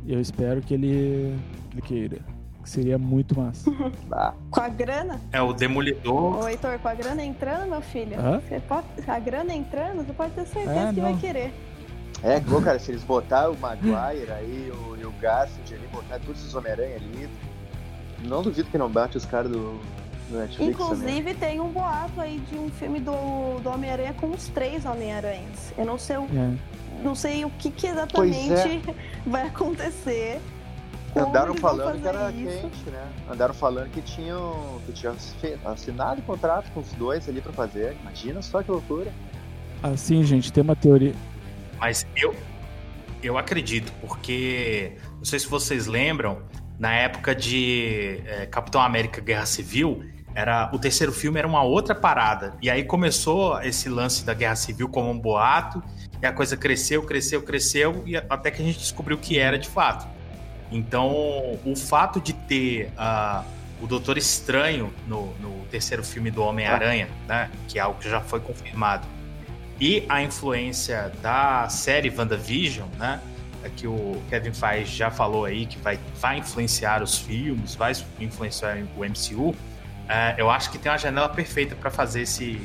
E 0.07 0.13
eu 0.15 0.21
espero 0.21 0.61
que 0.63 0.75
ele, 0.75 1.37
ele 1.73 1.83
queira. 1.83 2.19
Que 2.63 2.71
seria 2.71 2.99
muito 2.99 3.39
massa. 3.39 3.71
Com 4.51 4.61
a 4.61 4.69
grana, 4.69 5.21
É 5.33 5.41
o 5.41 5.53
Demolidor. 5.53 6.39
ô 6.45 6.49
Heitor, 6.49 6.79
com 6.81 6.89
a 6.89 6.95
grana 6.95 7.23
entrando, 7.25 7.69
meu 7.71 7.81
filho, 7.81 8.19
Hã? 8.19 8.41
você 8.41 8.59
pode, 8.61 8.87
a 9.07 9.19
grana 9.21 9.55
entrando, 9.55 10.05
você 10.05 10.13
pode 10.13 10.33
ter 10.33 10.47
certeza 10.47 10.89
Ah, 10.89 10.93
que 10.93 11.01
não. 11.01 11.11
vai 11.13 11.21
querer. 11.21 11.53
É, 12.25 12.41
pô, 12.41 12.61
cara, 12.61 12.79
se 12.79 12.91
eles 12.91 13.05
botar 13.05 13.51
o 13.51 13.57
Maguire 13.59 14.31
aí, 14.33 14.73
o, 14.73 14.97
e 15.01 15.05
o 15.05 15.13
Garfield 15.21 15.75
ali, 15.75 15.87
botar 15.93 16.19
todos 16.21 16.41
esses 16.41 16.55
Homem-Aranha 16.55 16.97
ali, 16.97 17.29
não 18.25 18.43
duvido 18.43 18.69
que 18.71 18.79
não 18.79 18.89
bate 18.91 19.17
os 19.17 19.25
caras 19.27 19.51
do, 19.53 19.79
do 20.31 20.39
Netflix 20.39 20.59
também. 20.59 20.71
Inclusive, 20.71 21.35
tem 21.35 21.61
um 21.61 21.69
boato 21.69 22.21
aí 22.21 22.41
de 22.51 22.59
um 22.59 22.69
filme 22.71 22.99
do, 22.99 23.61
do 23.61 23.69
Homem-Aranha 23.71 24.15
com 24.15 24.31
os 24.31 24.49
três 24.49 24.85
Homem-Aranhas. 24.87 25.73
Eu 25.79 25.85
não 25.85 25.99
sei, 25.99 26.17
o, 26.17 26.23
É. 26.25 26.55
não 27.03 27.15
sei 27.15 27.45
o 27.45 27.51
que, 27.51 27.71
que 27.71 27.87
exatamente 27.87 28.83
vai 29.27 29.47
acontecer. 29.47 30.41
Andaram 31.15 31.55
falando 31.55 32.01
que 32.01 32.07
era 32.07 32.31
isso. 32.31 32.61
quente, 32.61 32.91
né? 32.91 33.09
Andaram 33.31 33.55
falando 33.55 33.91
que 33.91 34.03
tinham, 34.03 34.81
que 34.85 34.93
tinham 34.93 35.17
assinado 35.65 36.21
contrato 36.23 36.71
com 36.73 36.81
os 36.81 36.93
dois 36.93 37.27
ali 37.29 37.41
pra 37.41 37.53
fazer. 37.53 37.97
Imagina 38.03 38.43
só 38.43 38.63
que 38.63 38.71
loucura. 38.71 39.11
Assim, 39.83 40.23
gente, 40.23 40.53
tem 40.53 40.63
uma 40.63 40.77
teoria. 40.77 41.15
Mas 41.79 42.07
eu, 42.17 42.35
eu 43.23 43.39
acredito, 43.39 43.93
porque 44.01 44.97
não 45.17 45.25
sei 45.25 45.39
se 45.39 45.49
vocês 45.49 45.87
lembram, 45.87 46.43
na 46.79 46.93
época 46.93 47.35
de 47.35 48.23
é, 48.27 48.47
Capitão 48.47 48.81
América 48.81 49.21
Guerra 49.21 49.47
Civil, 49.47 50.05
era 50.35 50.71
o 50.73 50.79
terceiro 50.79 51.13
filme 51.13 51.39
era 51.39 51.49
uma 51.49 51.63
outra 51.63 51.95
parada. 51.95 52.55
E 52.61 52.69
aí 52.69 52.85
começou 52.85 53.59
esse 53.63 53.89
lance 53.89 54.25
da 54.25 54.35
Guerra 54.35 54.57
Civil 54.57 54.87
como 54.89 55.11
um 55.11 55.19
boato, 55.19 55.83
e 56.23 56.27
a 56.27 56.33
coisa 56.33 56.57
cresceu, 56.57 57.03
cresceu, 57.03 57.43
cresceu, 57.43 58.03
e 58.07 58.17
até 58.17 58.51
que 58.51 58.63
a 58.63 58.65
gente 58.65 58.79
descobriu 58.79 59.19
que 59.19 59.39
era 59.39 59.59
de 59.59 59.69
fato. 59.69 60.07
Então, 60.71 61.11
o 61.65 61.75
fato 61.77 62.21
de 62.21 62.33
ter 62.33 62.91
ah, 62.97 63.45
o 63.81 63.87
Doutor 63.87 64.19
Estranho 64.19 64.93
no, 65.07 65.33
no 65.39 65.65
terceiro 65.71 66.03
filme 66.03 66.31
do 66.31 66.43
Homem-Aranha, 66.43 67.09
né, 67.29 67.51
que 67.69 67.79
é 67.79 67.83
algo 67.83 67.99
que 68.01 68.09
já 68.09 68.21
foi 68.21 68.41
confirmado, 68.41 69.07
e 69.81 70.05
a 70.09 70.23
influência 70.23 71.13
da 71.21 71.69
série 71.69 72.11
WandaVision, 72.11 72.89
né? 72.99 73.21
é 73.63 73.69
Que 73.69 73.87
o 73.87 74.23
Kevin 74.31 74.53
Feige 74.53 74.97
já 74.97 75.11
falou 75.11 75.45
aí 75.45 75.67
que 75.67 75.79
vai, 75.79 75.99
vai 76.19 76.39
influenciar 76.39 77.03
os 77.03 77.19
filmes, 77.19 77.75
vai 77.75 77.93
influenciar 78.19 78.79
o 78.97 79.05
MCU. 79.05 79.55
é, 80.09 80.35
eu 80.39 80.51
acho 80.51 80.71
que 80.71 80.79
tem 80.79 80.91
uma 80.91 80.97
janela 80.97 81.29
perfeita 81.29 81.75
para 81.75 81.91
fazer 81.91 82.23
esse 82.23 82.61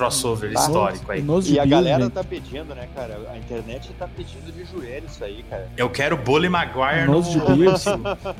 crossover 0.00 0.50
histórico 0.52 1.12
aí. 1.12 1.22
E 1.52 1.58
a 1.58 1.64
galera 1.66 2.08
tá 2.10 2.24
pedindo, 2.24 2.74
né, 2.74 2.88
cara? 2.94 3.20
A 3.30 3.36
internet 3.36 3.92
tá 3.98 4.08
pedindo 4.08 4.50
de 4.50 4.64
joelho 4.64 5.04
isso 5.06 5.22
aí, 5.22 5.44
cara. 5.48 5.68
Eu 5.76 5.90
quero 5.90 6.16
Bully 6.16 6.48
Maguire 6.48 7.06
Nos 7.06 7.34
no 7.34 7.46
gibis, 7.56 7.84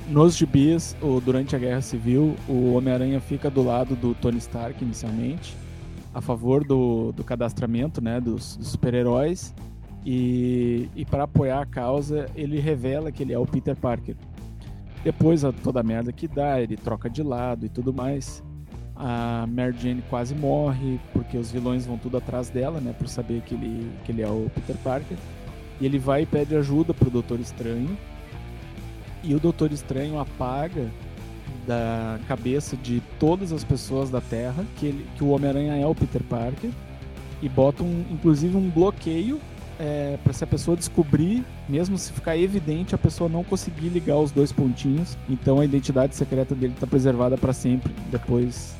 nos 0.08 0.36
gibis 0.36 0.96
o- 1.02 1.20
durante 1.20 1.54
a 1.54 1.58
Guerra 1.58 1.82
Civil, 1.82 2.34
o 2.48 2.74
Homem-Aranha 2.74 3.20
fica 3.20 3.50
do 3.50 3.62
lado 3.62 3.94
do 3.94 4.14
Tony 4.14 4.38
Stark 4.38 4.82
inicialmente, 4.82 5.54
a 6.14 6.20
favor 6.22 6.64
do, 6.64 7.12
do 7.12 7.22
cadastramento 7.22 8.00
né, 8.02 8.20
dos, 8.20 8.56
dos 8.56 8.68
super-heróis. 8.68 9.54
E, 10.04 10.88
e 10.96 11.04
para 11.04 11.24
apoiar 11.24 11.60
a 11.60 11.66
causa, 11.66 12.24
ele 12.34 12.58
revela 12.58 13.12
que 13.12 13.22
ele 13.22 13.34
é 13.34 13.38
o 13.38 13.44
Peter 13.44 13.76
Parker. 13.76 14.16
Depois, 15.04 15.44
a- 15.44 15.52
toda 15.52 15.80
a 15.80 15.82
merda 15.82 16.10
que 16.10 16.26
dá, 16.26 16.58
ele 16.58 16.76
troca 16.76 17.10
de 17.10 17.22
lado 17.22 17.66
e 17.66 17.68
tudo 17.68 17.92
mais. 17.92 18.42
A 19.02 19.46
Mary 19.46 19.74
Jane 19.80 20.04
quase 20.10 20.34
morre, 20.34 21.00
porque 21.14 21.38
os 21.38 21.50
vilões 21.50 21.86
vão 21.86 21.96
tudo 21.96 22.18
atrás 22.18 22.50
dela, 22.50 22.80
né? 22.80 22.94
Por 22.96 23.08
saber 23.08 23.40
que 23.40 23.54
ele, 23.54 23.90
que 24.04 24.12
ele 24.12 24.20
é 24.20 24.28
o 24.28 24.50
Peter 24.54 24.76
Parker. 24.84 25.16
E 25.80 25.86
ele 25.86 25.98
vai 25.98 26.22
e 26.22 26.26
pede 26.26 26.54
ajuda 26.54 26.92
pro 26.92 27.08
Doutor 27.08 27.40
Estranho. 27.40 27.96
E 29.24 29.34
o 29.34 29.40
Doutor 29.40 29.72
Estranho 29.72 30.18
apaga 30.18 30.86
da 31.66 32.18
cabeça 32.28 32.76
de 32.76 33.02
todas 33.18 33.52
as 33.52 33.64
pessoas 33.64 34.10
da 34.10 34.20
Terra 34.20 34.64
que, 34.76 34.86
ele, 34.86 35.06
que 35.16 35.24
o 35.24 35.30
Homem-Aranha 35.30 35.76
é 35.76 35.86
o 35.86 35.94
Peter 35.94 36.22
Parker. 36.22 36.70
E 37.40 37.48
bota, 37.48 37.82
um, 37.82 38.04
inclusive, 38.10 38.54
um 38.54 38.68
bloqueio 38.68 39.40
é, 39.80 40.18
para 40.22 40.34
se 40.34 40.44
a 40.44 40.46
pessoa 40.46 40.76
descobrir, 40.76 41.42
mesmo 41.66 41.96
se 41.96 42.12
ficar 42.12 42.36
evidente, 42.36 42.94
a 42.94 42.98
pessoa 42.98 43.30
não 43.30 43.42
conseguir 43.42 43.88
ligar 43.88 44.18
os 44.18 44.30
dois 44.30 44.52
pontinhos. 44.52 45.16
Então 45.26 45.58
a 45.58 45.64
identidade 45.64 46.14
secreta 46.14 46.54
dele 46.54 46.74
está 46.74 46.86
preservada 46.86 47.38
para 47.38 47.54
sempre 47.54 47.90
depois. 48.10 48.76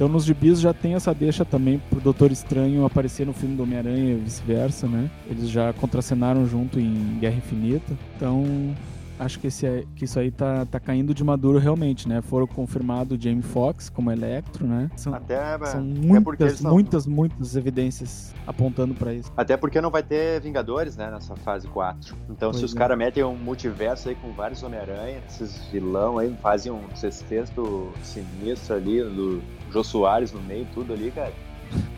Então 0.00 0.08
nos 0.08 0.24
gibis 0.24 0.58
já 0.58 0.72
tem 0.72 0.94
essa 0.94 1.12
deixa 1.12 1.44
também 1.44 1.78
pro 1.90 2.00
Doutor 2.00 2.32
Estranho 2.32 2.86
aparecer 2.86 3.26
no 3.26 3.34
filme 3.34 3.54
do 3.54 3.64
Homem-Aranha 3.64 4.14
e 4.14 4.16
vice-versa, 4.16 4.86
né? 4.88 5.10
Eles 5.28 5.50
já 5.50 5.74
contracenaram 5.74 6.46
junto 6.46 6.80
em 6.80 7.18
Guerra 7.20 7.36
Infinita. 7.36 7.92
Então 8.16 8.74
acho 9.18 9.38
que, 9.38 9.48
esse, 9.48 9.66
é- 9.66 9.84
que 9.94 10.06
isso 10.06 10.18
aí 10.18 10.30
tá, 10.30 10.64
tá 10.64 10.80
caindo 10.80 11.12
de 11.12 11.22
maduro 11.22 11.58
realmente, 11.58 12.08
né? 12.08 12.22
Foram 12.22 12.46
confirmados 12.46 13.18
o 13.18 13.22
Jamie 13.22 13.42
Foxx 13.42 13.90
como 13.90 14.10
Electro, 14.10 14.66
né? 14.66 14.90
São, 14.96 15.12
Até, 15.12 15.58
são 15.66 15.86
porque 16.24 16.44
eles 16.44 16.62
muitas, 16.62 16.62
não- 16.62 16.70
muitas, 16.72 17.06
muitas 17.06 17.54
evidências 17.54 18.34
apontando 18.46 18.94
para 18.94 19.12
isso. 19.12 19.30
Até 19.36 19.54
porque 19.54 19.82
não 19.82 19.90
vai 19.90 20.02
ter 20.02 20.40
Vingadores, 20.40 20.96
né, 20.96 21.10
nessa 21.10 21.36
fase 21.36 21.68
4. 21.68 22.16
Então, 22.30 22.54
se 22.54 22.60
Pois 22.60 22.70
os 22.70 22.74
é. 22.74 22.78
caras 22.78 22.96
metem 22.96 23.22
um 23.22 23.36
multiverso 23.36 24.08
aí 24.08 24.14
com 24.14 24.32
vários 24.32 24.62
Homem-Aranha, 24.62 25.20
esses 25.28 25.62
vilão 25.70 26.16
aí, 26.16 26.34
fazem 26.40 26.72
um 26.72 26.80
sexteto 26.96 27.90
sinistro 28.02 28.76
ali, 28.76 29.02
do 29.02 29.42
Jô 29.72 29.84
Soares 29.84 30.32
no 30.32 30.40
meio, 30.40 30.66
tudo 30.74 30.92
ali, 30.92 31.10
cara. 31.10 31.32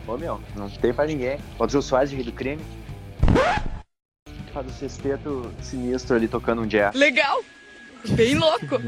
Ô, 0.07 0.17
meu, 0.17 0.39
não 0.55 0.69
tem 0.69 0.93
pra 0.93 1.05
ninguém. 1.05 1.37
Bota 1.57 1.71
o 1.71 1.73
Jô 1.73 1.81
Soares 1.81 2.09
de 2.09 2.15
Rei 2.15 2.25
do 2.25 2.31
Crime. 2.31 2.61
Faz 4.53 4.67
o 4.67 4.71
sexteto 4.71 5.51
sinistro 5.61 6.15
ali 6.15 6.27
tocando 6.27 6.61
um 6.61 6.67
jazz. 6.67 6.95
Legal! 6.95 7.41
Bem 8.09 8.35
louco! 8.35 8.79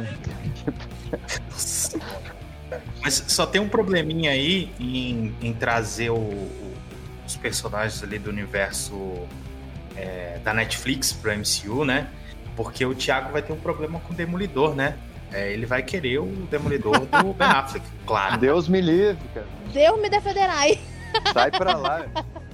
Mas 3.02 3.24
só 3.28 3.46
tem 3.46 3.62
um 3.62 3.70
probleminha 3.70 4.32
aí 4.32 4.72
em, 4.80 5.34
em 5.42 5.54
trazer 5.54 6.10
o- 6.10 6.16
o- 6.16 6.74
os 7.26 7.36
personagens 7.38 8.02
ali 8.04 8.20
do 8.20 8.30
universo 8.30 9.28
é, 9.96 10.40
da 10.44 10.54
Netflix 10.54 11.14
pro 11.14 11.32
MCU, 11.32 11.86
né? 11.86 12.08
Porque 12.56 12.86
o 12.86 12.94
Thiago 12.94 13.32
vai 13.32 13.42
ter 13.42 13.54
um 13.54 13.60
problema 13.60 14.00
com 14.02 14.14
o 14.14 14.16
Demolidor, 14.16 14.76
né? 14.76 14.98
É, 15.36 15.52
ele 15.52 15.66
vai 15.66 15.84
querer 15.84 16.20
o 16.20 16.28
Demolidor 16.50 16.98
do 16.98 17.34
Ben 17.34 17.46
Affleck, 17.46 17.86
claro. 18.06 18.38
Deus 18.38 18.70
me 18.70 18.80
livre, 18.80 19.18
cara. 19.34 19.46
Deus 19.74 20.02
me 20.02 20.10
defenderai. 20.10 20.80
Sai 21.34 21.52
pra 21.52 21.76
lá. 21.76 22.06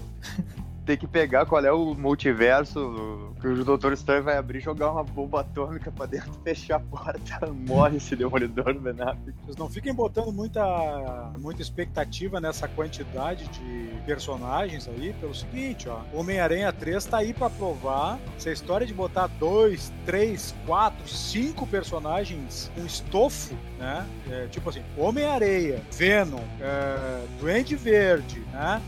Tem 0.91 0.97
que 0.97 1.07
pegar 1.07 1.45
qual 1.45 1.63
é 1.63 1.71
o 1.71 1.95
multiverso 1.95 3.33
que 3.39 3.47
o 3.47 3.63
Doutor 3.63 3.93
Estranho 3.93 4.23
vai 4.23 4.35
abrir, 4.35 4.59
jogar 4.59 4.91
uma 4.91 5.05
bomba 5.05 5.39
atômica 5.39 5.89
pra 5.89 6.05
dentro, 6.05 6.33
fechar 6.43 6.75
a 6.75 6.79
porta, 6.81 7.47
morre 7.47 7.95
esse 7.95 8.13
demolidor 8.13 8.77
Ben 8.77 8.91
Affleck. 9.01 9.33
Vocês 9.45 9.55
não 9.55 9.69
fiquem 9.69 9.93
botando 9.93 10.33
muita, 10.33 11.31
muita 11.39 11.61
expectativa 11.61 12.41
nessa 12.41 12.67
quantidade 12.67 13.47
de 13.47 13.89
personagens 14.05 14.85
aí, 14.89 15.13
pelo 15.13 15.33
seguinte, 15.33 15.87
ó. 15.87 16.01
Homem-Aranha 16.13 16.73
3 16.73 17.05
tá 17.05 17.19
aí 17.19 17.33
pra 17.33 17.49
provar 17.49 18.19
se 18.37 18.49
a 18.49 18.51
história 18.51 18.85
de 18.85 18.93
botar 18.93 19.27
dois, 19.27 19.93
três, 20.05 20.53
quatro, 20.65 21.07
cinco 21.07 21.65
personagens 21.65 22.69
com 22.75 22.85
estofo, 22.85 23.55
né? 23.79 24.05
É, 24.29 24.47
tipo 24.47 24.69
assim, 24.69 24.83
Homem-Areia, 24.97 25.81
Venom, 25.89 26.43
é, 26.59 27.25
Duende 27.39 27.77
Verde, 27.77 28.41
né? 28.51 28.81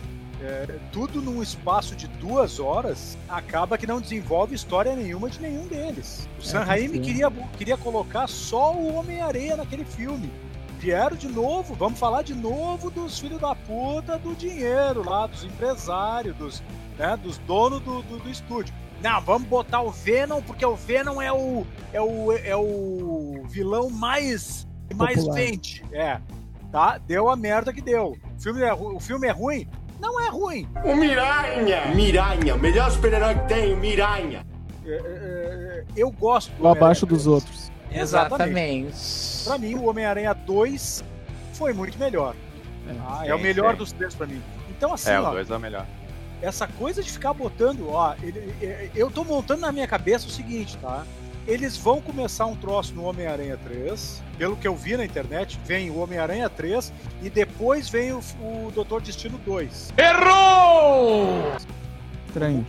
É, 0.44 0.78
tudo 0.92 1.22
num 1.22 1.42
espaço 1.42 1.96
de 1.96 2.06
duas 2.06 2.60
horas, 2.60 3.18
acaba 3.30 3.78
que 3.78 3.88
não 3.88 4.02
desenvolve 4.02 4.54
história 4.54 4.94
nenhuma 4.94 5.30
de 5.30 5.40
nenhum 5.40 5.66
deles. 5.68 6.28
O 6.38 6.42
Sam 6.42 6.66
Raimi 6.66 7.00
queria, 7.00 7.32
queria 7.58 7.78
colocar 7.78 8.28
só 8.28 8.74
o 8.76 8.94
Homem-Areia 8.94 9.56
naquele 9.56 9.86
filme. 9.86 10.30
Vieram 10.80 11.16
de 11.16 11.30
novo, 11.30 11.74
vamos 11.76 11.98
falar 11.98 12.24
de 12.24 12.36
novo 12.36 12.92
dos 12.92 13.18
filhos 13.18 13.40
da 13.40 13.56
puta 13.56 14.18
do 14.18 14.36
dinheiro 14.36 15.10
lá, 15.10 15.28
dos 15.28 15.46
empresários, 15.46 16.36
dos, 16.36 16.62
né, 17.00 17.16
dos 17.16 17.38
donos 17.38 17.80
do, 17.80 18.02
do, 18.02 18.20
do 18.20 18.30
estúdio. 18.30 18.76
Não, 19.02 19.22
vamos 19.22 19.48
botar 19.48 19.82
o 19.82 19.92
Venom, 19.92 20.42
porque 20.42 20.66
o 20.66 20.76
Venom 20.76 21.22
é 21.22 21.32
o, 21.32 21.66
é 21.94 22.02
o, 22.02 22.32
é 22.34 22.56
o 22.56 23.46
vilão 23.48 23.90
mais, 23.90 24.68
mais 24.94 25.20
Popular. 25.20 25.36
vende. 25.36 25.86
É, 25.94 26.20
tá? 26.70 26.98
Deu 26.98 27.30
a 27.30 27.36
merda 27.38 27.72
que 27.72 27.82
deu. 27.82 28.18
O 28.38 28.42
filme 28.42 28.62
é, 28.62 28.74
o 28.74 29.00
filme 29.00 29.28
é 29.28 29.32
ruim? 29.32 29.66
Não 30.04 30.20
é 30.20 30.28
ruim. 30.30 30.68
O 30.84 30.96
Miranha! 30.98 31.86
Miranha, 31.96 32.56
o 32.56 32.60
melhor 32.60 32.92
super-herói 32.92 33.36
que 33.36 33.48
tem, 33.48 33.74
o 33.74 33.78
Miranha. 33.78 34.46
É, 34.86 34.90
é, 34.90 34.96
é, 34.98 35.84
eu 35.96 36.12
gosto 36.12 36.52
do 36.58 36.68
abaixo 36.68 37.06
dos 37.06 37.26
outros. 37.26 37.72
Exatamente. 37.90 38.90
Exatamente. 38.90 39.44
Pra 39.46 39.58
mim, 39.58 39.76
o 39.76 39.86
Homem-Aranha 39.90 40.34
2 40.34 41.04
foi 41.54 41.72
muito 41.72 41.98
melhor. 41.98 42.36
Ah, 43.08 43.26
é 43.26 43.34
o 43.34 43.40
melhor 43.40 43.78
dos 43.78 43.94
três 43.94 44.14
pra 44.14 44.28
mim. 44.28 44.42
Então, 44.70 44.94
assim, 44.94 45.10
É, 45.10 45.22
o 45.22 45.24
ó, 45.24 45.32
2 45.32 45.50
é 45.50 45.56
o 45.56 45.60
melhor. 45.60 45.86
essa 46.42 46.68
coisa 46.68 47.02
de 47.02 47.10
ficar 47.10 47.32
botando, 47.34 47.88
ó, 47.90 48.14
ele- 48.22 48.92
eu 48.94 49.10
tô 49.10 49.24
montando 49.24 49.62
na 49.62 49.72
minha 49.72 49.88
cabeça 49.88 50.28
o 50.28 50.30
seguinte, 50.30 50.78
tá? 50.80 51.06
Eles 51.46 51.76
vão 51.76 52.00
começar 52.00 52.46
um 52.46 52.56
troço 52.56 52.94
no 52.94 53.04
Homem-Aranha 53.04 53.58
3. 53.58 54.24
Pelo 54.38 54.56
que 54.56 54.66
eu 54.66 54.76
vi 54.76 54.96
na 54.96 55.04
internet, 55.04 55.60
vem 55.66 55.90
o 55.90 55.98
Homem-Aranha 55.98 56.50
3 56.50 56.94
e 57.22 57.30
depois 57.30 57.90
vem 57.90 58.14
o, 58.14 58.20
o 58.40 58.72
Doutor 58.74 59.02
Destino 59.02 59.38
2. 59.40 59.94
Estranho. 62.28 62.66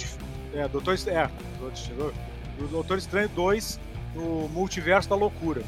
É, 0.53 0.69
Doutor, 0.69 0.95
é, 1.07 1.31
Doutor 1.59 1.71
Destino, 1.71 2.13
o 2.59 2.67
Doutor 2.67 2.99
Estranho 2.99 3.29
2 3.29 3.81
no 4.15 4.49
Multiverso 4.49 5.09
da 5.09 5.15
Loucura. 5.15 5.63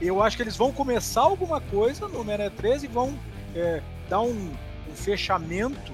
Eu 0.00 0.20
acho 0.20 0.36
que 0.36 0.42
eles 0.42 0.56
vão 0.56 0.72
começar 0.72 1.22
alguma 1.22 1.60
coisa 1.60 2.08
no 2.08 2.20
Homem-Aranha 2.20 2.50
3 2.50 2.82
e 2.84 2.86
vão 2.88 3.16
é, 3.54 3.80
dar 4.08 4.20
um, 4.20 4.50
um 4.90 4.94
fechamento 4.94 5.92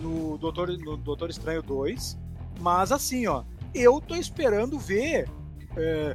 no 0.00 0.36
Doutor, 0.38 0.76
no 0.76 0.96
Doutor 0.96 1.30
Estranho 1.30 1.62
2. 1.62 2.18
Mas 2.58 2.90
assim, 2.90 3.28
ó, 3.28 3.44
eu 3.72 4.00
tô 4.00 4.16
esperando 4.16 4.76
ver 4.76 5.28
é, 5.76 6.14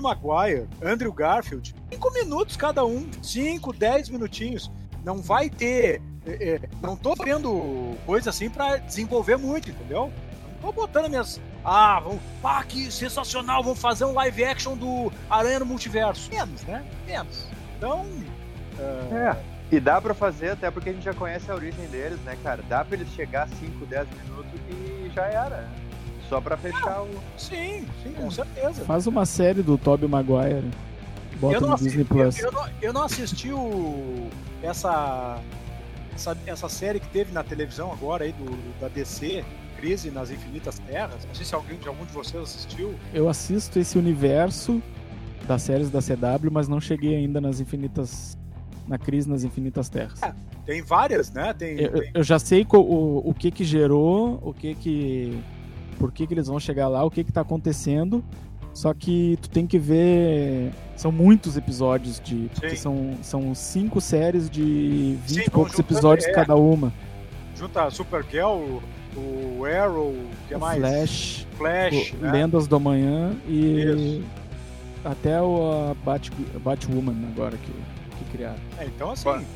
Maguire, 0.00 0.68
Andrew 0.82 1.12
Garfield, 1.12 1.74
5 1.92 2.12
minutos 2.12 2.56
cada 2.56 2.84
um, 2.84 3.08
5, 3.22 3.72
10 3.72 4.08
minutinhos. 4.10 4.70
Não 5.04 5.18
vai 5.18 5.48
ter. 5.48 6.02
é, 6.26 6.54
é, 6.54 6.60
não 6.82 6.96
tô 6.96 7.14
vendo 7.14 7.96
coisa 8.04 8.30
assim 8.30 8.50
pra 8.50 8.76
desenvolver 8.78 9.36
muito, 9.36 9.70
entendeu? 9.70 10.12
Não 10.42 10.60
tô 10.60 10.72
botando 10.72 11.08
minhas. 11.08 11.40
Ah, 11.64 12.00
vamos. 12.00 12.20
Ah, 12.42 12.64
que 12.64 12.90
sensacional! 12.90 13.62
Vamos 13.62 13.80
fazer 13.80 14.04
um 14.04 14.12
live 14.12 14.44
action 14.44 14.76
do 14.76 15.12
Aranha 15.30 15.60
no 15.60 15.66
Multiverso. 15.66 16.30
Menos, 16.30 16.62
né? 16.62 16.84
Menos. 17.06 17.46
Então. 17.76 18.06
É. 19.12 19.36
E 19.70 19.80
dá 19.80 20.00
pra 20.00 20.14
fazer, 20.14 20.50
até 20.50 20.70
porque 20.70 20.90
a 20.90 20.92
gente 20.92 21.04
já 21.04 21.12
conhece 21.12 21.50
a 21.50 21.54
origem 21.54 21.86
deles, 21.88 22.20
né, 22.20 22.36
cara? 22.42 22.62
Dá 22.68 22.84
pra 22.84 22.96
eles 22.96 23.08
chegar 23.14 23.48
5, 23.48 23.84
10 23.84 24.08
minutos 24.08 24.60
e 24.70 25.10
já 25.12 25.26
era. 25.26 25.68
Só 26.28 26.40
pra 26.40 26.56
fechar 26.56 27.02
o. 27.02 27.08
Sim, 27.38 27.84
sim, 28.02 28.12
com 28.12 28.30
certeza. 28.30 28.84
Faz 28.84 29.06
uma 29.06 29.24
série 29.24 29.62
do 29.62 29.78
Tobey 29.78 30.08
Maguire. 30.08 30.64
Bota 31.40 31.56
eu, 31.56 31.60
não 31.60 31.68
no 31.68 31.74
assisti, 31.74 31.88
Disney 31.98 32.04
Plus. 32.04 32.38
eu, 32.38 32.46
eu 32.46 32.52
não, 32.52 32.68
eu 32.82 32.92
não 32.92 33.02
assisti 33.02 33.52
o, 33.52 34.28
essa, 34.62 35.38
essa, 36.14 36.36
essa 36.46 36.68
série 36.68 36.98
que 36.98 37.08
teve 37.08 37.32
na 37.32 37.44
televisão 37.44 37.92
agora 37.92 38.24
aí 38.24 38.32
do, 38.32 38.80
da 38.80 38.88
DC, 38.88 39.44
Crise 39.76 40.10
nas 40.10 40.30
Infinitas 40.30 40.78
Terras. 40.78 41.24
Não 41.26 41.34
sei 41.34 41.44
se 41.44 41.54
alguém 41.54 41.78
de 41.78 41.86
algum 41.86 42.04
de 42.06 42.12
vocês 42.12 42.42
assistiu. 42.42 42.94
Eu 43.12 43.28
assisto 43.28 43.78
esse 43.78 43.98
universo 43.98 44.82
das 45.46 45.62
séries 45.62 45.90
da 45.90 46.00
CW, 46.00 46.50
mas 46.50 46.66
não 46.68 46.80
cheguei 46.80 47.14
ainda 47.14 47.40
nas 47.40 47.60
infinitas. 47.60 48.36
Na 48.88 48.96
crise 48.96 49.28
nas 49.28 49.42
infinitas 49.42 49.88
terras. 49.88 50.20
Tem 50.64 50.80
várias, 50.80 51.30
né? 51.32 51.52
Tem, 51.52 51.76
Eu, 51.80 51.92
tem- 52.00 52.10
eu 52.14 52.22
já 52.22 52.38
sei 52.38 52.64
o, 52.72 53.28
o 53.28 53.34
que 53.34 53.50
que 53.50 53.64
gerou, 53.64 54.38
o 54.42 54.54
que 54.54 54.76
que. 54.76 55.38
Por 55.98 56.12
que 56.12 56.26
que 56.26 56.34
eles 56.34 56.46
vão 56.46 56.60
chegar 56.60 56.88
lá, 56.88 57.04
o 57.04 57.10
que 57.10 57.24
que 57.24 57.32
tá 57.32 57.40
acontecendo. 57.40 58.24
Só 58.76 58.92
que 58.92 59.38
tu 59.40 59.48
tem 59.48 59.66
que 59.66 59.78
ver. 59.78 60.70
São 60.96 61.10
muitos 61.10 61.56
episódios 61.56 62.20
de. 62.20 62.50
São, 62.76 63.14
são 63.22 63.54
cinco 63.54 64.02
séries 64.02 64.50
de 64.50 65.16
20 65.24 65.28
Sim, 65.28 65.40
e 65.46 65.50
poucos 65.50 65.78
episódios 65.78 66.28
é. 66.28 66.32
cada 66.32 66.54
uma. 66.56 66.92
junta 67.56 67.90
Supergirl, 67.90 68.80
o, 69.16 69.64
Arrow, 69.64 70.10
o 70.10 70.28
que 70.46 70.54
O 70.54 70.60
mais? 70.60 70.78
Flash, 70.78 71.46
Flash, 71.56 72.12
o 72.12 72.16
né? 72.18 72.32
Lendas 72.32 72.66
do 72.66 72.76
Amanhã 72.76 73.34
e. 73.48 74.18
Isso. 74.18 74.24
Até 75.02 75.40
o 75.40 75.90
a 75.90 75.94
Bat, 76.04 76.30
Batwoman 76.62 77.28
agora 77.32 77.56
que, 77.56 77.72
que 78.18 78.24
criaram. 78.32 78.58
É, 78.76 78.84
então, 78.84 79.12
assim, 79.12 79.46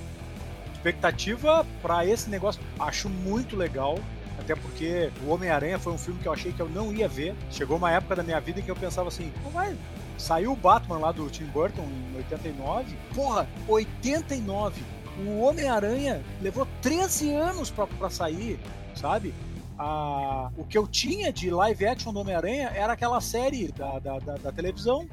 expectativa 0.72 1.66
pra 1.82 2.06
esse 2.06 2.30
negócio, 2.30 2.62
acho 2.78 3.08
muito 3.10 3.54
legal. 3.54 3.98
Até 4.40 4.54
porque 4.54 5.12
o 5.22 5.30
Homem-Aranha 5.30 5.78
foi 5.78 5.92
um 5.92 5.98
filme 5.98 6.18
que 6.20 6.26
eu 6.26 6.32
achei 6.32 6.52
que 6.52 6.60
eu 6.60 6.68
não 6.68 6.92
ia 6.92 7.06
ver. 7.06 7.34
Chegou 7.50 7.76
uma 7.76 7.90
época 7.90 8.16
da 8.16 8.22
minha 8.22 8.40
vida 8.40 8.60
em 8.60 8.62
que 8.62 8.70
eu 8.70 8.76
pensava 8.76 9.08
assim, 9.08 9.30
não 9.44 9.50
vai. 9.50 9.76
Saiu 10.16 10.52
o 10.52 10.56
Batman 10.56 10.98
lá 10.98 11.12
do 11.12 11.28
Tim 11.28 11.44
Burton 11.44 11.82
em 11.82 12.16
89. 12.16 12.96
Porra, 13.14 13.48
89. 13.68 14.82
O 15.26 15.40
Homem-Aranha 15.40 16.22
levou 16.40 16.66
13 16.80 17.34
anos 17.34 17.70
pra 17.70 18.08
sair, 18.08 18.58
sabe? 18.94 19.34
A, 19.78 20.50
o 20.56 20.64
que 20.64 20.76
eu 20.76 20.86
tinha 20.86 21.32
de 21.32 21.50
live 21.50 21.86
action 21.86 22.12
do 22.12 22.20
Homem-Aranha 22.20 22.70
era 22.74 22.94
aquela 22.94 23.20
série 23.20 23.68
da, 23.72 23.98
da, 23.98 24.18
da, 24.18 24.36
da 24.36 24.52
televisão, 24.52 25.06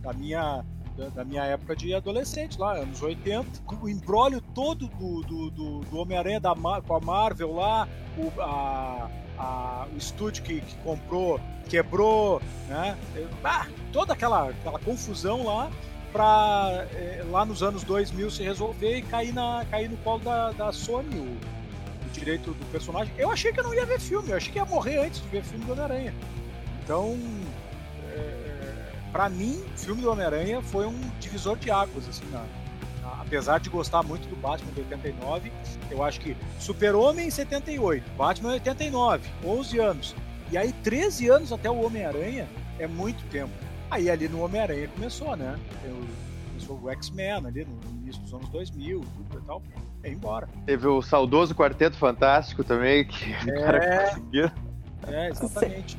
da 0.00 0.12
minha, 0.12 0.64
da, 0.96 1.08
da 1.08 1.24
minha 1.24 1.42
época 1.44 1.74
de 1.76 1.94
adolescente, 1.94 2.58
lá, 2.58 2.74
anos 2.74 3.02
80. 3.02 3.46
O 3.80 3.88
embrólio 3.88 4.40
todo 4.54 4.88
do, 4.88 5.20
do, 5.22 5.50
do, 5.50 5.80
do 5.80 5.98
Homem-Aranha 5.98 6.40
com 6.86 6.94
a 6.94 7.00
Marvel 7.00 7.54
lá, 7.54 7.88
o, 8.16 8.40
a, 8.40 9.08
a- 9.38 9.86
o 9.92 9.96
estúdio 9.98 10.42
que, 10.42 10.60
que 10.60 10.76
comprou 10.78 11.40
quebrou, 11.68 12.40
né? 12.68 12.96
Ah, 13.42 13.66
toda 13.92 14.12
aquela, 14.12 14.50
aquela 14.50 14.78
confusão 14.78 15.44
lá 15.44 15.68
para 16.12 16.86
lá 17.28 17.44
nos 17.44 17.60
anos 17.62 17.82
2000 17.82 18.30
se 18.30 18.42
resolver 18.44 18.98
e 18.98 19.02
cair, 19.02 19.34
na, 19.34 19.66
cair 19.68 19.90
no 19.90 19.96
colo 19.98 20.20
da, 20.20 20.52
da 20.52 20.72
Sony 20.72 21.16
o, 21.16 21.22
o 21.22 22.10
direito 22.12 22.52
do 22.52 22.64
personagem. 22.70 23.12
Eu 23.18 23.30
achei 23.32 23.52
que 23.52 23.58
eu 23.58 23.64
não 23.64 23.74
ia 23.74 23.84
ver 23.84 23.98
filme, 24.00 24.30
eu 24.30 24.36
achei 24.36 24.52
que 24.52 24.58
ia 24.58 24.64
morrer 24.64 24.98
antes 24.98 25.20
de 25.20 25.26
ver 25.28 25.42
filme 25.42 25.64
do 25.64 25.72
Homem-Aranha. 25.72 26.14
Então, 26.84 27.18
é, 27.18 27.45
para 29.12 29.28
mim, 29.28 29.62
o 29.74 29.78
filme 29.78 30.02
do 30.02 30.10
Homem-Aranha 30.10 30.60
foi 30.62 30.86
um 30.86 30.98
divisor 31.20 31.56
de 31.58 31.70
águas, 31.70 32.08
assim, 32.08 32.24
na, 32.30 32.40
na- 33.02 33.22
apesar 33.22 33.58
de 33.60 33.68
gostar 33.70 34.02
muito 34.02 34.28
do 34.28 34.36
Batman 34.36 34.72
de 34.72 34.80
89, 34.80 35.52
eu 35.90 36.02
acho 36.02 36.20
que 36.20 36.36
Super-Homem 36.58 37.28
em 37.28 37.30
78, 37.30 38.04
Batman 38.16 38.50
em 38.50 38.54
89, 38.54 39.28
11 39.44 39.78
anos. 39.78 40.14
E 40.50 40.56
aí 40.58 40.72
13 40.72 41.28
anos 41.28 41.52
até 41.52 41.70
o 41.70 41.84
Homem-Aranha 41.84 42.46
é 42.78 42.86
muito 42.86 43.24
tempo. 43.30 43.50
Aí 43.90 44.10
ali 44.10 44.28
no 44.28 44.42
Homem-Aranha 44.42 44.88
começou, 44.88 45.36
né? 45.36 45.58
O- 45.84 46.26
Começou 46.56 46.80
o 46.82 46.90
X-Men 46.90 47.32
ali 47.32 47.66
no 47.66 47.78
início 48.00 48.20
dos 48.22 48.32
anos 48.32 48.48
2000, 48.48 49.00
tudo 49.28 49.38
e 49.42 49.46
tal. 49.46 49.62
É 50.02 50.10
embora. 50.10 50.48
Teve 50.64 50.86
o 50.88 51.02
saudoso 51.02 51.54
Quarteto 51.54 51.96
Fantástico 51.98 52.64
também, 52.64 53.04
que 53.06 53.30
o 53.30 53.54
cara 53.62 53.76
É, 53.84 54.06
conseguiu. 54.08 54.50
é, 55.06 55.28
exatamente. 55.28 55.98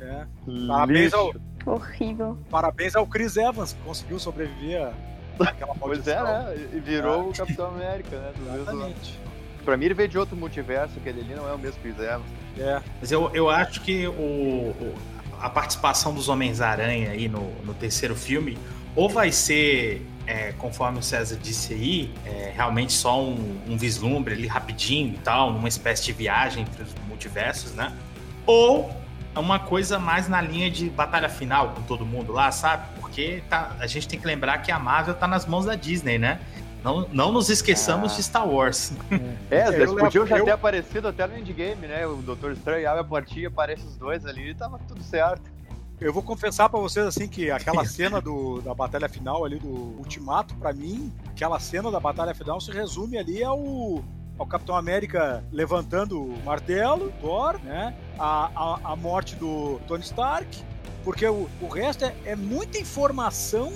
É. 0.00 0.26
Parabéns 0.66 1.14
ao, 1.14 1.32
Horrível. 1.66 2.38
parabéns 2.50 2.94
ao 2.96 3.06
Chris 3.06 3.36
Evans, 3.36 3.72
que 3.74 3.80
conseguiu 3.82 4.18
sobreviver 4.18 4.90
àquela 5.38 5.74
Pois 5.78 6.06
é, 6.06 6.22
né? 6.22 6.54
E 6.72 6.80
virou 6.80 7.20
Ah. 7.20 7.24
o 7.24 7.32
Capitão 7.32 7.66
América, 7.68 8.16
né? 8.18 8.32
Do 8.36 8.42
mesmo... 8.42 8.58
Exatamente. 8.62 9.18
Pra 9.64 9.76
mim 9.76 9.84
ele 9.86 9.94
veio 9.94 10.08
de 10.08 10.18
outro 10.18 10.36
multiverso, 10.36 10.94
aquele 10.98 11.20
ali 11.20 11.34
não 11.34 11.48
é 11.48 11.52
o 11.52 11.58
mesmo 11.58 11.80
Chris 11.82 11.98
Evans. 11.98 12.22
É. 12.58 12.80
Mas 13.00 13.12
eu, 13.12 13.30
eu 13.34 13.48
acho 13.50 13.80
que 13.82 14.06
o, 14.06 14.12
o- 14.12 14.94
a 15.40 15.48
participação 15.48 16.12
dos 16.14 16.28
Homens-Aranha 16.28 17.10
aí 17.10 17.28
no, 17.28 17.50
no 17.64 17.72
terceiro 17.74 18.14
filme 18.14 18.58
ou 18.96 19.08
vai 19.08 19.30
ser 19.32 20.06
é, 20.26 20.52
conforme 20.52 20.98
o 20.98 21.02
César 21.02 21.36
disse 21.36 21.72
aí, 21.72 22.12
é 22.26 22.52
realmente 22.54 22.92
só 22.92 23.22
um, 23.22 23.58
um 23.68 23.76
vislumbre 23.76 24.34
ali 24.34 24.46
rapidinho 24.46 25.14
e 25.14 25.18
tal, 25.18 25.50
numa 25.52 25.68
espécie 25.68 26.04
de 26.04 26.12
viagem 26.12 26.62
entre 26.62 26.82
os 26.82 26.94
multiversos, 27.08 27.72
né? 27.72 27.92
Ou 28.46 28.90
é 28.90 28.99
uma 29.38 29.58
coisa 29.60 29.98
mais 29.98 30.28
na 30.28 30.40
linha 30.40 30.70
de 30.70 30.90
batalha 30.90 31.28
final 31.28 31.70
com 31.70 31.82
todo 31.82 32.04
mundo 32.04 32.32
lá, 32.32 32.50
sabe? 32.50 32.84
Porque 33.00 33.42
tá, 33.48 33.76
a 33.78 33.86
gente 33.86 34.08
tem 34.08 34.18
que 34.18 34.26
lembrar 34.26 34.58
que 34.58 34.72
a 34.72 34.78
Marvel 34.78 35.14
tá 35.14 35.28
nas 35.28 35.46
mãos 35.46 35.64
da 35.66 35.74
Disney, 35.76 36.18
né? 36.18 36.40
Não, 36.82 37.06
não 37.12 37.30
nos 37.30 37.50
esqueçamos 37.50 38.12
Ah. 38.12 38.16
de 38.16 38.22
Star 38.22 38.48
Wars. 38.48 38.92
É, 39.50 39.68
eles 39.68 39.92
podiam 39.92 40.26
já 40.26 40.38
eu- 40.38 40.44
ter 40.46 40.50
aparecido 40.50 41.08
até 41.08 41.26
no 41.26 41.36
endgame, 41.38 41.86
né? 41.86 42.06
O 42.06 42.16
Doutor 42.16 42.52
Estranho 42.52 42.88
abre 42.88 43.02
a 43.02 43.04
portinha, 43.04 43.48
aparece 43.48 43.84
os 43.84 43.96
dois 43.96 44.24
ali 44.24 44.50
e 44.50 44.54
tava 44.54 44.78
tudo 44.88 45.02
certo. 45.02 45.42
Eu 46.00 46.14
vou 46.14 46.22
confessar 46.22 46.70
pra 46.70 46.80
vocês 46.80 47.06
assim 47.06 47.28
que 47.28 47.50
aquela 47.50 47.84
cena 47.84 48.18
do, 48.22 48.62
da 48.62 48.72
batalha 48.74 49.06
final 49.10 49.44
ali 49.44 49.58
do 49.58 49.68
Ultimato, 49.98 50.54
pra 50.54 50.72
mim, 50.72 51.12
aquela 51.28 51.60
cena 51.60 51.90
da 51.90 52.00
batalha 52.00 52.34
final 52.34 52.58
se 52.58 52.72
resume 52.72 53.18
ali 53.18 53.44
ao, 53.44 54.02
ao 54.40 54.46
Capitão 54.46 54.74
América 54.74 55.44
levantando 55.52 56.18
o 56.18 56.42
martelo, 56.42 57.12
Thor, 57.20 57.60
né? 57.62 57.94
A, 58.18 58.50
a, 58.56 58.92
a 58.92 58.96
morte 58.96 59.36
do 59.36 59.78
Tony 59.86 60.02
Stark, 60.02 60.64
porque 61.04 61.26
o, 61.26 61.46
o 61.60 61.68
resto 61.68 62.06
é, 62.06 62.14
é 62.24 62.34
muita 62.34 62.78
informação 62.78 63.70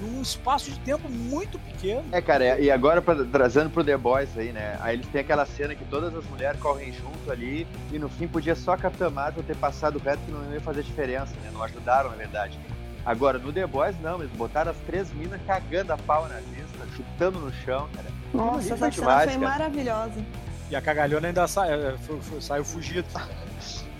num 0.00 0.20
espaço 0.20 0.72
de 0.72 0.78
tempo 0.80 1.08
muito 1.08 1.56
pequeno. 1.60 2.04
É, 2.10 2.20
cara, 2.20 2.58
e 2.58 2.68
agora 2.68 3.00
pra, 3.00 3.14
trazendo 3.24 3.70
pro 3.70 3.84
The 3.84 3.96
Boys 3.96 4.36
aí, 4.36 4.52
né? 4.52 4.76
Aí 4.80 4.96
eles 4.96 5.06
têm 5.06 5.20
aquela 5.20 5.46
cena 5.46 5.76
que 5.76 5.84
todas 5.84 6.12
as 6.12 6.24
mulheres 6.26 6.60
correm 6.60 6.92
junto 6.92 7.30
ali 7.30 7.64
e 7.92 7.98
no 7.98 8.08
fim 8.08 8.26
podia 8.26 8.56
só 8.56 8.72
a 8.72 8.76
Capitã 8.76 9.08
Marvel 9.10 9.44
ter 9.44 9.56
passado 9.56 10.00
reto 10.00 10.20
que 10.26 10.32
não 10.32 10.52
ia 10.52 10.60
fazer 10.60 10.82
diferença, 10.82 11.32
né? 11.44 11.50
Não 11.52 11.62
ajudaram, 11.62 12.10
na 12.10 12.16
verdade. 12.16 12.58
Agora, 13.06 13.38
no 13.38 13.52
The 13.52 13.66
Boys, 13.68 13.94
não, 14.00 14.20
eles 14.20 14.32
botaram 14.32 14.72
as 14.72 14.76
três 14.78 15.12
minas 15.12 15.40
cagando 15.46 15.92
a 15.92 15.96
pau 15.96 16.28
na 16.28 16.40
vista, 16.40 16.86
chutando 16.96 17.38
no 17.38 17.52
chão, 17.52 17.88
cara. 17.94 18.17
Nossa, 18.32 18.74
essa 18.74 18.76
cena 18.76 18.78
foi 18.78 18.90
demais, 18.90 19.30
foi 19.32 19.40
cara. 19.40 19.52
maravilhosa. 19.58 20.24
E 20.70 20.76
a 20.76 20.80
cagalhona 20.82 21.28
ainda 21.28 21.46
sa, 21.48 21.66
eh, 21.66 21.94
saiu 22.40 22.64
fugido. 22.64 23.08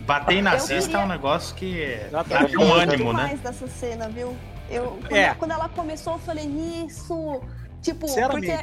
Bater 0.01 0.37
em 0.37 0.43
nazista 0.43 0.83
queria- 0.91 0.99
é 1.01 1.05
um 1.05 1.09
negócio 1.09 1.55
que 1.55 1.99
dá 2.11 2.23
um 2.23 2.63
Eu 2.63 2.73
ânimo, 2.75 3.13
né? 3.13 3.23
mais 3.25 3.41
dessa 3.41 3.67
cena, 3.67 4.09
viu? 4.09 4.37
Eu, 4.71 4.99
quando, 5.01 5.17
É. 5.17 5.35
quando 5.35 5.51
ela 5.53 5.69
começou, 5.69 6.15
eu 6.15 6.19
falei, 6.19 6.45
isso. 6.87 7.41
Tipo, 7.81 8.07
porque 8.31 8.59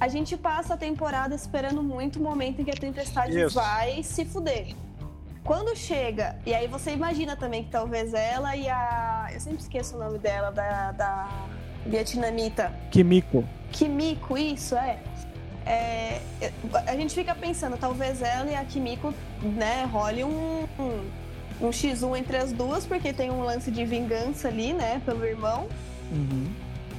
a 0.00 0.08
gente 0.08 0.36
passa 0.36 0.74
a 0.74 0.76
temporada 0.76 1.34
esperando 1.34 1.82
muito 1.82 2.18
o 2.18 2.22
momento 2.22 2.60
em 2.60 2.64
que 2.64 2.70
a 2.70 2.74
tempestade 2.74 3.38
Isso. 3.38 3.54
vai 3.54 4.02
se 4.02 4.24
fuder. 4.24 4.74
Quando 5.44 5.76
chega, 5.76 6.36
e 6.46 6.54
aí 6.54 6.68
você 6.68 6.92
imagina 6.92 7.36
também 7.36 7.64
que 7.64 7.70
talvez 7.70 8.14
ela 8.14 8.54
e 8.56 8.68
a. 8.68 9.28
Eu 9.32 9.40
sempre 9.40 9.58
esqueço 9.60 9.96
o 9.96 9.98
nome 9.98 10.18
dela, 10.18 10.50
da, 10.52 10.92
da 10.92 11.28
vietnamita. 11.86 12.72
Kimiko. 12.90 13.44
Kimiko, 13.70 14.36
isso, 14.36 14.74
é. 14.76 14.98
É, 15.64 16.20
A 16.86 16.96
gente 16.96 17.14
fica 17.14 17.34
pensando, 17.34 17.76
talvez 17.76 18.20
ela 18.20 18.50
e 18.50 18.54
a 18.54 18.64
Kimiko, 18.64 19.14
né, 19.40 19.88
role 19.92 20.24
um, 20.24 20.66
um, 20.78 21.10
um 21.60 21.70
X1 21.70 22.18
entre 22.18 22.36
as 22.36 22.52
duas, 22.52 22.84
porque 22.84 23.12
tem 23.12 23.30
um 23.30 23.42
lance 23.42 23.70
de 23.70 23.84
vingança 23.84 24.48
ali, 24.48 24.72
né, 24.72 25.00
pelo 25.04 25.24
irmão. 25.24 25.68
Uhum. 26.10 26.46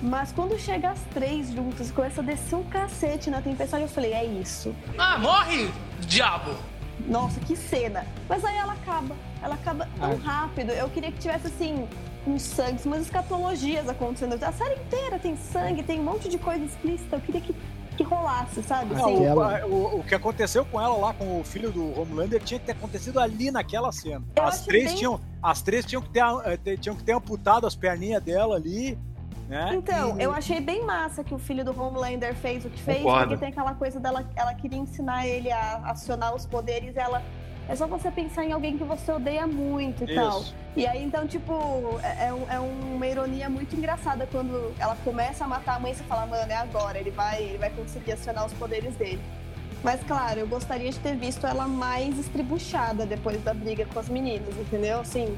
Mas 0.02 0.32
quando 0.32 0.58
chega 0.60 0.92
as 0.92 1.00
três 1.14 1.52
juntas 1.52 1.90
e 1.90 1.94
começa 1.94 2.22
a 2.22 2.24
descer 2.24 2.56
um 2.56 2.64
cacete 2.64 3.30
na 3.30 3.42
tempestade, 3.42 3.84
eu 3.84 3.90
falei, 3.90 4.14
é 4.14 4.26
isso. 4.26 4.76
Ah, 4.98 5.18
morre, 5.18 5.70
diabo! 6.02 6.52
Nossa, 7.08 7.40
que 7.40 7.56
cena. 7.56 8.06
Mas 8.30 8.44
aí 8.46 8.56
ela 8.56 8.74
acaba. 8.74 9.16
Ela 9.42 9.56
acaba 9.56 9.90
tão 10.00 10.16
rápido. 10.18 10.72
Eu 10.72 10.90
queria 10.90 11.12
que 11.12 11.20
tivesse, 11.20 11.48
assim, 11.48 11.88
uns 12.26 12.42
sangues, 12.42 12.86
umas 12.86 13.02
escatologias 13.02 13.88
acontecendo. 13.90 14.42
A 14.44 14.52
série 14.52 14.76
inteira 14.76 15.20
tem 15.20 15.36
sangue, 15.36 15.84
tem 15.84 16.00
um 16.00 16.04
monte 16.04 16.30
de 16.30 16.38
coisa 16.38 16.64
explícita. 16.64 17.18
Eu 17.18 17.22
queria 17.22 17.42
que, 17.42 17.56
que 17.98 18.04
rolasse, 18.04 18.64
sabe? 18.64 18.94
Não, 18.96 19.04
Assim, 19.06 19.66
o, 19.66 19.68
o- 19.76 20.00
o 20.00 20.04
que 20.04 20.16
aconteceu 20.16 20.66
com 20.66 20.80
ela 20.80 20.96
lá, 20.96 21.14
com 21.14 21.40
o 21.40 21.44
filho 21.44 21.72
do 21.72 22.00
Homelander, 22.00 22.42
tinha 22.42 22.60
que 22.60 22.66
ter 22.66 22.72
acontecido 22.72 23.20
ali 23.20 23.52
naquela 23.52 23.92
cena. 23.92 24.24
Eu 24.36 24.44
As 24.44 24.62
três, 24.66 24.86
bem- 24.90 24.96
tinham, 24.96 25.20
as 25.42 25.62
três 25.62 25.86
tinham 25.86 26.02
que, 26.02 26.10
ter, 26.10 26.24
eh, 26.46 26.58
ter- 26.58 26.78
tinham 26.80 26.96
que 26.96 27.04
ter 27.04 27.12
amputado 27.12 27.68
as 27.68 27.76
perninhas 27.76 28.24
dela 28.24 28.56
ali, 28.56 28.98
né? 29.50 29.72
Então, 29.76 30.18
E- 30.18 30.24
eu 30.24 30.32
achei 30.34 30.62
bem 30.62 30.84
massa 30.86 31.24
que 31.24 31.34
o 31.36 31.38
filho 31.38 31.66
do 31.66 31.78
Homelander 31.80 32.34
fez 32.36 32.64
o 32.64 32.70
que 32.70 32.82
fez, 32.82 33.00
Concordo. 33.00 33.28
porque 33.28 33.38
tem 33.42 33.50
aquela 33.50 33.74
coisa 33.76 34.00
dela, 34.00 34.26
ela 34.36 34.54
queria 34.54 34.80
ensinar 34.80 35.28
ele 35.28 35.52
a 35.52 35.82
acionar 35.90 36.34
os 36.34 36.46
poderes, 36.46 36.96
ela. 36.96 37.22
É 37.68 37.76
só 37.76 37.88
você 37.88 38.12
pensar 38.12 38.44
em 38.44 38.52
alguém 38.52 38.78
que 38.78 38.84
você 38.84 39.12
odeia 39.12 39.48
muito 39.48 40.04
e 40.04 40.16
tal. 40.16 40.42
Isso. 40.42 40.56
E 40.76 40.86
aí, 40.86 41.04
então, 41.04 41.26
tipo, 41.26 41.54
é, 42.04 42.28
é 42.28 42.56
é 42.56 42.60
uma 42.60 43.08
ironia 43.08 43.50
muito 43.50 43.76
engraçada 43.76 44.28
quando 44.32 44.74
ela 44.80 44.98
começa 45.04 45.46
a 45.46 45.48
matar 45.48 45.76
a 45.76 45.80
mãe 45.80 45.92
e 45.92 45.96
você 45.96 46.04
fala, 46.04 46.26
mano, 46.26 46.52
é 46.52 46.56
agora, 46.56 47.00
ele 47.00 47.12
vai, 47.12 47.44
ele 47.44 47.58
vai 47.58 47.70
conseguir 47.70 48.14
acionar 48.14 48.46
os 48.46 48.54
poderes 48.54 48.96
dele. 48.96 49.22
Mas, 49.84 50.02
claro, 50.04 50.40
eu 50.40 50.48
gostaria 50.48 50.90
de 50.90 51.00
ter 51.00 51.16
visto 51.16 51.46
ela 51.46 51.68
mais 51.68 52.18
estribuchada 52.18 53.06
depois 53.06 53.42
da 53.44 53.54
briga 53.54 53.86
com 53.86 54.00
as 54.00 54.08
meninas, 54.08 54.56
entendeu? 54.58 55.02
Assim, 55.02 55.38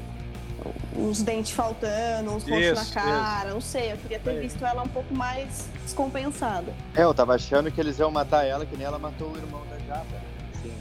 uns 0.96 1.22
dentes 1.22 1.52
faltando, 1.52 2.30
uns 2.30 2.44
roxos 2.44 2.72
na 2.74 2.82
Isso, 2.82 2.94
cara, 2.94 3.50
não 3.50 3.60
sei, 3.60 3.92
eu 3.92 3.96
queria 3.98 4.18
ter 4.18 4.32
Sei. 4.32 4.40
visto 4.40 4.64
ela 4.64 4.82
um 4.82 4.88
pouco 4.88 5.12
mais 5.14 5.68
descompensada. 5.82 6.72
É, 6.94 7.02
eu 7.02 7.12
tava 7.12 7.34
achando 7.34 7.70
que 7.70 7.80
eles 7.80 7.98
iam 7.98 8.10
matar 8.10 8.44
ela, 8.44 8.64
que 8.64 8.76
nem 8.76 8.86
ela 8.86 8.98
matou 8.98 9.30
o 9.30 9.36
irmão 9.36 9.62
da 9.68 9.78
Japa. 9.86 10.16
Assim, 10.54 10.72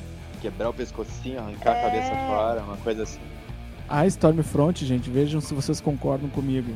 quebrar 0.46 0.70
o 0.70 0.74
pescocinho, 0.74 1.40
arrancar 1.40 1.72
É. 1.76 1.80
a 1.80 1.84
cabeça 1.86 2.16
fora, 2.28 2.62
uma 2.62 2.78
coisa 2.78 3.04
assim. 3.04 3.20
A 3.90 4.06
Stormfront, 4.08 4.86
gente, 4.86 5.10
vejam 5.10 5.42
se 5.42 5.54
vocês 5.54 5.80
concordam 5.82 6.30
comigo. 6.30 6.72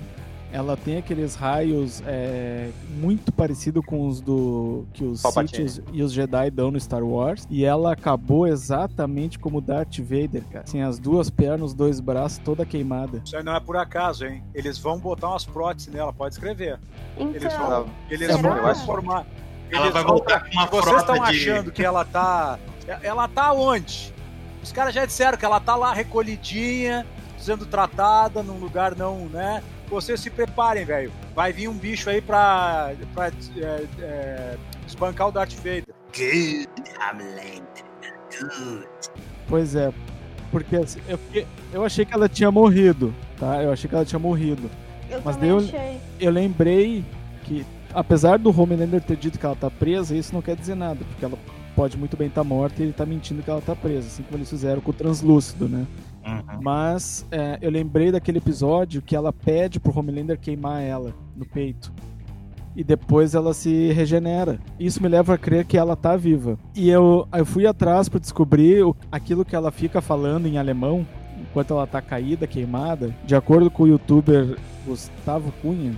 Ela 0.51 0.75
tem 0.75 0.97
aqueles 0.97 1.35
raios 1.35 2.01
é, 2.07 2.69
muito 2.99 3.31
parecido 3.31 3.83
com 3.83 4.07
os 4.07 4.19
do 4.19 4.83
que 4.93 5.03
os. 5.03 5.21
Sith 5.21 5.83
e 5.93 6.01
os 6.01 6.11
Jedi 6.11 6.49
dão 6.49 6.71
no 6.71 6.79
Star 6.79 7.03
Wars. 7.03 7.45
E 7.51 7.63
ela 7.63 7.93
acabou 7.93 8.47
exatamente 8.47 9.37
como 9.37 9.61
Darth 9.61 9.99
Vader, 9.99 10.41
cara. 10.51 10.63
Assim, 10.67 10.81
as 10.81 10.97
duas 10.97 11.29
pernas, 11.29 11.67
os 11.69 11.73
dois 11.75 11.99
braços, 11.99 12.39
toda 12.39 12.65
queimada. 12.65 13.21
Isso 13.23 13.37
aí 13.37 13.43
não 13.43 13.55
é 13.55 13.59
por 13.59 13.77
acaso, 13.77 14.25
hein? 14.25 14.43
Eles 14.55 14.79
vão 14.79 14.97
botar 14.97 15.29
umas 15.29 15.45
próteses 15.45 15.93
nela, 15.93 16.11
pode 16.11 16.33
escrever. 16.33 16.79
Eles 17.15 17.43
Então, 17.43 17.67
vão, 17.67 17.85
eles 18.09 18.25
será? 18.27 18.41
vão 18.41 18.49
Eu 18.57 18.65
acho- 18.65 18.73
transformar. 18.75 19.27
Ela 19.71 19.81
eles 19.83 19.93
vai 19.93 20.03
vão- 20.03 20.13
voltar 20.13 20.45
com 20.45 20.51
uma 20.51 20.65
vocês 20.65 20.95
estão 20.97 21.13
de... 21.15 21.21
achando 21.21 21.71
que 21.71 21.83
ela 21.85 22.03
tá. 22.05 22.57
Ela 23.01 23.27
tá 23.27 23.51
onde? 23.53 24.13
Os 24.63 24.71
caras 24.71 24.93
já 24.93 25.05
disseram 25.05 25.37
que 25.37 25.45
ela 25.45 25.59
tá 25.59 25.75
lá 25.75 25.93
recolhidinha, 25.93 27.05
sendo 27.37 27.65
tratada 27.65 28.43
num 28.43 28.57
lugar 28.57 28.95
não, 28.95 29.25
né? 29.27 29.63
Vocês 29.89 30.19
se 30.19 30.29
preparem, 30.29 30.85
velho. 30.85 31.11
Vai 31.33 31.51
vir 31.53 31.67
um 31.67 31.73
bicho 31.73 32.09
aí 32.09 32.21
pra, 32.21 32.91
pra 33.13 33.27
é, 33.27 33.85
é, 34.01 34.57
espancar 34.87 35.27
o 35.27 35.31
Darth 35.31 35.53
Vader. 35.53 35.85
Good, 36.15 36.67
Homelander. 36.99 37.85
Good. 38.39 38.87
Pois 39.47 39.75
é, 39.75 39.91
porque 40.51 40.75
assim, 40.75 40.99
eu, 41.07 41.19
eu 41.73 41.83
achei 41.85 42.05
que 42.05 42.13
ela 42.13 42.29
tinha 42.29 42.51
morrido, 42.51 43.13
tá? 43.39 43.63
Eu 43.63 43.71
achei 43.71 43.89
que 43.89 43.95
ela 43.95 44.05
tinha 44.05 44.19
morrido. 44.19 44.69
eu 45.09 45.21
Mas 45.25 45.35
também 45.35 45.49
deu- 45.49 45.59
achei. 45.59 45.97
Eu 46.19 46.31
lembrei 46.31 47.03
que, 47.45 47.65
apesar 47.93 48.37
do 48.37 48.49
Homelander 48.61 49.01
ter 49.01 49.15
dito 49.17 49.39
que 49.39 49.45
ela 49.45 49.55
tá 49.55 49.71
presa, 49.71 50.15
isso 50.15 50.33
não 50.33 50.41
quer 50.41 50.55
dizer 50.55 50.75
nada, 50.75 50.99
porque 51.03 51.25
ela 51.25 51.37
pode 51.79 51.97
muito 51.97 52.17
bem 52.17 52.27
estar 52.27 52.43
morta 52.43 52.81
e 52.81 52.87
ele 52.87 52.91
tá 52.91 53.05
mentindo 53.05 53.41
que 53.41 53.49
ela 53.49 53.61
tá 53.61 53.73
presa, 53.73 54.05
assim 54.07 54.21
como 54.21 54.37
eles 54.37 54.49
fizeram 54.49 54.81
com 54.81 54.91
o 54.91 54.93
Translúcido, 54.93 55.69
né? 55.69 55.87
Uhum. 56.27 56.61
Mas 56.61 57.25
é, 57.31 57.57
eu 57.61 57.71
lembrei 57.71 58.11
daquele 58.11 58.39
episódio 58.39 59.01
que 59.01 59.15
ela 59.15 59.31
pede 59.31 59.79
pro 59.79 59.97
Homelander 59.97 60.37
queimar 60.37 60.81
ela 60.83 61.13
no 61.37 61.45
peito. 61.45 61.89
E 62.75 62.83
depois 62.83 63.33
ela 63.33 63.53
se 63.53 63.93
regenera. 63.93 64.59
Isso 64.77 65.01
me 65.01 65.07
leva 65.07 65.35
a 65.35 65.37
crer 65.37 65.63
que 65.63 65.77
ela 65.77 65.95
tá 65.95 66.17
viva. 66.17 66.59
E 66.75 66.89
eu, 66.89 67.25
eu 67.33 67.45
fui 67.45 67.65
atrás 67.65 68.09
para 68.09 68.19
descobrir 68.19 68.83
o- 68.83 68.93
aquilo 69.09 69.45
que 69.45 69.55
ela 69.55 69.71
fica 69.71 70.01
falando 70.01 70.47
em 70.47 70.57
alemão, 70.57 71.07
enquanto 71.39 71.71
ela 71.71 71.87
tá 71.87 72.01
caída, 72.01 72.45
queimada. 72.45 73.15
De 73.25 73.37
acordo 73.37 73.71
com 73.71 73.83
o 73.83 73.87
youtuber 73.87 74.57
Gustavo 74.85 75.49
Cunha, 75.61 75.93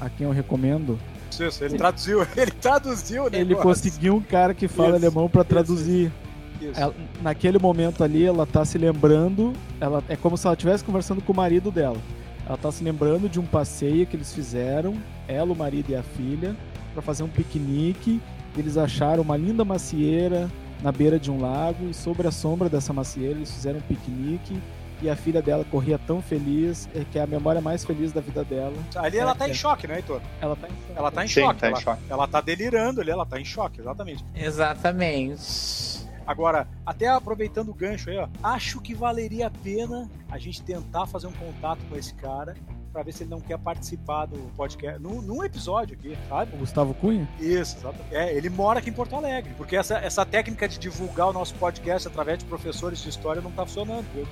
a 0.00 0.08
quem 0.08 0.26
eu 0.26 0.32
recomendo, 0.32 0.98
Isso, 1.44 1.64
ele 1.64 1.76
traduziu, 1.76 2.26
ele 2.36 2.50
traduziu 2.50 3.24
o 3.24 3.26
ele 3.26 3.38
negócio. 3.44 3.62
conseguiu 3.62 4.16
um 4.16 4.20
cara 4.20 4.54
que 4.54 4.68
fala 4.68 4.96
Isso, 4.96 5.06
alemão 5.06 5.28
para 5.28 5.40
isso, 5.42 5.48
traduzir. 5.48 6.12
Isso. 6.60 6.80
Ela- 6.80 6.94
naquele 7.22 7.58
momento 7.58 8.02
ali, 8.02 8.24
ela 8.24 8.46
tá 8.46 8.64
se 8.64 8.78
lembrando, 8.78 9.52
ela 9.80 10.02
é 10.08 10.16
como 10.16 10.36
se 10.36 10.46
ela 10.46 10.54
estivesse 10.54 10.82
conversando 10.84 11.20
com 11.22 11.32
o 11.32 11.36
marido 11.36 11.70
dela. 11.70 11.98
Ela 12.46 12.56
tá 12.56 12.70
se 12.70 12.82
lembrando 12.84 13.28
de 13.28 13.40
um 13.40 13.44
passeio 13.44 14.06
que 14.06 14.16
eles 14.16 14.32
fizeram, 14.32 14.94
ela, 15.26 15.52
o 15.52 15.56
marido 15.56 15.90
e 15.90 15.96
a 15.96 16.02
filha, 16.02 16.54
para 16.92 17.02
fazer 17.02 17.22
um 17.24 17.28
piquenique. 17.28 18.20
Eles 18.56 18.76
acharam 18.76 19.22
uma 19.22 19.36
linda 19.36 19.64
macieira 19.64 20.48
na 20.82 20.92
beira 20.92 21.18
de 21.18 21.30
um 21.30 21.40
lago 21.40 21.88
e 21.90 21.94
sobre 21.94 22.26
a 22.28 22.30
sombra 22.30 22.68
dessa 22.68 22.92
macieira 22.92 23.32
eles 23.34 23.50
fizeram 23.50 23.78
um 23.78 23.82
piquenique 23.82 24.56
e 25.02 25.10
a 25.10 25.16
filha 25.16 25.42
dela 25.42 25.64
corria 25.70 25.98
tão 25.98 26.22
feliz, 26.22 26.88
é 26.94 27.04
que 27.10 27.18
é 27.18 27.22
a 27.22 27.26
memória 27.26 27.60
mais 27.60 27.84
feliz 27.84 28.12
da 28.12 28.20
vida 28.20 28.42
dela. 28.44 28.72
Ali 28.96 29.18
ela 29.18 29.32
É, 29.32 29.34
tá 29.34 29.46
é. 29.46 29.50
em 29.50 29.54
choque, 29.54 29.86
né, 29.86 29.96
Heitor? 29.96 30.20
Ela 30.40 30.56
tá 30.56 30.66
em 30.68 30.70
choque. 30.70 30.92
Ela 30.98 31.10
tá 31.10 31.24
em 31.24 31.28
Sim, 31.28 31.40
choque. 31.42 31.60
tá 31.60 31.66
em 31.66 31.70
ela, 31.72 31.80
choque. 31.80 32.02
ela 32.08 32.28
tá 32.28 32.40
delirando 32.40 33.00
ali, 33.00 33.10
ela 33.10 33.26
tá 33.26 33.40
em 33.40 33.44
choque, 33.44 33.80
exatamente. 33.80 34.24
Exatamente. 34.34 36.05
Agora, 36.26 36.66
até 36.84 37.06
aproveitando 37.08 37.68
o 37.68 37.74
gancho 37.74 38.10
aí, 38.10 38.18
ó, 38.18 38.28
acho 38.42 38.80
que 38.80 38.94
valeria 38.94 39.46
a 39.46 39.50
pena 39.50 40.10
a 40.30 40.38
gente 40.38 40.62
tentar 40.62 41.06
fazer 41.06 41.28
um 41.28 41.32
contato 41.32 41.78
com 41.88 41.96
esse 41.96 42.12
cara 42.14 42.54
pra 42.92 43.02
ver 43.02 43.12
se 43.12 43.22
ele 43.24 43.30
não 43.30 43.40
quer 43.40 43.58
participar 43.58 44.24
do 44.24 44.38
podcast, 44.56 44.98
num, 45.00 45.20
num 45.20 45.44
episódio 45.44 45.94
aqui, 45.98 46.16
sabe? 46.28 46.56
O 46.56 46.58
Gustavo 46.58 46.94
Cunha? 46.94 47.28
Isso, 47.38 47.76
exato. 47.76 47.98
É, 48.10 48.34
ele 48.34 48.48
mora 48.48 48.78
aqui 48.78 48.88
em 48.88 48.92
Porto 48.92 49.14
Alegre, 49.14 49.52
porque 49.56 49.76
essa, 49.76 49.98
essa 49.98 50.24
técnica 50.24 50.66
de 50.66 50.78
divulgar 50.78 51.28
o 51.28 51.32
nosso 51.32 51.54
podcast 51.56 52.08
através 52.08 52.38
de 52.38 52.46
professores 52.46 52.98
de 53.00 53.10
história 53.10 53.42
não 53.42 53.52
tá 53.52 53.66
funcionando, 53.66 54.06
viu? 54.14 54.26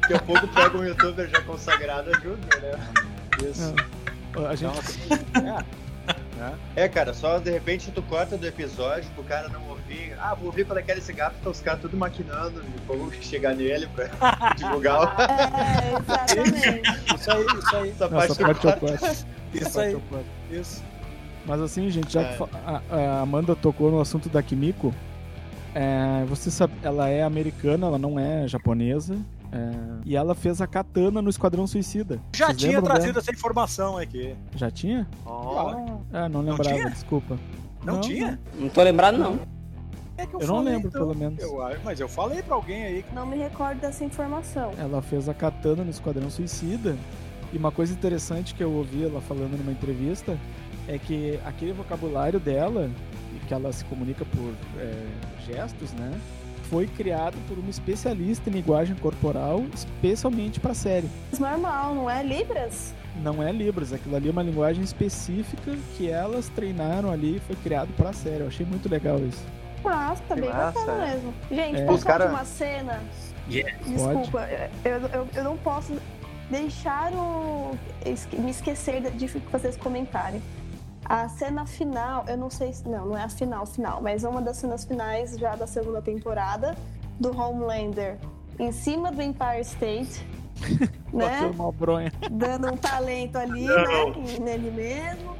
Daqui 0.00 0.14
a 0.14 0.18
pouco 0.20 0.46
pega 0.48 0.78
um 0.78 0.84
youtuber 0.84 1.28
já 1.28 1.40
consagrado 1.42 2.10
ajuda, 2.10 2.60
né? 2.60 2.92
Isso. 3.50 3.74
Não. 4.32 4.46
A 4.46 4.54
gente... 4.54 4.72
Então, 5.10 5.58
é. 5.58 5.83
É, 6.76 6.88
cara, 6.88 7.12
só 7.14 7.38
de 7.38 7.50
repente 7.50 7.90
tu 7.90 8.02
corta 8.02 8.36
do 8.36 8.46
episódio 8.46 9.08
pro 9.14 9.24
cara 9.24 9.48
não 9.48 9.62
ouvir. 9.68 10.14
Ah, 10.18 10.34
vou 10.34 10.46
ouvir 10.46 10.64
qual 10.64 10.78
é 10.78 10.82
que 10.82 10.90
era 10.90 11.00
esse 11.00 11.12
gato, 11.12 11.34
tá 11.42 11.50
os 11.50 11.60
caras 11.60 11.80
tudo 11.80 11.96
maquinando 11.96 12.62
e 12.62 12.80
como 12.86 13.12
chegar 13.12 13.54
nele 13.54 13.88
pra 13.94 14.08
divulgar 14.56 15.00
o. 15.00 15.22
É, 15.22 15.98
exatamente. 15.98 17.14
Isso 17.14 17.30
aí, 17.30 17.44
isso 17.58 17.76
aí. 17.76 17.90
Essa 17.90 18.08
parte 18.08 18.32
essa 18.32 18.42
parte 18.44 18.60
corto. 18.80 19.26
Isso 19.54 19.80
aí. 19.80 19.96
Isso. 20.50 20.82
Mas 21.46 21.60
assim, 21.60 21.90
gente, 21.90 22.12
já 22.12 22.22
É. 22.22 22.36
que 22.36 22.42
a, 22.66 22.82
a 22.96 23.20
Amanda 23.20 23.54
tocou 23.54 23.90
no 23.90 24.00
assunto 24.00 24.28
da 24.28 24.42
Kimiko, 24.42 24.94
é, 25.74 26.24
você 26.26 26.50
sabe, 26.50 26.72
ela 26.82 27.08
é 27.08 27.22
americana, 27.22 27.86
ela 27.86 27.98
não 27.98 28.18
é 28.18 28.48
japonesa. 28.48 29.16
É, 29.54 29.70
e 30.04 30.16
ela 30.16 30.34
fez 30.34 30.60
a 30.60 30.66
Katana 30.66 31.22
no 31.22 31.30
Esquadrão 31.30 31.66
Suicida. 31.66 32.20
Já 32.34 32.46
Vocês 32.46 32.58
tinha 32.58 32.82
trazido 32.82 33.12
dela? 33.12 33.18
essa 33.20 33.30
informação 33.30 33.96
aqui. 33.96 34.34
Já 34.56 34.70
tinha? 34.70 35.06
Ó, 35.24 35.96
Ah, 36.12 36.28
não 36.28 36.42
Não 36.42 36.50
lembrava, 36.52 36.76
tinha? 36.76 36.90
desculpa. 36.90 37.38
Não, 37.84 38.00
tinha? 38.00 38.38
Não 38.58 38.68
tô 38.68 38.82
lembrado, 38.82 39.16
não. 39.18 39.38
É 40.16 40.26
que 40.26 40.34
Eu 40.36 40.40
não 40.40 40.46
falei, 40.56 40.72
lembro, 40.74 40.88
então. 40.88 41.00
pelo 41.00 41.14
menos. 41.14 41.42
Eu, 41.42 41.60
acho- 41.62 41.80
mas 41.84 41.98
eu 42.00 42.08
falei 42.08 42.42
pra 42.42 42.54
alguém 42.54 42.84
aí. 42.84 43.04
Não 43.12 43.26
me 43.26 43.36
recordo 43.36 43.80
dessa 43.80 44.04
informação. 44.04 44.70
Ela 44.78 45.02
fez 45.02 45.28
a 45.28 45.34
Katana 45.34 45.82
no 45.84 45.90
Esquadrão 45.90 46.30
Suicida. 46.30 46.96
E 47.52 47.56
uma 47.58 47.70
coisa 47.72 47.92
interessante 47.92 48.54
que 48.54 48.62
eu 48.64 48.72
ouvi 48.72 49.04
ela 49.04 49.20
falando 49.20 49.56
numa 49.58 49.70
entrevista 49.72 50.36
é 50.88 50.98
que 50.98 51.38
aquele 51.44 51.72
vocabulário 51.72 52.38
dela, 52.40 52.90
e 53.34 53.46
que 53.46 53.52
ela 53.54 53.72
se 53.72 53.84
comunica 53.86 54.24
por 54.24 54.52
é, 54.78 55.06
gestos, 55.46 55.92
né? 55.92 56.12
Foi 56.70 56.86
criado 56.86 57.36
por 57.46 57.58
uma 57.58 57.70
especialista 57.70 58.48
em 58.48 58.52
linguagem 58.54 58.96
corporal, 58.96 59.64
especialmente 59.74 60.58
para 60.60 60.74
série. 60.74 61.08
Normal, 61.38 61.94
não 61.94 62.10
é? 62.10 62.22
Libras? 62.22 62.94
Não 63.22 63.42
é 63.42 63.52
Libras, 63.52 63.92
aquilo 63.92 64.16
ali 64.16 64.28
é 64.28 64.32
uma 64.32 64.42
linguagem 64.42 64.82
específica 64.82 65.76
que 65.96 66.10
elas 66.10 66.48
treinaram 66.48 67.10
ali 67.10 67.36
e 67.36 67.40
foi 67.40 67.54
criado 67.56 67.88
para 67.96 68.12
série. 68.12 68.40
Eu 68.40 68.48
achei 68.48 68.66
muito 68.66 68.88
legal 68.88 69.18
isso. 69.20 69.42
Massa, 69.84 70.22
tá 70.28 70.34
bem 70.34 70.48
massa, 70.50 70.80
bacana 70.80 71.04
é. 71.06 71.10
mesmo. 71.14 71.34
Gente, 71.50 71.80
É. 71.80 71.84
posso 71.86 72.04
cara- 72.04 72.26
de 72.26 72.32
uma 72.34 72.44
cena? 72.44 73.00
Yeah. 73.50 73.76
Desculpa, 73.86 74.48
eu, 74.84 74.92
eu, 75.12 75.28
eu 75.34 75.44
não 75.44 75.56
posso 75.58 75.92
deixar 76.50 77.12
o, 77.12 77.76
me 78.38 78.50
esquecer 78.50 79.02
de, 79.02 79.10
de 79.10 79.26
vocês 79.52 79.76
comentarem. 79.76 80.42
A 81.04 81.28
cena 81.28 81.66
final, 81.66 82.24
eu 82.26 82.36
não 82.36 82.48
sei 82.48 82.72
se. 82.72 82.88
Não, 82.88 83.06
não 83.06 83.16
é 83.16 83.24
a 83.24 83.28
final, 83.28 83.66
final, 83.66 84.00
mas 84.00 84.24
é 84.24 84.28
uma 84.28 84.40
das 84.40 84.56
cenas 84.56 84.84
finais 84.84 85.36
já 85.38 85.54
da 85.54 85.66
segunda 85.66 86.00
temporada 86.00 86.74
do 87.20 87.30
Homelander 87.38 88.18
em 88.58 88.72
cima 88.72 89.12
do 89.12 89.20
Empire 89.22 89.60
State. 89.60 90.26
né? 91.12 91.40
Uma 91.54 91.72
bronha, 91.72 92.12
Dando 92.30 92.72
um 92.72 92.76
talento 92.76 93.36
ali, 93.36 93.64
Não. 93.66 94.10
né? 94.10 94.38
Nele 94.40 94.70
mesmo. 94.70 95.36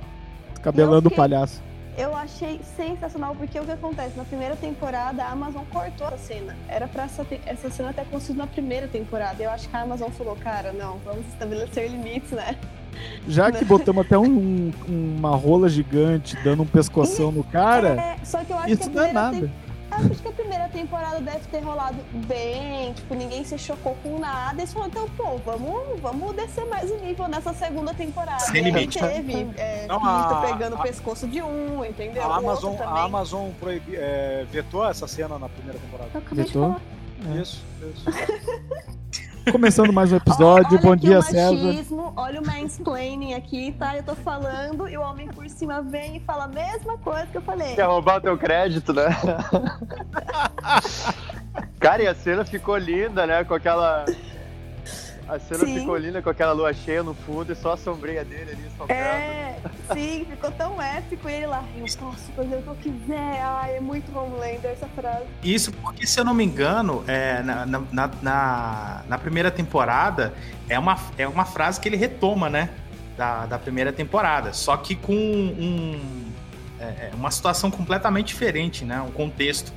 cabelando 0.61 1.09
o 1.09 1.15
palhaço. 1.15 1.63
Eu 1.97 2.15
achei 2.17 2.61
sensacional, 2.77 3.37
porque 3.37 3.59
o 3.59 3.65
que 3.65 3.71
acontece? 3.71 4.17
Na 4.17 4.25
primeira 4.25 4.57
temporada, 4.57 5.23
a 5.23 5.31
Amazon 5.31 5.63
cortou 5.71 6.09
a 6.09 6.19
cena. 6.19 6.57
Era 6.69 6.89
pra 6.89 7.05
essa, 7.05 7.25
essa 7.47 7.71
cena 7.71 7.93
ter 7.93 8.01
acontecido 8.01 8.37
na 8.37 8.49
primeira 8.49 8.89
temporada. 8.89 9.41
Eu 9.41 9.51
acho 9.51 9.69
que 9.69 9.77
a 9.77 9.83
Amazon 9.83 10.11
falou, 10.11 10.35
cara, 10.37 10.73
não, 10.73 10.99
vamos 11.05 11.25
estabelecer 11.29 11.89
limites, 11.89 12.33
né? 12.33 12.57
Já 13.29 13.51
que 13.53 13.65
botamos 13.65 14.05
até 14.07 14.17
um- 14.19 14.73
uma 14.89 15.37
rola 15.37 15.69
gigante 15.69 16.37
dando 16.45 16.63
um 16.63 16.67
pescoção 16.67 17.31
no 17.33 17.43
cara, 17.45 17.89
É, 18.01 18.25
só 18.25 18.43
que 18.45 18.53
eu 18.53 18.57
acho 18.57 18.67
que 18.67 18.73
isso 18.73 18.91
a 18.91 18.93
não 18.93 19.03
é 19.05 19.13
nada. 19.13 19.37
tem- 19.41 19.53
acho 19.97 20.23
que 20.23 20.29
a 20.29 20.33
primeira 20.33 20.69
temporada 20.69 21.21
deve 21.21 21.41
ter 21.51 21.61
rolado 21.61 21.97
bem, 22.27 22.93
tipo, 22.93 23.15
ninguém 23.15 23.45
se 23.45 23.59
chocou 23.59 23.97
com 24.03 24.19
nada. 24.19 24.61
Eles 24.61 24.73
falaram, 24.73 24.91
então, 24.93 25.09
pô, 25.17 25.37
vamos, 25.39 26.01
vamos 26.01 26.35
descer 26.37 26.65
mais 26.67 26.91
o 26.91 26.97
nível 26.99 27.29
nessa 27.29 27.53
segunda 27.55 27.93
temporada. 27.95 28.41
Sem 28.41 28.63
limite. 28.63 28.99
teve 28.99 29.49
é, 29.57 29.87
Não, 29.87 30.05
a- 30.05 30.43
pegando 30.47 30.77
a- 30.77 30.79
o 30.79 30.83
pescoço 30.83 31.27
de 31.29 31.43
um, 31.43 31.85
entendeu? 31.85 32.23
A 32.31 32.37
Amazon, 32.37 32.77
a 32.81 33.03
Amazon 33.03 33.51
proibi, 33.61 33.97
é, 33.97 34.47
vetou 34.51 34.85
essa 34.89 35.07
cena 35.07 35.39
na 35.39 35.49
primeira 35.49 35.79
temporada. 35.79 36.11
Eu 36.15 36.21
acabei 36.21 36.45
de 36.45 36.53
Vetou? 36.53 36.63
falar. 36.69 36.81
É. 37.37 37.41
Isso, 37.41 37.65
isso. 37.95 38.05
começando 39.53 39.93
mais 39.93 40.13
um 40.13 40.17
episódio. 40.17 40.73
Olha 40.73 40.81
Bom 40.81 40.93
aqui 40.93 41.07
dia, 41.07 41.19
o 41.19 41.23
César. 41.23 41.53
machismo, 41.53 42.13
olha 42.17 42.41
o 42.41 42.47
mansplaining 42.47 43.35
aqui, 43.35 43.75
tá? 43.79 43.97
Eu 43.97 44.03
tô 44.03 44.15
falando 44.15 44.89
e 44.89 44.97
o 44.97 45.01
homem 45.01 45.29
por 45.29 45.49
cima 45.49 45.83
vem 45.83 46.17
e 46.17 46.21
fala 46.21 46.45
a 46.45 46.49
mesma 46.49 46.97
coisa 46.99 47.27
que 47.27 47.37
eu 47.37 47.43
falei. 47.43 47.75
Quer 47.75 47.87
roubar 47.87 48.21
teu 48.21 48.37
crédito, 48.39 48.93
né? 48.93 49.09
Cara, 51.79 52.03
e 52.03 52.07
a 52.07 52.15
cena 52.15 52.45
ficou 52.45 52.77
linda, 52.77 53.27
né? 53.27 53.45
Com 53.45 53.55
aquela. 53.55 54.05
A 55.29 55.39
cena 55.39 55.65
Sim. 55.65 55.79
ficou 55.81 55.97
linda 55.97 56.21
com 56.21 56.29
aquela 56.29 56.53
lua 56.53 56.73
cheia 56.75 57.03
no 57.03 57.15
fundo 57.15 57.51
e 57.53 57.57
só 57.57 57.73
a 57.73 57.77
sombrinha 57.77 58.25
dele 58.25 58.51
ali 58.53 58.69
socando. 58.77 58.93
É, 58.93 59.57
sim, 59.95 60.27
ficou 60.29 60.51
tão 60.53 60.81
épico. 60.81 61.29
E 61.29 61.33
ele 61.33 61.47
lá, 61.47 61.65
eu 61.77 61.87
posso 61.99 62.31
fazer 62.37 62.57
o 62.57 62.63
que 62.63 62.69
eu 62.69 62.75
quiser. 62.77 63.41
Ai, 63.43 63.77
é 63.77 63.81
muito 63.81 64.17
Homelander 64.17 64.71
essa 64.71 64.87
frase. 64.89 65.25
Isso 65.43 65.73
porque, 65.73 66.07
se 66.07 66.21
eu 66.21 66.25
não 66.25 66.35
me 66.35 66.45
engano, 66.45 67.03
é, 67.07 67.43
na, 67.43 67.65
na, 67.65 67.83
na- 67.91 68.11
na, 68.21 69.03
na 69.09 69.19
primeira 69.19 69.51
temporada 69.51 70.35
é 70.69 70.79
uma, 70.79 70.99
é 71.17 71.27
uma 71.27 71.45
frase 71.47 71.81
que 71.81 71.89
ele 71.89 71.97
retoma, 71.97 72.51
né? 72.51 72.69
Da, 73.17 73.47
da 73.47 73.59
primeira 73.59 73.93
temporada. 73.93 74.53
Só 74.53 74.77
que 74.77 74.95
com 74.95 75.15
um, 75.15 76.01
é, 76.79 76.85
é, 76.85 77.11
uma 77.15 77.31
situação 77.31 77.71
completamente 77.71 78.27
diferente, 78.29 78.85
né? 78.85 79.01
Um 79.01 79.11
contexto. 79.11 79.73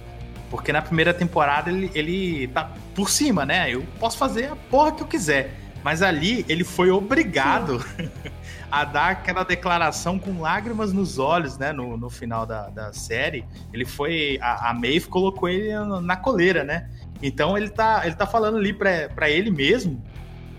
Porque 0.50 0.72
na 0.72 0.82
primeira 0.82 1.14
temporada 1.14 1.70
ele, 1.70 1.92
ele 1.94 2.48
tá 2.48 2.72
por 2.96 3.10
cima, 3.10 3.46
né? 3.46 3.70
Eu 3.74 3.84
posso 4.00 4.18
fazer 4.18 4.52
a 4.52 4.56
porra 4.56 4.92
que 4.92 5.04
eu 5.04 5.08
quiser. 5.08 5.54
Mas 5.84 6.02
ali 6.02 6.46
ele 6.50 6.64
foi 6.64 6.90
obrigado 6.90 7.84
a 8.72 8.84
dar 8.84 9.12
aquela 9.12 9.44
declaração 9.44 10.18
com 10.18 10.42
lágrimas 10.42 10.92
nos 10.92 11.18
olhos, 11.18 11.58
né? 11.58 11.72
No, 11.72 11.98
no 11.98 12.10
final 12.10 12.46
da, 12.46 12.70
da 12.70 12.94
série. 12.94 13.46
Ele 13.74 13.86
foi. 13.86 14.38
A, 14.42 14.70
a 14.70 14.74
Maeve 14.74 15.08
colocou 15.08 15.48
ele 15.50 15.74
na 16.02 16.16
coleira, 16.16 16.64
né? 16.64 16.90
Então 17.22 17.58
ele 17.58 17.70
tá, 17.70 18.02
ele 18.06 18.16
tá 18.16 18.28
falando 18.28 18.58
ali 18.58 18.74
pra, 18.74 19.10
pra 19.10 19.30
ele 19.30 19.52
mesmo. 19.52 20.04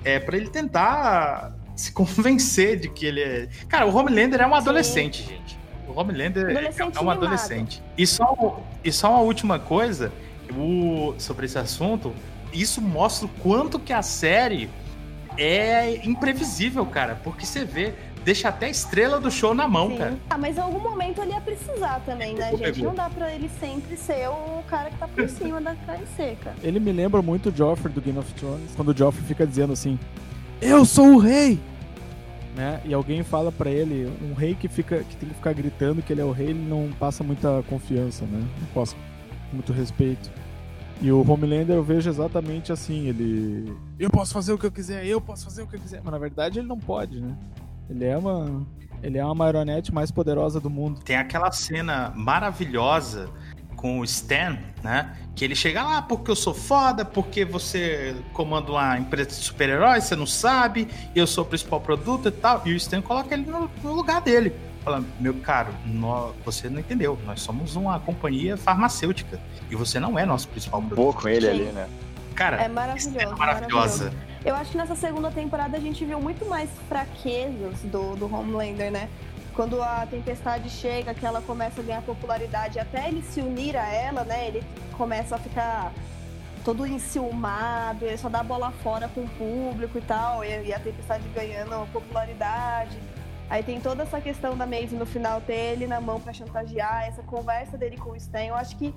É 0.05 0.19
para 0.19 0.36
ele 0.36 0.48
tentar 0.48 1.52
se 1.74 1.93
convencer 1.93 2.78
de 2.78 2.89
que 2.89 3.06
ele 3.06 3.20
é. 3.20 3.48
Cara, 3.69 3.86
o 3.86 3.94
Homelander 3.94 4.40
é 4.40 4.47
um 4.47 4.55
adolescente, 4.55 5.23
gente. 5.23 5.58
Homelander 5.99 6.49
é- 6.49 6.51
Adolescente 6.53 6.97
é 6.97 7.01
um 7.01 7.11
adolescente. 7.11 7.83
E 7.97 8.07
só, 8.07 8.61
e 8.85 8.93
só 8.93 9.11
uma 9.11 9.20
última 9.20 9.59
coisa 9.59 10.12
o- 10.57 11.15
sobre 11.19 11.47
esse 11.47 11.59
assunto. 11.59 12.12
Isso 12.53 12.81
mostra 12.81 13.27
o 13.27 13.29
quanto 13.43 13.79
que 13.79 13.93
a 13.93 14.03
série 14.03 14.70
é 15.37 15.97
imprevisível, 16.07 16.85
cara. 16.87 17.19
Porque 17.23 17.45
você 17.45 17.65
vê, 17.65 17.93
deixa 18.25 18.49
até 18.49 18.66
a 18.66 18.70
estrela 18.70 19.20
do 19.20 19.31
show 19.31 19.55
na 19.55 19.69
mão, 19.69 19.91
Sim. 19.91 19.97
cara. 19.99 20.16
Ah, 20.31 20.39
mas 20.39 20.57
em 20.57 20.61
algum 20.61 20.79
momento 20.81 21.20
ele 21.20 21.33
ia 21.33 21.41
precisar 21.41 22.01
também, 22.07 22.35
né, 22.35 22.45
Pegou, 22.51 22.59
gente? 22.59 22.75
pegou. 22.77 22.89
Não 22.89 22.95
dá 22.97 23.11
pra 23.11 23.33
ele 23.33 23.51
sempre 23.61 23.97
ser 23.97 24.29
o 24.29 24.62
cara 24.69 24.91
que 24.91 24.97
tá 24.97 25.09
por 25.09 25.29
cima 25.29 25.61
da 25.61 25.75
carne 25.75 26.05
seca. 26.16 26.55
Ele 26.62 26.81
me 26.81 26.93
lembra 26.93 27.20
muito 27.23 27.51
o 27.51 27.55
Joffrey 27.57 27.93
do 27.93 28.01
Game 28.01 28.19
of 28.19 28.33
Thrones, 28.35 28.70
quando 28.75 28.89
o 28.93 28.97
Joffrey 28.97 29.25
fica 29.27 29.47
dizendo 29.47 29.73
assim: 29.73 29.99
Eu 30.61 30.85
sou 30.85 31.15
o 31.15 31.19
rei! 31.19 31.59
Né? 32.59 32.81
E 32.85 32.93
alguém 32.93 33.23
fala 33.23 33.53
pra 33.53 33.71
ele, 33.71 34.13
um 34.21 34.35
rei 34.35 34.53
que 34.53 34.67
fica 34.67 35.05
que 35.05 35.17
tem 35.17 35.29
que 35.29 35.35
ficar 35.37 35.53
gritando 35.53 36.03
que 36.03 36.13
ele 36.13 36.21
é 36.21 36.25
o 36.25 36.33
rei, 36.33 36.49
ele 36.49 36.59
não 36.59 36.91
passa 36.99 37.23
muita 37.23 37.63
confiança, 37.69 38.25
né? 38.25 38.45
Não 38.61 38.67
passa 38.75 38.97
muito 39.53 39.73
respeito. 39.73 40.29
E 41.01 41.13
o 41.13 41.21
Homelander 41.21 41.77
eu 41.77 41.85
vejo 41.85 42.11
exatamente 42.11 42.73
assim, 42.73 43.07
ele 43.07 43.73
eu 43.97 44.11
posso 44.11 44.35
fazer 44.35 44.53
o 44.53 44.59
que 44.59 44.67
eu 44.67 44.73
quiser, 44.73 45.07
eu 45.07 45.21
posso 45.21 45.45
fazer 45.45 45.63
o 45.63 45.69
que 45.69 45.77
eu 45.77 45.81
quiser, 45.81 46.01
mas 46.03 46.11
na 46.11 46.19
verdade 46.19 46.59
ele 46.59 46.67
não 46.67 46.81
pode, 46.81 47.21
né? 47.21 47.33
Ele 47.89 48.05
é 48.05 48.19
uma 48.19 48.67
ele 49.05 49.19
é 49.19 49.21
a 49.21 49.33
marionete 49.33 49.95
mais 49.95 50.11
poderosa 50.11 50.59
do 50.59 50.69
mundo. 50.69 51.01
Tem 51.05 51.17
aquela 51.17 51.53
cena 51.53 52.13
maravilhosa 52.17 53.31
com 53.79 54.01
o 54.01 54.05
Stan, 54.05 54.59
né? 54.83 55.17
Que 55.37 55.45
ele 55.45 55.55
chega 55.55 55.85
lá 55.85 56.03
porque 56.03 56.31
eu 56.33 56.37
sou 56.37 56.53
foda, 56.53 57.05
porque 57.05 57.45
você 57.45 58.15
comanda 58.33 58.73
uma 58.73 58.99
empresa 58.99 59.29
de 59.31 59.37
super-heróis, 59.37 60.03
você 60.05 60.17
não 60.17 60.27
sabe, 60.27 60.89
eu 61.15 61.27
sou 61.29 61.45
o 61.45 61.47
principal 61.47 61.81
produto 61.81 62.27
e 62.29 62.33
tal. 62.33 62.61
E 62.67 62.73
o 62.73 62.77
Stan 62.77 63.01
coloca 63.01 63.33
ele 63.35 63.47
no, 63.49 63.71
no 63.85 63.93
lugar 63.93 64.21
dele. 64.21 64.53
Fala, 64.85 65.05
meu 65.21 65.35
caro, 65.35 65.73
nó- 65.87 66.33
você 66.45 66.69
não 66.69 66.81
entendeu. 66.81 67.17
Nós 67.25 67.41
somos 67.41 67.77
uma 67.77 68.01
companhia 68.01 68.57
farmacêutica. 68.57 69.41
E 69.71 69.77
você 69.77 70.01
não 70.01 70.19
é 70.19 70.27
nosso 70.27 70.49
principal 70.49 70.81
produto. 70.81 70.97
Boa 71.05 71.13
com 71.15 71.29
ele 71.29 71.47
Sim. 71.47 71.53
ali, 71.53 71.65
né? 71.73 71.89
Cara, 72.35 72.57
É 72.63 72.69
maravilhoso. 72.69 73.13
cena 73.19 73.37
maravilhosa. 73.37 74.05
maravilhoso. 74.05 74.29
Eu 74.45 74.55
acho 74.57 74.71
que 74.73 74.77
nessa 74.77 74.95
segunda 74.97 75.31
temporada 75.31 75.77
a 75.77 75.81
gente 75.81 76.05
viu 76.05 76.21
muito 76.21 76.45
mais 76.47 76.69
fraquezas 76.89 77.81
do, 77.85 78.17
do 78.17 78.33
Homelander, 78.33 78.91
né? 78.91 79.09
Quando 79.59 79.83
a 79.83 80.07
tempestade 80.07 80.71
chega, 80.71 81.13
que 81.13 81.27
ela 81.27 81.43
começa 81.43 81.81
a 81.81 81.85
ganhar 81.85 82.01
popularidade, 82.03 82.79
até 82.79 83.09
ele 83.09 83.21
se 83.23 83.41
unir 83.41 83.77
a 83.77 83.89
ela, 83.89 84.23
né? 84.23 84.47
Ele 84.47 84.63
começa 84.97 85.35
a 85.35 85.39
ficar 85.39 85.93
todo 86.65 86.87
enciumado, 86.87 88.05
ele 88.05 88.17
só 88.17 88.29
dá 88.29 88.41
bola 88.41 88.71
fora 88.71 89.09
com 89.09 89.23
o 89.23 89.29
público 89.31 89.99
e 89.99 90.01
tal, 90.01 90.45
e, 90.45 90.73
a 90.73 90.79
Tempestade 90.79 91.29
ganhando 91.31 91.91
popularidade. 91.93 92.97
Aí 93.51 93.65
tem 93.65 93.81
toda 93.81 94.05
essa 94.05 94.21
questão 94.21 94.57
da 94.57 94.65
Maeve 94.65 94.95
no 94.95 95.05
final 95.05 95.41
ter 95.41 95.73
ele 95.73 95.89
na 95.89 96.01
mão 96.01 96.21
pra 96.21 96.33
chantagear, 96.33 97.09
essa 97.09 97.25
conversa 97.25 97.77
dele 97.77 97.97
com 97.97 98.11
o 98.11 98.17
Stan. 98.17 98.45
Eu 98.45 98.55
acho 98.55 98.77
que 98.77 98.95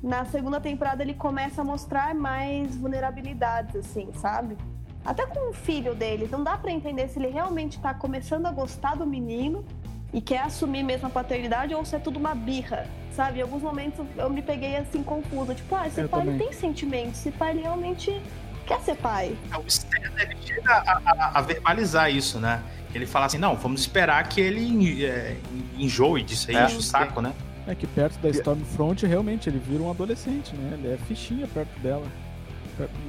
na 0.00 0.24
segunda 0.24 0.60
temporada 0.60 1.02
ele 1.02 1.14
começa 1.14 1.62
a 1.62 1.64
mostrar 1.64 2.14
mais 2.14 2.76
vulnerabilidades, 2.76 3.74
assim, 3.74 4.12
sabe? 4.12 4.56
Até 5.04 5.26
com 5.26 5.50
o 5.50 5.52
filho 5.52 5.96
dele. 5.96 6.28
Não 6.30 6.44
dá 6.44 6.56
pra 6.56 6.70
entender 6.70 7.08
se 7.08 7.18
ele 7.18 7.28
realmente 7.28 7.80
tá 7.80 7.92
começando 7.92 8.46
a 8.46 8.52
gostar 8.52 8.94
do 8.94 9.04
menino 9.04 9.64
e 10.12 10.20
quer 10.20 10.42
assumir 10.42 10.82
mesmo 10.82 11.06
a 11.06 11.10
paternidade 11.10 11.74
ou 11.74 11.84
se 11.84 11.96
é 11.96 11.98
tudo 11.98 12.18
uma 12.18 12.34
birra, 12.34 12.86
sabe? 13.14 13.38
Em 13.38 13.42
alguns 13.42 13.62
momentos 13.62 14.04
eu 14.16 14.30
me 14.30 14.42
peguei 14.42 14.76
assim 14.76 15.02
confusa. 15.02 15.54
Tipo, 15.54 15.74
ah, 15.74 15.86
esse 15.86 16.00
Eu 16.00 16.08
pai 16.08 16.20
também. 16.20 16.38
tem 16.38 16.52
sentimentos, 16.52 17.18
esse 17.20 17.30
pai 17.30 17.56
realmente 17.56 18.20
quer 18.66 18.80
ser 18.80 18.96
pai. 18.96 19.36
O 19.62 19.66
Stan 19.66 19.96
ele 20.18 20.36
chega 20.44 20.72
a, 20.72 21.00
a- 21.04 21.38
a 21.38 21.40
verbalizar 21.42 22.10
isso, 22.10 22.38
né? 22.38 22.62
Ele 22.94 23.06
fala 23.06 23.26
assim, 23.26 23.36
não, 23.38 23.54
vamos 23.56 23.82
esperar 23.82 24.26
que 24.26 24.40
ele 24.40 25.04
é, 25.04 25.36
enjoe 25.76 26.22
disso 26.22 26.50
aí, 26.50 26.56
É, 26.56 26.64
enche 26.64 26.76
o 26.76 26.82
saco, 26.82 27.20
né? 27.20 27.34
É 27.66 27.74
que 27.74 27.86
perto 27.86 28.16
da 28.20 28.28
Stormfront, 28.30 29.04
realmente, 29.06 29.48
ele 29.50 29.58
vira 29.58 29.82
um 29.82 29.90
adolescente, 29.90 30.54
né? 30.54 30.78
Ele 30.78 30.94
é 30.94 30.96
fichinha 30.96 31.46
perto 31.48 31.78
dela. 31.80 32.06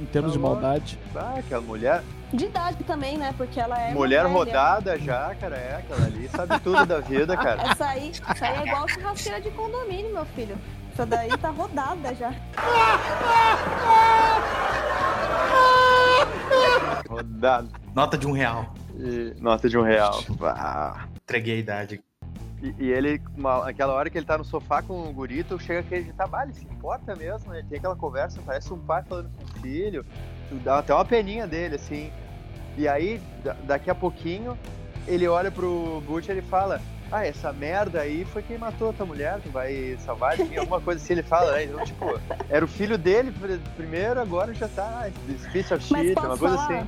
Em 0.02 0.06
termos 0.08 0.34
de 0.34 0.40
maldade. 0.40 0.98
Ah, 1.16 1.36
aquela 1.38 1.62
mulher, 1.62 2.02
De 2.34 2.46
idade 2.46 2.84
também, 2.84 3.18
né? 3.18 3.34
Porque 3.38 3.60
ela 3.60 3.80
é. 3.80 3.94
mulher 3.94 4.26
rodada 4.26 5.00
já, 5.00 5.34
cara, 5.36 5.56
é 5.56 5.78
aquela 5.78 6.06
ali, 6.06 6.28
sabe 6.28 6.60
tudo 6.60 6.86
da 6.86 7.00
vida, 7.00 7.36
cara. 7.38 7.62
Essa 7.72 7.88
aí, 7.88 8.12
essa 8.28 8.46
aí 8.46 8.60
é 8.60 8.68
igual 8.68 8.88
churrasqueira 8.88 9.40
de 9.40 9.52
condomínio, 9.52 10.12
meu 10.12 10.26
filho. 10.26 10.58
Essa 10.92 11.06
daí 11.06 11.30
tá 11.38 11.50
rodada 11.50 12.14
já. 12.16 12.34
Rodada. 17.08 17.70
Nota 17.96 18.18
de 18.18 18.28
um 18.28 18.32
real. 18.32 18.74
E 18.98 19.36
nota 19.40 19.70
de 19.70 19.78
um 19.78 19.84
real. 19.84 20.24
Bah. 20.32 21.08
Entreguei 21.24 21.56
a 21.56 21.60
idade. 21.60 22.04
E, 22.62 22.74
e 22.80 22.92
ele, 22.92 23.22
uma, 23.38 23.70
aquela 23.70 23.94
hora 23.94 24.10
que 24.10 24.18
ele 24.18 24.26
tá 24.26 24.38
no 24.38 24.44
sofá 24.44 24.82
com 24.82 25.08
o 25.08 25.14
gurito, 25.14 25.60
chega 25.60 25.80
a 25.80 25.82
acreditar, 25.82 26.28
bah, 26.28 26.44
ele 26.44 26.54
se 26.54 26.66
importa 26.66 27.16
mesmo, 27.16 27.52
né? 27.52 27.60
Ele 27.60 27.68
tem 27.68 27.78
aquela 27.78 27.96
conversa, 27.96 28.42
parece 28.44 28.74
um 28.74 28.80
pai 28.80 29.04
falando 29.04 29.30
com 29.38 29.44
o 29.44 29.62
filho. 29.62 30.04
Dá 30.64 30.80
até 30.80 30.94
uma 30.94 31.06
peninha 31.06 31.46
dele, 31.48 31.76
assim. 31.76 32.12
E 32.78 32.88
aí, 32.88 33.20
da- 33.44 33.56
daqui 33.64 33.90
a 33.90 33.96
pouquinho, 33.96 34.58
ele 35.08 35.28
olha 35.28 35.52
pro 35.52 36.02
Butcher 36.06 36.38
e 36.38 36.42
fala: 36.42 36.80
Ah, 37.12 37.26
essa 37.26 37.52
merda 37.54 38.02
aí 38.02 38.26
foi 38.26 38.42
quem 38.44 38.58
matou 38.58 38.90
a 38.90 38.94
tua 38.94 39.06
mulher, 39.06 39.40
tu 39.44 39.50
vai 39.50 39.98
salvar 40.06 40.36
de 40.38 40.44
mim, 40.46 40.58
alguma 40.58 40.80
coisa 40.82 41.02
assim. 41.04 41.14
Ele 41.14 41.24
fala, 41.24 41.54
né? 41.54 41.64
Então, 41.66 41.84
tipo, 41.86 42.20
era 42.50 42.64
o 42.64 42.68
filho 42.68 42.98
dele 42.98 43.32
pr- 43.32 43.60
primeiro, 43.76 44.20
agora 44.22 44.54
já 44.54 44.68
tá. 44.68 45.06
ah, 45.06 45.10
This 45.28 45.48
piece 45.52 45.74
of 45.74 45.84
shit, 45.84 46.18
uma 46.20 46.38
coisa 46.38 46.58
falar? 46.58 46.78
assim. 46.80 46.88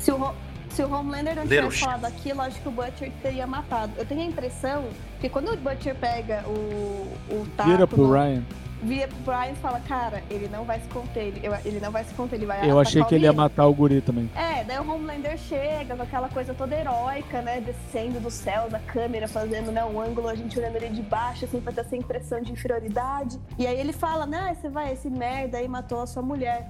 Se 0.00 0.10
o, 0.12 0.32
se 0.70 0.82
o 0.82 0.92
Homelander 0.92 1.36
não 1.36 1.42
tivesse 1.44 1.78
falado 1.80 2.04
aquilo, 2.06 2.40
acho 2.40 2.60
que 2.60 2.68
o 2.68 2.72
Butcher 2.72 3.10
teria 3.22 3.46
matado. 3.46 3.92
Eu 3.96 4.04
tenho 4.04 4.20
a 4.22 4.24
impressão 4.24 4.84
que 5.20 5.28
quando 5.28 5.52
o 5.52 5.56
Butcher 5.56 5.94
pega 5.94 6.42
o, 6.46 7.16
o 7.30 7.46
taco... 7.56 7.70
Vira 7.70 7.86
pro 7.86 8.10
Ryan. 8.12 8.42
Vira 8.82 9.06
pro 9.06 9.16
Brian 9.18 9.52
e 9.52 9.56
fala, 9.56 9.80
cara, 9.80 10.22
ele 10.28 10.48
não 10.48 10.64
vai 10.64 10.80
se 10.80 10.88
conter, 10.88 11.26
ele, 11.28 11.40
ele 11.64 11.80
não 11.80 11.90
vai 11.90 12.04
se 12.04 12.12
conter, 12.14 12.36
ele 12.36 12.46
vai 12.46 12.68
Eu 12.68 12.80
achei 12.80 13.04
que 13.04 13.14
ele 13.14 13.24
ia 13.24 13.30
menino." 13.30 13.42
matar 13.42 13.66
o 13.66 13.74
guri 13.74 14.00
também. 14.00 14.28
É, 14.34 14.64
daí 14.64 14.78
o 14.78 14.90
Homelander 14.90 15.36
chega 15.38 15.94
com 15.94 16.02
aquela 16.02 16.28
coisa 16.28 16.52
toda 16.52 16.74
heróica, 16.74 17.40
né? 17.42 17.60
Descendo 17.60 18.18
do 18.20 18.30
céu, 18.30 18.68
da 18.68 18.78
câmera, 18.80 19.28
fazendo 19.28 19.70
né, 19.70 19.84
um 19.84 20.00
ângulo, 20.00 20.28
a 20.28 20.34
gente 20.34 20.58
olhando 20.58 20.76
ele 20.76 20.88
de 20.88 21.02
baixo, 21.02 21.44
assim, 21.44 21.60
pra 21.60 21.72
ter 21.72 21.82
essa 21.82 21.96
impressão 21.96 22.40
de 22.40 22.52
inferioridade. 22.52 23.38
E 23.58 23.66
aí 23.66 23.78
ele 23.78 23.92
fala, 23.92 24.26
né, 24.26 24.56
você 24.60 24.68
vai, 24.68 24.92
esse 24.92 25.08
merda 25.08 25.58
aí 25.58 25.68
matou 25.68 26.00
a 26.00 26.06
sua 26.06 26.22
mulher. 26.22 26.66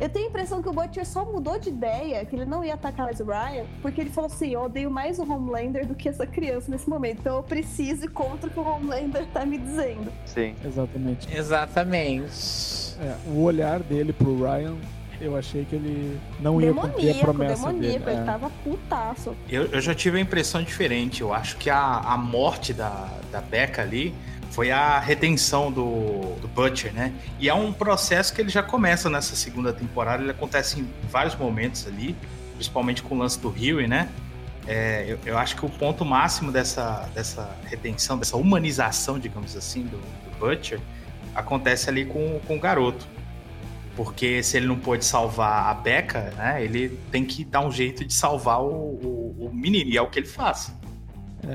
Eu 0.00 0.08
tenho 0.08 0.26
a 0.26 0.28
impressão 0.28 0.60
que 0.60 0.68
o 0.68 0.72
Butcher 0.72 1.06
só 1.06 1.24
mudou 1.24 1.56
de 1.56 1.68
ideia, 1.68 2.24
que 2.24 2.34
ele 2.34 2.44
não 2.44 2.64
ia 2.64 2.74
atacar 2.74 3.06
mais 3.06 3.20
o 3.20 3.24
Ryan, 3.24 3.64
porque 3.80 4.00
ele 4.00 4.10
falou 4.10 4.26
assim: 4.26 4.50
eu 4.50 4.62
odeio 4.64 4.90
mais 4.90 5.20
o 5.20 5.22
Homelander 5.22 5.86
do 5.86 5.94
que 5.94 6.08
essa 6.08 6.26
criança 6.26 6.68
nesse 6.70 6.88
momento. 6.88 7.18
Então 7.20 7.36
eu 7.36 7.42
preciso 7.44 8.04
ir 8.06 8.08
contra 8.10 8.48
o 8.48 8.50
que 8.52 8.58
o 8.58 8.64
Homelander 8.68 9.24
tá 9.32 9.46
me 9.46 9.56
dizendo. 9.56 10.12
Sim. 10.26 10.56
Exatamente. 10.64 11.28
Exatamente. 11.36 12.96
É, 13.00 13.16
o 13.28 13.42
olhar 13.42 13.80
dele 13.84 14.12
pro 14.12 14.36
Ryan, 14.36 14.74
eu 15.20 15.36
achei 15.36 15.64
que 15.64 15.76
ele 15.76 16.18
não 16.40 16.60
ia 16.60 16.72
cumprir 16.74 16.88
a 16.88 16.90
Demoníaco, 16.96 17.20
promessa 17.20 17.66
demoníaco, 17.68 17.98
dele. 18.04 18.10
ele 18.10 18.20
É. 18.20 18.24
tava 18.24 18.50
putaço. 18.64 19.34
Eu, 19.48 19.66
eu 19.66 19.80
já 19.80 19.94
tive 19.94 20.18
a 20.18 20.20
impressão 20.20 20.60
diferente. 20.62 21.20
Eu 21.20 21.32
acho 21.32 21.56
que 21.56 21.70
a, 21.70 21.98
a 21.98 22.16
morte 22.18 22.72
da, 22.72 23.08
da 23.30 23.40
Becca 23.40 23.82
ali 23.82 24.12
foi 24.54 24.70
a 24.70 25.00
redenção 25.00 25.72
do, 25.72 26.36
do 26.40 26.46
Butcher, 26.46 26.92
né? 26.92 27.12
E 27.40 27.48
é 27.48 27.54
um 27.54 27.72
processo 27.72 28.32
que 28.32 28.40
ele 28.40 28.50
já 28.50 28.62
começa 28.62 29.10
nessa 29.10 29.34
segunda 29.34 29.72
temporada. 29.72 30.22
Ele 30.22 30.30
acontece 30.30 30.80
em 30.80 30.88
vários 31.10 31.34
momentos 31.34 31.88
ali, 31.88 32.14
principalmente 32.54 33.02
com 33.02 33.16
o 33.16 33.18
lance 33.18 33.38
do 33.40 33.48
Rio, 33.48 33.86
né? 33.88 34.08
É, 34.64 35.06
eu, 35.08 35.18
eu 35.26 35.36
acho 35.36 35.56
que 35.56 35.66
o 35.66 35.68
ponto 35.68 36.04
máximo 36.04 36.52
dessa, 36.52 37.10
dessa 37.12 37.50
redenção, 37.64 38.16
dessa 38.16 38.36
humanização, 38.36 39.18
digamos 39.18 39.56
assim, 39.56 39.82
do, 39.82 39.96
do 39.98 40.38
Butcher, 40.38 40.80
acontece 41.34 41.90
ali 41.90 42.06
com, 42.06 42.38
com 42.46 42.56
o 42.56 42.60
garoto. 42.60 43.08
Porque 43.96 44.40
se 44.40 44.56
ele 44.56 44.66
não 44.66 44.78
pôde 44.78 45.04
salvar 45.04 45.66
a 45.66 45.74
Becca, 45.74 46.32
né? 46.36 46.62
Ele 46.62 46.96
tem 47.10 47.24
que 47.24 47.44
dar 47.44 47.60
um 47.60 47.72
jeito 47.72 48.04
de 48.04 48.14
salvar 48.14 48.62
o, 48.62 48.68
o, 48.68 49.46
o 49.46 49.50
menino. 49.52 49.90
E 49.90 49.96
é 49.96 50.02
o 50.02 50.08
que 50.08 50.20
ele 50.20 50.28
faz. 50.28 50.72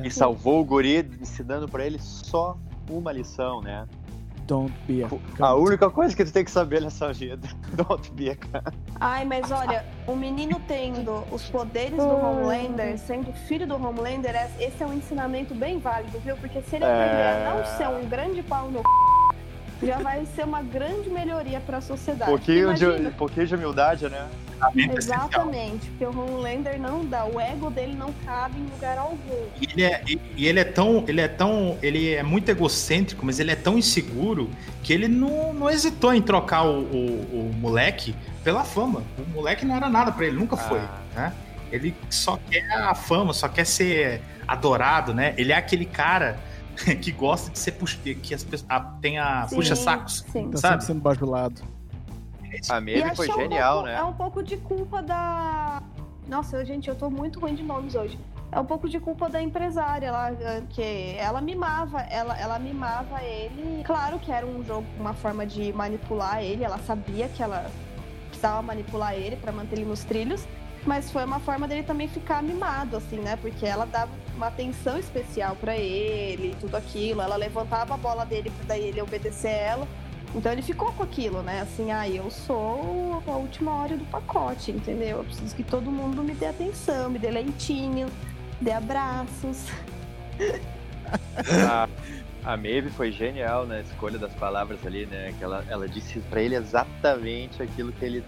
E 0.03 0.11
salvou 0.11 0.59
o 0.59 0.65
guri 0.65 1.09
ensinando 1.21 1.67
pra 1.67 1.85
ele 1.85 1.97
só 1.99 2.57
uma 2.89 3.11
lição, 3.11 3.61
né? 3.61 3.85
Don't 4.47 4.73
be 4.87 5.03
a 5.03 5.05
A 5.05 5.09
cunt. 5.09 5.61
única 5.63 5.89
coisa 5.91 6.15
que 6.15 6.25
tu 6.25 6.31
tem 6.33 6.43
que 6.43 6.49
saber 6.49 6.81
nessa 6.81 7.13
vida. 7.13 7.47
Don't 7.73 8.11
be 8.13 8.31
a 8.31 8.35
cunt. 8.35 8.73
Ai, 8.99 9.23
mas 9.23 9.51
olha, 9.51 9.85
o 10.07 10.15
menino 10.15 10.59
tendo 10.67 11.23
os 11.31 11.47
poderes 11.49 11.97
do 11.97 12.09
Homelander, 12.09 12.97
sendo 12.97 13.31
filho 13.47 13.67
do 13.67 13.75
Homelander, 13.75 14.35
é- 14.35 14.49
esse 14.59 14.81
é 14.81 14.87
um 14.87 14.93
ensinamento 14.93 15.53
bem 15.53 15.77
válido, 15.77 16.19
viu? 16.19 16.35
Porque 16.37 16.61
se 16.63 16.77
ele 16.77 16.85
aprender 16.85 17.47
a 17.47 17.53
não 17.55 17.63
ser 17.77 17.87
um 17.89 18.09
grande 18.09 18.41
pau 18.41 18.71
no 18.71 18.79
c... 19.79 19.85
já 19.85 19.99
vai 19.99 20.25
ser 20.25 20.45
uma 20.45 20.63
grande 20.63 21.11
melhoria 21.11 21.59
pra 21.59 21.79
sociedade. 21.79 22.31
Pouquinho 22.31 22.73
de, 22.73 22.83
Imagina. 22.85 23.11
pouquinho 23.11 23.45
de 23.45 23.53
humildade, 23.55 24.09
né? 24.09 24.27
Exatamente, 24.75 25.87
porque 25.89 26.05
o 26.05 26.09
Homelander 26.09 26.79
não 26.79 27.05
dá, 27.05 27.25
o 27.25 27.39
ego 27.39 27.69
dele 27.69 27.93
não 27.95 28.11
cabe 28.25 28.59
em 28.59 28.63
lugar 28.65 28.97
algum. 28.97 29.45
E 29.61 29.67
ele 29.71 29.83
é, 29.83 30.03
e- 30.07 30.19
e 30.35 30.47
ele 30.47 30.59
é 30.59 30.63
tão. 30.63 31.03
Ele 31.07 31.21
é 31.21 31.27
tão. 31.27 31.77
Ele 31.81 32.13
é 32.13 32.23
muito 32.23 32.49
egocêntrico, 32.49 33.25
mas 33.25 33.39
ele 33.39 33.51
é 33.51 33.55
tão 33.55 33.77
inseguro 33.77 34.49
que 34.83 34.91
ele 34.93 35.07
não, 35.07 35.53
não 35.53 35.69
hesitou 35.69 36.13
em 36.13 36.21
trocar 36.21 36.63
o, 36.63 36.81
o, 36.81 37.49
o 37.49 37.53
moleque 37.57 38.15
pela 38.43 38.63
fama. 38.63 39.03
O 39.17 39.29
moleque 39.35 39.65
não 39.65 39.75
era 39.75 39.89
nada 39.89 40.11
pra 40.11 40.25
ele, 40.25 40.37
nunca 40.37 40.57
foi. 40.57 40.79
Ah. 40.79 40.99
Né? 41.15 41.33
Ele 41.71 41.95
só 42.09 42.37
quer 42.49 42.69
a 42.71 42.95
fama, 42.95 43.31
só 43.33 43.47
quer 43.47 43.65
ser 43.65 44.21
adorado, 44.47 45.13
né? 45.13 45.33
Ele 45.37 45.51
é 45.51 45.55
aquele 45.55 45.85
cara 45.85 46.39
que 47.01 47.11
gosta 47.11 47.51
de 47.51 47.59
ser 47.59 47.73
puxa, 47.73 47.97
que 47.97 48.33
as 48.33 48.43
pessoas 48.43 48.83
tem 49.01 49.19
a 49.19 49.45
Sim, 49.47 49.55
puxa 49.55 49.75
sacos, 49.75 50.25
Sim. 50.31 50.49
Tá 50.49 50.57
sabe? 50.57 50.73
sempre 50.73 50.85
sendo 50.85 51.01
bajulado. 51.01 51.61
A 52.69 52.81
Maeve 52.81 53.15
foi 53.15 53.27
é 53.29 53.33
um 53.33 53.37
genial, 53.37 53.73
pouco- 53.75 53.87
né? 53.87 53.95
É 53.95 54.03
um 54.03 54.13
pouco 54.13 54.43
de 54.43 54.57
culpa 54.57 55.01
da. 55.01 55.81
Nossa, 56.27 56.63
gente, 56.63 56.87
eu 56.87 56.95
tô 56.95 57.09
muito 57.09 57.39
ruim 57.39 57.55
de 57.55 57.63
nomes 57.63 57.95
hoje. 57.95 58.17
É 58.51 58.59
um 58.59 58.65
pouco 58.65 58.89
de 58.89 58.99
culpa 58.99 59.29
da 59.29 59.39
empresária 59.41 60.11
lá, 60.11 60.31
eh, 60.31 60.63
que 60.69 61.15
ela 61.17 61.39
mimava, 61.39 62.01
ela, 62.01 62.35
ela 62.39 62.57
mimava 62.57 63.21
ele. 63.23 63.83
Claro 63.83 64.17
que 64.19 64.31
era 64.31 64.45
um 64.45 64.63
jogo, 64.63 64.85
uma 64.99 65.13
forma 65.13 65.45
de 65.45 65.71
manipular 65.73 66.41
ele, 66.43 66.63
ela 66.63 66.79
sabia 66.79 67.27
que 67.29 67.43
ela 67.43 67.69
precisava 68.27 68.61
manipular 68.63 69.13
ele 69.13 69.35
pra 69.35 69.51
manter 69.51 69.75
ele 69.77 69.85
nos 69.85 70.03
trilhos, 70.03 70.47
mas 70.85 71.11
foi 71.11 71.25
uma 71.25 71.39
forma 71.39 71.67
dele 71.67 71.83
também 71.83 72.07
ficar 72.07 72.41
mimado, 72.41 72.97
assim, 72.97 73.17
né? 73.19 73.35
Porque 73.35 73.65
ela 73.67 73.85
dava 73.85 74.11
uma 74.35 74.47
atenção 74.47 74.97
especial 74.97 75.55
pra 75.55 75.75
ele, 75.77 76.55
tudo 76.59 76.75
aquilo, 76.75 77.21
ela 77.21 77.35
levantava 77.35 77.93
a 77.93 77.97
bola 77.97 78.25
dele 78.25 78.49
pra 78.49 78.65
daí 78.69 78.85
ele 78.85 79.01
obedecer 79.01 79.51
ela. 79.51 79.87
Então 80.35 80.51
ele 80.51 80.61
ficou 80.61 80.91
com 80.93 81.03
aquilo, 81.03 81.41
né? 81.41 81.61
Assim, 81.61 81.91
ah, 81.91 82.07
eu 82.07 82.29
sou 82.29 83.21
a 83.27 83.31
última 83.31 83.73
hora 83.73 83.97
do 83.97 84.05
pacote, 84.05 84.71
entendeu? 84.71 85.17
Eu 85.19 85.23
preciso 85.23 85.55
que 85.55 85.63
todo 85.63 85.89
mundo 85.91 86.23
me 86.23 86.33
dê 86.33 86.45
atenção, 86.45 87.09
me 87.09 87.17
dê 87.17 87.31
leitinho, 87.31 88.07
dê 88.61 88.71
abraços. 88.71 89.65
A, 91.67 91.89
a 92.45 92.55
Maeve 92.57 92.89
foi 92.91 93.11
genial 93.11 93.65
na 93.65 93.79
escolha 93.81 94.19
das 94.19 94.31
palavras 94.35 94.85
ali, 94.85 95.07
né? 95.07 95.33
Que 95.37 95.43
ela, 95.43 95.65
ela 95.67 95.87
disse 95.87 96.19
pra 96.29 96.39
ele 96.41 96.55
exatamente 96.55 97.63
aquilo 97.63 97.91
que 97.91 98.05
ele 98.05 98.23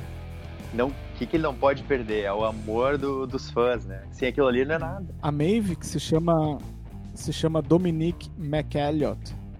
não, 0.73 0.91
que, 1.15 1.27
que 1.27 1.35
ele 1.35 1.43
não 1.43 1.53
pode 1.53 1.83
perder, 1.83 2.23
é 2.23 2.33
o 2.33 2.43
amor 2.43 2.97
do- 2.97 3.27
dos 3.27 3.51
fãs, 3.51 3.85
né? 3.85 4.01
Sem 4.11 4.27
aquilo 4.29 4.47
ali 4.47 4.65
não 4.65 4.75
é 4.75 4.79
nada. 4.79 5.05
A 5.21 5.31
Maeve, 5.31 5.75
que 5.75 5.85
se 5.85 5.99
chama 5.99 6.57
se 7.13 7.31
chama 7.31 7.61
Dominique 7.61 8.31
McElliot, 8.39 9.19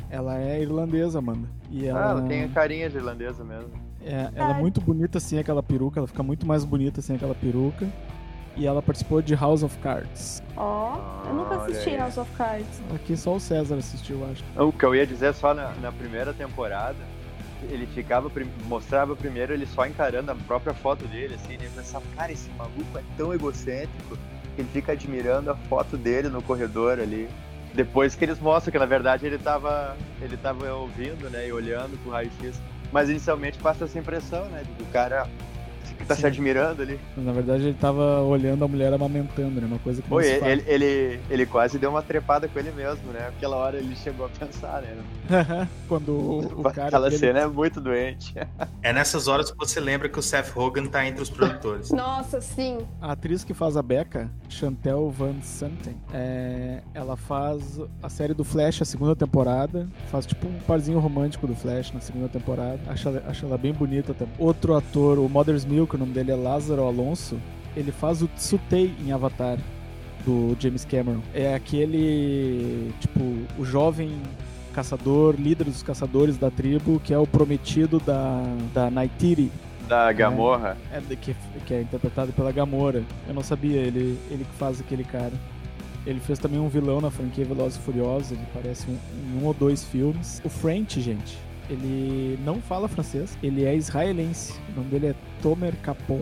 ela 0.10 0.42
é 0.42 0.60
irlandesa, 0.62 1.20
Amanda. 1.20 1.48
E 1.72 1.88
ela, 1.88 2.06
Ah, 2.08 2.12
ela 2.12 2.22
tem 2.24 2.44
a 2.44 2.50
carinha 2.50 2.90
de 2.90 2.98
irlandesa 2.98 3.44
mesmo. 3.44 3.70
é, 4.06 4.30
ela 4.36 4.58
é 4.58 4.60
muito 4.60 4.82
bonita 4.82 5.20
sem 5.20 5.40
aquela 5.40 5.64
peruca, 5.64 6.00
ela 6.00 6.08
fica 6.08 6.22
muito 6.22 6.46
mais 6.46 6.66
bonita 6.66 7.02
sem 7.02 7.16
aquela 7.16 7.34
peruca. 7.34 7.88
E 8.58 8.68
ela 8.68 8.82
participou 8.82 9.22
de 9.22 9.34
House 9.34 9.64
of 9.64 9.78
Cards. 9.78 10.44
Ó, 10.58 10.98
eu 11.26 11.34
nunca 11.34 11.56
assisti. 11.56 11.96
House 11.96 12.18
of 12.18 12.30
Cards. 12.34 12.82
Aqui 12.94 13.16
só 13.16 13.36
o 13.36 13.40
César 13.40 13.76
assistiu, 13.78 14.20
eu 14.20 14.30
acho. 14.30 14.44
O 14.62 14.74
que 14.74 14.84
eu 14.86 14.94
ia 14.94 15.08
dizer 15.08 15.34
só 15.34 15.54
na, 15.54 15.72
na 15.82 15.90
primeira 15.90 16.34
temporada, 16.34 16.98
ele 17.70 17.86
ficava, 17.88 18.30
mostrava 18.68 19.16
primeiro 19.16 19.54
ele 19.54 19.66
só 19.66 19.86
encarando 19.88 20.32
a 20.32 20.36
própria 20.36 20.74
foto 20.74 21.08
dele, 21.08 21.36
assim? 21.36 21.54
Eu 21.54 21.72
pensava, 21.74 22.04
cara, 22.18 22.30
esse 22.34 22.50
maluco 22.58 22.98
é 22.98 23.02
tão 23.16 23.34
egocêntrico 23.34 24.18
que 24.54 24.62
ele 24.62 24.70
fica 24.74 24.92
admirando 24.92 25.50
a 25.50 25.56
foto 25.56 25.96
dele 25.96 26.28
no 26.28 26.42
corredor 26.42 27.00
ali. 27.00 27.30
Depois 27.74 28.16
que 28.16 28.26
eles 28.26 28.40
mostram 28.40 28.72
que 28.72 28.80
na 28.80 28.86
verdade 28.86 29.26
ele 29.26 29.38
tava, 29.38 29.96
ele 30.22 30.36
tava 30.38 30.72
ouvindo, 30.74 31.30
né, 31.30 31.48
e 31.48 31.54
olhando 31.54 31.98
pro 32.02 32.12
raio-x. 32.12 32.62
Mas 32.92 33.10
inicialmente 33.10 33.58
passa 33.58 33.86
essa 33.86 33.98
impressão, 33.98 34.46
né, 34.50 34.64
de 34.64 34.72
que 34.74 34.84
o 34.84 34.88
cara 34.88 35.28
que 36.02 36.08
tá 36.08 36.16
se 36.16 36.22
Sim. 36.22 36.28
admirando 36.28 36.82
ali. 36.82 37.00
Na 37.16 37.32
verdade, 37.32 37.64
ele 37.64 37.78
tava 37.80 38.22
olhando 38.22 38.66
a 38.66 38.68
mulher 38.68 38.94
amamentando, 38.94 39.62
né? 39.62 39.68
Uma 39.68 39.80
coisa 39.80 40.02
que 40.02 40.10
não 40.10 40.18
Pô, 40.18 40.24
se 40.24 40.30
ele, 40.30 40.40
faz. 40.40 40.52
ele, 40.52 40.64
ele, 40.68 41.20
ele 41.30 41.46
quase 41.46 41.78
deu 41.78 41.90
uma 41.90 42.02
trepada 42.02 42.48
com 42.48 42.60
ele 42.60 42.72
mesmo, 42.72 43.12
né? 43.12 43.28
Aquela 43.28 43.56
hora 43.58 43.78
ele 43.78 43.96
chegou 43.96 44.26
a 44.26 44.30
pensar, 44.30 44.82
né? 44.82 44.98
Quando 45.88 46.12
o, 46.12 46.62
o 46.62 46.64
cara. 46.72 46.88
Aquela 46.88 47.12
cena 47.12 47.40
é 47.40 47.48
muito 47.48 47.80
doente. 47.80 48.34
É 48.82 48.94
nessas 48.94 49.28
horas 49.28 49.52
que 49.52 49.58
você 49.58 49.80
lembra 49.80 50.10
que 50.10 50.20
o 50.20 50.22
Seth 50.22 50.50
Rogen 50.50 50.88
tá 50.88 51.06
entre 51.06 51.22
os 51.22 51.30
produtores. 51.30 51.92
Nossa, 51.92 52.42
sim. 52.42 52.80
A 53.02 53.12
atriz 53.14 53.44
que 53.44 53.54
faz 53.54 53.78
a 53.78 53.82
Becca, 53.82 54.30
Chantel 54.50 55.10
Van 55.10 55.42
Santen, 55.42 55.96
é, 56.14 56.82
ela 56.94 57.16
faz 57.16 57.80
a 58.02 58.10
série 58.10 58.34
do 58.34 58.44
Flash, 58.44 58.82
a 58.82 58.86
segunda 58.86 59.16
temporada. 59.16 59.88
Faz 60.10 60.26
tipo 60.26 60.48
um 60.48 60.60
parzinho 60.68 61.00
romântico 61.00 61.48
do 61.48 61.56
Flash 61.56 61.92
na 61.92 62.00
segunda 62.00 62.28
temporada. 62.28 62.80
Acho 62.88 63.10
ela, 63.10 63.24
acho 63.28 63.46
ela 63.46 63.58
bem 63.58 63.74
bonita 63.74 64.14
também. 64.14 64.34
Outro 64.38 64.76
ator, 64.76 65.20
o 65.20 65.28
Mother's 65.30 65.66
Milk, 65.66 65.91
o 65.96 66.00
nome 66.00 66.14
dele 66.14 66.32
é 66.32 66.36
Lázaro 66.36 66.84
Alonso. 66.84 67.38
Ele 67.76 67.92
faz 67.92 68.22
o 68.22 68.28
Tsutei 68.28 68.94
em 69.06 69.12
Avatar, 69.12 69.58
do 70.26 70.56
James 70.60 70.86
Cameron. 70.86 71.22
É 71.34 71.54
aquele, 71.54 72.92
tipo, 73.00 73.20
o 73.58 73.66
jovem 73.66 74.12
caçador, 74.74 75.36
líder 75.38 75.66
dos 75.66 75.84
caçadores 75.84 76.38
da 76.38 76.50
tribo, 76.50 77.00
que 77.04 77.14
é 77.14 77.18
o 77.18 77.28
prometido 77.28 78.00
da, 78.00 78.42
da 78.74 78.90
Naitiri, 78.90 79.52
Da 79.88 80.12
Gamorra. 80.14 80.78
é, 80.94 81.16
que, 81.16 81.36
que 81.66 81.74
é 81.74 81.82
interpretado 81.82 82.32
pela 82.32 82.52
Gamora. 82.52 83.04
Eu 83.28 83.34
não 83.34 83.44
sabia, 83.44 83.78
ele, 83.82 84.18
ele 84.30 84.46
que 84.46 84.56
faz 84.58 84.80
aquele 84.80 85.04
cara. 85.04 85.34
Ele 86.06 86.20
fez 86.20 86.40
também 86.40 86.60
um 86.60 86.68
vilão 86.68 87.00
na 87.00 87.12
franquia 87.12 87.46
Velozes 87.46 87.78
e 87.78 87.82
Furiosos, 87.82 88.32
ele 88.32 88.42
parece 88.54 88.90
um, 88.90 88.94
em 88.94 89.42
um 89.42 89.46
ou 89.46 89.54
dois 89.54 89.84
filmes. 89.84 90.42
O 90.44 90.50
French, 90.50 91.00
gente, 91.00 91.38
ele 91.72 92.38
não 92.44 92.62
fala 92.62 92.88
francês, 92.88 93.38
ele 93.42 93.64
é 93.66 93.76
israelense. 93.76 94.54
O 94.74 94.80
nome 94.80 94.90
dele 94.90 95.08
é 95.08 95.16
Tomer 95.42 95.76
Capon. 95.78 96.22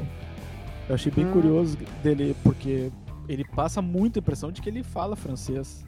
Eu 0.88 0.95
achei 0.95 1.11
bem 1.11 1.26
Hum. 1.26 1.31
curioso 1.31 1.77
dele, 2.03 2.35
porque 2.43 2.91
ele 3.27 3.43
passa 3.43 3.81
muita 3.81 4.19
impressão 4.19 4.51
de 4.51 4.61
que 4.61 4.69
ele 4.69 4.84
fala 4.84 5.15
francês. 5.15 5.85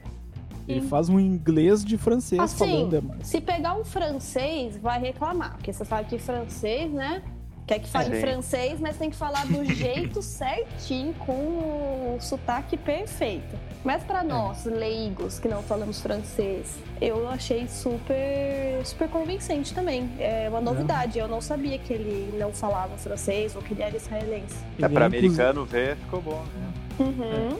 Ele 0.68 0.80
Sim. 0.80 0.88
faz 0.88 1.08
um 1.08 1.18
inglês 1.18 1.84
de 1.84 1.98
francês 1.98 2.40
Assim, 2.40 2.88
falando. 2.88 3.14
se 3.24 3.40
pegar 3.40 3.74
um 3.74 3.84
francês, 3.84 4.76
vai 4.76 5.00
reclamar. 5.00 5.54
Porque 5.56 5.72
você 5.72 5.84
sabe 5.84 6.08
que 6.08 6.18
francês, 6.18 6.92
né? 6.92 7.22
Quer 7.72 7.78
que 7.78 7.88
fale 7.88 8.14
Sim. 8.16 8.20
francês, 8.20 8.78
mas 8.80 8.98
tem 8.98 9.08
que 9.08 9.16
falar 9.16 9.46
do 9.46 9.64
jeito 9.64 10.20
certinho, 10.20 11.14
com 11.14 11.32
o 11.32 12.18
sotaque 12.20 12.76
perfeito. 12.76 13.56
Mas 13.82 14.02
pra 14.04 14.22
nós, 14.22 14.66
leigos, 14.66 15.38
que 15.38 15.48
não 15.48 15.62
falamos 15.62 15.98
francês, 16.02 16.76
eu 17.00 17.26
achei 17.30 17.66
super, 17.66 18.84
super 18.84 19.08
convincente 19.08 19.72
também. 19.72 20.06
É 20.18 20.48
uma 20.50 20.60
novidade. 20.60 21.18
Eu 21.18 21.26
não 21.26 21.40
sabia 21.40 21.78
que 21.78 21.94
ele 21.94 22.36
não 22.38 22.52
falava 22.52 22.94
francês 22.98 23.56
ou 23.56 23.62
que 23.62 23.72
ele 23.72 23.82
era 23.82 23.96
israelense. 23.96 24.54
É, 24.78 24.84
ele 24.84 24.94
pra 24.94 25.06
inclusive- 25.06 25.18
americano 25.42 25.64
ver, 25.64 25.96
ficou 25.96 26.20
bom. 26.20 26.44
né? 26.54 26.72
Uhum. 27.00 27.58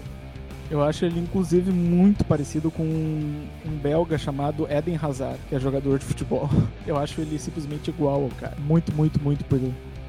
Eu 0.71 0.83
acho 0.83 1.05
ele, 1.07 1.21
inclusive, 1.21 1.71
muito 1.71 2.23
parecido 2.25 2.71
com 2.71 2.83
um, 2.83 3.47
um 3.67 3.71
belga 3.79 4.17
chamado 4.19 4.67
Eden 4.71 4.99
Hazard, 5.03 5.39
que 5.49 5.55
é 5.55 5.59
jogador 5.59 5.99
de 5.99 6.05
futebol. 6.05 6.51
Eu 6.87 6.99
acho 6.99 7.19
ele 7.21 7.39
simplesmente 7.39 7.89
igual 7.89 8.25
ao 8.25 8.29
cara. 8.39 8.57
Muito, 8.59 8.93
muito, 8.95 9.19
muito 9.23 9.43
por 9.45 9.59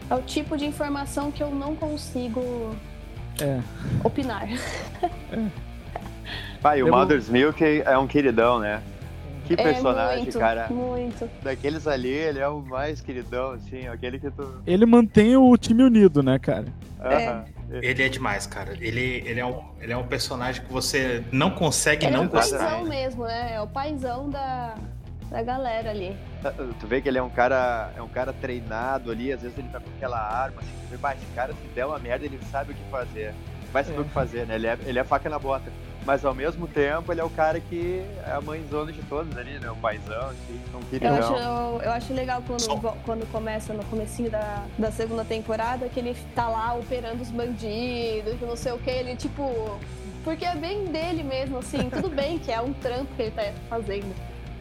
É 0.10 0.16
o 0.16 0.22
tipo 0.22 0.58
de 0.58 0.66
informação 0.66 1.32
que 1.32 1.42
eu 1.42 1.50
não 1.50 1.76
consigo 1.76 2.76
É. 3.42 3.60
opinar. 4.04 4.48
Pai, 6.62 6.82
o 6.82 6.88
Eu- 6.88 6.94
Mother's 6.94 7.30
Milk 7.30 7.64
é 7.64 7.98
um 7.98 8.08
queridão, 8.08 8.60
né? 8.60 8.82
Que 9.46 9.58
personagem, 9.58 10.20
é 10.20 10.24
muito, 10.24 10.40
cara. 10.40 10.68
Muito. 10.70 11.30
Daqueles 11.44 11.86
ali, 11.86 12.08
ele 12.08 12.40
é 12.40 12.48
o 12.48 12.62
mais 12.62 13.02
queridão, 13.02 13.52
assim, 13.52 13.86
aquele 13.90 14.18
que 14.18 14.32
tu. 14.32 14.62
Ele 14.66 14.86
mantém 14.86 15.36
o 15.36 15.58
time 15.58 15.84
unido, 15.84 16.24
né, 16.24 16.40
cara? 16.40 16.66
Aham. 17.02 17.44
Ele 17.82 18.04
é 18.04 18.08
demais, 18.08 18.48
cara. 18.48 18.72
Ele, 18.80 19.22
ele, 19.26 19.40
é 19.42 19.46
um, 19.46 19.62
ele 19.82 19.92
é 19.92 19.98
um 19.98 20.08
personagem 20.08 20.64
que 20.64 20.72
você 20.72 21.22
não 21.32 21.52
consegue 21.52 22.06
Ele 22.06 22.16
é 22.16 22.18
não 22.18 22.26
o 22.26 22.30
gostar. 22.30 22.58
paizão 22.58 22.86
mesmo, 22.86 23.26
né? 23.26 23.56
É 23.56 23.62
o 23.62 23.68
paizão 23.68 24.30
da, 24.30 24.76
da 25.34 25.42
galera 25.42 25.90
ali. 25.90 26.16
Tu 26.80 26.86
vê 26.86 27.02
que 27.02 27.10
ele 27.10 27.18
é 27.18 27.24
um 27.24 27.30
cara, 27.30 27.92
é 27.98 28.02
um 28.04 28.08
cara 28.08 28.32
treinado 28.32 29.10
ali, 29.10 29.34
às 29.34 29.42
vezes 29.42 29.58
ele 29.58 29.68
tá 29.70 29.80
com 29.80 29.90
aquela 29.98 30.20
arma, 30.20 30.62
assim, 30.62 30.70
tu 30.84 30.90
vê, 30.92 30.98
"Bah, 30.98 31.16
esse 31.16 31.26
cara 31.34 31.54
se 31.54 31.68
der 31.74 31.88
uma 31.88 31.98
merda, 31.98 32.24
ele 32.24 32.40
sabe 32.52 32.72
o 32.72 32.76
que 32.76 32.84
fazer. 32.92 33.34
Vai 33.72 33.84
saber 33.84 33.98
É. 33.98 34.02
o 34.02 34.04
que 34.04 34.12
fazer, 34.12 34.46
né? 34.46 34.54
Ele 34.56 34.68
é, 34.68 34.78
ele 34.86 35.00
é 35.00 35.04
faca 35.04 35.28
na 35.28 35.40
bota. 35.40 35.72
Mas 36.06 36.24
ao 36.24 36.36
mesmo 36.36 36.68
tempo, 36.68 37.12
ele 37.12 37.22
é 37.22 37.24
o 37.24 37.30
cara 37.32 37.60
que 37.60 38.04
é 38.28 38.32
a 38.34 38.40
mãezona 38.42 38.92
de 38.92 39.02
todos 39.04 39.36
ali, 39.36 39.58
né? 39.58 39.72
O 39.72 39.76
paizão, 39.78 40.30
assim, 40.30 40.62
um 40.72 40.78
Eu 40.80 40.86
queridão. 40.92 41.18
acho, 41.18 41.84
eu, 41.84 41.92
acho 41.92 42.14
legal 42.14 42.44
quando, 42.46 43.02
quando 43.04 43.32
começa 43.32 43.74
no 43.74 43.84
comecinho 43.86 44.30
da, 44.30 44.64
da 44.78 44.92
segunda 44.92 45.26
temporada, 45.26 45.90
que 45.90 46.00
ele 46.00 46.16
tá 46.36 46.48
lá 46.48 46.76
operando 46.76 47.24
os 47.24 47.32
bandidos, 47.32 48.36
que 48.38 48.46
não 48.46 48.56
sei 48.56 48.74
o 48.74 48.78
que, 48.78 48.90
ele 48.92 49.16
tipo. 49.16 49.80
Porque 50.24 50.46
é 50.46 50.56
bem 50.56 50.86
dele 50.86 51.24
mesmo, 51.24 51.58
assim, 51.58 51.90
tudo 51.90 52.10
bem 52.10 52.38
que 52.38 52.52
é 52.52 52.62
um 52.62 52.72
trampo 52.74 53.08
que 53.16 53.24
ele 53.24 53.32
tá 53.32 53.52
fazendo. 53.68 54.14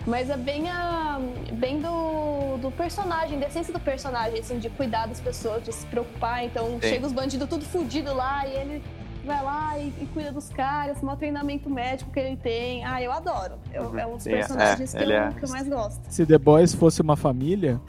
Mas 0.06 0.28
é 0.30 0.36
bem 0.36 0.68
a. 0.68 1.20
bem 1.52 1.80
do, 1.80 2.56
do 2.60 2.70
personagem, 2.72 3.38
da 3.38 3.46
essência 3.46 3.72
do 3.72 3.78
personagem, 3.80 4.40
assim, 4.40 4.58
de 4.58 4.68
cuidar 4.70 5.06
das 5.06 5.20
pessoas, 5.20 5.62
de 5.62 5.72
se 5.72 5.86
preocupar. 5.86 6.44
Então 6.44 6.66
Sim. 6.82 6.88
chega 6.88 7.06
os 7.06 7.12
bandidos 7.12 7.48
tudo 7.48 7.64
fudido 7.64 8.12
lá 8.14 8.46
e 8.46 8.52
ele 8.56 8.82
vai 9.24 9.40
lá 9.44 9.78
e, 9.78 9.92
e 10.00 10.08
cuida 10.12 10.32
dos 10.32 10.48
caras, 10.48 11.00
maior 11.00 11.16
treinamento 11.16 11.70
médico 11.70 12.10
que 12.10 12.18
ele 12.18 12.36
tem. 12.36 12.84
Ah, 12.84 13.00
eu 13.00 13.12
adoro. 13.12 13.54
Eu- 13.72 13.84
Uhum. 13.84 13.98
É 13.98 14.06
um 14.06 14.14
dos 14.14 14.24
Sim, 14.24 14.30
personagens 14.30 14.92
é, 14.94 14.98
que, 14.98 15.04
eu, 15.04 15.10
é- 15.12 15.32
que 15.32 15.44
eu 15.44 15.48
mais 15.48 15.68
gosto. 15.68 16.00
Se 16.08 16.26
The 16.26 16.38
Boys 16.38 16.74
fosse 16.74 17.00
uma 17.00 17.16
família, 17.16 17.80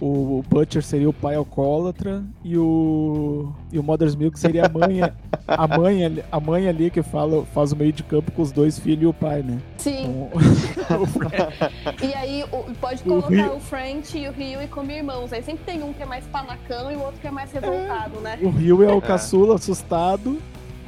o 0.00 0.44
Butcher 0.48 0.82
seria 0.82 1.08
o 1.08 1.12
pai 1.12 1.34
alcoólatra 1.36 2.22
e 2.44 2.56
o, 2.58 3.50
e 3.72 3.78
o 3.78 3.82
Mother's 3.82 4.14
Milk 4.14 4.38
seria 4.38 4.66
a 4.66 4.68
mãe, 4.68 5.00
a 5.48 5.66
mãe, 5.78 6.04
ali- 6.04 6.24
a 6.30 6.38
mãe 6.38 6.68
ali 6.68 6.90
que 6.90 7.02
fala, 7.02 7.44
faz 7.46 7.72
o 7.72 7.76
meio 7.76 7.92
de 7.92 8.02
campo 8.02 8.30
com 8.32 8.42
os 8.42 8.52
dois 8.52 8.78
filhos 8.78 9.02
e 9.04 9.06
o 9.06 9.12
pai, 9.14 9.42
né? 9.42 9.58
Sim. 9.78 10.28
O 10.32 11.06
Fred- 11.08 12.02
E 12.02 12.14
aí 12.14 12.44
o- 12.52 12.74
pode 12.74 13.00
O 13.02 13.04
colocar 13.06 13.28
Rio- 13.28 13.54
o 13.56 13.60
French 13.60 14.18
e 14.18 14.28
o 14.28 14.32
Rio 14.32 14.62
e 14.62 14.68
como 14.68 14.90
irmãos. 14.90 15.32
Aí 15.32 15.42
sempre 15.42 15.64
tem 15.64 15.82
um 15.82 15.92
que 15.94 16.02
é 16.02 16.06
mais 16.06 16.26
panacão 16.26 16.92
e 16.92 16.96
o 16.96 17.00
outro 17.00 17.18
que 17.20 17.26
é 17.26 17.30
mais 17.30 17.50
revoltado, 17.50 18.20
né? 18.20 18.38
O 18.42 18.50
Rio 18.50 18.82
é 18.82 18.92
o 18.92 18.98
É. 18.98 19.00
caçula 19.00 19.54
assustado 19.54 20.38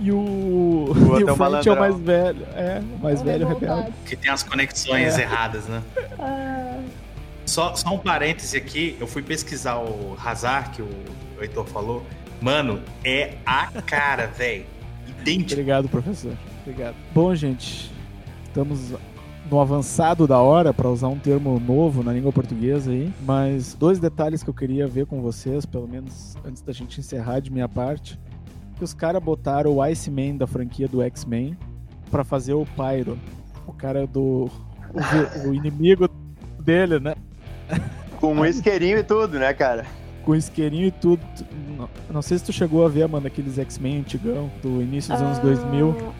e 0.00 0.12
o, 0.12 0.18
outro 1.08 1.20
e 1.20 1.22
é 1.22 1.30
o 1.30 1.32
o 1.32 1.36
French 1.36 1.68
é 1.68 1.72
o 1.72 1.78
mais 1.78 1.96
velho. 1.98 2.46
É, 2.54 2.82
o 2.98 3.02
mais 3.02 3.20
O 3.20 3.24
velho 3.24 3.46
revoltado. 3.48 3.74
rebelde. 3.80 3.96
Que 4.04 4.16
tem 4.16 4.30
as 4.30 4.42
conexões 4.42 5.18
É. 5.18 5.22
erradas, 5.22 5.66
né? 5.66 5.82
Ah, 6.18 6.78
Só, 7.48 7.74
só 7.74 7.94
um 7.94 7.98
parêntese 7.98 8.58
aqui, 8.58 8.94
eu 9.00 9.06
fui 9.06 9.22
pesquisar 9.22 9.78
o 9.78 10.14
Hazard, 10.22 10.68
que 10.70 10.82
o 10.82 10.88
Heitor 11.40 11.64
falou. 11.64 12.04
Mano, 12.42 12.82
é 13.02 13.38
a 13.46 13.66
cara, 13.82 14.26
velho. 14.36 14.66
Idêntico. 15.08 15.52
Obrigado, 15.52 15.88
professor. 15.88 16.36
Obrigado. 16.60 16.94
Bom, 17.14 17.34
gente, 17.34 17.90
estamos 18.44 18.92
no 19.50 19.60
avançado 19.60 20.26
da 20.26 20.38
hora, 20.38 20.74
para 20.74 20.90
usar 20.90 21.08
um 21.08 21.18
termo 21.18 21.58
novo 21.58 22.02
na 22.02 22.12
língua 22.12 22.30
portuguesa 22.30 22.90
aí. 22.90 23.10
Mas 23.22 23.72
dois 23.72 23.98
detalhes 23.98 24.42
que 24.42 24.50
eu 24.50 24.54
queria 24.54 24.86
ver 24.86 25.06
com 25.06 25.22
vocês, 25.22 25.64
pelo 25.64 25.88
menos 25.88 26.36
antes 26.44 26.60
da 26.60 26.72
gente 26.74 27.00
encerrar 27.00 27.40
de 27.40 27.50
minha 27.50 27.66
parte. 27.66 28.20
Que 28.76 28.84
os 28.84 28.92
caras 28.92 29.22
botaram 29.22 29.72
o 29.72 29.82
Iceman 29.82 30.36
da 30.36 30.46
franquia 30.46 30.86
do 30.86 31.00
X-Men 31.00 31.56
para 32.10 32.24
fazer 32.24 32.52
o 32.52 32.66
Pyro. 32.76 33.18
O 33.66 33.72
cara 33.72 34.06
do. 34.06 34.50
O, 34.92 35.48
o 35.48 35.54
inimigo 35.54 36.10
dele, 36.60 37.00
né? 37.00 37.14
Com 38.20 38.34
um 38.34 38.44
isqueirinho 38.44 38.98
e 38.98 39.02
tudo, 39.04 39.38
né, 39.38 39.52
cara? 39.54 39.86
Com 40.24 40.34
isqueirinho 40.34 40.86
e 40.86 40.90
tudo. 40.90 41.20
Não, 41.76 41.88
não 42.10 42.22
sei 42.22 42.36
se 42.38 42.44
tu 42.44 42.52
chegou 42.52 42.84
a 42.84 42.88
ver, 42.88 43.06
mano, 43.08 43.26
aqueles 43.26 43.58
X-Men 43.58 44.00
antigão 44.00 44.50
do 44.62 44.82
início 44.82 45.12
dos 45.12 45.22
anos 45.22 45.38
2000. 45.38 45.96
ah, 45.96 46.12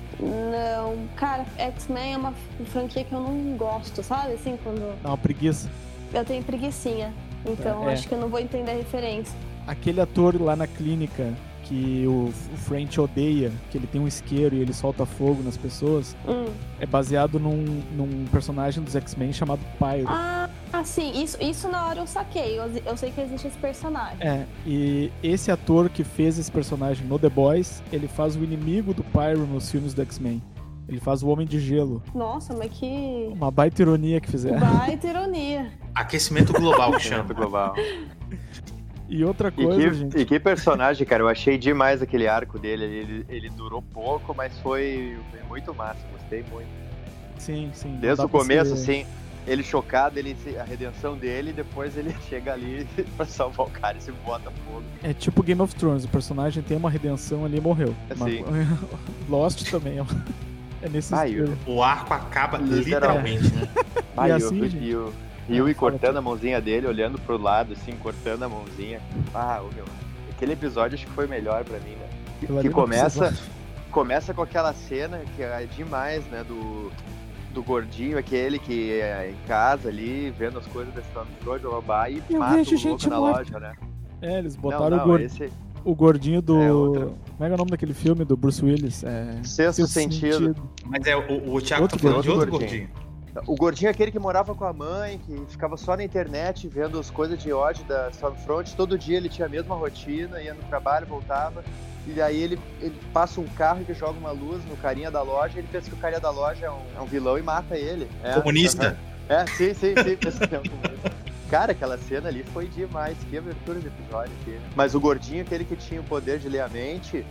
Não, 0.81 0.97
cara, 1.17 1.45
X-Men 1.59 2.15
é 2.15 2.17
uma 2.17 2.33
franquia 2.67 3.05
que 3.05 3.13
eu 3.13 3.21
não 3.21 3.57
gosto, 3.57 4.03
sabe? 4.03 4.35
Assim, 4.35 4.57
quando 4.63 4.97
Dá 5.03 5.11
uma 5.11 5.19
preguiça. 5.19 5.69
eu 6.15 6.25
tenho 6.25 6.43
preguicinha. 6.45 7.13
Então 7.45 7.89
É. 7.89 7.93
acho 7.93 8.09
que 8.09 8.15
eu 8.15 8.19
não 8.21 8.29
vou 8.29 8.39
entender 8.41 8.71
a 8.71 8.75
referência. 8.75 9.35
aquele 9.67 10.01
ator 10.01 10.41
lá 10.41 10.55
na 10.57 10.67
clínica 10.67 11.33
que 11.69 12.05
o, 12.07 12.29
o 12.29 12.57
French 12.57 12.99
odeia, 13.01 13.53
que 13.71 13.77
ele 13.77 13.87
tem 13.87 14.01
um 14.01 14.09
isqueiro 14.09 14.57
e 14.57 14.61
ele 14.61 14.73
solta 14.73 15.05
fogo 15.05 15.43
nas 15.43 15.57
pessoas, 15.57 16.17
Hum. 16.27 16.47
é 16.81 16.87
baseado 16.87 17.39
num, 17.39 17.83
num 17.95 18.25
personagem 18.33 18.83
dos 18.83 18.97
X-Men 18.97 19.33
chamado 19.33 19.61
Pyro. 19.79 20.09
Ah, 20.09 20.49
ah, 20.73 20.85
sim, 20.85 21.23
isso, 21.23 21.37
isso 21.43 21.69
na 21.69 21.87
hora 21.87 22.01
eu 22.01 22.07
saquei. 22.07 22.59
Eu, 22.59 22.65
eu 22.87 22.97
sei 22.97 23.11
que 23.11 23.21
existe 23.21 23.49
esse 23.49 23.59
personagem. 23.59 24.17
É, 24.21 24.47
e 24.67 25.13
esse 25.23 25.51
ator 25.51 25.91
que 25.91 26.03
fez 26.03 26.39
esse 26.39 26.51
personagem 26.51 27.07
no 27.07 27.19
The 27.19 27.29
Boys, 27.29 27.83
ele 27.93 28.09
faz 28.09 28.35
o 28.35 28.43
inimigo 28.43 28.95
do 28.95 29.05
Pyro 29.05 29.47
nos 29.47 29.71
filmes 29.71 29.93
do 29.93 30.01
X-Men. 30.03 30.43
Ele 30.89 31.01
faz 31.01 31.23
o 31.23 31.29
Homem 31.29 31.47
de 31.47 31.61
Gelo. 31.61 32.03
Nossa, 32.15 32.57
mas 32.57 32.73
que. 32.73 33.29
Uma 33.31 33.51
baita 33.51 33.83
ironia 33.83 34.23
que 34.23 34.31
fizeram. 34.31 34.59
Baita 34.59 35.07
ironia. 35.07 35.71
Aquecimento 35.95 36.51
global 36.55 36.93
que 36.93 37.01
chama. 37.01 37.35
Global. 37.35 37.75
E 39.09 39.25
outra 39.25 39.49
E 39.49 39.65
coisa, 39.65 39.81
que, 39.91 39.95
gente. 39.95 40.19
e 40.19 40.25
que 40.27 40.39
personagem, 40.39 41.07
cara. 41.07 41.23
Eu 41.23 41.29
achei 41.29 41.57
demais 41.57 42.03
aquele 42.03 42.29
arco 42.29 42.59
dele. 42.59 42.85
Ele, 42.85 43.27
ele 43.29 43.51
durou 43.51 43.81
pouco, 43.83 44.35
mas 44.35 44.59
foi, 44.61 45.17
foi 45.31 45.41
muito 45.49 45.75
massa. 45.75 46.01
Gostei 46.13 46.45
muito. 46.53 46.69
Sim, 47.39 47.71
sim. 47.73 47.97
Desde 48.01 48.25
o 48.25 48.29
começo, 48.29 48.77
ser- 48.77 48.83
assim, 49.03 49.07
ele 49.47 49.63
chocado, 49.63 50.19
ele, 50.19 50.37
a 50.61 50.65
redenção 50.65 51.17
dele, 51.17 51.51
e 51.51 51.53
depois 51.55 51.97
ele 51.97 52.15
chega 52.29 52.53
ali 52.53 52.87
pra 53.17 53.25
salvar 53.25 53.67
o 53.67 53.71
cara 53.71 53.97
e 53.97 54.03
se 54.03 54.13
bota 54.13 54.51
fogo. 54.67 54.83
É 55.03 55.15
tipo 55.15 55.43
Game 55.43 55.63
of 55.63 55.75
Thrones, 55.75 56.05
o 56.05 56.09
personagem 56.09 56.63
tem 56.63 56.77
uma 56.77 56.91
redenção 56.91 57.45
ali 57.45 57.57
e 57.57 57.61
morreu. 57.61 57.95
Sim. 58.17 58.45
Mas- 58.51 58.69
Lost 59.29 59.71
também 59.71 59.99
é, 60.01 60.05
é 60.83 60.89
nesse 60.91 61.15
Ah, 61.15 61.27
e 61.27 61.41
o- 61.67 61.83
arco 61.83 62.13
acaba 62.13 62.59
Literalmente. 62.59 63.45
literalmente, 63.45 63.55
né? 63.55 63.69
Ah, 64.17 64.29
e, 64.29 64.33
assim, 64.33 64.61
o, 64.61 64.69
gente? 64.69 64.85
e 64.85 64.95
o 65.53 65.55
Yui 65.55 65.75
fala 65.75 65.93
cortando 65.93 66.17
a 66.17 66.23
mãozinha 66.23 66.61
dele, 66.61 66.87
olhando 66.87 67.19
pro 67.21 67.37
lado, 67.41 67.73
assim, 67.73 67.93
cortando 68.03 68.43
a 68.45 68.49
mãozinha. 68.49 69.01
Ah, 69.35 69.61
ô, 69.63 69.75
meu, 69.75 69.85
aquele 70.31 70.53
episódio 70.53 70.97
acho 70.97 71.07
que 71.07 71.13
foi 71.13 71.27
melhor 71.27 71.65
pra 71.65 71.79
mim, 71.81 71.91
né? 71.93 72.09
Que, 72.41 72.47
que 72.47 72.53
não 72.53 72.73
começa, 72.73 73.35
começa 73.91 74.33
com 74.35 74.43
aquela 74.43 74.73
cena 74.73 75.21
que 75.37 75.43
é 75.43 75.67
demais, 75.77 76.25
né, 76.27 76.45
do, 76.45 76.93
do 77.53 77.63
gordinho, 77.63 78.17
aquele 78.19 78.59
que 78.59 78.93
é 79.01 79.31
em 79.31 79.47
casa 79.49 79.89
ali, 79.89 80.33
vendo 80.39 80.59
as 80.59 80.67
coisas 80.67 80.93
da 80.95 81.01
Stormfront, 81.01 81.63
babá, 81.63 82.09
e 82.09 82.23
Eu 82.31 82.39
mata 82.39 82.55
vejo 82.57 82.71
o 82.71 82.73
louco 82.75 82.89
gente 83.01 83.09
na 83.09 83.17
morta. 83.19 83.39
loja, 83.39 83.59
né? 83.61 83.73
É, 84.21 84.39
eles 84.39 84.55
Não, 84.57 84.63
botaram 84.63 84.97
não, 84.97 85.05
o, 85.05 85.07
gor- 85.07 85.21
esse 85.21 85.51
o 85.85 85.95
gordinho 85.95 86.43
do. 86.43 86.61
É. 86.61 86.69
Como 86.69 87.15
é 87.41 87.47
que 87.47 87.53
é 87.53 87.55
o 87.55 87.57
nome 87.57 87.71
daquele 87.71 87.95
filme 87.95 88.25
do 88.25 88.37
Bruce 88.37 88.63
Willis? 88.65 89.05
É... 89.05 89.41
Sexto 89.45 89.87
Sentido. 89.87 90.55
Mas 90.85 91.07
é, 91.07 91.17
o, 91.17 91.55
o 91.55 91.61
Thiago 91.63 91.85
Outro 91.85 91.99
tá 91.99 92.03
falando 92.03 92.23
de 92.23 92.29
gordinho. 92.29 92.35
outro 92.37 92.51
gordinho. 92.51 92.89
O 93.47 93.55
gordinho 93.55 93.89
é 93.89 93.91
aquele 93.91 94.11
que 94.11 94.19
morava 94.19 94.55
com 94.55 94.65
a 94.65 94.73
mãe, 94.73 95.21
que 95.27 95.45
ficava 95.49 95.77
só 95.77 95.97
na 95.97 96.05
internet 96.05 96.69
vendo 96.69 96.99
as 96.99 97.11
coisas 97.11 97.41
de 97.41 97.53
ódio 97.53 97.85
da 97.85 98.09
Stormfront. 98.11 98.75
Todo 98.75 98.99
dia 98.99 99.17
ele 99.17 99.29
tinha 99.29 99.47
a 99.47 99.49
mesma 99.49 99.75
rotina, 99.75 100.41
ia 100.41 100.55
no 100.55 100.63
trabalho, 100.65 101.07
voltava. 101.07 101.65
E 102.07 102.23
aí 102.23 102.43
ele, 102.43 102.59
ele 102.81 102.99
passa 103.13 103.41
um 103.41 103.47
carro 103.49 103.85
que 103.85 103.93
joga 103.93 104.19
uma 104.19 104.31
luz 104.31 104.65
no 104.65 104.77
carinha 104.77 105.11
da 105.11 105.23
loja. 105.23 105.59
Ele 105.59 105.69
pensa 105.71 105.91
que 105.91 105.95
o 105.95 105.99
carinha 105.99 106.21
da 106.21 106.31
loja 106.31 106.67
é 106.67 106.71
um, 106.71 106.83
é 106.97 107.01
um 107.01 107.07
vilão 107.07 107.39
e 107.39 107.43
mata 107.43 107.77
ele. 107.77 108.09
É, 108.23 108.35
Comunista? 108.35 108.99
É, 109.29 109.47
sim, 109.47 109.75
sim, 109.75 109.95
sim. 109.95 110.17
pensa 110.17 110.47
que 110.47 110.55
é 110.55 110.59
um 110.59 110.63
comunista. 110.63 111.13
Cara, 111.51 111.73
aquela 111.73 111.99
cena 111.99 112.29
ali 112.29 112.43
foi 112.45 112.67
demais. 112.67 113.17
Que 113.29 113.37
abertura 113.37 113.79
de 113.79 113.89
episódio 113.89 114.33
aqui. 114.41 114.59
Mas 114.75 114.95
o 114.95 115.01
gordinho, 115.01 115.43
aquele 115.43 115.65
que 115.65 115.77
tinha 115.77 116.01
o 116.01 116.05
poder 116.05 116.39
de 116.39 116.49
ler 116.49 116.61
a 116.61 116.69
mente, 116.69 117.27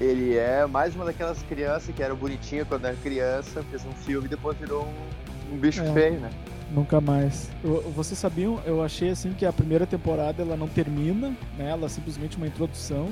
ele 0.00 0.36
é 0.36 0.66
mais 0.66 0.94
uma 0.94 1.04
daquelas 1.04 1.42
crianças 1.42 1.94
que 1.94 2.02
era 2.02 2.14
bonitinho 2.14 2.64
quando 2.66 2.84
era 2.84 2.96
criança, 2.96 3.62
fez 3.64 3.84
um 3.84 3.92
filme 3.92 4.26
e 4.26 4.30
depois 4.30 4.56
virou 4.56 4.86
um, 4.86 5.54
um 5.54 5.58
bicho 5.58 5.82
É. 5.82 5.92
feio, 5.92 6.20
né? 6.20 6.30
Nunca 6.70 7.00
mais. 7.00 7.50
Eu- 7.64 7.82
vocês 7.96 8.18
sabiam, 8.18 8.60
eu 8.66 8.82
achei 8.82 9.10
assim 9.10 9.32
que 9.32 9.46
a 9.46 9.52
primeira 9.52 9.86
temporada 9.86 10.42
ela 10.42 10.56
não 10.56 10.68
termina, 10.68 11.30
né? 11.56 11.70
Ela 11.70 11.86
é 11.86 11.88
simplesmente 11.88 12.36
uma 12.36 12.46
introdução. 12.46 13.08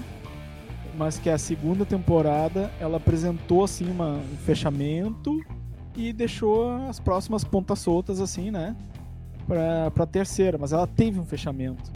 Mas 0.97 1.19
que 1.19 1.29
a 1.29 1.37
segunda 1.37 1.85
temporada 1.85 2.71
ela 2.81 2.97
apresentou 2.97 3.65
assim 3.65 3.91
uma, 3.91 4.13
um 4.15 4.37
fechamento 4.47 5.39
e 5.95 6.11
deixou 6.13 6.75
as 6.89 6.99
próximas 6.99 7.45
pontas 7.45 7.79
soltas 7.81 8.21
assim, 8.21 8.51
né? 8.51 8.75
Pra, 9.47 9.91
pra 9.91 10.07
terceira, 10.07 10.57
mas 10.59 10.73
ela 10.73 10.87
teve 10.87 11.19
um 11.21 11.25
fechamento. 11.25 11.91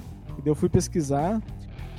E 0.45 0.49
eu 0.49 0.55
fui 0.55 0.69
pesquisar 0.69 1.41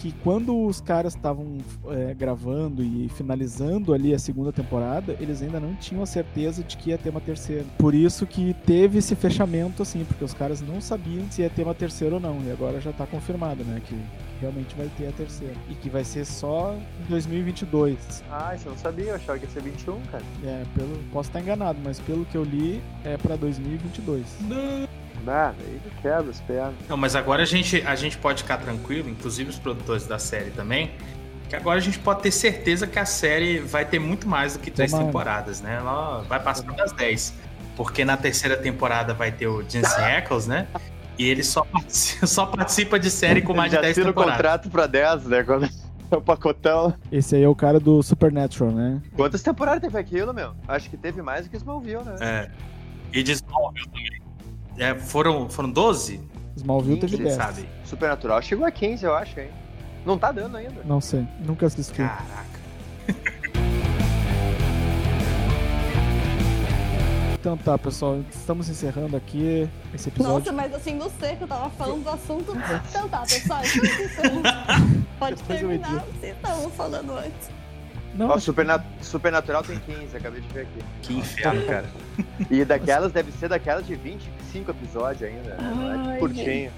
que 0.02 0.12
quando 0.24 0.66
os 0.66 0.82
caras 0.82 1.16
estavam 1.16 1.60
é, 1.90 2.12
gravando 2.16 2.84
e 2.84 3.08
finalizando 3.10 3.94
ali 3.94 4.16
a 4.16 4.20
segunda 4.20 4.52
temporada, 4.52 5.16
eles 5.20 5.44
ainda 5.44 5.60
não 5.60 5.76
tinham 5.76 6.02
a 6.02 6.08
certeza 6.08 6.64
de 6.64 6.76
que 6.76 6.90
ia 6.90 6.98
ter 6.98 7.10
uma 7.10 7.22
terceira. 7.22 7.64
Por 7.78 7.94
isso 7.94 8.26
que 8.26 8.56
teve 8.66 8.98
esse 8.98 9.16
fechamento 9.16 9.84
assim, 9.84 10.04
porque 10.04 10.24
os 10.24 10.34
caras 10.34 10.60
não 10.60 10.82
sabiam 10.82 11.30
se 11.30 11.44
ia 11.44 11.50
ter 11.52 11.62
uma 11.62 11.76
terceira 11.76 12.16
ou 12.16 12.20
não. 12.20 12.42
E 12.44 12.52
agora 12.52 12.82
já 12.82 12.92
tá 12.92 13.06
confirmado, 13.06 13.64
né, 13.64 13.80
que 13.86 13.96
realmente 14.40 14.76
vai 14.76 14.90
ter 14.98 15.08
a 15.08 15.12
terceira. 15.12 15.54
E 15.70 15.76
que 15.76 15.88
vai 15.88 16.04
ser 16.04 16.26
só 16.26 16.76
em 17.06 17.10
2022. 17.10 18.24
Ah, 18.32 18.56
isso 18.56 18.68
eu 18.68 18.72
não 18.72 18.80
sabia, 18.80 19.06
eu 19.06 19.16
achava 19.16 19.38
que 19.38 19.46
ia 19.46 19.52
ser 19.52 19.62
21, 19.62 20.02
cara. 20.12 20.24
É, 20.44 20.64
pelo, 20.76 20.98
posso 21.14 21.30
estar 21.30 21.42
enganado, 21.42 21.78
mas 21.84 22.00
pelo 22.00 22.26
que 22.26 22.36
eu 22.36 22.44
li, 22.44 22.82
é 23.06 23.18
pra 23.18 23.36
2022. 23.36 24.26
Ah, 24.52 24.88
aí 25.28 25.82
me 25.84 25.92
quebra 26.02 26.30
as 26.30 26.40
pernas. 26.42 26.74
Não, 26.88 26.98
mas 26.98 27.16
agora 27.16 27.44
a 27.44 27.46
gente, 27.46 27.82
a 27.86 27.96
gente 27.96 28.18
pode 28.18 28.44
ficar 28.44 28.58
tranquilo, 28.58 29.10
inclusive 29.10 29.50
os 29.50 29.60
produtores 29.60 30.06
da 30.08 30.18
série 30.20 30.52
também, 30.52 30.92
que 31.50 31.56
agora 31.56 31.78
a 31.78 31.82
gente 31.82 32.00
pode 32.00 32.22
ter 32.22 32.32
certeza 32.32 32.88
que 32.88 32.98
a 32.98 33.06
série 33.06 33.60
vai 33.60 33.86
ter 33.86 34.00
muito 34.00 34.28
mais 34.28 34.54
do 34.54 34.60
que 34.60 34.72
três 34.72 34.92
temporadas, 34.92 35.62
né? 35.62 35.76
Ela 35.78 36.22
vai 36.28 36.40
passar 36.40 36.72
das 36.74 36.92
10. 36.94 37.34
Porque 37.76 38.04
na 38.06 38.18
terceira 38.18 38.58
temporada 38.58 39.14
vai 39.14 39.32
ter 39.32 39.48
o 39.48 39.62
Jensen 39.68 40.04
Ackles, 40.18 40.48
né? 40.48 40.68
E 41.18 41.26
ele 41.30 41.44
só 41.44 41.64
participa, 41.64 42.28
só 42.28 42.46
participa 42.46 43.00
de 43.00 43.10
série 43.10 43.42
com 43.42 43.54
mais 43.54 43.70
de 43.70 43.76
Já 43.76 43.82
10 43.82 43.92
assina 43.92 44.06
o 44.06 44.10
temporadas. 44.14 44.36
contrato 44.38 44.70
pra 44.70 44.88
10, 44.88 45.26
né? 45.26 45.44
Quando 45.44 45.70
é 46.12 46.16
o 46.16 46.22
pacotão. 46.22 46.94
Esse 47.12 47.36
aí 47.36 47.44
é 47.44 47.48
o 47.48 47.56
cara 47.56 47.80
do 47.80 48.02
Supernatural, 48.04 48.72
né? 48.72 49.02
Quantas 49.16 49.42
temporadas 49.42 49.82
teve 49.82 49.98
aquilo, 49.98 50.34
meu? 50.34 50.54
Acho 50.68 50.90
que 50.90 50.98
teve 50.98 51.22
mais 51.22 51.46
do 51.46 51.50
que 51.50 51.58
Smallville, 51.58 52.04
né? 52.04 52.16
É. 52.20 52.50
E 53.14 53.24
de 53.24 53.32
Smallville 53.34 53.88
também. 53.88 54.21
É, 54.78 54.96
foram, 54.96 55.50
foram 55.50 55.70
12? 55.72 56.20
Smallville 56.56 57.00
teve 57.00 57.16
Quem 57.18 57.26
10. 57.26 57.36
sabe? 57.36 57.66
Supernatural 57.86 58.42
chegou 58.42 58.66
a 58.66 58.72
15, 58.72 59.06
eu 59.06 59.16
acho, 59.16 59.40
hein? 59.40 59.50
Não 60.06 60.18
tá 60.18 60.32
dando 60.32 60.58
ainda. 60.58 60.82
Não 60.84 61.00
sei, 61.00 61.26
nunca 61.40 61.66
assisti. 61.68 61.98
Caraca. 61.98 62.52
Então 67.40 67.58
tá, 67.58 67.76
pessoal, 67.76 68.20
estamos 68.30 68.70
encerrando 68.70 69.18
aqui 69.18 69.68
esse 69.96 70.10
episódio. 70.10 70.38
Nossa, 70.38 70.52
mas 70.52 70.72
assim, 70.76 70.94
no 70.94 71.10
seco, 71.10 71.44
eu 71.44 71.48
tava 71.48 71.72
falando 71.72 72.04
do 72.04 72.10
assunto. 72.12 72.54
Então 72.90 73.10
tá, 73.10 73.22
pessoal, 73.22 73.64
estamos 73.64 73.90
encerrando. 74.00 74.44
Pode 75.18 75.36
Depois 75.38 75.60
terminar, 75.60 75.92
edito. 75.92 76.06
vocês 76.20 76.36
estavam 76.36 76.70
falando 76.70 77.18
antes. 77.18 77.50
Não, 78.16 78.30
Ó, 78.30 78.38
Superna- 78.40 78.84
Supernatural 79.02 79.64
tem 79.64 79.80
15, 79.80 80.18
acabei 80.18 80.42
de 80.42 80.48
ver 80.50 80.62
aqui. 80.62 80.80
Que 81.02 81.14
inferno, 81.14 81.66
cara. 81.66 81.86
E 82.50 82.66
daquelas, 82.66 83.12
deve 83.12 83.32
ser 83.32 83.48
daquelas 83.50 83.86
de 83.88 83.96
25 83.96 84.72
episódios 84.72 85.24
ainda, 85.24 85.56
né? 85.56 86.06
É 86.08 86.10
Ai, 86.12 86.20
curtinho, 86.20 86.72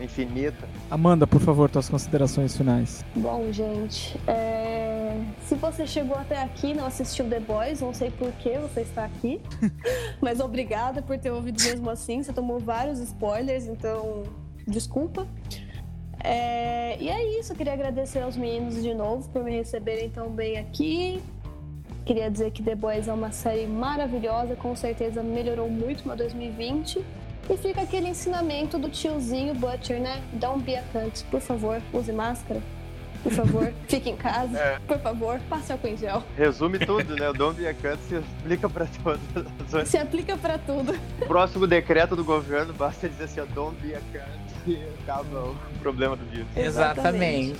infinita. 0.00 0.68
Amanda, 0.90 1.26
por 1.26 1.40
favor, 1.40 1.68
tuas 1.68 1.88
considerações 1.88 2.56
finais. 2.56 3.04
Bom, 3.16 3.50
gente, 3.50 4.16
é, 4.28 5.20
se 5.48 5.54
você 5.56 5.86
chegou 5.86 6.16
até 6.16 6.40
aqui 6.42 6.68
e 6.68 6.74
não 6.74 6.86
assistiu 6.86 7.28
The 7.28 7.40
Boys, 7.40 7.80
não 7.80 7.92
sei 7.92 8.10
por 8.12 8.30
que 8.32 8.56
você 8.58 8.82
está 8.82 9.04
aqui, 9.06 9.40
mas 10.22 10.38
obrigada 10.38 11.02
por 11.02 11.18
ter 11.18 11.30
ouvido 11.32 11.60
mesmo 11.62 11.90
assim. 11.90 12.22
Você 12.22 12.32
tomou 12.32 12.60
vários 12.60 13.00
spoilers, 13.00 13.66
então 13.66 14.22
desculpa. 14.68 15.26
É, 16.22 16.96
e 17.00 17.08
é 17.08 17.38
isso, 17.38 17.54
queria 17.54 17.72
agradecer 17.72 18.20
aos 18.20 18.36
meninos 18.36 18.82
de 18.82 18.94
novo 18.94 19.28
por 19.28 19.44
me 19.44 19.50
receberem 19.50 20.10
tão 20.10 20.30
bem 20.30 20.58
aqui. 20.58 21.22
Queria 22.04 22.30
dizer 22.30 22.52
que 22.52 22.62
The 22.62 22.74
Boys 22.74 23.08
é 23.08 23.12
uma 23.12 23.32
série 23.32 23.66
maravilhosa, 23.66 24.54
com 24.54 24.74
certeza 24.76 25.22
melhorou 25.22 25.68
muito 25.68 26.06
meu 26.06 26.16
2020. 26.16 27.04
E 27.48 27.56
fica 27.56 27.82
aquele 27.82 28.08
ensinamento 28.08 28.78
do 28.78 28.88
tiozinho 28.88 29.54
Butcher, 29.54 30.00
né? 30.00 30.22
Don't 30.32 30.64
be 30.64 30.76
a 30.76 30.82
cunt, 30.92 31.22
por 31.30 31.40
favor, 31.40 31.80
use 31.92 32.12
máscara. 32.12 32.60
Por 33.22 33.32
favor, 33.32 33.72
fique 33.88 34.10
em 34.10 34.16
casa. 34.16 34.56
É. 34.56 34.78
Por 34.86 34.98
favor, 34.98 35.40
passe 35.48 35.72
álcool 35.72 35.88
em 35.88 35.96
gel. 35.96 36.22
Resume 36.36 36.78
tudo, 36.78 37.16
né? 37.16 37.28
O 37.28 37.32
Dom 37.32 37.52
Biacanto 37.52 38.02
se 38.04 38.16
explica 38.16 38.68
pra 38.68 38.86
todas 39.02 39.74
as. 39.74 39.88
Se 39.88 39.98
aplica 39.98 40.36
pra 40.36 40.58
tudo. 40.58 40.96
Próximo 41.26 41.66
decreto 41.66 42.14
do 42.14 42.24
governo, 42.24 42.72
basta 42.72 43.08
dizer 43.08 43.24
assim, 43.24 43.40
ó, 43.40 43.44
Dom 43.46 43.72
Biacanto 43.72 44.45
e 44.66 44.82
acaba 45.02 45.50
o 45.50 45.56
problema 45.80 46.16
do 46.16 46.24
vírus. 46.26 46.46
Exatamente. 46.56 47.58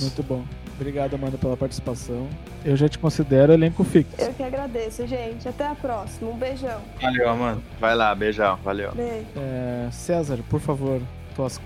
Muito 0.00 0.22
bom. 0.22 0.44
Obrigado, 0.74 1.14
Amanda, 1.14 1.36
pela 1.36 1.56
participação. 1.56 2.28
Eu 2.64 2.76
já 2.76 2.88
te 2.88 2.98
considero 2.98 3.52
elenco 3.52 3.82
fixo. 3.82 4.14
Eu 4.16 4.32
que 4.32 4.42
agradeço, 4.44 5.06
gente. 5.08 5.48
Até 5.48 5.66
a 5.66 5.74
próxima. 5.74 6.30
Um 6.30 6.36
beijão. 6.36 6.80
Valeu, 7.00 7.36
mano. 7.36 7.62
Vai 7.80 7.96
lá, 7.96 8.14
beijão, 8.14 8.56
valeu. 8.62 8.92
Beijo. 8.94 9.26
É, 9.36 9.88
César, 9.90 10.38
por 10.48 10.60
favor, 10.60 11.02
tuas 11.34 11.60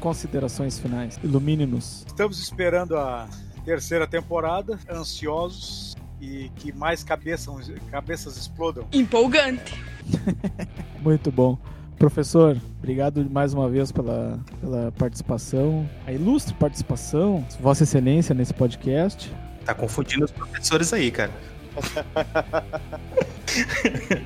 considerações 0.00 0.78
finais. 0.78 1.18
Ilumine-nos. 1.24 2.04
Estamos 2.06 2.38
esperando 2.38 2.96
a 2.96 3.26
terceira 3.64 4.06
temporada, 4.06 4.78
ansiosos 4.90 5.96
e 6.20 6.50
que 6.56 6.72
mais 6.72 7.02
cabeças, 7.02 7.72
cabeças 7.90 8.36
explodam. 8.36 8.86
Empolgante. 8.92 9.74
Muito 11.00 11.30
bom. 11.30 11.56
Professor, 11.98 12.56
obrigado 12.78 13.28
mais 13.28 13.52
uma 13.52 13.68
vez 13.68 13.90
pela, 13.90 14.38
pela 14.60 14.92
participação, 14.92 15.88
a 16.06 16.12
ilustre 16.12 16.54
participação, 16.54 17.44
Vossa 17.58 17.82
Excelência 17.82 18.34
nesse 18.34 18.54
podcast. 18.54 19.34
Tá 19.64 19.74
confundindo 19.74 20.24
os 20.24 20.30
professores 20.30 20.92
aí, 20.92 21.10
cara. 21.10 21.32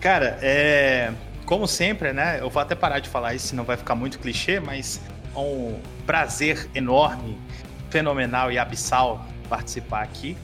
cara, 0.00 0.38
é. 0.40 1.12
Como 1.44 1.66
sempre, 1.66 2.12
né? 2.12 2.40
Eu 2.40 2.48
vou 2.48 2.62
até 2.62 2.74
parar 2.74 3.00
de 3.00 3.08
falar 3.08 3.34
isso, 3.34 3.48
senão 3.48 3.64
vai 3.64 3.76
ficar 3.76 3.94
muito 3.94 4.18
clichê, 4.18 4.60
mas 4.60 5.00
é 5.34 5.38
um 5.38 5.78
prazer 6.06 6.68
enorme, 6.74 7.36
fenomenal 7.90 8.50
e 8.50 8.58
abissal 8.58 9.24
participar 9.48 10.02
aqui. 10.02 10.36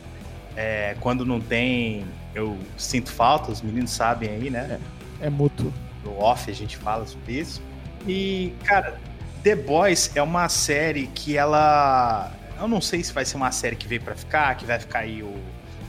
É, 0.57 0.97
quando 1.01 1.25
não 1.25 1.41
tem 1.41 2.05
eu 2.35 2.59
sinto 2.77 3.11
falta, 3.11 3.53
os 3.53 3.63
meninos 3.63 3.91
sabem 3.91 4.31
aí, 4.31 4.51
né? 4.51 4.81
É, 5.21 5.27
é 5.27 5.31
mútuo. 5.31 5.73
No 6.05 6.19
off 6.19 6.51
a 6.51 6.55
gente 6.55 6.77
fala 6.77 7.07
sobre 7.07 7.41
isso. 7.41 7.63
E, 8.07 8.53
cara, 8.65 8.99
The 9.43 9.57
Boys 9.57 10.11
é 10.15 10.23
uma 10.23 10.49
série 10.49 11.09
que 11.09 11.37
ela. 11.37 12.33
Eu 12.61 12.69
não 12.69 12.81
sei 12.81 13.03
se 13.03 13.13
vai 13.13 13.25
ser 13.25 13.37
uma 13.37 13.51
série 13.51 13.77
que 13.77 13.89
veio 13.89 14.01
para 14.01 14.15
ficar, 14.15 14.55
que 14.57 14.65
vai 14.65 14.79
ficar 14.79 15.01
aí 15.01 15.23
o, 15.23 15.35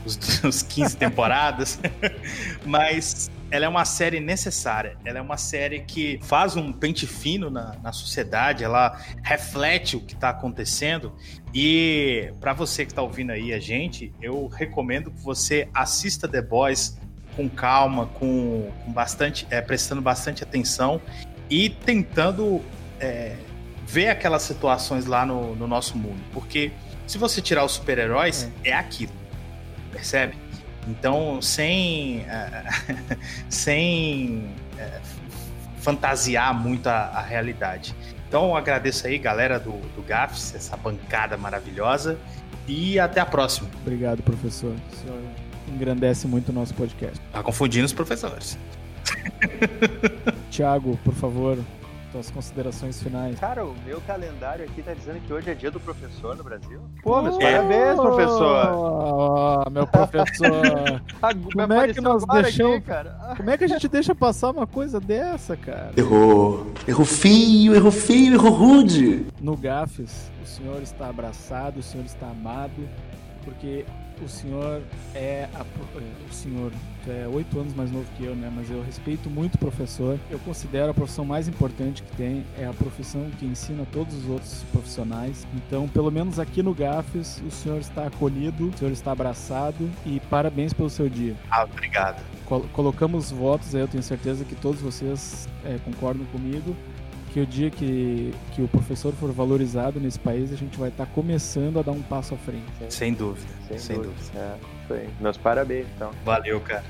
os, 0.04 0.18
os 0.42 0.62
15 0.62 0.96
temporadas, 0.96 1.78
mas 2.66 3.30
ela 3.50 3.66
é 3.66 3.68
uma 3.68 3.84
série 3.84 4.18
necessária. 4.18 4.96
Ela 5.04 5.18
é 5.18 5.22
uma 5.22 5.36
série 5.36 5.80
que 5.80 6.18
faz 6.22 6.56
um 6.56 6.72
pente 6.72 7.06
fino 7.06 7.48
na, 7.48 7.76
na 7.80 7.92
sociedade, 7.92 8.64
ela 8.64 9.00
reflete 9.22 9.96
o 9.96 10.00
que 10.00 10.14
está 10.14 10.30
acontecendo. 10.30 11.12
E 11.54 12.32
para 12.40 12.52
você 12.52 12.84
que 12.84 12.90
está 12.90 13.02
ouvindo 13.02 13.30
aí 13.30 13.52
a 13.52 13.60
gente, 13.60 14.12
eu 14.20 14.48
recomendo 14.48 15.12
que 15.12 15.20
você 15.20 15.68
assista 15.72 16.26
The 16.26 16.42
Boys 16.42 16.98
com 17.36 17.48
calma, 17.48 18.06
com, 18.06 18.70
com 18.84 18.92
bastante, 18.92 19.46
é, 19.50 19.60
prestando 19.60 20.00
bastante 20.00 20.42
atenção 20.42 21.00
e 21.50 21.68
tentando 21.68 22.62
é, 23.00 23.36
ver 23.86 24.08
aquelas 24.08 24.42
situações 24.42 25.06
lá 25.06 25.26
no, 25.26 25.54
no, 25.54 25.66
nosso 25.66 25.96
mundo. 25.96 26.20
Porque 26.32 26.72
se 27.06 27.18
você 27.18 27.40
tirar 27.40 27.64
os 27.64 27.72
super-heróis, 27.72 28.50
é. 28.64 28.70
é 28.70 28.74
aquilo. 28.74 29.12
Percebe? 29.92 30.36
Então, 30.88 31.40
sem, 31.40 32.20
uh, 32.20 33.16
sem 33.48 34.50
uh, 34.74 35.00
fantasiar 35.78 36.54
muito 36.54 36.88
a, 36.88 37.06
a, 37.06 37.22
realidade. 37.22 37.94
Então, 38.28 38.48
eu 38.48 38.56
agradeço 38.56 39.06
aí, 39.06 39.16
galera 39.16 39.58
do, 39.58 39.72
do 39.94 40.02
GAFS, 40.02 40.54
essa 40.54 40.76
bancada 40.76 41.36
maravilhosa. 41.36 42.18
E 42.66 42.98
até 42.98 43.20
a 43.20 43.26
próxima. 43.26 43.68
Obrigado, 43.82 44.22
professor. 44.22 44.74
Senhor 45.02 45.43
engrandece 45.68 46.26
muito 46.26 46.50
o 46.50 46.52
nosso 46.52 46.74
podcast. 46.74 47.20
Tá 47.32 47.42
confundindo 47.42 47.86
os 47.86 47.92
professores. 47.92 48.58
Tiago, 50.50 50.98
por 51.04 51.14
favor, 51.14 51.58
suas 52.14 52.30
considerações 52.30 53.02
finais. 53.02 53.40
Cara, 53.40 53.64
o 53.64 53.74
meu 53.84 54.00
calendário 54.02 54.64
aqui 54.64 54.82
tá 54.82 54.94
dizendo 54.94 55.18
que 55.26 55.32
hoje 55.32 55.50
é 55.50 55.54
dia 55.54 55.70
do 55.70 55.80
professor 55.80 56.36
no 56.36 56.44
Brasil. 56.44 56.80
Pô, 57.02 57.20
meus 57.20 57.34
oh, 57.34 57.38
parabéns, 57.40 57.96
professor. 57.96 59.64
Oh, 59.66 59.70
meu 59.70 59.84
professor. 59.84 61.02
Como 61.52 61.72
é 61.72 61.92
que 61.92 62.00
nós 62.00 62.24
deixamos, 62.24 62.76
aqui, 62.76 62.86
cara? 62.86 63.34
Como 63.36 63.50
é 63.50 63.58
que 63.58 63.64
a 63.64 63.68
gente 63.68 63.88
deixa 63.88 64.14
passar 64.14 64.50
uma 64.50 64.66
coisa 64.66 65.00
dessa, 65.00 65.56
cara? 65.56 65.90
Errou. 65.96 66.72
Errou 66.86 67.04
feio, 67.04 67.74
errou 67.74 67.90
feio, 67.90 68.34
errou 68.34 68.52
rude. 68.52 69.26
No 69.40 69.56
Gafes, 69.56 70.30
o 70.40 70.46
senhor 70.46 70.80
está 70.82 71.08
abraçado, 71.08 71.80
o 71.80 71.82
senhor 71.82 72.06
está 72.06 72.28
amado, 72.28 72.88
porque 73.44 73.84
o 74.22 74.28
senhor 74.28 74.82
é 75.14 75.48
a, 75.54 75.64
o 76.28 76.32
senhor 76.32 76.72
é 77.08 77.26
oito 77.28 77.58
anos 77.58 77.74
mais 77.74 77.90
novo 77.90 78.06
que 78.16 78.24
eu, 78.24 78.34
né? 78.34 78.50
Mas 78.54 78.70
eu 78.70 78.82
respeito 78.82 79.28
muito 79.28 79.56
o 79.56 79.58
professor. 79.58 80.18
Eu 80.30 80.38
considero 80.40 80.90
a 80.90 80.94
profissão 80.94 81.24
mais 81.24 81.48
importante 81.48 82.02
que 82.02 82.16
tem 82.16 82.44
é 82.58 82.66
a 82.66 82.72
profissão 82.72 83.30
que 83.38 83.44
ensina 83.44 83.86
todos 83.92 84.14
os 84.14 84.28
outros 84.28 84.64
profissionais. 84.72 85.46
Então, 85.54 85.88
pelo 85.88 86.10
menos 86.10 86.38
aqui 86.38 86.62
no 86.62 86.74
GAFES, 86.74 87.42
o 87.46 87.50
senhor 87.50 87.78
está 87.78 88.06
acolhido, 88.06 88.68
o 88.68 88.78
senhor 88.78 88.92
está 88.92 89.12
abraçado 89.12 89.90
e 90.06 90.20
parabéns 90.30 90.72
pelo 90.72 90.90
seu 90.90 91.08
dia. 91.08 91.34
Ah, 91.50 91.64
obrigado. 91.64 92.22
Col 92.46 92.64
colocamos 92.72 93.30
votos 93.30 93.74
aí, 93.74 93.80
eu 93.80 93.88
tenho 93.88 94.02
certeza 94.02 94.44
que 94.44 94.54
todos 94.54 94.80
vocês 94.80 95.48
é, 95.64 95.78
concordam 95.84 96.24
comigo 96.26 96.74
que 97.34 97.40
o 97.40 97.46
dia 97.46 97.68
que, 97.68 98.32
que 98.52 98.62
o 98.62 98.68
professor 98.68 99.12
for 99.12 99.32
valorizado 99.32 99.98
nesse 99.98 100.20
país, 100.20 100.52
a 100.52 100.56
gente 100.56 100.78
vai 100.78 100.88
estar 100.88 101.04
tá 101.04 101.12
começando 101.12 101.80
a 101.80 101.82
dar 101.82 101.90
um 101.90 102.00
passo 102.00 102.32
à 102.32 102.36
frente. 102.36 102.62
Sem 102.88 103.12
dúvida, 103.12 103.44
sem, 103.66 103.76
sem 103.76 103.96
dúvida. 103.96 104.14
dúvida. 104.88 104.94
É, 104.94 105.08
Meus 105.20 105.36
parabéns, 105.36 105.84
então. 105.96 106.12
Valeu, 106.24 106.60
cara. 106.60 106.84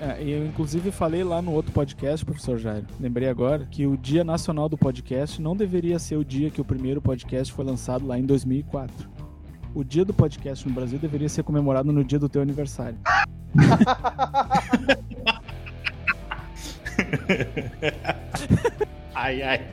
É, 0.00 0.22
eu, 0.22 0.46
inclusive, 0.46 0.92
falei 0.92 1.24
lá 1.24 1.42
no 1.42 1.50
outro 1.50 1.72
podcast, 1.72 2.24
professor 2.24 2.56
Jairo, 2.56 2.86
lembrei 3.00 3.28
agora, 3.28 3.66
que 3.68 3.84
o 3.84 3.96
Dia 3.96 4.22
Nacional 4.22 4.68
do 4.68 4.78
Podcast 4.78 5.42
não 5.42 5.56
deveria 5.56 5.98
ser 5.98 6.14
o 6.14 6.24
dia 6.24 6.50
que 6.50 6.60
o 6.60 6.64
primeiro 6.64 7.02
podcast 7.02 7.52
foi 7.52 7.64
lançado 7.64 8.06
lá 8.06 8.16
em 8.16 8.22
2004. 8.22 9.10
O 9.74 9.82
dia 9.82 10.04
do 10.04 10.14
podcast 10.14 10.68
no 10.68 10.72
Brasil 10.72 11.00
deveria 11.00 11.28
ser 11.28 11.42
comemorado 11.42 11.90
no 11.90 12.04
dia 12.04 12.20
do 12.20 12.28
teu 12.28 12.42
aniversário. 12.42 12.96
ai, 19.14 19.42
ai. 19.42 19.66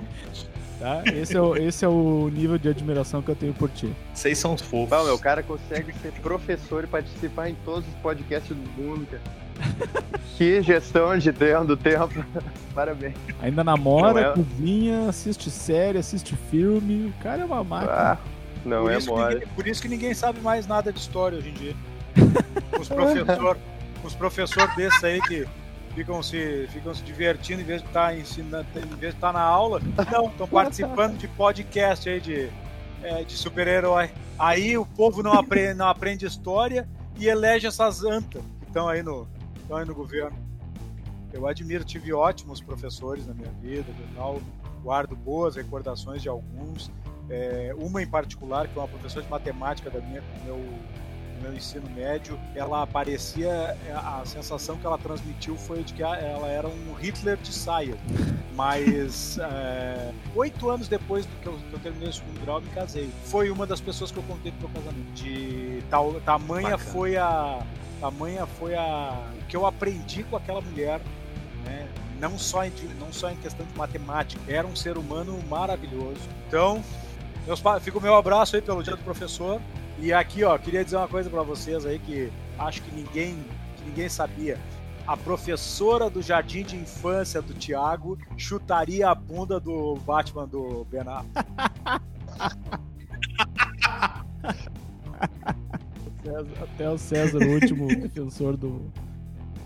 Tá? 0.79 1.01
Esse, 1.11 1.35
é 1.35 1.41
o, 1.41 1.55
esse 1.55 1.83
é 1.83 1.87
o 1.87 2.29
nível 2.31 2.57
de 2.57 2.69
admiração 2.69 3.21
que 3.21 3.29
eu 3.29 3.35
tenho 3.35 3.53
por 3.53 3.69
ti. 3.69 3.91
Vocês 4.13 4.37
são 4.37 4.53
os 4.53 4.61
fofos. 4.61 4.91
Não, 4.91 5.05
meu 5.05 5.17
cara 5.17 5.41
consegue 5.41 5.91
ser 5.93 6.11
professor 6.13 6.83
e 6.83 6.87
participar 6.87 7.49
em 7.49 7.55
todos 7.65 7.87
os 7.87 7.95
podcasts 7.95 8.55
do 8.55 8.81
mundo, 8.81 9.07
cara. 9.07 9.21
que 10.37 10.61
gestão 10.61 11.17
de 11.17 11.33
tempo, 11.33 11.65
do 11.65 11.75
tempo. 11.75 12.23
Parabéns. 12.75 13.15
Ainda 13.41 13.63
namora, 13.63 14.21
é... 14.21 14.33
cozinha, 14.33 15.09
assiste 15.09 15.49
série, 15.49 15.97
assiste 15.97 16.35
filme. 16.51 17.07
O 17.07 17.23
cara 17.23 17.41
é 17.41 17.45
uma 17.45 17.63
máquina. 17.63 17.91
Ah, 17.91 18.17
não 18.63 18.83
por 18.83 18.91
é 18.91 18.99
mole. 18.99 19.33
Ninguém, 19.33 19.47
por 19.55 19.67
isso 19.67 19.81
que 19.81 19.87
ninguém 19.87 20.13
sabe 20.13 20.39
mais 20.41 20.67
nada 20.67 20.93
de 20.93 20.99
história 20.99 21.39
hoje 21.39 21.49
em 21.49 21.53
dia. 21.53 21.75
Os 22.79 22.87
professores 22.87 23.61
os 24.03 24.15
professor 24.15 24.73
desses 24.75 25.03
aí 25.03 25.19
que 25.21 25.47
ficam 25.97 26.21
se, 26.21 26.67
ficam 26.67 26.93
se 26.93 27.01
divertindo 27.01 27.61
em 27.61 27.65
vez 27.65 27.81
de 27.81 27.87
estar 27.87 28.09
tá 28.09 28.15
ensinando, 28.15 28.67
em 28.75 28.81
vez 28.81 29.13
de 29.13 29.17
estar 29.17 29.33
tá 29.33 29.33
na 29.33 29.41
aula. 29.41 29.81
Não, 30.11 30.27
estão 30.27 30.47
participando 30.47 31.17
de 31.17 31.27
podcast 31.29 32.07
aí 32.07 32.21
de, 32.21 32.51
é, 33.01 33.23
de 33.23 33.33
super-herói. 33.33 34.11
Aí 34.37 34.77
o 34.77 34.85
povo 34.85 35.23
não 35.23 35.33
aprende, 35.33 35.73
não 35.73 35.87
aprende 35.87 36.23
história 36.27 36.87
e 37.17 37.27
elege 37.27 37.65
essas 37.65 38.03
antas 38.03 38.43
que 38.59 38.67
estão 38.67 38.87
aí 38.87 39.01
no, 39.01 39.27
aí 39.71 39.85
no 39.85 39.95
governo. 39.95 40.37
Eu 41.33 41.47
admiro, 41.47 41.83
tive 41.83 42.13
ótimos 42.13 42.61
professores 42.61 43.25
na 43.25 43.33
minha 43.33 43.51
vida, 43.59 43.87
tal, 44.15 44.39
guardo 44.83 45.15
boas 45.15 45.55
recordações 45.55 46.21
de 46.21 46.29
alguns. 46.29 46.91
É, 47.27 47.75
uma 47.75 48.03
em 48.03 48.07
particular, 48.07 48.67
que 48.67 48.77
é 48.77 48.81
uma 48.81 48.87
professora 48.87 49.25
de 49.25 49.31
matemática 49.31 49.89
da 49.89 49.99
minha, 49.99 50.23
meu 50.45 50.63
meu 51.41 51.53
ensino 51.53 51.89
médio, 51.89 52.39
ela 52.55 52.85
parecia, 52.87 53.77
a 53.93 54.23
sensação 54.25 54.77
que 54.77 54.85
ela 54.85 54.97
transmitiu 54.97 55.55
foi 55.55 55.83
de 55.83 55.93
que 55.93 56.03
ela 56.03 56.47
era 56.47 56.67
um 56.67 56.93
Hitler 56.93 57.37
de 57.37 57.53
saia. 57.53 57.97
Mas 58.57 59.37
é, 59.37 60.11
oito 60.35 60.67
anos 60.69 60.87
depois 60.87 61.27
do 61.27 61.35
que 61.41 61.47
eu, 61.47 61.53
que 61.53 61.73
eu, 61.73 61.79
terminei 61.79 62.09
o 62.09 62.13
segundo 62.13 62.41
grau, 62.41 62.57
eu 62.57 62.63
me 62.63 62.69
casei. 62.69 63.07
Foi 63.25 63.51
uma 63.51 63.67
das 63.67 63.79
pessoas 63.79 64.11
que 64.11 64.17
eu 64.17 64.23
contei 64.23 64.51
pro 64.51 64.67
meu 64.67 64.81
casamento. 64.81 65.13
De 65.13 65.83
tal, 65.91 66.19
tamanha 66.21 66.71
Bacana. 66.71 66.91
foi 66.91 67.17
a. 67.17 67.61
Tamanha 68.01 68.47
foi 68.47 68.73
a. 68.73 69.15
O 69.39 69.45
que 69.45 69.55
eu 69.55 69.63
aprendi 69.63 70.23
com 70.23 70.35
aquela 70.35 70.59
mulher, 70.59 70.99
né? 71.65 71.87
Não 72.19 72.39
só, 72.39 72.65
em, 72.65 72.73
não 72.99 73.13
só 73.13 73.29
em 73.29 73.35
questão 73.35 73.63
de 73.63 73.77
matemática, 73.77 74.41
era 74.47 74.65
um 74.65 74.75
ser 74.75 74.97
humano 74.97 75.39
maravilhoso. 75.47 76.21
Então, 76.47 76.83
meus, 77.45 77.61
fica 77.81 77.99
o 77.99 78.01
meu 78.01 78.15
abraço 78.15 78.55
aí 78.55 78.61
pelo 78.61 78.81
dia 78.81 78.95
do 78.95 79.03
professor. 79.03 79.61
E 79.99 80.13
aqui, 80.13 80.43
ó, 80.43 80.57
queria 80.57 80.83
dizer 80.83 80.97
uma 80.97 81.07
coisa 81.07 81.29
para 81.29 81.41
vocês 81.41 81.85
aí 81.85 81.97
que 81.97 82.31
acho 82.59 82.81
que 82.83 82.93
ninguém, 82.93 83.43
que 83.75 83.83
ninguém 83.85 84.07
sabia. 84.07 84.57
A 85.07 85.17
professora 85.17 86.09
do 86.09 86.21
jardim 86.21 86.63
de 86.63 86.75
infância 86.75 87.41
do 87.41 87.53
Thiago 87.53 88.17
chutaria 88.37 89.09
a 89.09 89.15
bunda 89.15 89.59
do 89.59 89.95
Batman 90.05 90.45
do 90.45 90.85
Ben 90.91 91.01
Até 96.61 96.89
o 96.89 96.97
César, 96.97 97.39
o 97.39 97.53
último 97.53 97.87
defensor 97.95 98.55
do, 98.57 98.91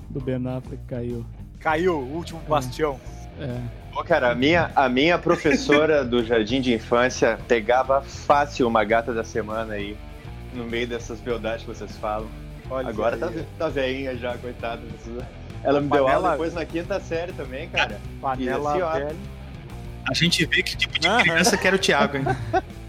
do 0.09 0.21
Ben 0.21 0.35
Affleck, 0.47 0.83
caiu. 0.85 1.25
Caiu, 1.59 1.97
o 1.97 2.13
último 2.15 2.39
bastião. 2.47 2.99
É. 3.39 3.59
Pô, 3.91 4.03
cara, 4.03 4.31
a 4.31 4.35
minha, 4.35 4.71
a 4.75 4.87
minha 4.87 5.17
professora 5.17 6.05
do 6.05 6.23
jardim 6.23 6.61
de 6.61 6.73
infância 6.73 7.37
pegava 7.47 8.01
fácil 8.01 8.67
uma 8.67 8.83
gata 8.83 9.13
da 9.13 9.23
semana 9.23 9.73
aí 9.73 9.97
no 10.53 10.65
meio 10.65 10.87
dessas 10.87 11.19
beldades 11.19 11.65
que 11.65 11.69
vocês 11.69 11.95
falam. 11.97 12.27
Olha 12.69 12.87
Agora 12.87 13.17
tá, 13.17 13.31
tá 13.57 13.69
veinha 13.69 14.15
já, 14.15 14.37
coitada. 14.37 14.81
Ela 15.63 15.81
me 15.81 15.89
deu 15.89 16.07
aula 16.07 16.31
depois 16.31 16.53
na 16.53 16.65
quinta 16.65 16.99
série 16.99 17.33
também, 17.33 17.69
cara. 17.69 17.99
Panela 18.21 18.77
e 18.77 18.81
assim, 18.81 19.17
A 20.09 20.13
gente 20.13 20.45
vê 20.45 20.63
que 20.63 20.77
tipo 20.77 20.97
de 20.99 21.07
uhum. 21.07 21.19
criança 21.19 21.57
que 21.57 21.67
era 21.67 21.75
o 21.75 21.79
Thiago, 21.79 22.17
hein? 22.17 22.23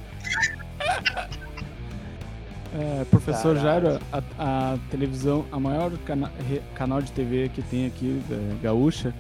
É, 2.75 3.05
professor 3.05 3.55
Jairo, 3.59 4.01
a, 4.11 4.23
a, 4.39 4.79
televisão, 4.91 5.45
a 5.53 5.61
maior 5.61 5.93
cana 6.07 6.33
canal 6.75 7.03
de 7.03 7.13
TV 7.13 7.51
que 7.51 7.61
tem 7.61 7.87
aqui, 7.87 8.23
é, 8.31 8.63
gaúcha, 8.63 9.15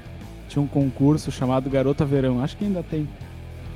tinha 0.49 0.63
um 0.63 0.67
concurso 0.67 1.31
chamado 1.31 1.69
Garota 1.69 2.05
Verão. 2.05 2.43
Acho 2.43 2.57
que 2.57 2.65
ainda 2.65 2.83
tem. 2.83 3.07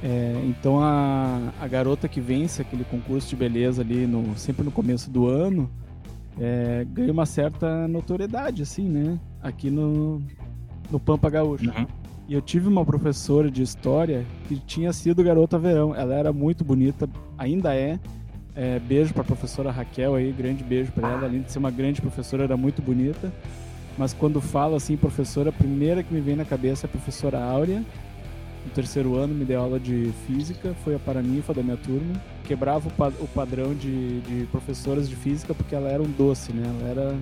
É, 0.02 0.42
então 0.44 0.80
a, 0.80 1.52
a 1.60 1.66
garota 1.66 2.06
que 2.06 2.20
vence 2.20 2.62
aquele 2.62 2.84
concurso 2.84 3.28
de 3.28 3.36
beleza 3.36 3.82
ali 3.82 4.06
no, 4.06 4.36
sempre 4.36 4.62
no 4.62 4.70
começo 4.70 5.10
do 5.10 5.26
ano 5.26 5.70
é, 6.38 6.86
ganha 6.90 7.12
uma 7.12 7.26
certa 7.26 7.88
notoriedade, 7.88 8.62
assim, 8.62 8.88
né? 8.88 9.18
Aqui 9.42 9.70
no, 9.70 10.22
no 10.90 11.00
Pampa 11.00 11.30
Gaúcho. 11.30 11.70
Uhum. 11.70 11.86
E 12.28 12.34
eu 12.34 12.42
tive 12.42 12.68
uma 12.68 12.84
professora 12.84 13.50
de 13.50 13.62
história 13.62 14.26
que 14.48 14.56
tinha 14.58 14.92
sido 14.92 15.22
garota 15.22 15.58
verão. 15.58 15.94
Ela 15.94 16.14
era 16.14 16.32
muito 16.32 16.64
bonita, 16.64 17.08
ainda 17.38 17.74
é. 17.74 17.98
é 18.54 18.78
beijo 18.80 19.14
para 19.14 19.22
a 19.22 19.24
professora 19.24 19.70
Raquel 19.70 20.14
aí, 20.14 20.32
grande 20.32 20.62
beijo 20.62 20.92
para 20.92 21.08
ela. 21.08 21.26
Além 21.26 21.42
de 21.42 21.52
ser 21.52 21.58
uma 21.58 21.70
grande 21.70 22.00
professora, 22.00 22.44
era 22.44 22.56
muito 22.56 22.82
bonita. 22.82 23.32
Mas 23.96 24.12
quando 24.12 24.40
falo 24.40 24.74
assim, 24.74 24.96
professora, 24.96 25.50
a 25.50 25.52
primeira 25.52 26.02
que 26.02 26.12
me 26.12 26.20
vem 26.20 26.36
na 26.36 26.44
cabeça 26.44 26.86
é 26.86 26.88
a 26.88 26.90
professora 26.90 27.42
Áurea. 27.42 27.82
No 28.66 28.72
terceiro 28.72 29.14
ano 29.14 29.32
me 29.32 29.44
deu 29.44 29.60
aula 29.60 29.78
de 29.78 30.12
física, 30.26 30.74
foi 30.84 30.96
a 30.96 30.98
paraninfa 30.98 31.54
da 31.54 31.62
minha 31.62 31.76
turma. 31.76 32.20
Quebrava 32.44 32.88
o, 32.88 32.90
pa 32.90 33.08
o 33.20 33.28
padrão 33.28 33.74
de, 33.74 34.20
de 34.22 34.46
professoras 34.46 35.08
de 35.08 35.14
física 35.14 35.54
porque 35.54 35.74
ela 35.74 35.88
era 35.88 36.02
um 36.02 36.10
doce, 36.10 36.52
né? 36.52 36.64
Ela 36.80 36.90
era 36.90 37.16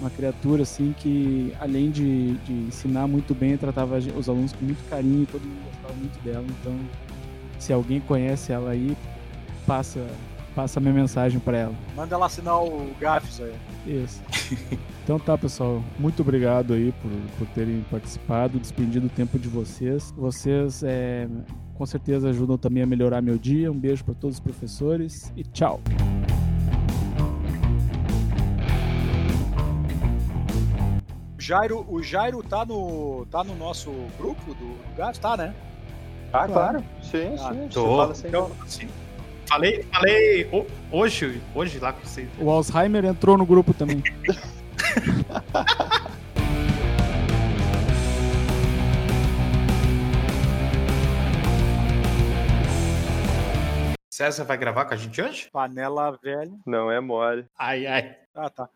uma 0.00 0.08
criatura 0.08 0.62
assim 0.62 0.94
que, 0.96 1.52
além 1.60 1.90
de, 1.90 2.34
de 2.38 2.52
ensinar 2.52 3.08
muito 3.08 3.34
bem, 3.34 3.56
tratava 3.56 3.98
os 3.98 4.28
alunos 4.28 4.52
com 4.52 4.64
muito 4.64 4.88
carinho, 4.88 5.26
todo 5.26 5.42
mundo 5.42 5.64
gostava 5.72 5.94
muito 5.94 6.22
dela. 6.22 6.46
Então, 6.60 6.78
se 7.58 7.72
alguém 7.72 8.00
conhece 8.00 8.52
ela 8.52 8.70
aí, 8.70 8.96
passa 9.66 10.06
passa 10.54 10.80
minha 10.80 10.94
mensagem 10.94 11.38
para 11.40 11.58
ela. 11.58 11.74
Manda 11.94 12.14
ela 12.14 12.26
assinar 12.26 12.62
o 12.62 12.90
GAFs 13.00 13.40
aí. 13.40 13.54
Isso. 13.86 14.22
Então 15.10 15.18
tá, 15.18 15.36
pessoal. 15.36 15.82
Muito 15.98 16.22
obrigado 16.22 16.72
aí 16.72 16.92
por, 17.02 17.10
por 17.36 17.46
terem 17.52 17.84
participado, 17.90 18.60
despendido 18.60 19.08
o 19.08 19.10
tempo 19.10 19.40
de 19.40 19.48
vocês. 19.48 20.14
Vocês 20.16 20.84
é, 20.84 21.26
com 21.74 21.84
certeza 21.84 22.28
ajudam 22.28 22.56
também 22.56 22.80
a 22.80 22.86
melhorar 22.86 23.20
meu 23.20 23.36
dia. 23.36 23.72
Um 23.72 23.76
beijo 23.76 24.04
para 24.04 24.14
todos 24.14 24.36
os 24.36 24.40
professores 24.40 25.32
e 25.36 25.42
tchau. 25.42 25.80
O 31.36 31.40
Jairo, 31.42 31.86
o 31.88 32.02
Jairo 32.02 32.42
tá 32.42 32.64
no, 32.64 33.26
tá 33.30 33.42
no 33.42 33.54
nosso 33.56 33.90
grupo 34.18 34.54
do, 34.54 34.54
do 34.54 34.96
GAFs, 34.96 35.18
tá, 35.18 35.36
né? 35.36 35.54
Ah, 36.32 36.46
claro. 36.46 36.84
Sim, 37.02 37.34
Ah, 37.40 37.52
sim. 37.52 37.68
tô. 37.72 38.06
Você 38.06 38.28
fala. 38.28 38.28
Então, 38.28 38.50
assim, 38.64 38.88
falei, 39.46 39.82
falei 39.92 40.48
ho- 40.52 40.66
hoje, 40.92 41.40
hoje 41.54 41.78
lá 41.80 41.92
com 41.92 42.06
você. 42.06 42.28
O 42.38 42.48
Alzheimer 42.50 43.04
entrou 43.04 43.36
no 43.36 43.44
grupo 43.46 43.74
também. 43.74 44.02
César 54.20 54.44
vai 54.44 54.58
gravar 54.58 54.84
com 54.84 54.92
a 54.92 54.96
gente 54.98 55.22
hoje? 55.22 55.48
Panela 55.50 56.18
velha. 56.22 56.52
Não 56.66 56.90
é 56.90 57.00
mole. 57.00 57.46
Ai, 57.58 57.86
ai. 57.86 58.16
Ah, 58.34 58.50
tá. 58.50 58.68